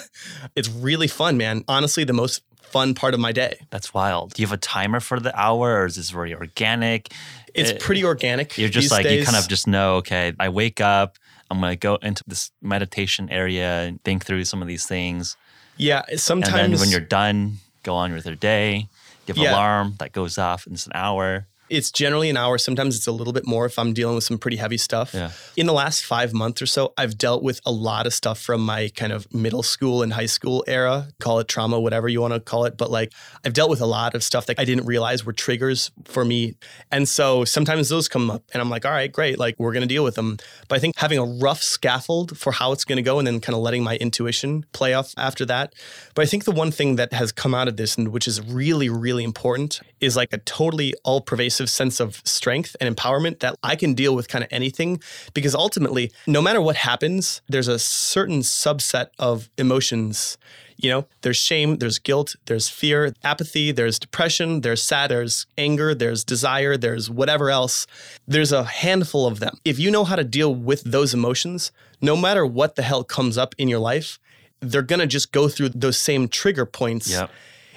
it's 0.57 0.69
really 0.69 1.07
fun, 1.07 1.37
man. 1.37 1.65
Honestly, 1.69 2.05
the 2.05 2.13
most 2.13 2.43
fun 2.63 2.95
part 2.95 3.15
of 3.15 3.21
my 3.21 3.31
day. 3.31 3.57
That's 3.71 3.95
wild. 3.95 4.35
Do 4.35 4.43
you 4.43 4.49
have 4.49 4.55
a 4.55 4.61
timer 4.61 4.99
for 4.99 5.21
the 5.21 5.39
hour, 5.39 5.81
or 5.81 5.87
is 5.87 5.97
this 5.97 6.11
very 6.11 6.35
organic? 6.35 7.13
It's 7.55 7.71
it, 7.71 7.81
pretty 7.81 8.05
organic. 8.05 8.59
You're 8.59 8.69
just 8.69 8.91
like, 8.91 9.05
days. 9.05 9.21
you 9.21 9.25
kind 9.25 9.37
of 9.37 9.49
just 9.49 9.69
know, 9.69 9.97
okay, 9.97 10.33
I 10.41 10.49
wake 10.49 10.81
up, 10.81 11.19
I'm 11.51 11.61
going 11.61 11.71
to 11.71 11.77
go 11.77 11.97
into 11.97 12.25
this 12.27 12.51
meditation 12.61 13.31
area 13.31 13.83
and 13.83 14.03
think 14.03 14.25
through 14.25 14.45
some 14.45 14.61
of 14.61 14.67
these 14.67 14.87
things. 14.87 15.37
Yeah, 15.77 16.03
sometimes. 16.17 16.55
And 16.55 16.73
then 16.73 16.81
when 16.81 16.91
you're 16.91 17.01
done, 17.01 17.59
go 17.85 17.95
on 17.95 18.13
with 18.13 18.27
your 18.27 18.35
day. 18.35 18.89
You 19.27 19.35
have 19.35 19.39
yeah. 19.39 19.53
alarm 19.53 19.95
that 19.99 20.13
goes 20.13 20.37
off, 20.37 20.67
and 20.67 20.75
it's 20.75 20.87
an 20.87 20.93
hour. 20.95 21.47
It's 21.75 21.91
generally 21.91 22.31
an 22.31 22.37
hour. 22.37 22.57
Sometimes 22.57 22.97
it's 22.97 23.07
a 23.07 23.13
little 23.13 23.33
bit 23.33 23.47
more 23.47 23.67
if 23.67 23.79
I'm 23.79 23.93
dealing 23.93 24.15
with 24.15 24.25
some 24.25 24.39
pretty 24.39 24.57
heavy 24.57 24.77
stuff. 24.77 25.13
Yeah. 25.13 25.33
In 25.57 25.67
the 25.67 25.73
last 25.73 26.05
five 26.05 26.33
months 26.33 26.63
or 26.63 26.67
so, 26.67 26.93
I've 26.97 27.19
dealt 27.19 27.43
with 27.43 27.61
a 27.67 27.73
lot 27.73 28.07
of 28.07 28.15
stuff 28.15 28.41
from 28.41 28.61
my 28.61 28.91
kind 28.95 29.13
of 29.13 29.33
middle 29.35 29.63
school 29.63 30.03
and 30.03 30.13
high 30.13 30.27
school 30.27 30.65
era. 30.69 31.09
Call 31.19 31.41
it 31.41 31.49
trauma, 31.49 31.81
whatever 31.81 32.09
you 32.09 32.21
want 32.21 32.33
to 32.35 32.41
call 32.41 32.65
it. 32.65 32.77
But 32.77 32.91
like 32.91 33.13
I've 33.45 33.55
dealt 33.55 33.71
with 33.71 33.81
a 33.81 33.87
lot 33.87 34.15
of 34.15 34.23
stuff 34.23 34.47
that 34.47 34.61
I 34.61 34.65
didn't 34.65 34.87
realize 34.87 35.25
were 35.25 35.33
triggers 35.33 35.91
for 36.05 36.25
me. 36.25 36.55
And 36.93 37.09
so 37.09 37.45
sometimes 37.45 37.89
those 37.89 38.07
come 38.09 38.31
up 38.31 38.45
and 38.53 38.61
I'm 38.61 38.71
like, 38.71 38.85
all 38.85 38.93
right, 38.93 39.11
great. 39.11 39.39
Like 39.39 39.57
we're 39.59 39.73
going 39.73 39.83
to 39.83 39.95
deal 39.95 40.05
with 40.05 40.15
them. 40.15 40.39
But 40.69 40.77
I 40.77 40.79
think 40.79 40.97
having 40.97 41.19
a 41.19 41.25
rough 41.25 41.63
scaffold 41.63 42.39
for 42.39 42.53
how 42.53 42.71
it's 42.71 42.85
going 42.85 42.97
to 42.97 43.03
go 43.03 43.19
and 43.19 43.27
then 43.27 43.41
kind 43.41 43.57
of 43.57 43.63
letting 43.63 43.83
my 43.83 43.97
intuition 43.97 44.65
play 44.73 44.95
off 44.95 45.13
after 45.17 45.45
that. 45.47 45.75
But 46.15 46.23
I 46.23 46.27
think 46.27 46.45
the 46.45 46.53
one 46.53 46.71
thing 46.71 46.97
that 46.97 47.13
has 47.13 47.33
come 47.33 47.55
out 47.55 47.67
of 47.67 47.77
this 47.77 47.97
and 47.97 48.09
which 48.09 48.29
is 48.29 48.41
really, 48.41 48.89
really 48.89 49.25
important 49.25 49.81
is 50.01 50.17
like 50.17 50.33
a 50.33 50.39
totally 50.39 50.95
all 51.03 51.21
pervasive 51.21 51.64
massive 51.65 51.71
sense 51.71 52.01
of 52.01 52.21
strength 52.25 52.77
and 52.81 52.95
empowerment 52.95 53.41
that 53.41 53.57
I 53.63 53.77
can 53.77 53.95
deal 53.95 54.15
with 54.15 54.29
kind 54.29 54.45
of 54.45 54.53
anything 54.53 55.01
because 55.33 55.55
ultimately, 55.55 56.11
no 56.27 56.43
matter 56.43 56.61
what 56.61 56.77
happens, 56.77 57.43
there's 57.49 57.69
a 57.69 57.79
certain 57.79 58.41
subset 58.43 59.09
of 59.19 59.49
emotions. 59.57 60.37
You 60.77 60.91
know, 60.91 61.07
there's 61.23 61.37
shame, 61.37 61.79
there's 61.79 62.01
guilt, 62.01 62.37
there's 62.47 62.69
fear, 62.69 63.15
apathy, 63.23 63.73
there's 63.73 63.99
depression, 63.99 64.61
there's 64.63 64.83
sad, 64.83 65.11
there's 65.11 65.47
anger, 65.57 65.95
there's 65.95 66.25
desire, 66.25 66.77
there's 66.77 67.09
whatever 67.09 67.49
else. 67.49 67.87
There's 68.27 68.53
a 68.53 68.65
handful 68.65 69.27
of 69.27 69.39
them. 69.39 69.57
If 69.65 69.79
you 69.79 69.91
know 69.91 70.05
how 70.05 70.17
to 70.17 70.25
deal 70.25 70.53
with 70.55 70.83
those 70.83 71.15
emotions, 71.15 71.73
no 72.01 72.17
matter 72.17 72.45
what 72.45 72.75
the 72.75 72.83
hell 72.83 73.05
comes 73.05 73.39
up 73.39 73.55
in 73.57 73.69
your 73.69 73.81
life, 73.81 74.19
they're 74.61 74.83
going 74.83 75.01
to 75.01 75.07
just 75.07 75.31
go 75.33 75.49
through 75.49 75.71
those 75.71 75.97
same 75.97 76.29
trigger 76.29 76.67
points. 76.67 77.09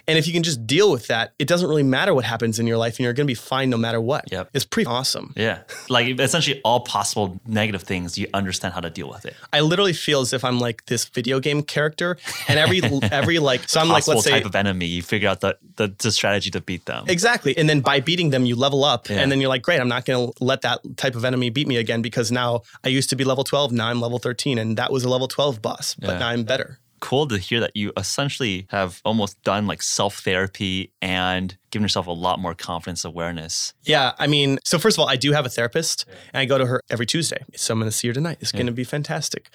And 0.07 0.17
if 0.17 0.25
you 0.25 0.33
can 0.33 0.43
just 0.43 0.65
deal 0.65 0.89
with 0.91 1.07
that, 1.07 1.33
it 1.37 1.47
doesn't 1.47 1.67
really 1.67 1.83
matter 1.83 2.13
what 2.13 2.23
happens 2.23 2.59
in 2.59 2.67
your 2.67 2.77
life 2.77 2.93
and 2.97 3.01
you're 3.03 3.13
going 3.13 3.25
to 3.25 3.31
be 3.31 3.35
fine 3.35 3.69
no 3.69 3.77
matter 3.77 3.99
what. 3.99 4.31
Yep. 4.31 4.49
It's 4.53 4.63
pretty 4.65 4.87
awesome. 4.87 5.33
Yeah. 5.35 5.63
Like 5.89 6.19
essentially 6.19 6.61
all 6.63 6.79
possible 6.81 7.39
negative 7.45 7.83
things, 7.83 8.17
you 8.17 8.27
understand 8.33 8.73
how 8.73 8.79
to 8.79 8.89
deal 8.89 9.09
with 9.09 9.25
it. 9.25 9.35
I 9.51 9.59
literally 9.61 9.93
feel 9.93 10.21
as 10.21 10.31
if 10.31 10.45
I'm 10.45 10.59
like 10.59 10.85
this 10.85 11.05
video 11.05 11.39
game 11.41 11.61
character 11.61 12.17
and 12.47 12.57
every 12.57 12.81
every 13.11 13.39
like 13.39 13.67
so 13.67 13.79
I'm 13.81 13.89
like 13.89 14.01
Possible 14.05 14.15
let's 14.15 14.25
say 14.25 14.31
type 14.31 14.45
of 14.45 14.55
enemy, 14.55 14.85
you 14.85 15.01
figure 15.01 15.27
out 15.29 15.41
the, 15.41 15.57
the, 15.75 15.93
the 15.97 16.11
strategy 16.11 16.51
to 16.51 16.61
beat 16.61 16.85
them. 16.85 17.05
Exactly. 17.07 17.57
And 17.57 17.67
then 17.67 17.81
by 17.81 17.99
beating 17.99 18.29
them, 18.29 18.45
you 18.45 18.55
level 18.55 18.83
up. 18.85 19.09
Yeah. 19.09 19.17
And 19.19 19.31
then 19.31 19.41
you're 19.41 19.49
like, 19.49 19.61
great, 19.63 19.81
I'm 19.81 19.89
not 19.89 20.05
going 20.05 20.31
to 20.31 20.43
let 20.43 20.61
that 20.61 20.79
type 20.95 21.15
of 21.15 21.25
enemy 21.25 21.49
beat 21.49 21.67
me 21.67 21.77
again 21.77 22.01
because 22.01 22.31
now 22.31 22.61
I 22.83 22.87
used 22.89 23.09
to 23.09 23.15
be 23.15 23.23
level 23.25 23.43
12, 23.43 23.71
now 23.73 23.87
I'm 23.87 23.99
level 23.99 24.19
13. 24.19 24.57
And 24.57 24.77
that 24.77 24.91
was 24.91 25.03
a 25.03 25.09
level 25.09 25.27
12 25.27 25.61
boss, 25.61 25.95
but 25.95 26.11
Yeah. 26.11 26.19
now 26.19 26.27
I'm 26.29 26.43
better. 26.43 26.79
Cool 26.99 27.27
to 27.27 27.37
hear 27.37 27.59
that 27.59 27.75
you 27.75 27.91
essentially 27.97 28.67
have 28.69 29.01
almost 29.05 29.41
done 29.43 29.67
like 29.67 29.81
self 29.81 30.19
therapy 30.19 30.91
and 31.01 31.57
given 31.71 31.83
yourself 31.83 32.07
a 32.07 32.11
lot 32.11 32.39
more 32.39 32.53
confidence 32.53 33.05
awareness. 33.05 33.73
Yeah. 33.83 34.13
I 34.17 34.27
mean, 34.27 34.59
so 34.63 34.79
first 34.79 34.97
of 34.97 35.01
all, 35.01 35.09
I 35.09 35.15
do 35.15 35.31
have 35.31 35.45
a 35.45 35.49
therapist 35.49 36.05
and 36.33 36.41
I 36.41 36.45
go 36.45 36.57
to 36.57 36.65
her 36.65 36.81
every 36.89 37.05
Tuesday. 37.05 37.43
So 37.55 37.73
I'm 37.73 37.79
going 37.79 37.89
to 37.89 37.95
see 37.95 38.07
her 38.07 38.13
tonight. 38.13 38.37
It's 38.41 38.51
going 38.51 38.67
to 38.67 38.71
be 38.71 38.83
fantastic. 38.83 39.49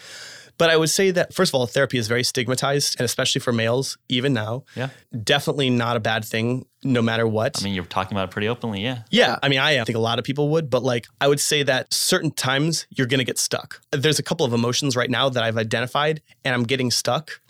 But 0.58 0.70
I 0.70 0.76
would 0.76 0.90
say 0.90 1.10
that, 1.12 1.32
first 1.34 1.50
of 1.50 1.54
all, 1.54 1.66
therapy 1.66 1.98
is 1.98 2.08
very 2.08 2.22
stigmatized, 2.22 2.96
and 2.98 3.04
especially 3.04 3.40
for 3.40 3.52
males, 3.52 3.96
even 4.08 4.32
now. 4.32 4.64
Yeah. 4.76 4.90
Definitely 5.24 5.70
not 5.70 5.96
a 5.96 6.00
bad 6.00 6.24
thing, 6.24 6.66
no 6.84 7.02
matter 7.02 7.26
what. 7.26 7.60
I 7.60 7.64
mean, 7.64 7.74
you're 7.74 7.84
talking 7.84 8.16
about 8.16 8.28
it 8.28 8.32
pretty 8.32 8.48
openly. 8.48 8.82
Yeah. 8.82 9.02
Yeah, 9.10 9.38
I 9.42 9.48
mean, 9.48 9.58
I 9.58 9.84
think 9.84 9.96
a 9.96 10.00
lot 10.00 10.18
of 10.18 10.24
people 10.24 10.48
would, 10.50 10.70
but 10.70 10.82
like, 10.82 11.06
I 11.20 11.28
would 11.28 11.40
say 11.40 11.62
that 11.62 11.92
certain 11.92 12.30
times 12.30 12.86
you're 12.90 13.06
gonna 13.06 13.24
get 13.24 13.38
stuck. 13.38 13.80
There's 13.90 14.18
a 14.18 14.22
couple 14.22 14.44
of 14.44 14.52
emotions 14.52 14.96
right 14.96 15.10
now 15.10 15.28
that 15.28 15.42
I've 15.42 15.56
identified 15.56 16.22
and 16.44 16.54
I'm 16.54 16.64
getting 16.64 16.90
stuck. 16.90 17.40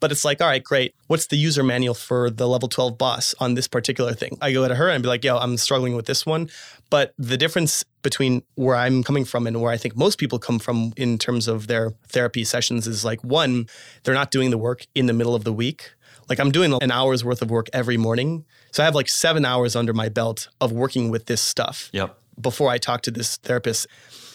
But 0.00 0.12
it's 0.12 0.24
like, 0.24 0.40
all 0.40 0.48
right, 0.48 0.62
great. 0.62 0.94
What's 1.06 1.26
the 1.26 1.36
user 1.36 1.62
manual 1.62 1.94
for 1.94 2.30
the 2.30 2.48
level 2.48 2.68
12 2.68 2.96
boss 2.96 3.34
on 3.40 3.54
this 3.54 3.68
particular 3.68 4.12
thing? 4.12 4.38
I 4.40 4.52
go 4.52 4.66
to 4.66 4.74
her 4.74 4.88
and 4.88 5.02
be 5.02 5.08
like, 5.08 5.24
yo, 5.24 5.36
I'm 5.36 5.56
struggling 5.56 5.96
with 5.96 6.06
this 6.06 6.24
one. 6.24 6.48
But 6.90 7.14
the 7.18 7.36
difference 7.36 7.84
between 8.02 8.42
where 8.54 8.76
I'm 8.76 9.02
coming 9.02 9.24
from 9.24 9.46
and 9.46 9.60
where 9.60 9.72
I 9.72 9.76
think 9.76 9.96
most 9.96 10.18
people 10.18 10.38
come 10.38 10.58
from 10.58 10.92
in 10.96 11.18
terms 11.18 11.48
of 11.48 11.66
their 11.66 11.90
therapy 12.08 12.44
sessions 12.44 12.86
is 12.86 13.04
like, 13.04 13.22
one, 13.22 13.66
they're 14.04 14.14
not 14.14 14.30
doing 14.30 14.50
the 14.50 14.58
work 14.58 14.86
in 14.94 15.06
the 15.06 15.12
middle 15.12 15.34
of 15.34 15.44
the 15.44 15.52
week. 15.52 15.90
Like 16.28 16.38
I'm 16.38 16.50
doing 16.50 16.76
an 16.80 16.90
hour's 16.90 17.24
worth 17.24 17.42
of 17.42 17.50
work 17.50 17.68
every 17.72 17.96
morning. 17.96 18.44
So 18.72 18.82
I 18.82 18.86
have 18.86 18.94
like 18.94 19.08
seven 19.08 19.44
hours 19.44 19.74
under 19.76 19.92
my 19.92 20.08
belt 20.08 20.48
of 20.60 20.72
working 20.72 21.10
with 21.10 21.26
this 21.26 21.40
stuff 21.40 21.88
Yep. 21.92 22.16
before 22.40 22.70
I 22.70 22.78
talk 22.78 23.02
to 23.02 23.10
this 23.10 23.36
therapist. 23.38 23.86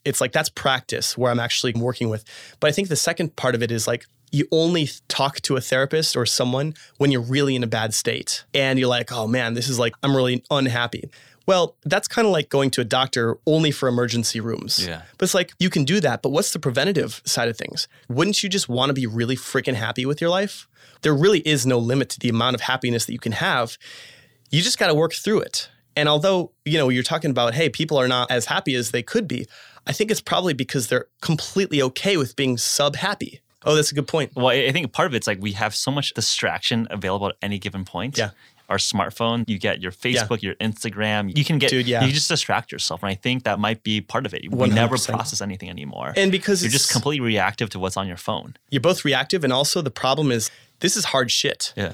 It's 0.05 0.19
like 0.19 0.31
that's 0.33 0.49
practice 0.49 1.17
where 1.17 1.31
I'm 1.31 1.39
actually 1.39 1.73
working 1.73 2.09
with. 2.09 2.25
But 2.59 2.67
I 2.69 2.71
think 2.71 2.89
the 2.89 2.95
second 2.95 3.35
part 3.35 3.55
of 3.55 3.63
it 3.63 3.71
is 3.71 3.87
like 3.87 4.05
you 4.31 4.47
only 4.51 4.89
talk 5.07 5.41
to 5.41 5.55
a 5.55 5.61
therapist 5.61 6.15
or 6.15 6.25
someone 6.25 6.73
when 6.97 7.11
you're 7.11 7.21
really 7.21 7.55
in 7.55 7.63
a 7.63 7.67
bad 7.67 7.93
state 7.93 8.43
and 8.53 8.79
you're 8.79 8.89
like, 8.89 9.11
oh 9.11 9.27
man, 9.27 9.53
this 9.53 9.69
is 9.69 9.77
like, 9.77 9.93
I'm 10.01 10.15
really 10.15 10.43
unhappy. 10.49 11.09
Well, 11.45 11.75
that's 11.83 12.07
kind 12.07 12.25
of 12.25 12.31
like 12.31 12.49
going 12.49 12.71
to 12.71 12.81
a 12.81 12.85
doctor 12.85 13.37
only 13.45 13.69
for 13.71 13.87
emergency 13.87 14.39
rooms. 14.39 14.85
Yeah. 14.87 15.03
But 15.17 15.25
it's 15.25 15.33
like 15.33 15.51
you 15.59 15.69
can 15.69 15.83
do 15.83 15.99
that, 15.99 16.21
but 16.21 16.29
what's 16.29 16.51
the 16.51 16.59
preventative 16.59 17.21
side 17.25 17.47
of 17.49 17.57
things? 17.57 17.87
Wouldn't 18.09 18.41
you 18.41 18.49
just 18.49 18.67
want 18.69 18.89
to 18.89 18.93
be 18.93 19.05
really 19.05 19.35
freaking 19.35 19.75
happy 19.75 20.05
with 20.05 20.19
your 20.19 20.29
life? 20.29 20.67
There 21.01 21.13
really 21.13 21.39
is 21.41 21.65
no 21.65 21.77
limit 21.77 22.09
to 22.11 22.19
the 22.19 22.29
amount 22.29 22.55
of 22.55 22.61
happiness 22.61 23.05
that 23.05 23.13
you 23.13 23.19
can 23.19 23.33
have. 23.33 23.77
You 24.53 24.61
just 24.61 24.77
got 24.77 24.87
to 24.87 24.93
work 24.93 25.13
through 25.13 25.39
it. 25.39 25.69
And 25.95 26.07
although, 26.07 26.51
you 26.63 26.77
know, 26.77 26.89
you're 26.89 27.01
talking 27.01 27.31
about, 27.31 27.55
hey, 27.55 27.69
people 27.69 27.97
are 27.97 28.07
not 28.07 28.29
as 28.29 28.45
happy 28.45 28.75
as 28.75 28.91
they 28.91 29.01
could 29.01 29.27
be, 29.27 29.47
I 29.87 29.93
think 29.93 30.11
it's 30.11 30.21
probably 30.21 30.53
because 30.53 30.87
they're 30.87 31.07
completely 31.21 31.81
okay 31.81 32.17
with 32.17 32.35
being 32.35 32.57
sub 32.57 32.95
happy. 32.95 33.41
Oh, 33.65 33.73
that's 33.73 33.91
a 33.91 33.95
good 33.95 34.07
point. 34.07 34.31
Well, 34.35 34.49
I 34.49 34.71
think 34.71 34.91
part 34.91 35.07
of 35.07 35.15
it's 35.15 35.25
like 35.25 35.39
we 35.41 35.53
have 35.53 35.73
so 35.73 35.89
much 35.89 36.13
distraction 36.13 36.87
available 36.91 37.29
at 37.29 37.35
any 37.41 37.57
given 37.57 37.83
point. 37.83 38.15
Yeah. 38.15 38.29
Our 38.69 38.77
smartphone, 38.77 39.43
you 39.47 39.57
get 39.57 39.81
your 39.81 39.91
Facebook, 39.91 40.43
your 40.43 40.55
Instagram. 40.55 41.35
You 41.35 41.43
can 41.43 41.57
get, 41.57 41.69
Dude, 41.71 41.87
yeah. 41.87 42.05
you 42.05 42.13
just 42.13 42.29
distract 42.29 42.71
yourself. 42.71 43.01
And 43.01 43.09
I 43.09 43.15
think 43.15 43.43
that 43.43 43.59
might 43.59 43.81
be 43.81 44.01
part 44.01 44.27
of 44.27 44.35
it. 44.35 44.49
We 44.51 44.69
never 44.69 44.97
100%. 44.97 45.09
process 45.09 45.41
anything 45.41 45.69
anymore. 45.69 46.13
And 46.15 46.31
because 46.31 46.61
you're 46.61 46.71
just 46.71 46.91
completely 46.91 47.25
reactive 47.25 47.71
to 47.71 47.79
what's 47.79 47.97
on 47.97 48.07
your 48.07 48.17
phone. 48.17 48.55
you're 48.69 48.81
both 48.81 49.03
reactive. 49.03 49.43
And 49.43 49.51
also, 49.51 49.81
the 49.81 49.91
problem 49.91 50.31
is 50.31 50.51
this 50.79 50.95
is 50.95 51.05
hard 51.05 51.31
shit. 51.31 51.73
Yeah. 51.75 51.93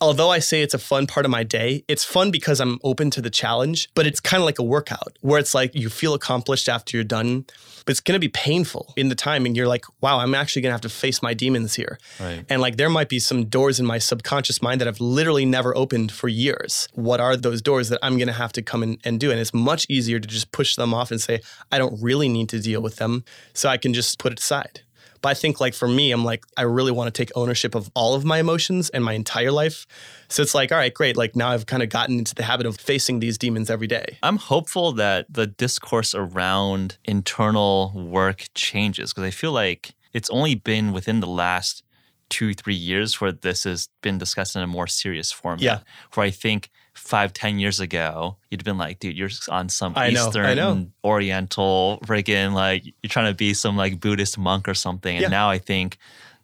Although 0.00 0.30
I 0.30 0.38
say 0.38 0.62
it's 0.62 0.74
a 0.74 0.78
fun 0.78 1.06
part 1.06 1.26
of 1.26 1.30
my 1.30 1.42
day, 1.42 1.84
it's 1.88 2.04
fun 2.04 2.30
because 2.30 2.60
I'm 2.60 2.78
open 2.82 3.10
to 3.10 3.22
the 3.22 3.30
challenge, 3.30 3.90
but 3.94 4.06
it's 4.06 4.20
kind 4.20 4.40
of 4.40 4.44
like 4.44 4.58
a 4.58 4.62
workout 4.62 5.16
where 5.20 5.38
it's 5.38 5.54
like 5.54 5.74
you 5.74 5.88
feel 5.88 6.14
accomplished 6.14 6.68
after 6.68 6.96
you're 6.96 7.04
done, 7.04 7.44
but 7.84 7.90
it's 7.90 8.00
going 8.00 8.14
to 8.14 8.20
be 8.20 8.28
painful 8.28 8.92
in 8.96 9.08
the 9.08 9.14
time. 9.14 9.46
And 9.46 9.56
you're 9.56 9.68
like, 9.68 9.84
wow, 10.00 10.18
I'm 10.18 10.34
actually 10.34 10.62
going 10.62 10.70
to 10.70 10.74
have 10.74 10.80
to 10.82 10.88
face 10.88 11.22
my 11.22 11.34
demons 11.34 11.74
here. 11.74 11.98
Right. 12.20 12.44
And 12.48 12.60
like 12.60 12.76
there 12.76 12.90
might 12.90 13.08
be 13.08 13.18
some 13.18 13.46
doors 13.46 13.78
in 13.80 13.86
my 13.86 13.98
subconscious 13.98 14.62
mind 14.62 14.80
that 14.80 14.88
I've 14.88 15.00
literally 15.00 15.44
never 15.44 15.76
opened 15.76 16.12
for 16.12 16.28
years. 16.28 16.88
What 16.94 17.20
are 17.20 17.36
those 17.36 17.62
doors 17.62 17.88
that 17.90 17.98
I'm 18.02 18.16
going 18.16 18.28
to 18.28 18.34
have 18.34 18.52
to 18.52 18.62
come 18.62 18.82
in 18.82 18.98
and 19.04 19.20
do? 19.20 19.30
And 19.30 19.40
it's 19.40 19.54
much 19.54 19.86
easier 19.88 20.18
to 20.18 20.28
just 20.28 20.52
push 20.52 20.76
them 20.76 20.94
off 20.94 21.10
and 21.10 21.20
say, 21.20 21.40
I 21.70 21.78
don't 21.78 22.00
really 22.02 22.28
need 22.28 22.48
to 22.50 22.60
deal 22.60 22.80
with 22.80 22.96
them. 22.96 23.24
So 23.52 23.68
I 23.68 23.76
can 23.76 23.94
just 23.94 24.18
put 24.18 24.32
it 24.32 24.40
aside. 24.40 24.80
But 25.24 25.30
I 25.30 25.34
think 25.34 25.58
like 25.58 25.72
for 25.72 25.88
me, 25.88 26.12
I'm 26.12 26.22
like, 26.22 26.44
I 26.54 26.62
really 26.64 26.92
want 26.92 27.06
to 27.06 27.10
take 27.18 27.32
ownership 27.34 27.74
of 27.74 27.90
all 27.94 28.14
of 28.14 28.26
my 28.26 28.40
emotions 28.40 28.90
and 28.90 29.02
my 29.02 29.14
entire 29.14 29.50
life. 29.50 29.86
So 30.28 30.42
it's 30.42 30.54
like, 30.54 30.70
all 30.70 30.76
right, 30.76 30.92
great. 30.92 31.16
Like 31.16 31.34
now 31.34 31.48
I've 31.48 31.64
kind 31.64 31.82
of 31.82 31.88
gotten 31.88 32.18
into 32.18 32.34
the 32.34 32.42
habit 32.42 32.66
of 32.66 32.76
facing 32.76 33.20
these 33.20 33.38
demons 33.38 33.70
every 33.70 33.86
day. 33.86 34.18
I'm 34.22 34.36
hopeful 34.36 34.92
that 34.92 35.24
the 35.30 35.46
discourse 35.46 36.14
around 36.14 36.98
internal 37.06 37.94
work 37.94 38.48
changes 38.54 39.14
because 39.14 39.26
I 39.26 39.30
feel 39.30 39.52
like 39.52 39.94
it's 40.12 40.28
only 40.28 40.56
been 40.56 40.92
within 40.92 41.20
the 41.20 41.26
last 41.26 41.84
two, 42.28 42.52
three 42.52 42.74
years 42.74 43.18
where 43.18 43.32
this 43.32 43.64
has 43.64 43.88
been 44.02 44.18
discussed 44.18 44.56
in 44.56 44.60
a 44.60 44.66
more 44.66 44.86
serious 44.86 45.32
format. 45.32 45.62
Yeah. 45.62 45.78
Where 46.12 46.26
I 46.26 46.30
think 46.30 46.68
five, 46.94 47.32
ten 47.32 47.58
years 47.58 47.80
ago, 47.80 48.36
you'd 48.50 48.64
been 48.64 48.78
like, 48.78 48.98
dude, 49.00 49.16
you're 49.16 49.30
on 49.48 49.68
some 49.68 49.92
I 49.96 50.10
know, 50.10 50.26
I 50.26 50.28
Eastern, 50.28 50.56
know. 50.56 50.86
Oriental, 51.04 52.00
friggin' 52.06 52.52
like 52.52 52.84
you're 52.84 53.08
trying 53.08 53.30
to 53.30 53.36
be 53.36 53.54
some 53.54 53.76
like 53.76 54.00
Buddhist 54.00 54.38
monk 54.38 54.68
or 54.68 54.74
something. 54.74 55.16
And 55.16 55.22
Yeah. 55.22 55.28
now 55.28 55.50
I 55.50 55.58
think 55.58 55.98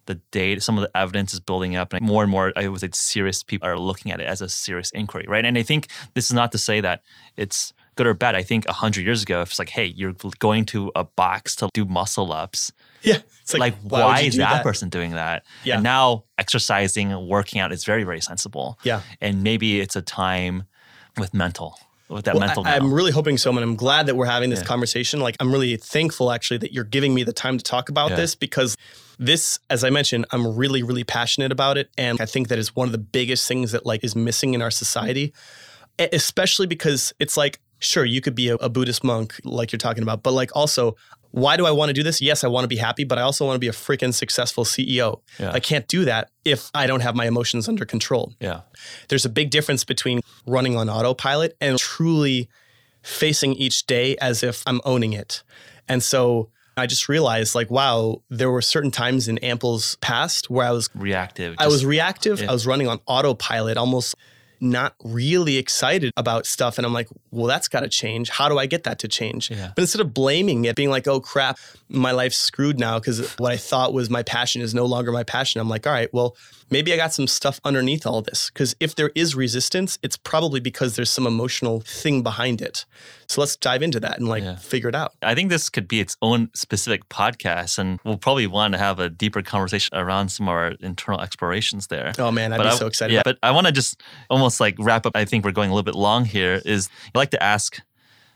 the 0.07 0.15
data, 0.31 0.59
some 0.61 0.77
of 0.77 0.81
the 0.81 0.97
evidence 0.97 1.33
is 1.33 1.39
building 1.39 1.75
up, 1.75 1.93
and 1.93 2.05
more 2.05 2.23
and 2.23 2.31
more, 2.31 2.51
I 2.55 2.67
would 2.67 2.81
say, 2.81 2.89
serious 2.93 3.43
people 3.43 3.67
are 3.67 3.77
looking 3.77 4.11
at 4.11 4.19
it 4.19 4.25
as 4.25 4.41
a 4.41 4.49
serious 4.49 4.91
inquiry, 4.91 5.25
right? 5.27 5.45
And 5.45 5.57
I 5.57 5.63
think 5.63 5.87
this 6.15 6.25
is 6.25 6.33
not 6.33 6.51
to 6.53 6.57
say 6.57 6.81
that 6.81 7.01
it's 7.37 7.71
good 7.95 8.07
or 8.07 8.13
bad. 8.13 8.35
I 8.35 8.41
think 8.43 8.67
hundred 8.67 9.05
years 9.05 9.21
ago, 9.21 9.41
if 9.41 9.49
it's 9.49 9.59
like, 9.59 9.69
hey, 9.69 9.85
you're 9.85 10.13
going 10.39 10.65
to 10.65 10.91
a 10.95 11.03
box 11.03 11.55
to 11.57 11.69
do 11.73 11.85
muscle 11.85 12.33
ups, 12.33 12.71
Yeah. 13.03 13.17
It's 13.41 13.53
like, 13.57 13.75
why, 13.81 14.03
why, 14.03 14.19
is 14.21 14.35
do 14.35 14.39
that, 14.39 14.63
person 14.63 14.89
doing 14.89 15.11
that? 15.11 15.43
Yeah. 15.63 15.75
And 15.75 15.83
now 15.83 16.25
exercising, 16.37 17.27
working 17.27 17.59
out 17.59 17.71
is 17.73 17.83
very, 17.83 18.03
very 18.03 18.21
sensible. 18.21 18.77
Yeah. 18.83 19.01
And 19.19 19.43
maybe 19.43 19.81
it's 19.81 19.95
a 19.95 20.01
time 20.01 20.63
with 21.17 21.33
mental, 21.33 21.77
with 22.07 22.25
that 22.25 22.35
Well, 22.35 22.45
mental. 22.45 22.65
I, 22.65 22.75
am 22.75 22.93
really 22.93 23.11
hoping 23.11 23.37
so, 23.37 23.49
and 23.49 23.59
I'm 23.59 23.75
glad 23.75 24.05
that 24.05 24.15
we're 24.15 24.27
having 24.27 24.51
this 24.51 24.59
Yeah. 24.59 24.65
conversation. 24.65 25.19
Like, 25.19 25.35
I'm 25.39 25.51
really 25.51 25.75
thankful 25.75 26.31
actually 26.31 26.59
that 26.59 26.71
you're 26.71 26.83
giving 26.85 27.13
me 27.13 27.23
the 27.23 27.33
time 27.33 27.57
to 27.57 27.63
talk 27.63 27.89
about 27.89 28.11
Yeah. 28.11 28.17
this 28.17 28.35
because 28.35 28.77
this, 29.19 29.59
as 29.69 29.83
I 29.83 29.89
mentioned, 29.89 30.25
I'm 30.31 30.55
really, 30.55 30.83
really 30.83 31.03
passionate 31.03 31.51
about 31.51 31.77
it, 31.77 31.89
and 31.97 32.21
I 32.21 32.25
think 32.25 32.47
that 32.49 32.59
is 32.59 32.75
one 32.75 32.87
of 32.87 32.91
the 32.91 32.97
biggest 32.99 33.47
things 33.47 33.71
that 33.71 33.85
like 33.85 34.03
is 34.03 34.15
missing 34.15 34.53
in 34.53 34.61
our 34.61 34.71
society, 34.71 35.33
especially 35.99 36.67
because 36.67 37.13
it's 37.19 37.37
like, 37.37 37.59
sure, 37.79 38.05
you 38.05 38.21
could 38.21 38.35
be 38.35 38.49
a, 38.49 38.55
a 38.55 38.69
Buddhist 38.69 39.03
monk 39.03 39.35
like 39.43 39.71
you're 39.71 39.79
talking 39.79 40.03
about, 40.03 40.23
but 40.23 40.31
like 40.31 40.55
also. 40.55 40.95
Why 41.31 41.57
do 41.57 41.65
I 41.65 41.71
want 41.71 41.89
to 41.89 41.93
do 41.93 42.03
this? 42.03 42.21
Yes, 42.21 42.43
I 42.43 42.47
want 42.47 42.65
to 42.65 42.67
be 42.67 42.77
happy, 42.77 43.03
but 43.03 43.17
I 43.17 43.21
also 43.21 43.45
want 43.45 43.55
to 43.55 43.59
be 43.59 43.67
a 43.67 43.73
freaking 43.73 44.13
successful 44.13 44.63
CEO. 44.63 45.21
Yeah. 45.39 45.51
I 45.51 45.59
can't 45.59 45.87
do 45.87 46.05
that 46.05 46.29
if 46.45 46.69
I 46.73 46.87
don't 46.87 47.01
have 47.01 47.15
my 47.15 47.25
emotions 47.25 47.67
under 47.67 47.85
control 47.85 48.33
yeah. 48.39 48.61
there's 49.09 49.25
a 49.25 49.29
big 49.29 49.49
difference 49.49 49.83
between 49.83 50.21
running 50.45 50.75
on 50.75 50.89
autopilot 50.89 51.55
and 51.61 51.77
truly 51.77 52.49
facing 53.01 53.53
each 53.53 53.85
day 53.85 54.15
as 54.17 54.43
if 54.43 54.63
I'm 54.67 54.81
owning 54.85 55.13
it. 55.13 55.43
And 55.87 56.03
so 56.03 56.49
I 56.77 56.87
just 56.87 57.09
realized 57.09 57.55
like, 57.55 57.69
wow, 57.69 58.21
there 58.29 58.49
were 58.49 58.61
certain 58.61 58.91
times 58.91 59.27
in 59.27 59.37
Ample's 59.39 59.95
past 59.97 60.49
where 60.49 60.67
I 60.67 60.71
was 60.71 60.89
Reactive. 60.95 61.55
I 61.59 61.67
was 61.67 61.85
reactive. 61.85 62.41
I 62.47 62.51
was 62.51 62.65
running 62.65 62.87
on 62.87 62.99
autopilot, 63.05 63.77
almost 63.77 64.15
not 64.61 64.93
really 65.03 65.57
excited 65.57 66.11
about 66.15 66.45
stuff. 66.45 66.77
And 66.77 66.85
I'm 66.85 66.93
like, 66.93 67.07
well, 67.31 67.47
that's 67.47 67.67
got 67.67 67.81
to 67.81 67.89
change. 67.89 68.29
How 68.29 68.47
do 68.47 68.57
I 68.59 68.65
get 68.67 68.83
that 68.83 68.99
to 68.99 69.07
change? 69.07 69.49
Yeah. 69.49 69.71
But 69.75 69.81
instead 69.81 70.01
of 70.01 70.13
blaming 70.13 70.65
it, 70.65 70.75
being 70.75 70.89
like, 70.91 71.07
oh 71.07 71.19
crap, 71.19 71.57
my 71.89 72.11
life's 72.11 72.37
screwed 72.37 72.79
now 72.79 72.99
because 72.99 73.35
what 73.37 73.51
I 73.51 73.57
thought 73.57 73.91
was 73.93 74.09
my 74.09 74.23
passion 74.23 74.61
is 74.61 74.73
no 74.73 74.85
longer 74.85 75.11
my 75.11 75.23
passion. 75.23 75.59
I'm 75.59 75.67
like, 75.69 75.85
all 75.87 75.93
right, 75.93 76.13
well, 76.13 76.37
maybe 76.69 76.93
I 76.93 76.95
got 76.95 77.13
some 77.13 77.27
stuff 77.27 77.59
underneath 77.65 78.05
all 78.05 78.21
this. 78.21 78.49
Because 78.53 78.75
if 78.79 78.95
there 78.95 79.11
is 79.15 79.35
resistance, 79.35 79.97
it's 80.03 80.15
probably 80.15 80.59
because 80.59 80.95
there's 80.95 81.09
some 81.09 81.27
emotional 81.27 81.81
thing 81.81 82.21
behind 82.23 82.61
it. 82.61 82.85
So 83.27 83.41
let's 83.41 83.55
dive 83.55 83.81
into 83.81 83.99
that 84.01 84.19
and 84.19 84.27
like 84.27 84.43
Yeah. 84.43 84.55
figure 84.57 84.89
it 84.89 84.95
out. 84.95 85.13
I 85.21 85.35
think 85.35 85.49
this 85.49 85.69
could 85.69 85.87
be 85.87 85.99
its 85.99 86.15
own 86.21 86.49
specific 86.53 87.07
podcast, 87.09 87.77
and 87.79 87.99
we'll 88.03 88.17
probably 88.17 88.45
want 88.47 88.73
to 88.73 88.77
have 88.77 88.99
a 88.99 89.09
deeper 89.09 89.41
conversation 89.41 89.95
around 89.97 90.29
some 90.29 90.47
of 90.47 90.53
our 90.53 90.67
internal 90.81 91.21
explorations 91.21 91.87
there. 91.87 92.11
Oh 92.19 92.29
man, 92.31 92.51
I'd 92.53 92.57
But 92.57 92.63
be 92.63 92.69
I- 92.69 92.75
so 92.75 92.87
excited. 92.87 93.13
Yeah, 93.13 93.21
but 93.23 93.37
I 93.41 93.51
want 93.51 93.67
to 93.67 93.73
just 93.73 94.01
almost 94.29 94.50
like 94.59 94.75
wrap 94.79 95.05
up. 95.05 95.15
I 95.15 95.25
think 95.25 95.45
we're 95.45 95.51
going 95.51 95.69
a 95.69 95.73
little 95.73 95.83
bit 95.83 95.95
long 95.95 96.25
here. 96.25 96.61
Is 96.65 96.89
I 97.13 97.17
like 97.17 97.31
to 97.31 97.43
ask 97.43 97.79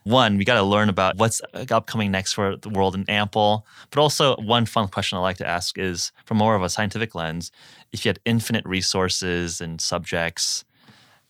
one, 0.03 0.38
we 0.38 0.45
got 0.45 0.55
to 0.55 0.63
learn 0.63 0.88
about 0.88 1.18
what's 1.18 1.41
upcoming 1.72 2.11
next 2.11 2.34
for 2.34 2.57
the 2.57 2.70
world 2.70 2.93
in 2.93 3.09
Ample. 3.09 3.66
But 3.89 3.99
also, 3.99 4.36
one 4.36 4.68
fun 4.68 4.88
question 4.88 5.18
I 5.18 5.22
like 5.22 5.38
to 5.38 5.47
ask 5.47 5.80
is 5.80 6.11
from 6.26 6.38
more 6.38 6.55
of 6.55 6.61
a 6.61 6.70
scientific 6.70 7.16
lens 7.16 7.51
if 7.91 8.05
you 8.05 8.09
had 8.09 8.20
infinite 8.26 8.66
resources 8.66 9.61
and 9.61 9.80
subjects 9.80 10.66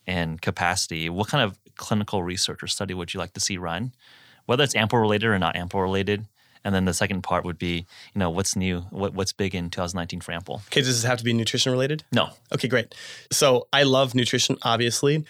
and 0.07 0.41
capacity, 0.41 1.09
what 1.09 1.27
kind 1.27 1.43
of 1.43 1.57
clinical 1.77 2.23
research 2.23 2.63
or 2.63 2.67
study 2.67 2.93
would 2.93 3.13
you 3.13 3.19
like 3.19 3.33
to 3.33 3.39
see 3.39 3.57
run? 3.57 3.93
Whether 4.45 4.63
it's 4.63 4.75
Ample 4.75 4.99
related 4.99 5.27
or 5.27 5.39
not 5.39 5.55
Ample 5.55 5.81
related. 5.81 6.25
And 6.65 6.73
then 6.73 6.85
the 6.85 6.93
second 6.93 7.21
part 7.21 7.45
would 7.45 7.59
be, 7.59 7.85
you 8.13 8.19
know, 8.19 8.31
what's 8.31 8.55
new, 8.55 8.81
what, 8.89 9.13
what's 9.13 9.31
big 9.31 9.53
in 9.53 9.69
2019 9.69 10.19
for 10.19 10.31
Ample? 10.33 10.61
Okay, 10.67 10.81
does 10.81 11.01
this 11.01 11.03
have 11.07 11.19
to 11.19 11.23
be 11.23 11.31
nutrition 11.31 11.71
related? 11.71 12.03
No, 12.11 12.31
Okay, 12.53 12.67
great. 12.67 12.93
So 13.31 13.67
I 13.71 13.83
love 13.83 14.15
nutrition, 14.15 14.57
obviously, 14.63 15.23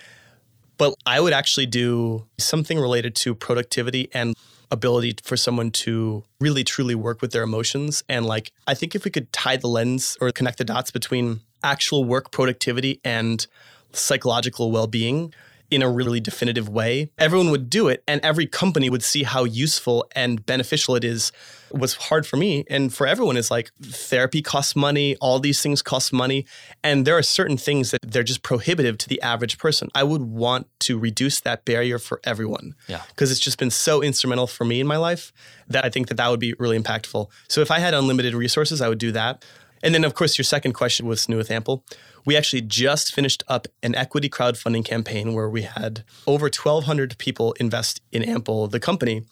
but 0.77 0.95
I 1.05 1.19
would 1.19 1.33
actually 1.33 1.65
do 1.65 2.25
something 2.37 2.79
related 2.79 3.15
to 3.17 3.35
productivity 3.35 4.09
and 4.13 4.35
ability 4.71 5.15
for 5.23 5.37
someone 5.37 5.71
to 5.71 6.23
really 6.39 6.63
truly 6.63 6.95
work 6.95 7.21
with 7.21 7.31
their 7.31 7.43
emotions. 7.43 8.03
And 8.07 8.25
like, 8.25 8.51
I 8.65 8.73
think 8.73 8.95
if 8.95 9.03
we 9.05 9.11
could 9.11 9.31
tie 9.33 9.57
the 9.57 9.67
lens 9.67 10.17
or 10.21 10.31
connect 10.31 10.57
the 10.57 10.63
dots 10.63 10.89
between 10.89 11.41
actual 11.63 12.05
work 12.05 12.31
productivity 12.31 13.01
and 13.03 13.45
psychological 13.91 14.71
well 14.71 14.87
being 14.87 15.33
in 15.71 15.81
a 15.81 15.89
really 15.89 16.19
definitive 16.19 16.69
way, 16.69 17.09
everyone 17.17 17.49
would 17.51 17.69
do 17.69 17.87
it 17.87 18.03
and 18.07 18.21
every 18.23 18.45
company 18.45 18.89
would 18.89 19.03
see 19.03 19.23
how 19.23 19.43
useful 19.43 20.05
and 20.15 20.45
beneficial 20.45 20.95
it 20.95 21.03
is. 21.03 21.31
What's 21.71 21.95
hard 21.95 22.25
for 22.27 22.37
me 22.37 22.63
and 22.69 22.93
for 22.93 23.07
everyone 23.07 23.35
is 23.35 23.49
like 23.49 23.71
therapy 23.81 24.41
costs 24.41 24.75
money, 24.75 25.15
all 25.17 25.39
these 25.39 25.61
things 25.61 25.81
cost 25.81 26.13
money. 26.13 26.45
And 26.83 27.05
there 27.05 27.17
are 27.17 27.23
certain 27.23 27.57
things 27.57 27.91
that 27.91 28.01
they're 28.03 28.23
just 28.23 28.43
prohibitive 28.43 28.97
to 28.99 29.09
the 29.09 29.21
average 29.21 29.57
person. 29.57 29.89
I 29.95 30.03
would 30.03 30.21
want 30.21 30.67
to 30.81 30.97
reduce 30.99 31.41
that 31.41 31.65
barrier 31.65 31.97
for 31.99 32.21
everyone 32.23 32.75
Yeah. 32.87 33.01
because 33.09 33.31
it's 33.31 33.39
just 33.39 33.57
been 33.57 33.71
so 33.71 34.01
instrumental 34.03 34.47
for 34.47 34.63
me 34.65 34.79
in 34.79 34.87
my 34.87 34.97
life 34.97 35.33
that 35.67 35.83
I 35.83 35.89
think 35.89 36.07
that 36.09 36.15
that 36.15 36.29
would 36.29 36.39
be 36.39 36.53
really 36.59 36.77
impactful. 36.79 37.27
So 37.47 37.61
if 37.61 37.71
I 37.71 37.79
had 37.79 37.93
unlimited 37.93 38.35
resources, 38.35 38.81
I 38.81 38.87
would 38.87 38.99
do 38.99 39.11
that. 39.13 39.43
And 39.85 39.93
then, 39.93 40.03
of 40.03 40.15
course, 40.15 40.35
your 40.37 40.43
second 40.43 40.73
question 40.73 41.05
was 41.05 41.29
new 41.29 41.37
with 41.37 41.51
Ample. 41.51 41.85
We 42.25 42.35
actually 42.35 42.61
just 42.61 43.13
finished 43.13 43.43
up 43.47 43.67
an 43.83 43.93
equity 43.93 44.29
crowdfunding 44.29 44.83
campaign 44.83 45.33
where 45.35 45.47
we 45.47 45.61
had 45.61 46.03
over 46.25 46.45
1,200 46.45 47.15
people 47.19 47.53
invest 47.59 48.01
in 48.11 48.23
Ample, 48.23 48.67
the 48.67 48.79
company, 48.79 49.25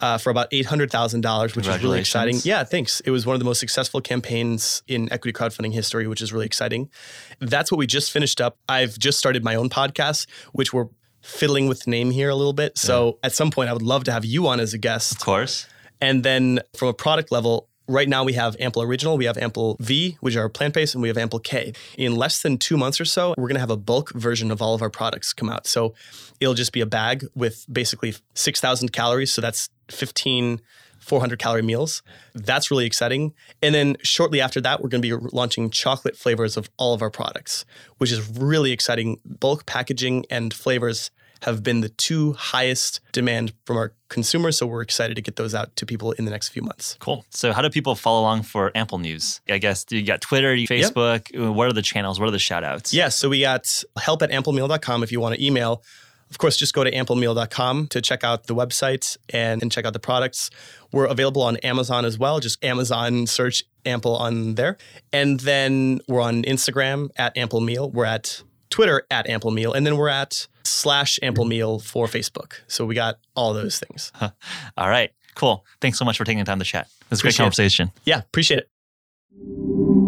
uh, 0.00 0.18
for 0.18 0.30
about 0.30 0.50
$800,000, 0.50 1.54
which 1.54 1.68
is 1.68 1.80
really 1.80 2.00
exciting. 2.00 2.40
Yeah, 2.42 2.64
thanks. 2.64 2.98
It 3.00 3.12
was 3.12 3.24
one 3.24 3.34
of 3.34 3.38
the 3.38 3.44
most 3.44 3.60
successful 3.60 4.00
campaigns 4.00 4.82
in 4.88 5.12
equity 5.12 5.32
crowdfunding 5.32 5.72
history, 5.72 6.08
which 6.08 6.20
is 6.20 6.32
really 6.32 6.46
exciting. 6.46 6.90
That's 7.38 7.70
what 7.70 7.78
we 7.78 7.86
just 7.86 8.10
finished 8.10 8.40
up. 8.40 8.58
I've 8.68 8.98
just 8.98 9.16
started 9.16 9.44
my 9.44 9.54
own 9.54 9.68
podcast, 9.68 10.26
which 10.52 10.72
we're 10.72 10.88
fiddling 11.22 11.68
with 11.68 11.86
name 11.86 12.10
here 12.10 12.30
a 12.30 12.34
little 12.34 12.52
bit. 12.52 12.78
So 12.78 13.20
at 13.22 13.32
some 13.32 13.52
point, 13.52 13.70
I 13.70 13.74
would 13.74 13.82
love 13.82 14.02
to 14.04 14.12
have 14.12 14.24
you 14.24 14.48
on 14.48 14.58
as 14.58 14.74
a 14.74 14.78
guest. 14.78 15.12
of 15.12 15.20
course. 15.20 15.68
And 16.00 16.24
then 16.24 16.60
from 16.76 16.88
a 16.88 16.94
product 16.94 17.30
level, 17.30 17.68
right 17.90 18.08
now 18.08 18.24
we 18.24 18.34
have 18.34 18.56
Ample 18.60 18.82
Original, 18.82 19.18
we 19.18 19.24
have 19.24 19.36
Ample 19.36 19.76
V, 19.80 20.16
which 20.20 20.36
are 20.36 20.48
plant 20.48 20.74
based, 20.74 20.94
and 20.94 21.02
we 21.02 21.08
have 21.08 21.18
Ample 21.18 21.40
K. 21.40 21.72
In 21.98 22.14
less 22.14 22.42
than 22.42 22.56
two 22.56 22.76
months 22.76 23.00
or 23.00 23.04
so, 23.04 23.34
we're 23.36 23.48
going 23.48 23.54
to 23.54 23.60
have 23.60 23.70
a 23.70 23.76
bulk 23.76 24.12
version 24.12 24.50
of 24.50 24.62
all 24.62 24.74
of 24.74 24.82
our 24.82 24.90
products 24.90 25.32
come 25.32 25.50
out. 25.50 25.66
So 25.66 25.94
it'll 26.38 26.54
just 26.54 26.72
be 26.72 26.80
a 26.80 26.86
bag 26.86 27.26
with 27.34 27.66
basically 27.70 28.14
6,000 28.34 28.92
calories. 28.92 29.32
So 29.32 29.40
that's 29.40 29.68
15. 29.88 30.60
400 31.00 31.38
calorie 31.38 31.62
meals. 31.62 32.02
That's 32.34 32.70
really 32.70 32.84
exciting. 32.84 33.32
And 33.62 33.74
then 33.74 33.96
shortly 34.02 34.40
after 34.40 34.60
that, 34.60 34.82
we're 34.82 34.90
going 34.90 35.00
to 35.02 35.18
be 35.18 35.28
launching 35.32 35.70
chocolate 35.70 36.14
flavors 36.14 36.58
of 36.58 36.70
all 36.76 36.92
of 36.92 37.00
our 37.00 37.10
products, 37.10 37.64
which 37.96 38.12
is 38.12 38.28
really 38.38 38.70
exciting. 38.70 39.18
Bulk 39.24 39.64
packaging 39.64 40.26
and 40.30 40.52
flavors 40.52 41.10
have 41.42 41.62
been 41.62 41.80
the 41.80 41.88
two 41.88 42.32
highest 42.34 43.00
demand 43.12 43.52
from 43.64 43.76
our 43.76 43.92
consumers. 44.08 44.58
So 44.58 44.66
we're 44.66 44.82
excited 44.82 45.14
to 45.16 45.22
get 45.22 45.36
those 45.36 45.54
out 45.54 45.74
to 45.76 45.86
people 45.86 46.12
in 46.12 46.24
the 46.24 46.30
next 46.30 46.50
few 46.50 46.62
months. 46.62 46.96
Cool. 47.00 47.24
So, 47.30 47.52
how 47.52 47.62
do 47.62 47.70
people 47.70 47.94
follow 47.94 48.20
along 48.20 48.42
for 48.42 48.70
Ample 48.74 48.98
News? 48.98 49.40
I 49.48 49.58
guess 49.58 49.86
you 49.90 50.02
got 50.02 50.20
Twitter, 50.20 50.54
Facebook. 50.54 51.38
Uh, 51.38 51.52
what 51.52 51.68
are 51.68 51.72
the 51.72 51.82
channels? 51.82 52.20
What 52.20 52.28
are 52.28 52.32
the 52.32 52.38
shout 52.38 52.64
outs? 52.64 52.92
Yeah, 52.92 53.08
so 53.08 53.28
we 53.28 53.40
got 53.40 53.82
help 53.98 54.22
at 54.22 54.30
amplemeal.com 54.30 55.02
if 55.02 55.12
you 55.12 55.20
want 55.20 55.34
to 55.34 55.44
email. 55.44 55.82
Of 56.30 56.38
course, 56.38 56.56
just 56.56 56.74
go 56.74 56.84
to 56.84 56.90
amplemeal.com 56.90 57.88
to 57.88 58.00
check 58.00 58.22
out 58.22 58.46
the 58.46 58.54
website 58.54 59.16
and, 59.30 59.60
and 59.62 59.72
check 59.72 59.84
out 59.84 59.92
the 59.92 59.98
products. 59.98 60.48
We're 60.92 61.06
available 61.06 61.42
on 61.42 61.56
Amazon 61.58 62.04
as 62.04 62.18
well. 62.18 62.38
Just 62.38 62.64
Amazon 62.64 63.26
search 63.26 63.64
Ample 63.84 64.14
on 64.16 64.54
there. 64.54 64.76
And 65.12 65.40
then 65.40 66.00
we're 66.06 66.20
on 66.20 66.44
Instagram 66.44 67.08
at 67.16 67.36
Ample 67.36 67.60
Meal. 67.60 67.90
We're 67.90 68.04
at 68.04 68.42
Twitter 68.70 69.04
at 69.10 69.28
Ample 69.28 69.50
Meal. 69.50 69.72
And 69.72 69.86
then 69.86 69.96
we're 69.96 70.08
at 70.08 70.46
slash 70.64 71.18
Ample 71.22 71.44
Meal 71.44 71.78
for 71.78 72.06
Facebook. 72.06 72.54
So 72.68 72.84
we 72.86 72.94
got 72.94 73.18
all 73.34 73.52
those 73.52 73.78
things. 73.78 74.12
All 74.76 74.88
right. 74.88 75.10
Cool. 75.34 75.64
Thanks 75.80 75.98
so 75.98 76.04
much 76.04 76.16
for 76.18 76.24
taking 76.24 76.38
the 76.38 76.44
time 76.44 76.58
to 76.58 76.64
chat. 76.64 76.86
It 77.02 77.10
was 77.10 77.20
a 77.20 77.22
great 77.22 77.34
Appreciate 77.34 77.42
it. 77.42 77.46
conversation. 77.46 77.92
Yeah, 78.04 78.18
appreciate 78.20 78.58
it. 78.60 79.99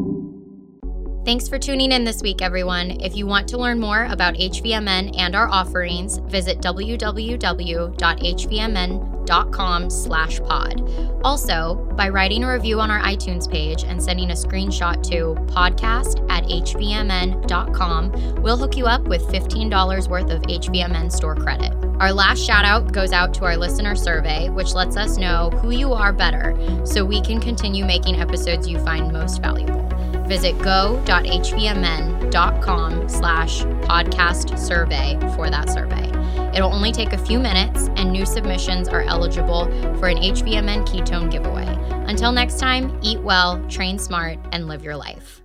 Thanks 1.25 1.49
for 1.49 1.57
tuning 1.57 1.93
in 1.93 2.03
this 2.03 2.21
week, 2.21 2.43
everyone. 2.43 2.91
If 3.01 3.15
you 3.15 3.29
want 3.29 3.47
to 3.51 3.57
learn 3.57 3.79
more 3.79 4.07
about 4.11 4.35
HVMN 4.35 5.17
and 5.17 5.37
our 5.37 5.47
offerings, 5.49 6.17
visit 6.19 6.59
www.hvmn.com 6.59 7.11
slash 9.91 10.41
pod. 10.41 11.21
Also, 11.23 11.77
by 11.97 12.09
writing 12.09 12.43
a 12.43 12.53
review 12.53 12.81
on 12.81 12.91
our 12.91 12.99
iTunes 13.03 13.49
page 13.49 13.85
and 13.85 14.03
sending 14.03 14.33
a 14.33 14.35
screenshot 14.35 15.01
to 15.11 15.37
podcast 15.53 16.29
at 16.29 16.43
hvmn.com, 16.43 18.11
we'll 18.43 18.57
hook 18.57 18.77
you 18.77 18.87
up 18.87 19.03
with 19.03 19.23
$15 19.29 20.09
worth 20.09 20.29
of 20.29 20.43
HVMN 20.43 21.13
store 21.13 21.37
credit. 21.37 21.73
Our 22.01 22.13
last 22.13 22.45
shout 22.45 22.65
out 22.65 22.91
goes 22.91 23.13
out 23.13 23.33
to 23.35 23.45
our 23.45 23.57
listener 23.57 23.95
survey, 23.95 24.49
which 24.49 24.75
lets 24.75 24.97
us 24.97 25.19
know 25.19 25.51
who 25.51 25.71
you 25.71 25.93
are 25.93 26.13
better 26.13 26.57
so 26.85 27.05
we 27.05 27.23
can 27.23 27.41
continue 27.41 27.85
making 27.85 28.17
episodes 28.17 28.67
you 28.67 28.81
find 28.81 29.13
most 29.13 29.41
valuable 29.41 29.89
visit 30.33 30.59
go.hvmn.com 30.63 31.09
slash 33.07 33.61
podcast 33.61 34.59
survey 34.59 35.19
for 35.37 35.51
that 35.51 35.69
survey. 35.69 36.09
It'll 36.57 36.73
only 36.73 36.91
take 36.91 37.13
a 37.13 37.19
few 37.19 37.39
minutes, 37.39 37.91
and 37.97 38.11
new 38.11 38.25
submissions 38.25 38.89
are 38.89 39.03
eligible 39.03 39.67
for 39.99 40.09
an 40.09 40.17
HVMN 40.17 40.87
ketone 40.87 41.31
giveaway. 41.31 41.69
Until 42.09 42.33
next 42.33 42.59
time, 42.59 42.99
eat 43.03 43.21
well, 43.21 43.63
train 43.69 43.99
smart, 43.99 44.39
and 44.53 44.69
live 44.69 44.83
your 44.83 44.97
life. 44.97 45.42